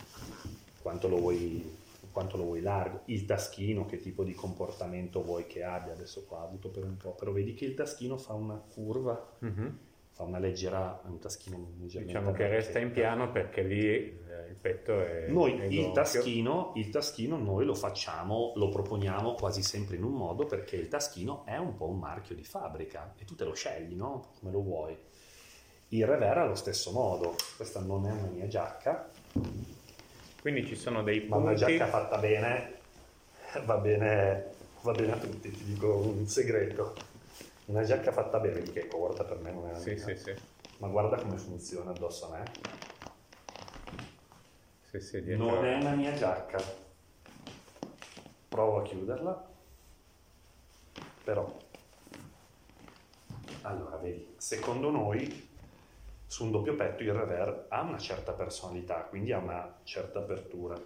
Quanto 0.82 1.08
lo 1.08 1.18
vuoi, 1.18 1.78
quanto 2.12 2.38
lo 2.38 2.44
vuoi 2.44 2.62
largo, 2.62 3.02
il 3.06 3.26
taschino, 3.26 3.86
che 3.86 4.00
tipo 4.00 4.24
di 4.24 4.34
comportamento 4.34 5.24
vuoi 5.24 5.46
che 5.48 5.64
abbia. 5.64 5.94
Adesso 5.94 6.26
qua 6.26 6.40
ha 6.40 6.44
avuto 6.44 6.70
per 6.70 6.84
un 6.84 6.98
po', 6.98 7.14
però 7.14 7.32
vedi 7.32 7.54
che 7.54 7.66
il 7.66 7.76
taschino 7.76 8.18
fa 8.18 8.34
una 8.34 8.56
curva, 8.56 9.34
Mhm. 9.40 9.80
Fa 10.16 10.24
una 10.24 10.40
leggera, 10.40 11.02
un 11.04 11.20
taschino 11.20 11.74
Diciamo 11.76 12.32
che 12.32 12.48
resta 12.48 12.80
in 12.80 12.92
piano 12.92 13.32
perché 13.32 13.62
lì 13.64 13.86
eh, 13.86 14.48
il 14.48 14.56
petto 14.56 15.00
è... 15.02 15.28
Noi 15.28 15.60
è 15.60 15.66
il 15.66 15.92
taschino, 15.92 16.72
il 16.76 16.90
taschino 16.90 17.38
noi 17.38 17.66
lo 17.66 17.76
facciamo, 17.76 18.54
lo 18.56 18.70
proponiamo 18.70 19.34
quasi 19.34 19.62
sempre 19.62 19.98
in 19.98 20.04
un 20.04 20.14
modo 20.14 20.46
perché 20.46 20.78
il 20.78 20.88
taschino 20.88 21.44
è 21.46 21.58
un 21.58 21.76
po' 21.76 21.90
un 21.90 22.00
marchio 22.00 22.34
di 22.34 22.46
fabbrica 22.46 23.14
e 23.18 23.26
tu 23.26 23.36
te 23.36 23.44
lo 23.44 23.54
scegli, 23.54 23.94
no? 23.94 24.32
Come 24.40 24.52
lo 24.54 24.62
vuoi. 24.62 24.98
Il 25.90 26.06
rever 26.06 26.38
allo 26.38 26.56
stesso 26.56 26.92
modo, 26.92 27.36
questa 27.58 27.82
non 27.82 28.08
è 28.08 28.12
una 28.12 28.30
mia 28.30 28.48
giacca, 28.48 29.10
Quindi 30.42 30.66
ci 30.66 30.76
sono 30.76 31.04
dei 31.04 31.28
ma 31.28 31.36
una 31.36 31.54
punti... 31.54 31.66
giacca 31.66 31.88
fatta 31.88 32.18
bene 32.20 32.76
va 33.64 33.78
bene, 33.78 34.46
va 34.82 34.92
bene 34.92 35.12
a 35.14 35.18
tutti, 35.18 35.52
ti 35.52 35.64
dico 35.64 35.96
un 35.96 36.28
segreto. 36.28 37.14
Una 37.66 37.84
giacca 37.84 38.12
fatta 38.12 38.40
bene, 38.40 38.62
di 38.62 38.72
che 38.72 38.82
è 38.82 38.88
corta 38.88 39.24
per 39.24 39.40
me 39.40 39.52
non 39.52 39.66
è 39.68 39.70
una 39.72 39.80
Sì, 39.80 39.94
mia. 39.94 40.04
sì, 40.04 40.16
sì. 40.16 40.34
Ma 40.78 40.88
guarda 40.88 41.18
come 41.18 41.38
funziona 41.38 41.92
addosso 41.92 42.32
a 42.32 42.38
me. 42.38 42.52
Sì, 44.90 45.00
sì, 45.00 45.24
dietro- 45.24 45.46
Non 45.46 45.66
è 45.66 45.76
una 45.76 45.96
mia 45.96 46.14
giacca. 46.14 46.58
Provo 48.48 48.80
a 48.80 48.84
chiuderla. 48.84 49.48
Però. 51.24 51.58
Allora, 53.64 53.96
vedi, 53.98 54.36
secondo 54.38 54.92
noi 54.92 55.50
su 56.28 56.44
un 56.46 56.52
doppio 56.52 56.76
petto 56.76 57.02
il 57.02 57.14
rever 57.14 57.66
ha 57.70 57.82
una 57.82 57.98
certa 57.98 58.32
personalità, 58.34 59.02
quindi 59.02 59.32
ha 59.32 59.40
una 59.40 59.80
certa 59.84 60.20
apertura. 60.20 60.80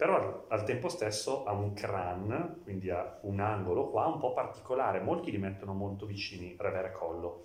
Però 0.00 0.46
al, 0.48 0.64
tempo 0.64 0.88
stesso 0.88 1.44
ha 1.44 1.52
un 1.52 1.74
crán, 1.74 2.60
quindi 2.62 2.88
ha 2.88 3.18
un 3.24 3.38
angolo 3.38 3.90
qua 3.90 4.06
un 4.06 4.18
po' 4.18 4.32
particolare. 4.32 4.98
Molti 4.98 5.30
li 5.30 5.36
mettono 5.36 5.74
molto 5.74 6.06
vicini, 6.06 6.56
rever 6.58 6.86
e 6.86 6.92
collo. 6.92 7.44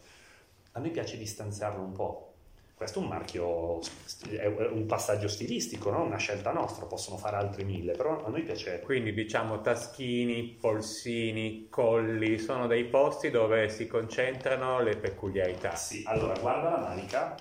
A 0.72 0.80
noi 0.80 0.90
piace 0.92 1.18
distanziarlo 1.18 1.84
un 1.84 1.92
po'. 1.92 2.34
Questo 2.74 3.00
è 3.00 3.04
un 3.04 3.10
marchio, 3.10 3.82
è 4.30 4.46
un 4.46 4.86
passaggio 4.86 5.28
stilistico, 5.28 5.92
no? 5.92 6.04
una 6.04 6.16
scelta 6.16 6.54
nostra, 6.54 6.86
possono 6.86 7.18
fare 7.18 7.36
altri 7.36 7.66
mille, 7.66 7.92
però 7.92 8.24
a 8.24 8.30
noi 8.30 8.44
piace 8.44 8.80
Quindi 8.80 9.14
diciamo 9.14 9.60
taschini, 9.60 10.58
polsini, 10.58 11.68
colli, 11.70 12.38
sono 12.38 12.68
dei 12.68 12.86
posti 12.86 13.32
dove 13.32 13.68
si 13.68 13.86
concentrano 13.86 14.80
le 14.80 14.96
peculiarità. 14.96 15.76
Sì, 15.76 16.04
allora 16.06 16.40
guarda 16.40 16.70
la 16.70 16.80
manica. 16.80 17.36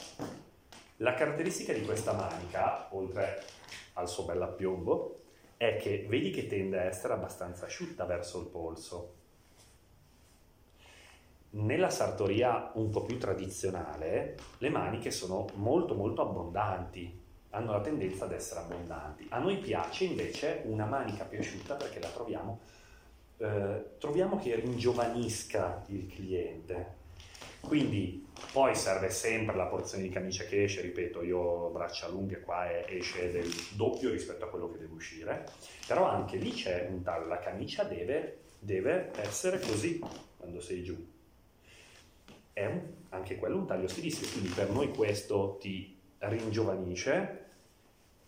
La 1.05 1.13
caratteristica 1.13 1.75
di 1.75 1.85
questa 1.85 2.15
manica, 2.15 2.89
oltre 2.93 3.43
al 3.93 4.09
suo 4.09 4.25
bel 4.25 4.41
appiombo, 4.41 5.21
è 5.59 5.77
che 5.77 6.07
vedi 6.09 6.31
che 6.31 6.47
tende 6.47 6.79
a 6.79 6.85
essere 6.85 7.13
abbastanza 7.13 7.67
asciutta 7.67 8.07
verso 8.07 8.41
il 8.41 8.47
polso. 8.47 9.15
Nella 11.51 11.91
sartoria 11.91 12.71
un 12.77 12.89
po' 12.89 13.03
più 13.03 13.19
tradizionale, 13.19 14.39
le 14.57 14.71
maniche 14.71 15.11
sono 15.11 15.45
molto 15.57 15.95
molto 15.95 16.23
abbondanti, 16.23 17.21
hanno 17.51 17.73
la 17.73 17.83
tendenza 17.83 18.25
ad 18.25 18.33
essere 18.33 18.61
abbondanti. 18.61 19.27
A 19.29 19.41
noi 19.41 19.59
piace 19.59 20.05
invece 20.05 20.63
una 20.65 20.87
manica 20.87 21.25
più 21.25 21.39
asciutta 21.39 21.75
perché 21.75 22.01
la 22.01 22.09
troviamo, 22.09 22.61
eh, 23.37 23.97
troviamo 23.99 24.39
che 24.39 24.55
ringiovanisca 24.55 25.85
il 25.89 26.07
cliente. 26.07 27.03
Quindi 27.67 28.27
poi 28.53 28.75
serve 28.75 29.11
sempre 29.11 29.57
la 29.57 29.67
porzione 29.67 30.05
di 30.05 30.09
camicia 30.11 30.45
che 30.45 30.65
esce, 30.65 30.81
ripeto, 30.81 31.23
io 31.23 31.39
ho 31.39 31.71
braccia 31.71 32.09
lunghe 32.09 32.41
qua 32.41 32.87
esce 32.87 33.31
del 33.31 33.49
doppio 33.75 34.11
rispetto 34.11 34.45
a 34.45 34.49
quello 34.49 34.71
che 34.71 34.79
deve 34.79 34.95
uscire, 34.95 35.47
però 35.87 36.07
anche 36.07 36.37
lì 36.37 36.53
c'è 36.53 36.89
un 36.91 37.03
taglio, 37.03 37.27
la 37.27 37.39
camicia 37.39 37.85
deve, 37.85 38.39
deve 38.59 39.11
essere 39.17 39.59
così 39.59 40.01
quando 40.37 40.61
sei 40.61 40.83
giù. 40.83 41.13
È 42.53 42.67
un- 42.67 42.83
anche 43.11 43.37
quello 43.37 43.57
un 43.57 43.67
taglio 43.67 43.89
stilistico, 43.89 44.33
quindi 44.33 44.51
per 44.51 44.71
noi 44.71 44.89
questo 44.91 45.57
ti 45.61 45.97
ringiovanisce, 46.19 47.43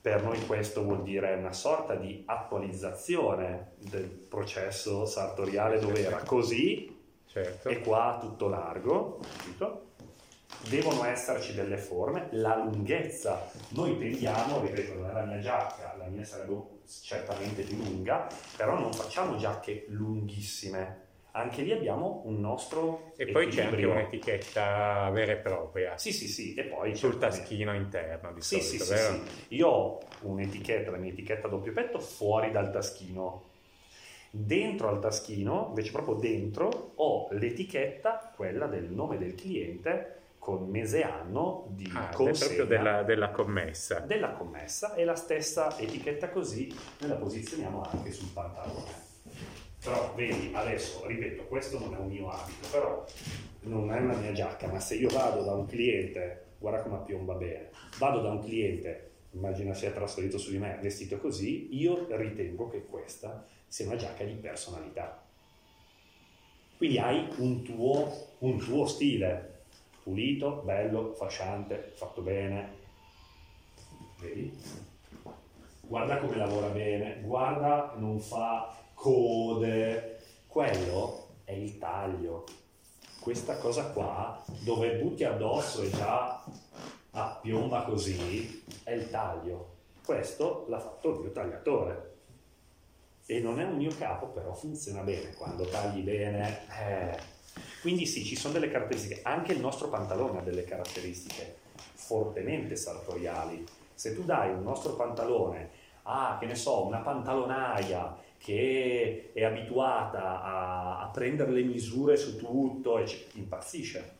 per 0.00 0.22
noi 0.22 0.44
questo 0.46 0.82
vuol 0.84 1.02
dire 1.02 1.34
una 1.34 1.52
sorta 1.52 1.94
di 1.96 2.22
attualizzazione 2.26 3.72
del 3.78 4.06
processo 4.06 5.04
sartoriale 5.04 5.80
dove 5.80 6.04
era 6.04 6.18
così 6.18 6.95
Certo. 7.36 7.68
e 7.68 7.80
qua 7.80 8.16
tutto 8.18 8.48
largo, 8.48 9.20
capito? 9.20 9.82
devono 10.70 11.04
esserci 11.04 11.52
delle 11.54 11.76
forme, 11.76 12.28
la 12.30 12.56
lunghezza. 12.56 13.50
Noi 13.70 13.98
tendiamo, 13.98 14.60
ripeto, 14.62 15.12
la 15.12 15.22
mia 15.24 15.38
giacca, 15.38 15.96
la 15.98 16.06
mia 16.06 16.24
sarebbe 16.24 16.54
certamente 17.02 17.62
più 17.62 17.76
lunga, 17.76 18.26
però 18.56 18.78
non 18.78 18.90
facciamo 18.92 19.36
giacche 19.36 19.84
lunghissime. 19.88 21.04
Anche 21.32 21.60
lì 21.60 21.72
abbiamo 21.72 22.22
un 22.24 22.40
nostro 22.40 23.12
E 23.16 23.26
poi 23.26 23.48
c'è 23.48 23.64
anche 23.64 23.84
un'etichetta 23.84 25.10
vera 25.10 25.32
e 25.32 25.36
propria 25.36 25.98
Sì, 25.98 26.10
sì, 26.10 26.28
sì, 26.28 26.54
e 26.54 26.64
poi 26.64 26.96
sul 26.96 27.18
taschino 27.18 27.74
interno 27.74 28.32
di 28.32 28.40
Sì, 28.40 28.62
solito, 28.62 28.84
sì, 28.84 28.90
sì, 28.90 28.94
vero? 28.94 29.14
sì. 29.48 29.54
Io 29.56 29.68
ho 29.68 30.00
un'etichetta, 30.22 30.90
la 30.90 30.96
mia 30.96 31.12
etichetta 31.12 31.48
doppio 31.48 31.72
petto 31.72 31.98
fuori 32.00 32.50
dal 32.50 32.72
taschino. 32.72 33.54
Dentro 34.38 34.88
al 34.88 35.00
taschino, 35.00 35.66
invece 35.68 35.92
proprio 35.92 36.16
dentro, 36.16 36.92
ho 36.96 37.28
l'etichetta, 37.30 38.32
quella 38.36 38.66
del 38.66 38.90
nome 38.90 39.16
del 39.16 39.34
cliente, 39.34 40.12
con 40.38 40.68
mese 40.68 40.98
e 40.98 41.02
anno 41.04 41.64
di 41.70 41.90
Ah, 41.94 42.10
consegna 42.10 42.54
proprio 42.54 42.66
della, 42.66 43.02
della 43.02 43.30
commessa. 43.30 44.00
della 44.00 44.32
commessa 44.32 44.94
e 44.94 45.04
la 45.04 45.16
stessa 45.16 45.76
etichetta 45.78 46.28
così 46.28 46.72
noi 47.00 47.08
la 47.10 47.16
posizioniamo 47.16 47.82
anche 47.82 48.12
sul 48.12 48.28
pantalone. 48.32 49.04
Però 49.82 50.12
vedi, 50.14 50.50
adesso 50.54 51.04
ripeto, 51.06 51.44
questo 51.44 51.78
non 51.78 51.94
è 51.94 51.98
un 51.98 52.08
mio 52.08 52.28
abito, 52.28 52.66
però 52.70 53.04
non 53.62 53.90
è 53.90 53.98
una 54.00 54.16
mia 54.16 54.32
giacca, 54.32 54.68
ma 54.68 54.78
se 54.80 54.96
io 54.96 55.08
vado 55.08 55.42
da 55.44 55.54
un 55.54 55.66
cliente, 55.66 56.44
guarda 56.58 56.82
come 56.82 57.00
piomba 57.06 57.34
bene, 57.34 57.70
vado 57.98 58.20
da 58.20 58.30
un 58.30 58.40
cliente, 58.44 59.05
immagina 59.36 59.74
sia 59.74 59.92
trasferito 59.92 60.38
su 60.38 60.50
di 60.50 60.58
me 60.58 60.78
vestito 60.80 61.18
così, 61.18 61.76
io 61.76 62.06
ritengo 62.16 62.68
che 62.68 62.84
questa 62.86 63.46
sia 63.66 63.86
una 63.86 63.96
giacca 63.96 64.24
di 64.24 64.32
personalità. 64.32 65.22
Quindi 66.76 66.98
hai 66.98 67.28
un 67.36 67.62
tuo, 67.62 68.34
un 68.38 68.58
tuo 68.58 68.86
stile, 68.86 69.64
pulito, 70.02 70.62
bello, 70.64 71.12
fasciante, 71.12 71.92
fatto 71.94 72.22
bene. 72.22 72.84
Vedi? 74.20 74.52
Guarda 75.82 76.18
come 76.18 76.36
lavora 76.36 76.68
bene, 76.68 77.20
guarda, 77.22 77.94
non 77.96 78.18
fa 78.18 78.74
code. 78.94 80.18
Quello 80.46 81.28
è 81.44 81.52
il 81.52 81.78
taglio. 81.78 82.44
Questa 83.20 83.56
cosa 83.58 83.90
qua, 83.90 84.42
dove 84.64 84.96
butti 84.96 85.24
addosso 85.24 85.82
e 85.82 85.90
già 85.90 86.44
a 87.16 87.38
piomba 87.40 87.82
così, 87.82 88.62
è 88.82 88.92
il 88.92 89.08
taglio. 89.08 89.74
Questo 90.04 90.66
l'ha 90.68 90.78
fatto 90.78 91.14
il 91.14 91.20
mio 91.20 91.32
tagliatore. 91.32 92.14
E 93.24 93.40
non 93.40 93.58
è 93.58 93.64
un 93.64 93.76
mio 93.76 93.90
capo, 93.96 94.26
però 94.26 94.52
funziona 94.52 95.00
bene. 95.00 95.34
Quando 95.34 95.64
tagli 95.64 96.02
bene, 96.02 96.60
eh. 96.78 97.34
Quindi 97.80 98.04
sì, 98.04 98.22
ci 98.22 98.36
sono 98.36 98.52
delle 98.52 98.70
caratteristiche. 98.70 99.20
Anche 99.22 99.52
il 99.52 99.60
nostro 99.60 99.88
pantalone 99.88 100.38
ha 100.38 100.42
delle 100.42 100.64
caratteristiche 100.64 101.56
fortemente 101.94 102.76
sartoriali. 102.76 103.64
Se 103.94 104.14
tu 104.14 104.22
dai 104.22 104.52
un 104.52 104.62
nostro 104.62 104.94
pantalone 104.94 105.70
a, 106.02 106.36
che 106.38 106.46
ne 106.46 106.54
so, 106.54 106.84
una 106.84 106.98
pantalonaia 106.98 108.14
che 108.36 109.30
è 109.32 109.42
abituata 109.42 110.42
a, 110.42 111.00
a 111.00 111.08
prendere 111.08 111.50
le 111.50 111.62
misure 111.62 112.16
su 112.16 112.36
tutto, 112.36 112.98
e 112.98 113.26
impazzisce. 113.32 114.16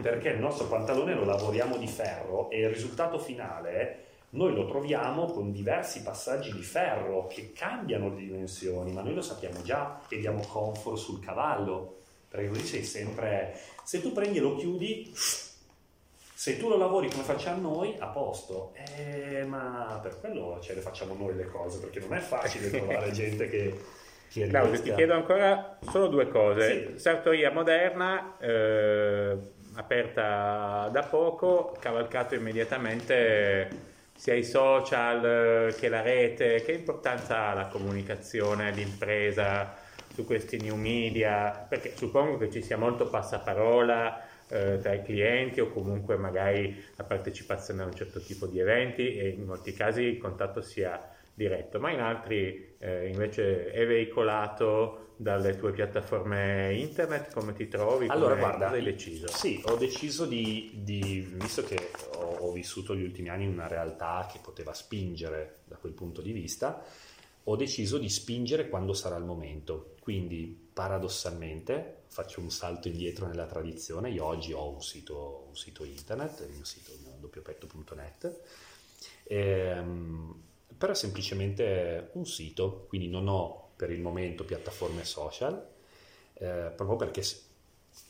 Perché 0.00 0.30
il 0.30 0.38
nostro 0.38 0.66
pantalone 0.66 1.14
lo 1.14 1.24
lavoriamo 1.24 1.76
di 1.76 1.86
ferro 1.86 2.48
e 2.50 2.60
il 2.60 2.68
risultato 2.68 3.18
finale 3.18 4.08
noi 4.30 4.54
lo 4.54 4.66
troviamo 4.66 5.26
con 5.26 5.50
diversi 5.50 6.02
passaggi 6.02 6.52
di 6.52 6.62
ferro 6.62 7.26
che 7.26 7.52
cambiano 7.52 8.10
di 8.10 8.26
dimensioni, 8.26 8.92
ma 8.92 9.02
noi 9.02 9.14
lo 9.14 9.22
sappiamo 9.22 9.60
già 9.62 10.00
e 10.08 10.18
diamo 10.18 10.46
comfort 10.46 10.96
sul 10.96 11.18
cavallo, 11.18 12.02
perché 12.28 12.48
così 12.48 12.64
sei 12.64 12.84
sempre... 12.84 13.58
Se 13.82 14.00
tu 14.00 14.12
prendi 14.12 14.38
e 14.38 14.40
lo 14.40 14.54
chiudi, 14.54 15.12
se 15.14 16.58
tu 16.58 16.68
lo 16.68 16.76
lavori 16.76 17.10
come 17.10 17.24
facciamo 17.24 17.60
noi, 17.60 17.96
a 17.98 18.06
posto. 18.06 18.72
Eh, 18.96 19.42
ma 19.44 19.98
per 20.00 20.20
quello 20.20 20.60
ce 20.62 20.74
le 20.74 20.80
facciamo 20.80 21.14
noi 21.14 21.34
le 21.34 21.46
cose, 21.46 21.80
perché 21.80 21.98
non 21.98 22.14
è 22.14 22.20
facile 22.20 22.70
trovare 22.78 23.10
gente 23.10 23.48
che... 23.48 23.80
che 24.28 24.46
Claudio, 24.46 24.80
ti 24.80 24.94
chiedo 24.94 25.14
ancora 25.14 25.76
solo 25.90 26.06
due 26.06 26.28
cose. 26.28 26.92
Sì. 26.92 26.98
Sartoria 27.00 27.50
moderna, 27.50 28.38
eh, 28.38 29.36
aperta 29.74 30.88
da 30.92 31.02
poco, 31.02 31.76
cavalcato 31.78 32.34
immediatamente 32.34 33.88
sia 34.14 34.34
i 34.34 34.44
social 34.44 35.24
eh, 35.68 35.74
che 35.74 35.88
la 35.88 36.02
rete. 36.02 36.62
Che 36.62 36.72
importanza 36.72 37.48
ha 37.48 37.54
la 37.54 37.66
comunicazione, 37.66 38.70
l'impresa 38.72 39.76
su 40.12 40.24
questi 40.24 40.60
new 40.60 40.76
media? 40.76 41.66
Perché 41.68 41.94
suppongo 41.96 42.36
che 42.36 42.50
ci 42.50 42.62
sia 42.62 42.76
molto 42.76 43.08
passaparola 43.08 44.22
eh, 44.48 44.78
tra 44.82 44.92
i 44.92 45.02
clienti 45.02 45.60
o 45.60 45.70
comunque 45.70 46.16
magari 46.16 46.84
la 46.96 47.04
partecipazione 47.04 47.82
a 47.82 47.86
un 47.86 47.94
certo 47.94 48.20
tipo 48.20 48.46
di 48.46 48.58
eventi 48.58 49.16
e 49.16 49.28
in 49.28 49.44
molti 49.44 49.72
casi 49.72 50.02
il 50.02 50.18
contatto 50.18 50.60
sia 50.60 51.00
diretto, 51.32 51.80
ma 51.80 51.90
in 51.90 52.00
altri 52.00 52.74
eh, 52.78 53.08
invece 53.08 53.70
è 53.70 53.86
veicolato 53.86 55.09
dalle 55.20 55.58
tue 55.58 55.72
piattaforme 55.72 56.72
internet, 56.76 57.34
come 57.34 57.52
ti 57.52 57.68
trovi? 57.68 58.06
Allora, 58.08 58.36
Come- 58.36 58.46
guarda, 58.46 58.70
hai 58.70 58.82
deciso? 58.82 59.28
Sì, 59.28 59.60
ho 59.66 59.76
deciso 59.76 60.24
di, 60.24 60.70
di- 60.82 61.20
visto 61.34 61.62
che 61.62 61.90
ho, 62.14 62.36
ho 62.38 62.52
vissuto 62.52 62.96
gli 62.96 63.02
ultimi 63.02 63.28
anni 63.28 63.44
in 63.44 63.50
una 63.50 63.66
realtà 63.66 64.26
che 64.32 64.38
poteva 64.42 64.72
spingere 64.72 65.58
da 65.64 65.76
quel 65.76 65.92
punto 65.92 66.22
di 66.22 66.32
vista, 66.32 66.82
ho 67.44 67.54
deciso 67.54 67.98
di 67.98 68.08
spingere 68.08 68.70
quando 68.70 68.94
sarà 68.94 69.16
il 69.18 69.24
momento. 69.24 69.96
Quindi, 70.00 70.70
paradossalmente, 70.72 72.04
faccio 72.06 72.40
un 72.40 72.50
salto 72.50 72.88
indietro 72.88 73.26
nella 73.26 73.44
tradizione. 73.44 74.08
Io 74.08 74.24
oggi 74.24 74.54
ho 74.54 74.70
un 74.70 74.80
sito, 74.80 75.44
un 75.48 75.54
sito 75.54 75.84
internet, 75.84 76.46
il 76.48 76.54
mio 76.54 76.64
sito 76.64 76.92
doppiopetto.net, 77.20 78.40
ehm, 79.24 80.42
però 80.78 80.92
è 80.92 80.96
semplicemente 80.96 82.08
un 82.14 82.24
sito, 82.24 82.86
quindi 82.88 83.08
non 83.08 83.28
ho 83.28 83.68
per 83.80 83.90
il 83.90 84.02
momento 84.02 84.44
piattaforme 84.44 85.06
social, 85.06 85.66
eh, 86.34 86.70
proprio 86.76 86.96
perché 86.96 87.22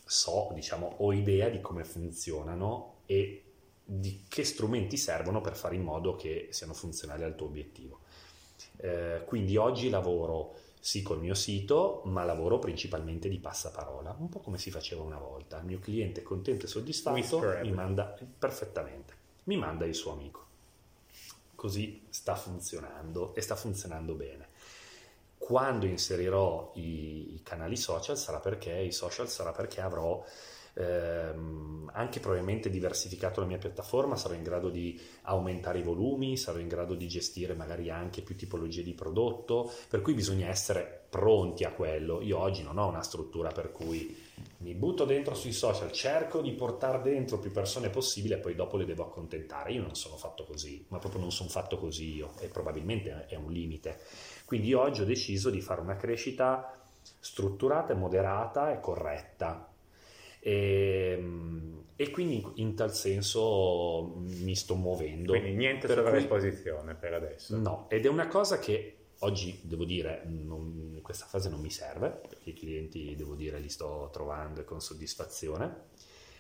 so, 0.05 0.51
diciamo, 0.53 0.97
ho 0.99 1.13
idea 1.13 1.49
di 1.49 1.61
come 1.61 1.85
funzionano 1.85 3.03
e 3.07 3.45
di 3.85 4.25
che 4.29 4.43
strumenti 4.43 4.97
servono 4.97 5.41
per 5.41 5.55
fare 5.55 5.77
in 5.77 5.83
modo 5.83 6.17
che 6.17 6.49
siano 6.51 6.75
funzionali 6.75 7.23
al 7.23 7.37
tuo 7.37 7.47
obiettivo. 7.47 8.01
Eh, 8.79 9.23
quindi 9.27 9.57
oggi 9.57 9.91
lavoro 9.91 10.57
sì 10.81 11.03
col 11.03 11.21
mio 11.21 11.35
sito, 11.35 12.03
ma 12.07 12.25
lavoro 12.25 12.59
principalmente 12.59 13.29
di 13.29 13.39
passaparola, 13.39 14.17
un 14.19 14.29
po' 14.29 14.41
come 14.41 14.59
si 14.59 14.73
faceva 14.73 15.03
una 15.03 15.19
volta. 15.19 15.61
Il 15.61 15.67
mio 15.67 15.79
cliente 15.79 16.25
contento 16.25 16.65
e 16.65 16.69
soddisfatto, 16.69 17.59
mi 17.63 17.71
manda 17.71 18.13
perfettamente, 18.37 19.15
mi 19.45 19.57
manda 19.57 19.85
il 19.85 19.95
suo 19.95 20.11
amico. 20.11 20.47
Così 21.55 22.07
sta 22.09 22.35
funzionando 22.35 23.37
e 23.37 23.41
sta 23.41 23.55
funzionando 23.55 24.15
bene. 24.15 24.50
Quando 25.41 25.87
inserirò 25.87 26.71
i, 26.75 27.37
i 27.37 27.43
canali 27.43 27.77
social 27.77 28.19
sarà 28.19 28.41
perché 28.41 28.77
i 28.77 28.93
social 28.93 29.27
sarà 29.27 29.53
perché 29.53 29.81
avrò 29.81 30.23
ehm, 30.75 31.91
anche 31.95 32.21
probabilmente 32.21 32.69
diversificato 32.69 33.41
la 33.41 33.47
mia 33.47 33.57
piattaforma, 33.57 34.17
sarò 34.17 34.35
in 34.35 34.43
grado 34.43 34.69
di 34.69 35.01
aumentare 35.23 35.79
i 35.79 35.83
volumi, 35.83 36.37
sarò 36.37 36.59
in 36.59 36.69
grado 36.69 36.95
di 36.95 37.09
gestire 37.09 37.55
magari 37.55 37.91
anche 37.91 38.21
più 38.21 38.37
tipologie 38.37 38.83
di 38.83 38.93
prodotto, 38.93 39.73
per 39.89 40.03
cui 40.03 40.13
bisogna 40.13 40.47
essere 40.47 41.07
pronti 41.09 41.65
a 41.65 41.73
quello. 41.73 42.21
Io 42.21 42.39
oggi 42.39 42.63
non 42.63 42.77
ho 42.77 42.87
una 42.87 43.03
struttura 43.03 43.51
per 43.51 43.73
cui 43.73 44.15
mi 44.59 44.75
butto 44.75 45.05
dentro 45.05 45.35
sui 45.35 45.53
social, 45.53 45.91
cerco 45.93 46.41
di 46.41 46.53
portare 46.53 47.01
dentro 47.03 47.39
più 47.39 47.51
persone 47.51 47.89
possibile 47.91 48.37
e 48.37 48.39
poi 48.39 48.55
dopo 48.55 48.77
le 48.77 48.85
devo 48.85 49.05
accontentare. 49.05 49.73
Io 49.73 49.83
non 49.83 49.95
sono 49.95 50.17
fatto 50.17 50.45
così, 50.45 50.85
ma 50.89 50.99
proprio 50.99 51.21
non 51.21 51.33
sono 51.33 51.49
fatto 51.49 51.79
così 51.79 52.15
io 52.17 52.33
e 52.41 52.49
probabilmente 52.49 53.27
è 53.27 53.37
un 53.37 53.51
limite. 53.51 53.99
Quindi 54.45 54.75
oggi 54.75 55.03
ho 55.03 55.07
deciso 55.07 55.51
di 55.51 55.61
fare 55.61 55.81
una 55.81 55.97
crescita 55.97 56.73
strutturata, 57.19 57.95
moderata 57.95 58.73
e 58.73 58.81
corretta. 58.81 59.73
E, 60.43 61.23
e 61.97 62.11
quindi 62.11 62.45
in 62.57 62.75
tal 62.75 62.95
senso 62.95 64.15
mi 64.17 64.55
sto 64.55 64.75
muovendo. 64.75 65.33
Quindi 65.33 65.53
niente 65.53 65.87
Per 65.87 65.97
cui- 65.97 66.05
sovraesposizione 66.05 66.95
per 66.95 67.15
adesso. 67.15 67.57
No, 67.57 67.87
ed 67.89 68.05
è 68.05 68.09
una 68.09 68.27
cosa 68.29 68.59
che 68.59 68.97
oggi 69.21 69.61
devo 69.63 69.85
dire, 69.85 70.23
non- 70.27 70.99
questa 71.03 71.27
fase 71.27 71.49
non 71.49 71.61
mi 71.61 71.71
serve, 71.71 72.11
perché 72.11 72.51
i 72.51 72.55
clienti, 72.55 73.15
devo 73.17 73.35
dire, 73.35 73.59
li 73.59 73.69
sto 73.69 74.09
trovando 74.13 74.65
con 74.65 74.81
soddisfazione. 74.81 75.89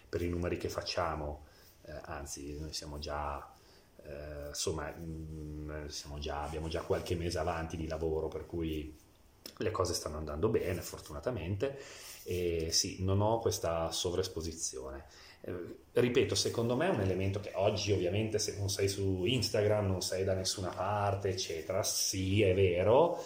Per 0.08 0.22
i 0.22 0.28
numeri 0.28 0.56
che 0.56 0.68
facciamo, 0.68 1.46
eh, 1.82 1.92
anzi, 2.04 2.58
noi 2.58 2.72
siamo 2.72 2.98
già, 2.98 3.52
eh, 4.04 4.48
insomma, 4.48 4.92
mm, 4.96 5.86
già, 6.18 6.42
abbiamo 6.42 6.68
già 6.68 6.82
qualche 6.82 7.14
mese 7.14 7.38
avanti 7.38 7.76
di 7.76 7.86
lavoro, 7.86 8.28
per 8.28 8.46
cui 8.46 8.96
le 9.58 9.70
cose 9.70 9.94
stanno 9.94 10.16
andando 10.18 10.48
bene, 10.48 10.80
fortunatamente, 10.80 11.78
e 12.24 12.70
sì, 12.72 13.02
non 13.02 13.20
ho 13.20 13.38
questa 13.40 13.90
sovraesposizione. 13.92 15.06
Eh, 15.42 15.76
ripeto, 15.92 16.34
secondo 16.34 16.76
me 16.76 16.86
è 16.86 16.90
un 16.90 17.00
elemento 17.00 17.40
che 17.40 17.52
oggi 17.54 17.92
ovviamente 17.92 18.38
se 18.38 18.56
non 18.58 18.68
sei 18.68 18.88
su 18.88 19.24
Instagram, 19.24 19.86
non 19.86 20.02
sei 20.02 20.24
da 20.24 20.34
nessuna 20.34 20.68
parte, 20.68 21.30
eccetera, 21.30 21.82
sì, 21.82 22.42
è 22.42 22.54
vero, 22.54 23.18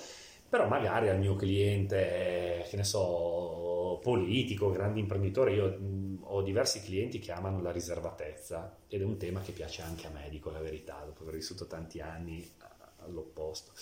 però 0.49 0.69
magari 0.69 1.09
al 1.09 1.19
mio 1.19 1.35
cliente, 1.37 2.65
che 2.69 2.77
ne 2.77 2.85
so, 2.85 3.99
politico, 4.03 4.71
grande 4.71 5.01
imprenditore, 5.01 5.53
io 5.55 5.67
mh, 5.67 6.19
ho 6.23 6.43
diversi 6.43 6.83
clienti 6.83 7.19
che 7.19 7.33
amano 7.33 7.61
la 7.61 7.73
riservatezza 7.73 8.77
ed 8.89 9.01
è 9.01 9.05
un 9.05 9.17
tema 9.17 9.41
che 9.41 9.53
piace 9.53 9.83
anche 9.83 10.07
a 10.07 10.11
me, 10.11 10.29
dico 10.31 10.51
la 10.51 10.61
verità, 10.61 11.03
dopo 11.05 11.23
aver 11.23 11.35
vissuto 11.35 11.67
tanti 11.67 12.01
anni 12.01 12.49
all'opposto. 12.99 13.73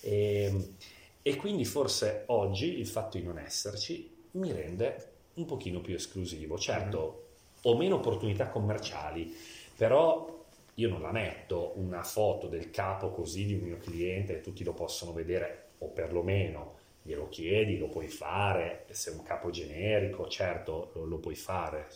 E, 0.00 0.74
e 1.22 1.36
quindi 1.36 1.64
forse 1.64 2.24
oggi 2.26 2.78
il 2.78 2.86
fatto 2.86 3.18
di 3.18 3.24
non 3.24 3.38
esserci 3.38 4.14
mi 4.32 4.52
rende 4.52 5.12
un 5.34 5.46
pochino 5.46 5.80
più 5.80 5.94
esclusivo. 5.94 6.58
Certo, 6.58 7.23
ho 7.66 7.76
meno 7.76 7.96
opportunità 7.96 8.48
commerciali, 8.48 9.34
però 9.76 10.32
io 10.74 10.88
non 10.88 11.02
la 11.02 11.12
metto 11.12 11.72
una 11.76 12.02
foto 12.02 12.46
del 12.48 12.70
capo 12.70 13.10
così 13.10 13.46
di 13.46 13.54
un 13.54 13.60
mio 13.60 13.78
cliente 13.78 14.36
e 14.36 14.40
tutti 14.40 14.64
lo 14.64 14.72
possono 14.72 15.12
vedere, 15.12 15.62
o 15.78 15.88
perlomeno 15.88 16.78
glielo 17.02 17.28
chiedi, 17.28 17.76
lo 17.78 17.88
puoi 17.88 18.08
fare, 18.08 18.86
se 18.90 19.10
è 19.10 19.14
un 19.14 19.22
capo 19.22 19.50
generico, 19.50 20.26
certo 20.26 20.90
lo, 20.94 21.04
lo 21.04 21.18
puoi 21.18 21.34
fare. 21.34 21.86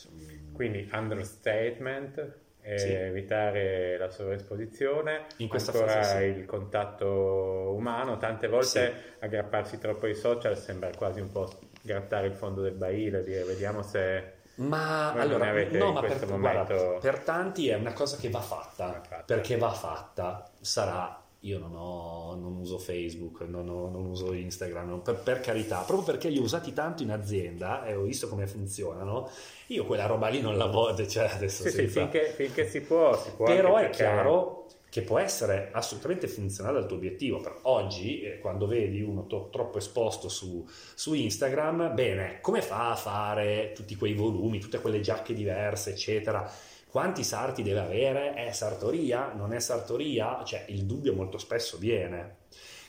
Quindi 0.52 0.88
understatement, 0.92 2.34
eh, 2.60 2.78
Sì. 2.78 2.92
evitare 2.92 3.96
la 3.96 4.10
sovraesposizione, 4.10 5.26
In 5.38 5.48
questa 5.48 5.72
ancora 5.72 5.92
fase 5.92 6.32
sì. 6.32 6.38
il 6.38 6.44
contatto 6.46 7.72
umano, 7.74 8.18
tante 8.18 8.48
volte 8.48 9.16
aggrapparsi 9.20 9.78
troppo 9.78 10.06
ai 10.06 10.14
social 10.14 10.56
sembra 10.58 10.90
quasi 10.96 11.20
un 11.20 11.32
po' 11.32 11.50
grattare 11.80 12.26
il 12.26 12.34
fondo 12.34 12.60
del 12.60 12.74
barile, 12.74 13.24
dire 13.24 13.44
vediamo 13.44 13.82
se... 13.82 14.36
Ma 14.58 15.10
Voi 15.12 15.22
allora, 15.22 15.52
no, 15.70 15.92
ma 15.92 16.00
per, 16.00 16.08
questo 16.16 16.26
guarda, 16.38 16.62
momento- 16.74 16.98
per 17.00 17.18
tanti 17.20 17.68
è 17.68 17.74
una 17.74 17.92
cosa 17.92 18.16
che 18.16 18.28
va 18.28 18.40
fatta, 18.40 18.92
fatta. 19.08 19.22
perché 19.24 19.56
va 19.56 19.70
fatta. 19.70 20.50
Sarà, 20.60 21.22
io 21.40 21.58
non, 21.60 21.74
ho, 21.76 22.34
non 22.34 22.56
uso 22.56 22.76
Facebook, 22.78 23.42
non, 23.42 23.68
ho- 23.68 23.88
non 23.88 24.06
uso 24.06 24.32
Instagram, 24.32 24.88
non- 24.88 25.02
per, 25.02 25.14
per 25.16 25.40
carità, 25.40 25.78
proprio 25.82 26.02
perché 26.04 26.28
li 26.28 26.38
ho 26.38 26.42
usati 26.42 26.72
tanto 26.72 27.04
in 27.04 27.12
azienda 27.12 27.84
e 27.84 27.94
ho 27.94 28.02
visto 28.02 28.28
come 28.28 28.48
funzionano, 28.48 29.30
io 29.68 29.84
quella 29.86 30.06
roba 30.06 30.26
lì 30.28 30.40
non 30.40 30.56
la 30.56 30.66
voglio, 30.66 31.06
cioè 31.06 31.30
adesso 31.32 31.62
Sì, 31.62 31.70
sì, 31.70 31.86
finché, 31.86 32.32
finché 32.34 32.66
si 32.68 32.80
può, 32.80 33.16
si 33.16 33.30
può. 33.36 33.46
Però 33.46 33.76
è 33.76 33.82
perché- 33.82 33.96
chiaro 33.96 34.66
che 34.90 35.02
può 35.02 35.18
essere 35.18 35.70
assolutamente 35.72 36.28
funzionale 36.28 36.78
al 36.78 36.86
tuo 36.86 36.96
obiettivo. 36.96 37.40
Per 37.40 37.58
oggi, 37.62 38.20
eh, 38.22 38.38
quando 38.38 38.66
vedi 38.66 39.02
uno 39.02 39.26
to- 39.26 39.48
troppo 39.50 39.78
esposto 39.78 40.28
su, 40.28 40.66
su 40.94 41.14
Instagram, 41.14 41.94
bene, 41.94 42.40
come 42.40 42.62
fa 42.62 42.90
a 42.90 42.96
fare 42.96 43.72
tutti 43.74 43.96
quei 43.96 44.14
volumi, 44.14 44.58
tutte 44.58 44.80
quelle 44.80 45.00
giacche 45.00 45.34
diverse, 45.34 45.90
eccetera? 45.90 46.50
Quanti 46.88 47.22
sarti 47.22 47.62
deve 47.62 47.80
avere? 47.80 48.32
È 48.34 48.50
sartoria? 48.52 49.32
Non 49.34 49.52
è 49.52 49.60
sartoria? 49.60 50.42
Cioè, 50.42 50.64
il 50.68 50.84
dubbio 50.84 51.12
molto 51.12 51.36
spesso 51.36 51.76
viene. 51.76 52.36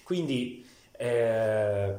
Quindi, 0.03 0.65
eh, 0.97 1.97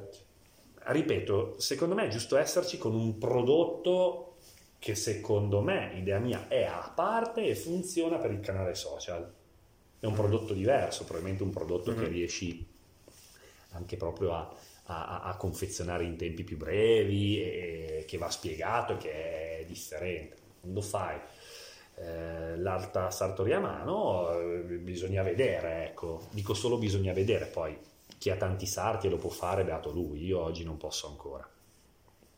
ripeto, 0.74 1.56
secondo 1.58 1.94
me 1.94 2.06
è 2.06 2.08
giusto 2.08 2.38
esserci 2.38 2.78
con 2.78 2.94
un 2.94 3.18
prodotto 3.18 4.36
che 4.78 4.94
secondo 4.94 5.60
me, 5.60 5.92
idea 5.96 6.18
mia, 6.18 6.48
è 6.48 6.64
a 6.64 6.90
parte 6.94 7.44
e 7.44 7.54
funziona 7.54 8.16
per 8.16 8.30
il 8.30 8.40
canale 8.40 8.74
social. 8.74 9.30
È 10.00 10.06
un 10.06 10.14
prodotto 10.14 10.54
diverso, 10.54 11.04
probabilmente 11.04 11.42
un 11.44 11.50
prodotto 11.50 11.94
che 11.94 12.06
Mhm. 12.06 12.08
riesci 12.08 12.66
anche 13.72 13.96
proprio 13.96 14.34
a, 14.34 14.52
a- 14.84 15.20
a 15.22 15.36
confezionare 15.36 16.04
in 16.04 16.16
tempi 16.16 16.42
più 16.44 16.56
brevi 16.56 17.40
e 17.40 18.04
che 18.06 18.18
va 18.18 18.30
spiegato 18.30 18.94
e 18.94 18.96
che 18.96 19.58
è 19.60 19.64
differente. 19.66 20.36
Quando 20.60 20.80
fai 20.82 21.18
eh, 21.96 22.56
l'alta 22.58 23.10
sartoria 23.10 23.58
a 23.58 23.60
mano 23.60 24.32
eh, 24.38 24.60
bisogna 24.78 25.22
vedere, 25.22 25.86
ecco, 25.86 26.28
dico 26.32 26.54
solo 26.54 26.78
bisogna 26.78 27.12
vedere, 27.12 27.46
poi 27.46 27.76
chi 28.18 28.30
ha 28.30 28.36
tanti 28.36 28.66
sarti 28.66 29.06
e 29.06 29.10
lo 29.10 29.16
può 29.16 29.30
fare, 29.30 29.64
beato 29.64 29.90
lui, 29.92 30.24
io 30.24 30.40
oggi 30.40 30.64
non 30.64 30.76
posso 30.76 31.08
ancora. 31.08 31.48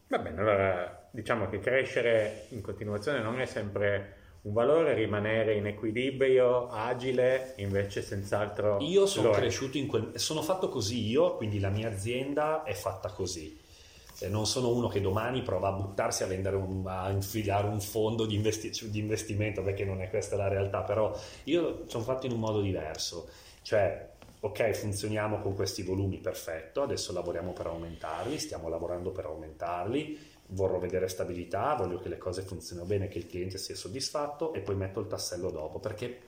Va 0.07 0.19
bene, 0.19 0.41
allora 0.41 1.09
diciamo 1.11 1.49
che 1.49 1.59
crescere 1.59 2.47
in 2.51 2.61
continuazione 2.61 3.21
non 3.23 3.41
è 3.41 3.47
sempre 3.47 4.17
un 4.43 4.53
valore, 4.53 4.95
rimanere 4.95 5.55
in 5.55 5.67
equilibrio, 5.67 6.69
agile, 6.69 7.55
invece 7.59 8.03
senz'altro 8.03 8.79
Io 8.81 9.07
sono 9.07 9.31
cresciuto 9.31 9.79
in 9.79 9.87
quel... 9.87 10.13
sono 10.15 10.43
fatto 10.43 10.69
così 10.69 11.09
io, 11.09 11.37
quindi 11.37 11.61
la 11.61 11.69
mia 11.69 11.89
azienda 11.89 12.65
è 12.65 12.73
fatta 12.73 13.11
così. 13.11 13.57
Eh, 14.19 14.29
Non 14.29 14.47
sono 14.47 14.71
uno 14.71 14.89
che 14.89 15.01
domani 15.01 15.43
prova 15.43 15.69
a 15.69 15.73
buttarsi 15.73 16.25
a 16.25 16.27
vendere 16.27 16.57
un, 16.57 16.83
a 16.87 17.11
infilare 17.11 17.69
un 17.69 17.81
fondo 17.81 18.27
di, 18.27 18.35
investi- 18.35 18.91
di 18.91 18.99
investimento, 18.99 19.63
perché 19.63 19.85
non 19.85 20.03
è 20.03 20.11
questa 20.11 20.35
la 20.35 20.49
realtà, 20.49 20.83
però 20.83 21.17
io 21.45 21.85
sono 21.87 22.03
fatto 22.03 22.27
in 22.27 22.33
un 22.33 22.41
modo 22.41 22.61
diverso. 22.61 23.29
Cioè, 23.63 24.11
ok, 24.41 24.71
funzioniamo 24.73 25.39
con 25.41 25.55
questi 25.55 25.85
volumi, 25.85 26.19
perfetto, 26.19 26.83
adesso 26.83 27.13
lavoriamo 27.13 27.53
per 27.53 27.67
aumentarli, 27.67 28.39
stiamo 28.41 28.69
lavorando 28.69 29.11
per 29.13 29.27
aumentarli, 29.27 30.19
vorrò 30.53 30.79
vedere 30.79 31.09
stabilità, 31.09 31.75
voglio 31.75 31.99
che 31.99 32.09
le 32.09 32.19
cose 32.19 32.43
funzionino 32.43 32.87
bene, 32.87 33.09
che 33.09 33.19
il 33.19 33.27
cliente 33.27 33.59
sia 33.59 33.75
soddisfatto 33.75 34.53
e 34.53 34.61
poi 34.61 34.77
metto 34.77 35.01
il 35.01 35.07
tassello 35.07 35.51
dopo, 35.51 35.79
perché 35.79 36.19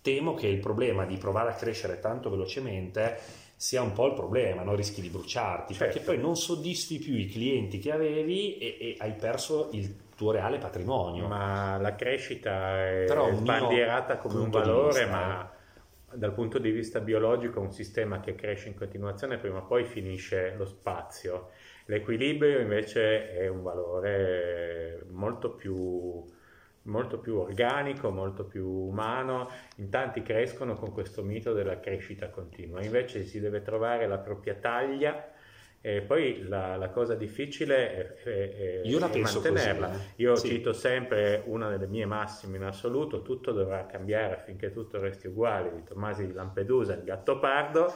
temo 0.00 0.34
che 0.34 0.48
il 0.48 0.58
problema 0.58 1.04
di 1.04 1.16
provare 1.16 1.50
a 1.50 1.54
crescere 1.54 2.00
tanto 2.00 2.28
velocemente 2.30 3.18
sia 3.56 3.80
un 3.80 3.92
po' 3.92 4.06
il 4.06 4.14
problema, 4.14 4.62
no? 4.62 4.74
rischi 4.74 5.00
di 5.00 5.08
bruciarti, 5.08 5.74
Certo. 5.74 5.92
perché 5.92 6.04
poi 6.04 6.20
non 6.20 6.34
soddisfi 6.36 6.98
più 6.98 7.14
i 7.14 7.28
clienti 7.28 7.78
che 7.78 7.92
avevi 7.92 8.58
e, 8.58 8.76
e 8.80 8.96
hai 8.98 9.12
perso 9.12 9.68
il 9.72 9.94
tuo 10.16 10.32
reale 10.32 10.58
patrimonio. 10.58 11.28
Ma 11.28 11.78
la 11.78 11.94
crescita 11.94 12.84
è 12.84 13.04
Però 13.06 13.32
sbandierata 13.32 14.16
come 14.16 14.40
un 14.40 14.50
valore, 14.50 15.06
ma 15.06 15.48
dal 16.12 16.32
punto 16.34 16.58
di 16.58 16.72
vista 16.72 16.98
biologico 16.98 17.60
un 17.60 17.72
sistema 17.72 18.18
che 18.18 18.34
cresce 18.34 18.66
in 18.66 18.74
continuazione, 18.74 19.38
prima 19.38 19.58
o 19.58 19.66
poi 19.66 19.84
finisce 19.84 20.54
lo 20.56 20.66
spazio. 20.66 21.50
L'equilibrio 21.92 22.58
invece 22.58 23.32
è 23.34 23.48
un 23.48 23.62
valore 23.62 25.04
molto 25.10 25.50
più, 25.50 26.24
molto 26.84 27.18
più 27.18 27.36
organico, 27.36 28.08
molto 28.10 28.44
più 28.46 28.66
umano. 28.66 29.50
In 29.76 29.90
tanti 29.90 30.22
crescono 30.22 30.74
con 30.74 30.90
questo 30.90 31.22
mito 31.22 31.52
della 31.52 31.80
crescita 31.80 32.30
continua, 32.30 32.82
invece 32.82 33.24
si 33.24 33.40
deve 33.40 33.60
trovare 33.60 34.06
la 34.06 34.16
propria 34.16 34.54
taglia. 34.54 35.28
E 35.84 36.00
poi 36.00 36.44
la, 36.46 36.76
la 36.76 36.88
cosa 36.90 37.14
difficile 37.16 37.92
è, 37.92 38.22
è- 38.22 38.80
Io 38.84 38.98
la 39.00 39.08
è 39.08 39.10
penso 39.10 39.40
mantenerla. 39.40 39.88
così, 39.88 40.00
eh. 40.00 40.22
Io 40.22 40.34
Sì. 40.36 40.48
cito 40.48 40.72
sempre 40.72 41.42
una 41.44 41.68
delle 41.68 41.88
mie 41.88 42.06
massime 42.06 42.56
in 42.56 42.62
assoluto, 42.62 43.20
tutto 43.22 43.52
dovrà 43.52 43.84
cambiare 43.84 44.34
affinché 44.34 44.72
tutto 44.72 44.98
resti 44.98 45.26
uguale, 45.26 45.74
di 45.74 45.82
Tomasi 45.82 46.26
di 46.26 46.32
Lampedusa, 46.32 46.94
il 46.94 47.02
gatto 47.02 47.38
pardo. 47.38 47.92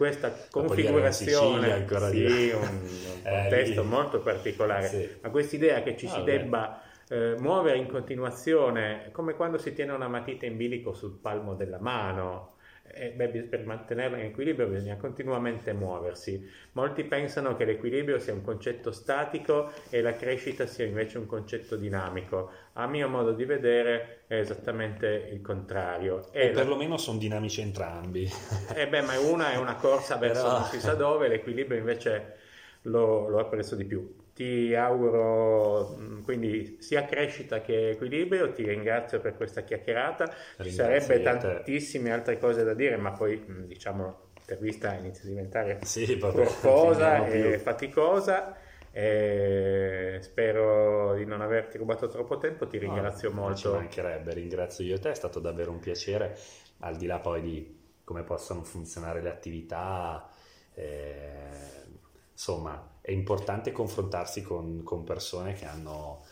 Questa 0.00 0.32
configurazione, 0.50 1.86
sì, 1.94 2.10
di- 2.10 2.50
un, 2.52 2.62
un 2.62 2.88
Eh, 3.22 3.28
contesto 3.28 3.82
lì. 3.82 3.86
molto 3.88 4.20
particolare, 4.22 4.86
Sì. 4.86 5.18
ma 5.20 5.28
quest'idea 5.28 5.82
che 5.82 5.94
ci 5.94 6.06
si 6.08 6.20
Vabbè. 6.20 6.38
debba 6.38 6.82
eh, 7.10 7.34
muovere 7.38 7.76
in 7.76 7.86
continuazione, 7.86 9.10
come 9.12 9.34
quando 9.34 9.58
si 9.58 9.74
tiene 9.74 9.92
una 9.92 10.08
matita 10.08 10.46
in 10.46 10.56
bilico 10.56 10.94
sul 10.94 11.18
palmo 11.20 11.54
della 11.54 11.78
mano, 11.80 12.54
eh, 12.94 13.10
beh, 13.10 13.28
per 13.42 13.66
mantenerla 13.66 14.16
in 14.16 14.24
equilibrio 14.24 14.68
bisogna 14.68 14.96
continuamente 14.96 15.74
muoversi. 15.74 16.48
Molti 16.72 17.04
pensano 17.04 17.54
che 17.54 17.66
l'equilibrio 17.66 18.18
sia 18.18 18.32
un 18.32 18.40
concetto 18.42 18.92
statico 18.92 19.70
e 19.90 20.00
la 20.00 20.14
crescita 20.14 20.64
sia 20.64 20.86
invece 20.86 21.18
un 21.18 21.26
concetto 21.26 21.76
dinamico. 21.76 22.50
A 22.72 22.86
mio 22.86 23.06
modo 23.08 23.32
di 23.32 23.44
vedere 23.44 24.19
è 24.30 24.36
esattamente 24.38 25.28
il 25.32 25.40
contrario. 25.40 26.30
E 26.32 26.42
E 26.42 26.52
la- 26.52 26.60
perlomeno 26.60 26.96
sono 26.96 27.18
dinamici 27.18 27.60
entrambi. 27.62 28.30
eh 28.76 28.86
beh, 28.86 29.02
ma 29.02 29.18
una 29.18 29.50
è 29.50 29.56
una 29.56 29.74
corsa 29.74 30.16
verso 30.18 30.42
Però- 30.44 30.58
non 30.58 30.64
si 30.66 30.78
sa 30.78 30.94
dove, 30.94 31.26
l'equilibrio 31.26 31.76
invece 31.78 32.36
lo, 32.82 33.26
lo 33.28 33.40
apprezzo 33.40 33.74
di 33.74 33.84
più. 33.84 34.18
Ti 34.32 34.72
auguro 34.76 35.96
mh, 35.96 36.22
quindi 36.22 36.76
sia 36.80 37.04
crescita 37.06 37.60
che 37.60 37.90
equilibrio, 37.90 38.52
ti 38.52 38.64
ringrazio 38.64 39.18
per 39.20 39.34
questa 39.36 39.62
chiacchierata, 39.62 40.32
ci 40.62 40.70
sarebbe 40.70 41.20
tantissime 41.22 42.12
altre 42.12 42.38
cose 42.38 42.62
da 42.62 42.72
dire, 42.74 42.96
ma 42.96 43.10
poi 43.10 43.36
mh, 43.44 43.66
diciamo 43.66 44.28
l'intervista 44.36 44.94
inizia 44.94 45.24
a 45.24 45.26
diventare 45.26 45.78
Sì, 45.82 46.16
corposa 46.18 47.26
e 47.26 47.58
faticosa. 47.62 48.56
E 48.92 50.18
spero 50.22 51.14
di 51.14 51.24
non 51.24 51.40
averti 51.40 51.78
rubato 51.78 52.08
troppo 52.08 52.38
tempo, 52.38 52.66
ti 52.66 52.78
ringrazio 52.78 53.30
No, 53.30 53.40
non 53.42 53.54
Ci 53.54 53.68
molto. 53.68 53.70
mancherebbe, 53.70 54.34
ringrazio 54.34 54.84
io 54.84 54.98
te, 54.98 55.10
è 55.10 55.14
stato 55.14 55.38
davvero 55.40 55.70
un 55.70 55.78
piacere, 55.78 56.36
al 56.80 56.96
di 56.96 57.06
là 57.06 57.18
poi 57.20 57.40
di 57.42 57.78
come 58.04 58.22
possono 58.24 58.64
funzionare 58.64 59.22
le 59.22 59.30
attività, 59.30 60.28
eh, 60.74 61.86
insomma 62.32 62.98
è 63.00 63.12
importante 63.12 63.72
confrontarsi 63.72 64.42
con, 64.42 64.82
con 64.82 65.04
persone 65.04 65.52
che 65.52 65.64
hanno 65.66 66.24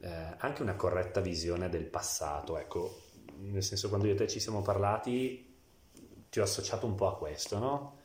eh, 0.00 0.34
anche 0.38 0.62
una 0.62 0.74
corretta 0.76 1.20
visione 1.20 1.68
del 1.68 1.84
passato, 1.84 2.56
ecco, 2.58 3.02
nel 3.38 3.62
senso 3.62 3.88
quando 3.88 4.06
io 4.06 4.14
e 4.14 4.16
te 4.16 4.28
ci 4.28 4.40
siamo 4.40 4.62
parlati 4.62 5.48
ti 6.30 6.38
ho 6.40 6.44
associato 6.44 6.86
un 6.86 6.94
po' 6.94 7.08
a 7.08 7.16
questo, 7.16 7.58
no? 7.58 7.98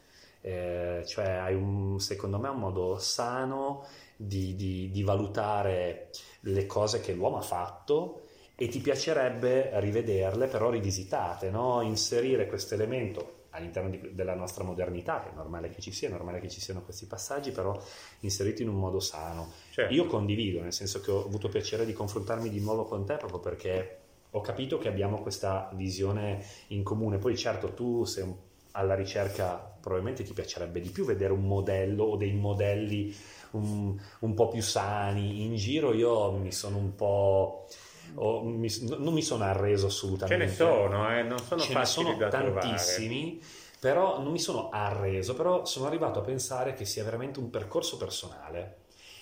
Eh, 0.48 1.02
cioè 1.08 1.26
hai 1.26 1.56
un, 1.56 2.00
secondo 2.00 2.38
me 2.38 2.50
un 2.50 2.60
modo 2.60 3.00
sano 3.00 3.84
di, 4.16 4.56
di- 4.56 4.92
di 4.92 5.02
valutare 5.02 6.12
le 6.42 6.68
cose 6.68 7.02
che 7.02 7.14
l'uomo 7.14 7.38
ha 7.38 7.42
fatto 7.42 8.22
e 8.54 8.68
ti 8.68 8.78
piacerebbe 8.80 9.72
rivederle 9.80 10.46
però 10.46 10.70
rivisitate, 10.70 11.50
no? 11.50 11.82
inserire 11.82 12.46
questo 12.46 12.76
elemento 12.76 13.46
all'interno 13.50 13.90
di, 13.90 14.14
della 14.14 14.36
nostra 14.36 14.64
modernità, 14.64 15.20
che 15.22 15.32
è 15.32 15.34
normale 15.34 15.70
che 15.72 15.82
ci 15.82 15.92
sia, 15.92 16.10
è 16.10 16.12
normale 16.12 16.40
che 16.40 16.50
ci 16.50 16.62
siano 16.62 16.84
questi 16.84 17.08
passaggi, 17.08 17.50
però 17.50 17.76
inseriti 18.20 18.62
in 18.62 18.70
un 18.70 18.76
modo 18.76 19.00
sano. 19.00 19.52
Certo. 19.72 19.92
Io 19.92 20.06
condivido, 20.06 20.62
nel 20.62 20.74
senso 20.74 21.02
che 21.02 21.10
ho 21.10 21.26
avuto 21.26 21.50
piacere 21.50 21.88
di 21.88 21.94
confrontarmi 21.94 22.50
di 22.52 22.60
nuovo 22.60 22.86
con 22.86 23.04
te 23.04 23.16
proprio 23.18 23.40
perché 23.40 23.98
ho 24.30 24.42
capito 24.42 24.78
che 24.78 24.90
abbiamo 24.90 25.22
questa 25.22 25.72
visione 25.74 26.46
in 26.68 26.84
comune. 26.84 27.18
Poi 27.18 27.36
certo 27.36 27.74
tu 27.74 28.04
sei 28.04 28.54
alla 28.76 28.96
ricerca, 28.96 29.75
probabilmente 29.86 30.24
ti 30.24 30.34
piacerebbe 30.34 30.80
di 30.80 30.90
più 30.90 31.06
vedere 31.06 31.32
un 31.32 31.46
modello 31.46 32.06
o 32.06 32.16
dei 32.16 32.34
modelli 32.34 33.16
un, 33.52 33.96
un 34.22 34.34
po' 34.34 34.48
più 34.48 34.64
sani 34.64 35.44
in 35.44 35.54
giro. 35.58 35.94
Io 35.94 36.32
mi 36.32 36.52
sono 36.52 36.78
un 36.78 36.96
po'... 36.96 37.68
Oh, 38.16 38.44
mi, 38.44 38.68
non 38.98 39.14
mi 39.14 39.22
sono 39.22 39.44
arreso 39.44 39.86
assolutamente. 39.86 40.48
Ce 40.48 40.52
ne 40.52 40.56
sono, 40.58 41.16
eh? 41.16 41.22
non 41.22 41.38
sono 41.38 41.62
Ce 41.62 41.72
facili 41.72 42.10
ne 42.10 42.16
sono 42.16 42.30
tantissimi, 42.30 43.38
trovare. 43.38 43.78
però 43.80 44.24
non 44.24 44.32
mi 44.32 44.40
sono 44.40 44.70
arreso, 44.70 45.36
però 45.36 45.66
sono 45.66 45.86
arrivato 45.86 46.18
a 46.18 46.24
pensare 46.24 46.74
che 46.74 46.86
sia 46.86 47.04
veramente 47.04 47.38
un 47.38 47.52
percorso 47.52 47.98
personale 47.98 48.78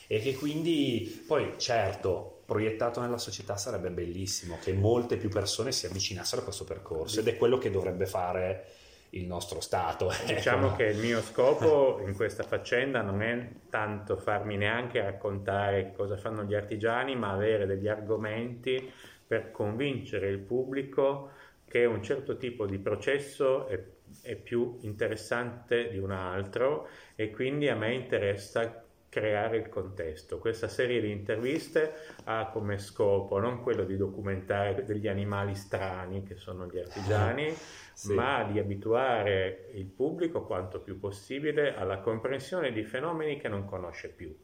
e 0.07 0.19
che 0.21 0.33
quindi 0.35 1.23
poi 1.27 1.55
certo 1.57 2.41
proiettato 2.45 3.01
nella 3.01 3.17
società 3.17 3.57
sarebbe 3.57 3.89
bellissimo 3.89 4.59
che 4.61 4.71
molte 4.71 5.17
più 5.17 5.29
persone 5.29 5.73
si 5.73 5.87
avvicinassero 5.87 6.41
a 6.41 6.43
questo 6.45 6.63
percorso 6.63 7.19
ed 7.19 7.27
è 7.27 7.35
quello 7.37 7.57
che 7.57 7.69
dovrebbe 7.71 8.05
fare 8.05 8.67
il 9.13 9.25
nostro 9.25 9.59
Stato. 9.59 10.09
Diciamo 10.25 10.67
ecco. 10.67 10.75
che 10.75 10.85
il 10.85 10.97
mio 10.97 11.21
scopo 11.21 12.01
in 12.05 12.15
questa 12.15 12.43
faccenda 12.43 13.01
non 13.01 13.21
è 13.21 13.47
tanto 13.69 14.17
farmi 14.17 14.57
neanche 14.57 15.01
raccontare 15.01 15.91
cosa 15.95 16.17
fanno 16.17 16.43
gli 16.43 16.53
artigiani, 16.53 17.15
ma 17.15 17.31
avere 17.31 17.65
degli 17.65 17.87
argomenti 17.87 18.91
per 19.25 19.51
convincere 19.51 20.29
il 20.29 20.39
pubblico 20.39 21.31
che 21.65 21.85
un 21.85 22.03
certo 22.03 22.37
tipo 22.37 22.65
di 22.67 22.77
processo 22.77 23.67
è, 23.67 23.81
è 24.21 24.35
più 24.35 24.77
interessante 24.81 25.89
di 25.89 25.97
un 25.97 26.11
altro 26.11 26.87
e 27.15 27.31
quindi 27.31 27.67
a 27.67 27.75
me 27.75 27.93
interessa 27.93 28.82
creare 29.13 29.57
il 29.57 29.69
contesto. 29.69 30.39
Questa 30.39 30.67
serie 30.67 30.99
di 30.99 31.11
interviste 31.11 31.93
ha 32.23 32.49
come 32.51 32.79
scopo 32.79 33.37
non 33.37 33.61
quello 33.61 33.83
di 33.83 33.95
documentare 33.95 34.83
degli 34.85 35.07
animali 35.07 35.53
strani 35.53 36.23
che 36.23 36.35
sono 36.35 36.65
gli 36.65 36.79
artigiani, 36.79 37.53
sì. 37.93 38.11
ma 38.15 38.43
di 38.43 38.57
abituare 38.57 39.69
il 39.73 39.85
pubblico 39.85 40.45
quanto 40.45 40.79
più 40.79 40.99
possibile 40.99 41.75
alla 41.75 41.99
comprensione 41.99 42.71
di 42.71 42.83
fenomeni 42.83 43.37
che 43.37 43.49
non 43.49 43.65
conosce 43.65 44.09
più. 44.09 44.35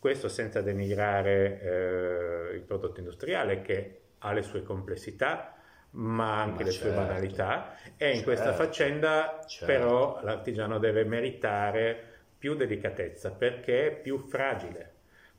Questo 0.00 0.28
senza 0.28 0.60
denigrare 0.60 1.60
eh, 1.60 2.54
il 2.56 2.62
prodotto 2.62 2.98
industriale 2.98 3.62
che 3.62 4.00
ha 4.18 4.32
le 4.32 4.42
sue 4.42 4.64
complessità, 4.64 5.54
ma 5.92 6.40
anche 6.40 6.64
ma 6.64 6.68
le 6.68 6.72
certo. 6.72 6.88
sue 6.88 6.96
banalità 6.96 7.76
e 7.96 8.08
in 8.08 8.14
certo. 8.14 8.24
questa 8.24 8.52
faccenda 8.54 9.44
certo. 9.46 9.66
però 9.66 10.20
l'artigiano 10.24 10.80
deve 10.80 11.04
meritare 11.04 12.09
più 12.40 12.54
delicatezza 12.54 13.32
perché 13.32 13.88
è 13.88 14.00
più 14.00 14.18
fragile, 14.18 14.90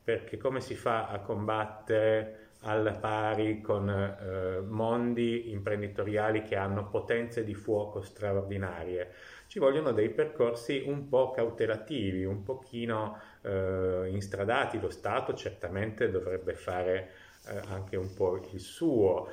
perché 0.03 0.38
come 0.38 0.61
si 0.61 0.76
fa 0.76 1.07
a 1.07 1.19
combattere 1.19 2.49
alla 2.61 2.94
pari 2.94 3.60
con 3.60 3.90
eh, 3.90 4.61
mondi 4.61 5.49
imprenditoriali 5.49 6.44
che 6.44 6.56
hanno 6.56 6.88
potenze 6.90 7.44
di 7.44 7.56
fuoco 7.56 8.03
straordinarie? 8.03 9.14
Ci 9.48 9.57
vogliono 9.57 9.94
dei 9.94 10.11
percorsi 10.11 10.84
un 10.86 11.10
po' 11.10 11.32
cautelativi, 11.32 12.23
un 12.23 12.44
pochino 12.44 13.19
eh, 13.41 14.07
instradati, 14.11 14.80
lo 14.80 14.91
Stato 14.91 15.34
certamente 15.34 16.11
dovrebbe 16.11 16.53
fare 16.53 17.10
eh, 17.48 17.60
anche 17.69 17.95
un 17.98 18.14
po' 18.14 18.40
il 18.53 18.60
suo. 18.60 19.28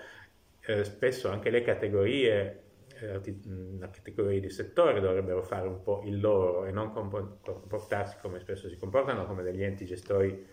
Eh, 0.61 0.85
spesso 0.85 1.29
anche 1.31 1.51
le 1.51 1.61
categorie 1.61 2.63
la 3.01 3.91
categoria 3.91 4.41
di 4.41 4.51
settore 4.51 5.01
dovrebbero 5.01 5.43
fare 5.43 5.69
un 5.69 5.83
po' 5.83 6.03
il 6.05 6.21
loro 6.21 6.65
e 6.65 6.73
non 6.73 6.91
comportarsi 6.91 8.17
come 8.21 8.41
spesso 8.41 8.69
si 8.69 8.77
comportano 8.77 9.27
come 9.27 9.43
degli 9.43 9.63
enti 9.63 9.85
gestori, 9.85 10.47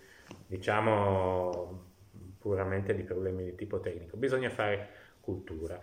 diciamo, 0.46 1.94
puramente 2.40 2.94
di 2.94 3.04
problemi 3.04 3.44
di 3.44 3.56
tipo 3.56 3.80
tecnico. 3.80 4.18
Bisogna 4.18 4.50
fare 4.50 4.90
cultura. 5.20 5.82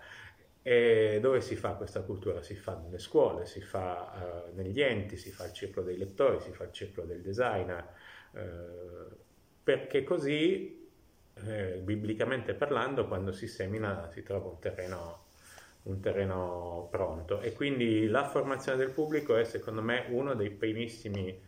E 0.65 1.19
dove 1.21 1.41
si 1.41 1.57
fa 1.57 1.75
questa 1.75 2.03
cultura? 2.03 2.41
Si 2.41 2.55
fa 2.55 2.79
nelle 2.79 3.01
scuole, 3.01 3.47
si 3.47 3.61
fa 3.61 4.45
uh, 4.49 4.55
negli 4.55 4.81
enti, 4.81 5.17
si 5.17 5.33
fa 5.33 5.45
il 5.47 5.53
circolo 5.53 5.87
dei 5.87 5.99
lettori, 5.99 6.39
si 6.41 6.53
fa 6.53 6.63
il 6.63 6.73
circolo 6.73 7.09
del 7.09 7.21
designer, 7.21 7.85
uh, 8.31 9.17
perché 9.65 10.05
così, 10.05 10.89
eh, 11.35 11.81
biblicamente 11.83 12.55
parlando, 12.55 13.09
quando 13.09 13.33
si 13.33 13.49
semina 13.49 14.09
si 14.13 14.23
trova 14.23 14.49
un 14.49 14.59
terreno 14.61 15.22
un 15.85 16.01
terreno 16.01 16.89
pronto 16.91 17.41
e 17.41 17.53
quindi 17.53 18.07
la 18.07 18.25
formazione 18.29 18.79
del 18.79 18.91
pubblico 18.91 19.37
è 19.37 19.45
secondo 19.45 19.83
me 19.83 20.07
uno 20.11 20.35
dei 20.35 20.51
primissimi 20.51 21.41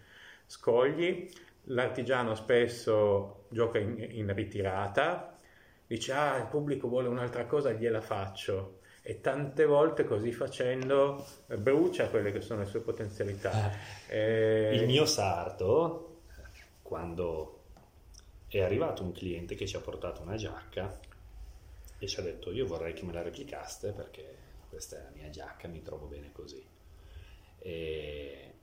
scogli. 0.47 1.31
L'artigiano 1.69 2.35
spesso 2.35 3.47
gioca 3.49 3.79
in, 3.79 4.07
in 4.11 4.35
ritirata, 4.35 5.39
dice 5.87 6.13
ah 6.13 6.37
il 6.37 6.47
pubblico 6.47 6.89
vuole 6.89 7.09
un'altra 7.09 7.47
cosa, 7.47 7.73
gliela 7.73 8.01
faccio 8.01 8.81
e 9.07 9.21
tante 9.21 9.67
volte 9.67 10.05
così 10.05 10.33
facendo 10.33 11.27
brucia 11.59 12.09
quelle 12.09 12.33
che 12.33 12.41
sono 12.41 12.61
le 12.61 12.67
sue 12.67 12.81
potenzialità. 12.81 13.71
Eh, 14.09 14.71
e... 14.73 14.75
Il 14.77 14.87
mio 14.87 15.05
sarto, 15.05 16.21
quando 16.81 17.61
è 18.49 18.63
arrivato 18.63 19.03
un 19.03 19.13
cliente 19.13 19.55
che 19.57 19.67
ci 19.67 19.77
ha 19.77 19.81
portato 19.81 20.23
una 20.23 20.37
giacca, 20.37 20.99
e 21.99 22.07
ci 22.07 22.19
ha 22.21 22.23
detto 22.23 22.51
io 22.51 22.67
vorrei 22.67 22.93
che 22.93 23.05
me 23.05 23.13
la 23.13 23.23
replicaste 23.23 23.93
perché 23.93 24.53
questa 24.69 24.99
è 24.99 25.03
la 25.03 25.11
mia 25.11 25.31
giacca, 25.31 25.69
mi 25.69 25.83
trovo 25.83 26.07
bene 26.07 26.33
così. 26.33 26.65
E, 27.59 28.55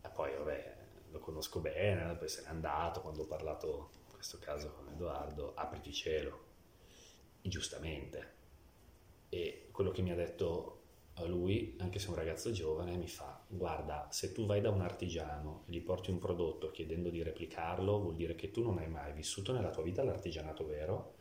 e 0.00 0.08
poi 0.08 0.34
vabbè, 0.34 0.76
lo 1.10 1.18
conosco 1.18 1.60
bene, 1.60 2.16
poi 2.16 2.28
se 2.28 2.42
n'è 2.42 2.48
andato 2.48 3.02
quando 3.02 3.22
ho 3.22 3.26
parlato 3.26 3.90
in 4.06 4.12
questo 4.14 4.38
caso 4.38 4.72
con 4.72 4.88
Edoardo, 4.88 5.52
apriti 5.54 5.92
cielo, 5.92 6.46
giustamente. 7.42 8.36
E 9.28 9.68
quello 9.70 9.90
che 9.90 10.00
mi 10.00 10.10
ha 10.10 10.14
detto 10.14 10.76
a 11.14 11.24
lui, 11.24 11.76
anche 11.80 11.98
se 11.98 12.06
è 12.06 12.10
un 12.10 12.16
ragazzo 12.16 12.50
giovane, 12.50 12.96
mi 12.96 13.08
fa, 13.08 13.44
guarda, 13.48 14.08
se 14.10 14.32
tu 14.32 14.46
vai 14.46 14.62
da 14.62 14.70
un 14.70 14.80
artigiano 14.80 15.64
e 15.66 15.72
gli 15.72 15.82
porti 15.82 16.10
un 16.10 16.18
prodotto 16.18 16.70
chiedendo 16.70 17.10
di 17.10 17.22
replicarlo, 17.22 18.00
vuol 18.00 18.14
dire 18.14 18.34
che 18.34 18.50
tu 18.50 18.62
non 18.62 18.78
hai 18.78 18.88
mai 18.88 19.12
vissuto 19.12 19.52
nella 19.52 19.70
tua 19.70 19.82
vita 19.82 20.02
l'artigianato 20.02 20.64
vero 20.64 21.16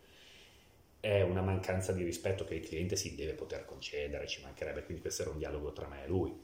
è 1.00 1.22
una 1.22 1.42
mancanza 1.42 1.92
di 1.92 2.04
rispetto 2.04 2.44
che 2.44 2.56
il 2.56 2.68
cliente 2.68 2.96
si 2.96 3.16
deve 3.16 3.34
poter 3.34 3.66
concedere, 3.66 4.28
ci 4.28 4.42
mancherebbe, 4.42 4.84
quindi 4.84 5.02
questo 5.02 5.22
era 5.22 5.32
un 5.32 5.38
dialogo 5.38 5.72
tra 5.72 5.88
me 5.88 6.04
e 6.04 6.08
lui. 6.08 6.36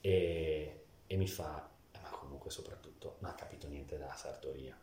E, 0.00 0.80
e 1.06 1.16
mi 1.16 1.26
fa, 1.26 1.68
ma 2.00 2.08
comunque 2.10 2.50
soprattutto 2.50 3.16
non 3.20 3.30
ha 3.30 3.34
capito 3.34 3.68
niente 3.68 3.98
della 3.98 4.14
sartoria. 4.14 4.76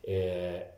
E, 0.00 0.70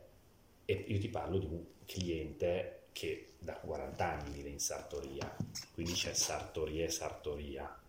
e 0.65 0.73
io 0.73 0.99
ti 0.99 1.09
parlo 1.09 1.37
di 1.37 1.45
un 1.45 1.63
cliente 1.85 2.85
che 2.91 3.33
da 3.39 3.55
40 3.55 4.05
anni 4.05 4.31
vive 4.31 4.49
in 4.49 4.59
sartoria, 4.59 5.35
quindi 5.73 5.91
c'è 5.93 6.13
sartoria 6.13 6.85
e 6.85 6.89
sartoria, 6.89 7.79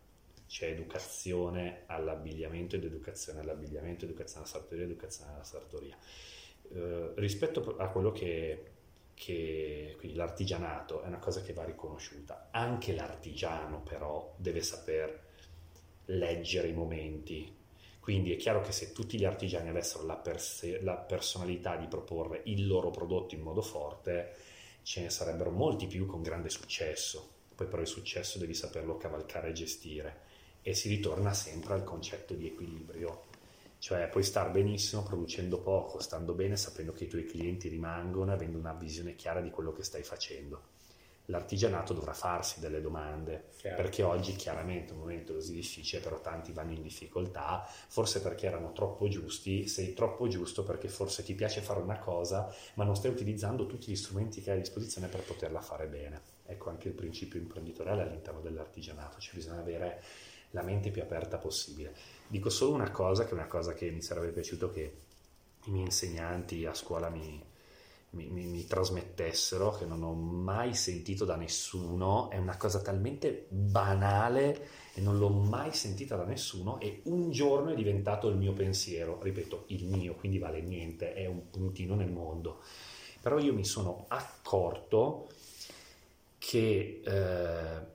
c'è 0.48 0.68
educazione 0.68 1.82
all'abbigliamento 1.86 2.76
ed 2.76 2.84
educazione 2.84 3.40
all'abbigliamento, 3.40 4.04
educazione 4.04 4.44
alla 4.44 4.52
sartoria, 4.52 4.84
educazione 4.84 5.32
alla 5.32 5.44
sartoria. 5.44 5.96
Eh, 6.72 7.12
rispetto 7.14 7.76
a 7.76 7.88
quello 7.88 8.10
che 8.10 8.74
che 9.16 9.94
quindi 9.96 10.16
l'artigianato 10.16 11.02
è 11.02 11.06
una 11.06 11.18
cosa 11.18 11.40
che 11.40 11.54
va 11.54 11.64
riconosciuta. 11.64 12.48
Anche 12.52 12.94
l'artigiano 12.94 13.80
però 13.80 14.34
deve 14.36 14.62
saper 14.62 15.24
leggere 16.04 16.68
i 16.68 16.74
momenti. 16.74 17.54
Quindi 17.98 18.32
è 18.32 18.36
chiaro 18.36 18.60
che 18.60 18.72
se 18.72 18.92
tutti 18.92 19.18
gli 19.18 19.24
artigiani 19.24 19.70
avessero 19.70 20.04
la, 20.04 20.16
perse- 20.16 20.80
la 20.82 20.96
personalità 20.96 21.76
di 21.76 21.86
proporre 21.86 22.42
il 22.44 22.66
loro 22.66 22.90
prodotto 22.90 23.34
in 23.34 23.40
modo 23.40 23.62
forte, 23.62 24.34
ce 24.82 25.00
ne 25.00 25.10
sarebbero 25.10 25.50
molti 25.50 25.86
più 25.86 26.06
con 26.06 26.22
grande 26.22 26.50
successo. 26.50 27.32
Poi 27.56 27.66
però 27.66 27.80
il 27.80 27.88
successo 27.88 28.38
devi 28.38 28.54
saperlo 28.54 28.98
cavalcare 28.98 29.48
e 29.48 29.52
gestire. 29.52 30.20
E 30.60 30.74
si 30.74 30.88
ritorna 30.88 31.32
sempre 31.32 31.72
al 31.72 31.84
concetto 31.84 32.34
di 32.34 32.46
equilibrio 32.46 33.24
cioè 33.78 34.08
puoi 34.08 34.22
star 34.22 34.50
benissimo 34.50 35.02
producendo 35.02 35.60
poco, 35.60 36.00
stando 36.00 36.34
bene, 36.34 36.56
sapendo 36.56 36.92
che 36.92 37.04
i 37.04 37.08
tuoi 37.08 37.24
clienti 37.24 37.68
rimangono, 37.68 38.32
avendo 38.32 38.58
una 38.58 38.72
visione 38.72 39.14
chiara 39.14 39.40
di 39.40 39.50
quello 39.50 39.72
che 39.72 39.82
stai 39.82 40.02
facendo. 40.02 40.74
L'artigianato 41.28 41.92
dovrà 41.92 42.12
farsi 42.12 42.60
delle 42.60 42.80
domande, 42.80 43.48
Chiaro. 43.56 43.76
perché 43.76 44.04
oggi 44.04 44.36
chiaramente 44.36 44.90
è 44.90 44.94
un 44.94 45.00
momento 45.00 45.34
così 45.34 45.54
difficile, 45.54 46.00
però 46.00 46.20
tanti 46.20 46.52
vanno 46.52 46.72
in 46.72 46.82
difficoltà, 46.82 47.66
forse 47.88 48.20
perché 48.20 48.46
erano 48.46 48.72
troppo 48.72 49.08
giusti, 49.08 49.66
sei 49.66 49.92
troppo 49.92 50.28
giusto 50.28 50.62
perché 50.62 50.86
forse 50.86 51.24
ti 51.24 51.34
piace 51.34 51.60
fare 51.62 51.80
una 51.80 51.98
cosa, 51.98 52.54
ma 52.74 52.84
non 52.84 52.94
stai 52.94 53.10
utilizzando 53.10 53.66
tutti 53.66 53.90
gli 53.90 53.96
strumenti 53.96 54.40
che 54.40 54.52
hai 54.52 54.58
a 54.58 54.60
disposizione 54.60 55.08
per 55.08 55.22
poterla 55.22 55.60
fare 55.60 55.88
bene. 55.88 56.20
Ecco 56.46 56.70
anche 56.70 56.86
il 56.86 56.94
principio 56.94 57.40
imprenditoriale 57.40 58.02
all'interno 58.02 58.40
dell'artigianato, 58.40 59.18
cioè 59.18 59.34
bisogna 59.34 59.58
avere 59.58 60.00
la 60.50 60.62
mente 60.62 60.92
più 60.92 61.02
aperta 61.02 61.38
possibile. 61.38 61.92
Dico 62.28 62.50
solo 62.50 62.74
una 62.74 62.90
cosa, 62.90 63.24
che 63.24 63.30
è 63.30 63.34
una 63.34 63.46
cosa 63.46 63.72
che 63.72 63.90
mi 63.90 64.02
sarebbe 64.02 64.32
piaciuto 64.32 64.70
che 64.70 64.96
i 65.64 65.70
miei 65.70 65.84
insegnanti 65.84 66.64
a 66.66 66.74
scuola 66.74 67.08
mi, 67.08 67.42
mi, 68.10 68.26
mi, 68.28 68.46
mi, 68.46 68.66
trasmettessero, 68.66 69.72
che 69.72 69.84
non 69.84 70.02
ho 70.02 70.12
mai 70.12 70.74
sentito 70.74 71.24
da 71.24 71.36
nessuno, 71.36 72.30
è 72.30 72.38
una 72.38 72.56
cosa 72.56 72.80
talmente 72.80 73.46
banale 73.48 74.68
e 74.94 75.00
non 75.00 75.18
l'ho 75.18 75.28
mai 75.28 75.72
sentita 75.72 76.16
da 76.16 76.24
nessuno. 76.24 76.80
E 76.80 77.00
un 77.04 77.30
giorno 77.30 77.70
è 77.70 77.74
diventato 77.74 78.28
il 78.28 78.36
mio 78.36 78.52
pensiero, 78.52 79.20
ripeto, 79.22 79.64
il 79.68 79.84
mio, 79.86 80.14
quindi 80.14 80.38
vale 80.38 80.60
niente, 80.60 81.14
è 81.14 81.26
un 81.26 81.50
puntino 81.50 81.94
nel 81.94 82.10
mondo. 82.10 82.62
Però 83.20 83.38
io 83.38 83.52
mi 83.52 83.64
sono 83.64 84.04
accorto 84.08 85.28
che, 86.38 87.02
eh, 87.04 87.86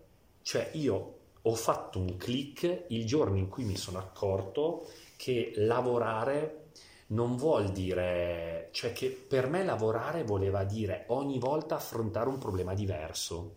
cioè 0.42 0.70
io 0.74 1.20
ho 1.44 1.56
fatto 1.56 2.00
un 2.00 2.18
click 2.18 2.86
il 2.90 3.06
giorno 3.06 3.38
in 3.38 3.48
cui 3.48 3.64
mi 3.64 3.78
sono 3.78 3.98
accorto 3.98 4.88
che 5.16 5.54
lavorare 5.56 6.62
non 7.08 7.36
vuol 7.36 7.72
dire, 7.72 8.70
cioè 8.72 8.94
che 8.94 9.10
per 9.10 9.48
me 9.50 9.66
lavorare 9.66 10.24
voleva 10.24 10.64
dire 10.64 11.04
ogni 11.08 11.40
volta 11.40 11.76
affrontare 11.76 12.30
un 12.30 12.38
problema 12.38 12.74
diverso. 12.74 13.54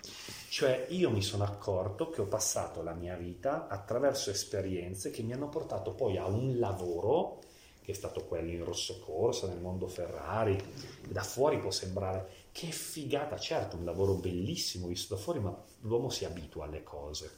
Cioè 0.48 0.86
io 0.90 1.10
mi 1.10 1.22
sono 1.22 1.44
accorto 1.44 2.10
che 2.10 2.20
ho 2.20 2.26
passato 2.26 2.82
la 2.82 2.94
mia 2.94 3.16
vita 3.16 3.68
attraverso 3.68 4.30
esperienze 4.30 5.10
che 5.10 5.22
mi 5.22 5.32
hanno 5.32 5.48
portato 5.48 5.92
poi 5.92 6.16
a 6.16 6.26
un 6.26 6.58
lavoro 6.58 7.40
che 7.84 7.92
è 7.92 7.94
stato 7.94 8.24
quello 8.24 8.50
in 8.50 8.64
rosso 8.64 8.98
corsa, 8.98 9.46
nel 9.46 9.60
mondo 9.60 9.88
Ferrari, 9.88 10.58
da 11.06 11.22
fuori 11.22 11.58
può 11.58 11.70
sembrare 11.70 12.30
che 12.50 12.68
figata, 12.68 13.38
certo, 13.38 13.76
un 13.76 13.84
lavoro 13.84 14.14
bellissimo 14.14 14.86
visto 14.86 15.14
da 15.14 15.20
fuori, 15.20 15.38
ma 15.38 15.54
l'uomo 15.80 16.08
si 16.08 16.24
abitua 16.24 16.64
alle 16.64 16.82
cose, 16.82 17.30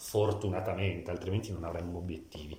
fortunatamente, 0.00 1.10
altrimenti 1.10 1.52
non 1.52 1.64
avremmo 1.64 1.98
obiettivi. 1.98 2.58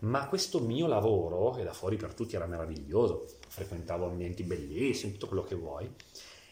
Ma 0.00 0.28
questo 0.28 0.60
mio 0.60 0.86
lavoro, 0.86 1.50
che 1.50 1.64
da 1.64 1.72
fuori 1.72 1.96
per 1.96 2.14
tutti 2.14 2.36
era 2.36 2.46
meraviglioso, 2.46 3.26
frequentavo 3.48 4.06
ambienti 4.06 4.42
bellissimi, 4.42 5.12
tutto 5.12 5.26
quello 5.26 5.42
che 5.42 5.54
vuoi, 5.54 5.90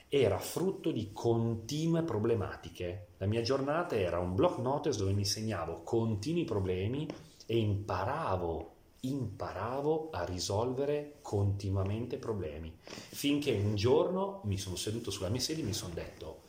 era 0.09 0.39
frutto 0.39 0.91
di 0.91 1.11
continue 1.13 2.03
problematiche. 2.03 3.09
La 3.19 3.27
mia 3.27 3.43
giornata 3.43 3.97
era 3.97 4.19
un 4.19 4.35
block 4.35 4.59
notice 4.59 4.99
dove 4.99 5.13
mi 5.13 5.27
segnavo 5.27 5.83
continui 5.83 6.45
problemi 6.45 7.07
e 7.45 7.59
imparavo, 7.59 8.73
imparavo 9.01 10.09
a 10.11 10.25
risolvere 10.25 11.19
continuamente 11.21 12.17
problemi. 12.17 12.75
Finché 12.83 13.53
un 13.53 13.75
giorno 13.75 14.41
mi 14.45 14.57
sono 14.57 14.77
seduto 14.77 15.11
sulla 15.11 15.29
mia 15.29 15.41
sedia 15.41 15.63
e 15.63 15.67
mi 15.67 15.75
sono 15.75 15.93
detto, 15.93 16.41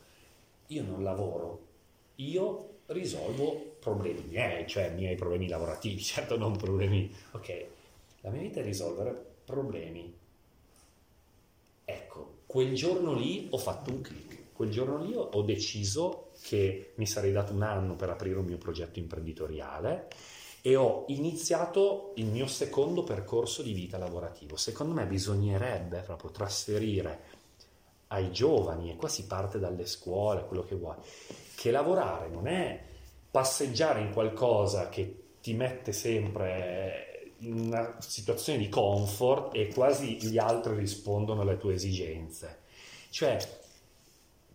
io 0.68 0.84
non 0.84 1.04
lavoro, 1.04 1.68
io 2.16 2.69
risolvo 2.90 3.76
problemi 3.80 4.24
miei, 4.28 4.68
cioè 4.68 4.92
miei 4.92 5.16
problemi 5.16 5.48
lavorativi, 5.48 6.02
certo 6.02 6.38
non 6.38 6.56
problemi... 6.58 7.14
Ok, 7.32 7.66
la 8.22 8.30
mia 8.30 8.42
vita 8.42 8.60
è 8.60 8.64
risolvere 8.64 9.14
problemi. 9.46 10.14
Ecco, 11.86 12.42
quel 12.46 12.74
giorno 12.74 13.14
lì 13.14 13.48
ho 13.50 13.58
fatto 13.58 13.90
un 13.92 14.02
click, 14.02 14.54
quel 14.54 14.70
giorno 14.70 15.04
lì 15.04 15.14
ho 15.16 15.42
deciso 15.42 16.32
che 16.42 16.94
mi 16.96 17.08
sarei 17.08 17.32
dato 17.32 17.54
un 17.54 17.64
anno 17.64 17.96
per 17.96 18.10
aprire 18.10 18.40
un 18.40 18.46
mio 18.46 18.58
progetto 18.58 19.00
imprenditoriale 19.00 20.08
e 20.62 20.76
ho 20.76 21.06
iniziato 21.08 22.12
il 22.16 22.26
mio 22.26 22.48
secondo 22.48 23.04
percorso 23.04 23.62
di 23.62 23.74
vita 23.74 23.98
lavorativo. 23.98 24.58
Secondo 24.58 24.94
me 24.94 25.06
bisognerebbe 25.06 26.02
proprio 26.02 26.32
trasferire 26.32 27.38
ai 28.08 28.32
giovani, 28.32 28.92
e 28.92 28.96
qua 28.96 29.08
si 29.08 29.26
parte 29.26 29.60
dalle 29.60 29.86
scuole, 29.86 30.46
quello 30.46 30.64
che 30.64 30.76
vuoi, 30.76 30.96
che 31.60 31.72
lavorare 31.72 32.30
non 32.30 32.48
è 32.48 32.82
passeggiare 33.30 34.00
in 34.00 34.14
qualcosa 34.14 34.88
che 34.88 35.24
ti 35.42 35.54
mette 35.54 35.92
sempre 35.92 37.34
in 37.40 37.60
una 37.68 37.98
situazione 38.00 38.60
di 38.60 38.70
comfort 38.70 39.54
e 39.56 39.68
quasi 39.68 40.26
gli 40.26 40.38
altri 40.38 40.78
rispondono 40.78 41.42
alle 41.42 41.58
tue 41.58 41.74
esigenze. 41.74 42.60
Cioè, 43.10 43.38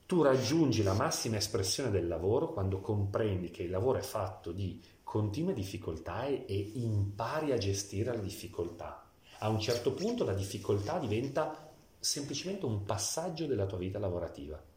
tu 0.07 0.23
raggiungi 0.23 0.83
la 0.83 0.95
massima 0.95 1.37
espressione 1.37 1.91
del 1.91 2.09
lavoro 2.09 2.55
quando 2.55 2.81
comprendi 2.81 3.51
che 3.51 3.65
il 3.65 3.71
lavoro 3.71 3.99
è 3.99 4.03
fatto 4.03 4.51
di 4.51 4.81
continue 5.03 5.53
difficoltà 5.53 6.25
e, 6.25 6.47
e 6.49 6.71
impari 6.77 7.53
a 7.53 7.59
gestire 7.59 8.15
la 8.15 8.23
difficoltà. 8.23 9.07
A 9.41 9.51
un 9.51 9.61
certo 9.61 9.93
punto 9.93 10.25
la 10.25 10.33
difficoltà 10.33 10.99
diventa 10.99 11.71
semplicemente 11.99 12.65
un 12.65 12.83
passaggio 12.85 13.45
della 13.45 13.67
tua 13.67 13.77
vita 13.77 13.99
lavorativa. 13.99 14.73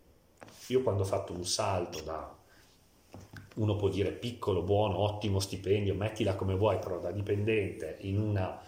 Io 0.68 0.82
quando 0.84 1.04
ho 1.04 1.06
fatto 1.06 1.34
un 1.34 1.46
salto 1.46 2.02
da, 2.02 2.36
uno 3.56 3.76
può 3.76 3.90
dire 3.90 4.12
piccolo, 4.12 4.62
buono, 4.64 5.00
ottimo 5.00 5.40
stipendio, 5.40 5.96
mettila 5.96 6.36
come 6.36 6.56
vuoi, 6.56 6.80
però 6.80 7.00
da 7.00 7.12
dipendente 7.12 7.98
in 8.02 8.20
una 8.20 8.62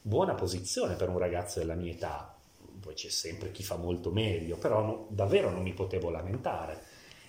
buona 0.00 0.34
posizione 0.34 0.94
per 0.94 1.08
un 1.08 1.18
ragazzo 1.18 1.58
della 1.58 1.74
mia 1.74 1.92
età, 1.92 2.34
poi 2.80 2.94
c'è 2.94 3.08
sempre 3.08 3.50
chi 3.52 3.62
fa 3.62 3.76
molto 3.76 4.10
meglio, 4.10 4.56
però 4.56 4.82
no, 4.82 5.06
davvero 5.10 5.50
non 5.50 5.62
mi 5.62 5.72
potevo 5.72 6.10
lamentare. 6.10 6.82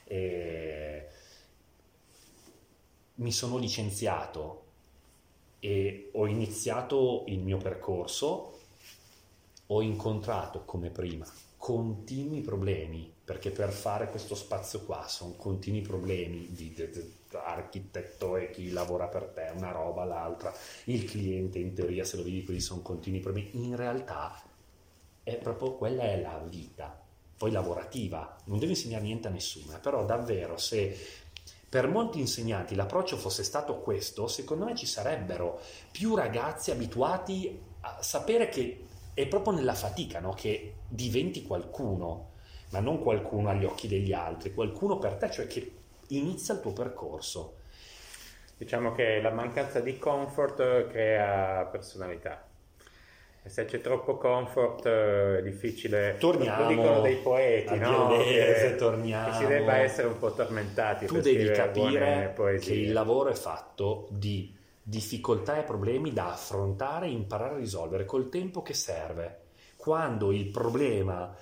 E 0.05 1.07
mi 3.15 3.31
sono 3.31 3.57
licenziato 3.57 4.63
e 5.59 6.11
ho 6.13 6.27
iniziato 6.27 7.23
il 7.27 7.39
mio 7.39 7.57
percorso, 7.57 8.59
ho 9.67 9.81
incontrato 9.81 10.63
come 10.63 10.89
prima 10.91 11.25
continui 11.57 12.41
problemi, 12.41 13.11
perché 13.27 13.51
per 13.51 13.71
fare 13.71 14.09
questo 14.09 14.35
spazio 14.35 14.85
qua 14.85 15.05
sono 15.09 15.33
continui 15.33 15.81
problemi 15.81 16.47
di, 16.49 16.71
di, 16.71 16.89
di 16.89 17.13
architetto 17.33 18.37
e 18.37 18.51
chi 18.51 18.69
lavora 18.69 19.07
per 19.07 19.23
te, 19.35 19.51
una 19.53 19.71
roba, 19.71 20.05
l'altra, 20.05 20.53
il 20.85 21.03
cliente 21.03 21.59
in 21.59 21.73
teoria 21.73 22.05
se 22.05 22.15
lo 22.15 22.23
vedi 22.23 22.45
così 22.45 22.61
sono 22.61 22.81
continui 22.81 23.19
problemi, 23.19 23.49
in 23.65 23.75
realtà 23.75 24.41
è 25.23 25.35
proprio 25.35 25.73
quella 25.73 26.03
è 26.03 26.21
la 26.21 26.41
vita, 26.47 26.97
poi 27.37 27.51
lavorativa, 27.51 28.33
non 28.45 28.59
devi 28.59 28.71
insegnare 28.71 29.03
niente 29.03 29.27
a 29.27 29.31
nessuno, 29.31 29.75
eh, 29.75 29.79
però 29.79 30.05
davvero 30.05 30.57
se 30.57 30.97
per 31.67 31.89
molti 31.89 32.21
insegnanti 32.21 32.75
l'approccio 32.75 33.17
fosse 33.17 33.43
stato 33.43 33.81
questo, 33.81 34.29
secondo 34.29 34.63
me 34.63 34.73
ci 34.73 34.85
sarebbero 34.85 35.59
più 35.91 36.15
ragazzi 36.15 36.71
abituati 36.71 37.59
a 37.81 38.01
sapere 38.01 38.47
che 38.47 38.85
è 39.13 39.27
proprio 39.27 39.51
nella 39.51 39.75
fatica 39.75 40.21
no? 40.21 40.31
che 40.31 40.75
diventi 40.87 41.43
qualcuno, 41.43 42.35
ma 42.69 42.80
non 42.80 43.02
qualcuno 43.02 43.49
agli 43.49 43.65
occhi 43.65 43.88
degli 43.88 44.14
altri, 44.14 44.53
qualcuno 44.53 44.98
per 44.98 45.15
te, 45.15 45.31
cioè 45.31 45.48
che 45.48 45.72
inizia 46.07 46.53
il 46.53 46.61
tuo 46.61 46.73
percorso. 46.73 47.56
Diciamo 48.57 48.91
che 48.94 49.22
la 49.22 49.31
mancanza 49.31 49.80
di 49.80 49.98
comfort 49.98 50.88
crea 50.88 51.65
personalità. 51.65 52.45
E 53.44 53.49
se 53.49 53.65
c'è 53.65 53.80
troppo 53.80 54.18
comfort 54.18 54.88
è 54.88 55.41
difficile, 55.41 56.18
torniamo, 56.19 56.64
lo 56.64 56.68
dicono 56.68 57.02
dei 57.02 57.15
poeti, 57.18 57.77
no? 57.77 58.10
Che, 58.18 58.76
torniamo. 58.77 59.30
che 59.30 59.38
si 59.38 59.45
debba 59.45 59.77
essere 59.77 60.07
un 60.07 60.18
po' 60.18 60.34
tormentati. 60.34 61.06
Tu 61.06 61.22
devi 61.22 61.52
capire 61.52 62.34
che 62.60 62.73
il 62.73 62.91
lavoro 62.91 63.30
è 63.30 63.35
fatto 63.35 64.07
di 64.10 64.53
difficoltà 64.81 65.60
e 65.60 65.64
problemi 65.64 66.11
da 66.11 66.31
affrontare 66.31 67.06
e 67.06 67.11
imparare 67.11 67.56
a 67.56 67.57
risolvere 67.57 68.06
col 68.06 68.27
tempo 68.30 68.61
che 68.61 68.73
serve. 68.73 69.41
Quando 69.76 70.31
il 70.31 70.49
problema 70.49 71.34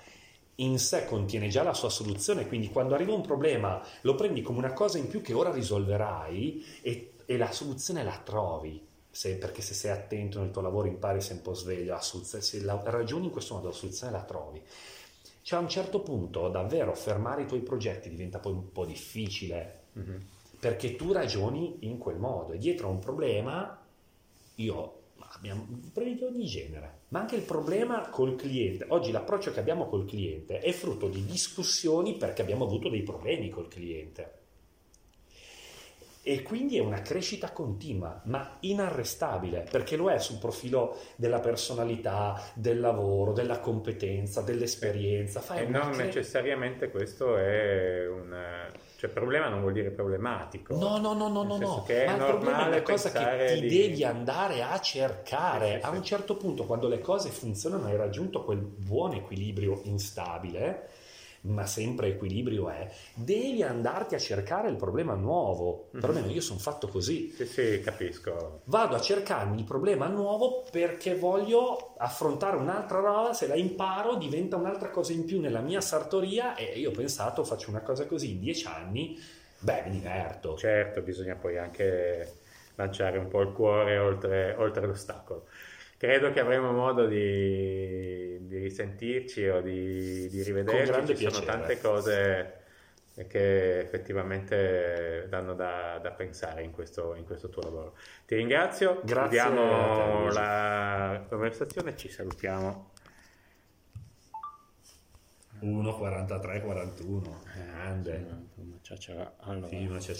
in 0.56 0.78
sé 0.78 1.04
contiene 1.04 1.48
già 1.48 1.62
la 1.62 1.74
sua 1.74 1.90
soluzione, 1.90 2.46
quindi 2.46 2.70
quando 2.70 2.94
arriva 2.94 3.12
un 3.12 3.22
problema 3.22 3.82
lo 4.02 4.14
prendi 4.14 4.42
come 4.42 4.58
una 4.58 4.72
cosa 4.72 4.98
in 4.98 5.08
più 5.08 5.20
che 5.20 5.32
ora 5.32 5.52
risolverai 5.52 6.64
e, 6.82 7.12
e 7.24 7.36
la 7.36 7.52
soluzione 7.52 8.02
la 8.02 8.20
trovi. 8.22 8.84
Se, 9.10 9.36
perché 9.36 9.62
se 9.62 9.72
sei 9.72 9.92
attento 9.92 10.40
nel 10.40 10.50
tuo 10.50 10.60
lavoro 10.60 10.88
impari 10.88 11.22
sei 11.22 11.36
un 11.36 11.42
po' 11.42 11.54
sveglio, 11.54 11.98
se 12.00 12.62
la 12.62 12.80
ragioni 12.84 13.26
in 13.26 13.30
questo 13.30 13.54
modo 13.54 13.68
la 13.68 13.74
soluzione 13.74 14.12
la 14.12 14.22
trovi. 14.22 14.62
Cioè 15.40 15.58
a 15.58 15.62
un 15.62 15.68
certo 15.68 16.00
punto 16.00 16.48
davvero 16.48 16.94
fermare 16.94 17.42
i 17.42 17.46
tuoi 17.46 17.60
progetti 17.60 18.10
diventa 18.10 18.38
poi 18.38 18.52
un 18.52 18.72
po' 18.72 18.84
difficile. 18.84 19.84
Mm-hmm 19.98 20.16
perché 20.58 20.96
tu 20.96 21.12
ragioni 21.12 21.76
in 21.80 21.98
quel 21.98 22.16
modo 22.16 22.52
e 22.52 22.58
dietro 22.58 22.88
a 22.88 22.90
un 22.90 22.98
problema 22.98 23.78
io 24.56 25.00
abbiamo 25.36 25.66
problemi 25.92 26.16
di 26.16 26.24
ogni 26.24 26.46
genere 26.46 26.96
ma 27.08 27.20
anche 27.20 27.36
il 27.36 27.42
problema 27.42 28.08
col 28.08 28.36
cliente. 28.36 28.86
Oggi 28.88 29.12
l'approccio 29.12 29.52
che 29.52 29.60
abbiamo 29.60 29.86
col 29.86 30.06
cliente 30.06 30.58
è 30.58 30.72
frutto 30.72 31.08
di 31.08 31.24
discussioni 31.24 32.14
perché 32.16 32.42
abbiamo 32.42 32.64
avuto 32.64 32.88
dei 32.88 33.02
problemi 33.02 33.48
col 33.48 33.68
cliente. 33.68 34.32
E 36.22 36.42
quindi 36.42 36.76
è 36.76 36.80
una 36.80 37.02
crescita 37.02 37.52
continua, 37.52 38.20
ma 38.24 38.56
inarrestabile, 38.60 39.64
perché 39.70 39.94
lo 39.94 40.10
è 40.10 40.18
sul 40.18 40.38
profilo 40.38 40.98
della 41.14 41.38
personalità, 41.38 42.42
del 42.52 42.80
lavoro, 42.80 43.32
della 43.32 43.60
competenza, 43.60 44.42
dell'esperienza. 44.42 45.40
Fai 45.40 45.62
e 45.62 45.66
non 45.68 45.92
cre... 45.92 46.06
necessariamente 46.06 46.90
questo 46.90 47.36
è 47.36 48.08
un 48.08 48.34
cioè, 49.06 49.14
problema 49.14 49.48
non 49.48 49.60
vuol 49.60 49.72
dire 49.72 49.90
problematico. 49.90 50.76
No, 50.76 50.98
no, 50.98 51.14
no, 51.14 51.28
no, 51.28 51.42
no, 51.42 51.56
no. 51.58 51.84
ma 51.88 52.12
il 52.12 52.24
problema 52.24 52.64
è 52.64 52.68
una 52.68 52.82
cosa 52.82 53.10
che 53.10 53.54
ti 53.54 53.60
di... 53.60 53.68
devi 53.68 54.04
andare 54.04 54.62
a 54.62 54.78
cercare. 54.80 55.74
Sì, 55.74 55.80
sì, 55.80 55.84
a 55.86 55.90
un 55.90 56.02
certo 56.02 56.36
punto, 56.36 56.64
quando 56.64 56.88
le 56.88 57.00
cose 57.00 57.30
funzionano, 57.30 57.86
hai 57.86 57.96
raggiunto 57.96 58.44
quel 58.44 58.58
buon 58.58 59.14
equilibrio 59.14 59.80
instabile, 59.84 60.88
ma 61.46 61.66
sempre 61.66 62.08
equilibrio 62.08 62.68
è, 62.68 62.90
devi 63.14 63.62
andarti 63.62 64.14
a 64.14 64.18
cercare 64.18 64.68
il 64.68 64.76
problema 64.76 65.14
nuovo. 65.14 65.88
Mhm. 65.90 66.00
Perlomeno 66.00 66.30
io 66.30 66.40
sono 66.40 66.58
fatto 66.58 66.88
così. 66.88 67.32
Sì, 67.32 67.46
sì, 67.46 67.80
capisco. 67.80 68.60
Vado 68.64 68.94
a 68.96 69.00
cercarmi 69.00 69.58
il 69.58 69.64
problema 69.64 70.06
nuovo 70.06 70.64
perché 70.70 71.16
voglio 71.16 71.94
affrontare 71.98 72.56
un'altra 72.56 73.00
roba, 73.00 73.32
se 73.32 73.46
la 73.46 73.56
imparo 73.56 74.16
diventa 74.16 74.56
un'altra 74.56 74.90
cosa 74.90 75.12
in 75.12 75.24
più 75.24 75.40
nella 75.40 75.60
mia 75.60 75.80
sartoria 75.80 76.54
e 76.54 76.78
io 76.78 76.90
ho 76.90 76.92
pensato 76.92 77.44
faccio 77.44 77.70
una 77.70 77.80
cosa 77.80 78.06
così 78.06 78.32
in 78.32 78.40
dieci 78.40 78.66
anni, 78.66 79.18
beh 79.58 79.82
mi 79.86 79.90
diverto. 79.90 80.56
Certo, 80.56 81.00
bisogna 81.00 81.34
poi 81.34 81.58
anche 81.58 82.38
lanciare 82.76 83.18
un 83.18 83.28
po' 83.28 83.40
il 83.40 83.52
cuore 83.52 83.98
oltre, 83.98 84.54
oltre 84.58 84.86
l'ostacolo. 84.86 85.46
Credo 85.98 86.30
che 86.30 86.40
avremo 86.40 86.72
modo 86.72 87.06
di, 87.06 88.38
di 88.46 88.58
risentirci 88.58 89.46
o 89.48 89.60
di, 89.62 90.28
di 90.28 90.42
rivederci. 90.42 91.16
Ci 91.16 91.30
sono 91.30 91.30
piacere. 91.30 91.46
tante 91.46 91.80
cose 91.80 92.60
che 93.28 93.78
effettivamente 93.78 95.26
danno 95.30 95.54
da, 95.54 95.98
da 96.02 96.10
pensare 96.10 96.62
in 96.62 96.70
questo, 96.70 97.14
in 97.14 97.24
questo 97.24 97.48
tuo 97.48 97.62
lavoro. 97.62 97.96
Ti 98.26 98.34
ringrazio, 98.34 99.00
Grazie 99.04 99.40
chiudiamo 99.40 100.30
la 100.32 101.24
conversazione 101.26 101.90
e 101.92 101.96
ci 101.96 102.10
salutiamo. 102.10 102.90
1, 105.60 105.96
43, 105.96 106.60
41, 106.60 107.40
grande. 107.54 108.26
Una 108.56 108.76
ciacciara- 108.82 109.36
allora, 109.38 109.68
Sì, 109.68 109.86
una 109.86 110.00
sto- 110.00 110.12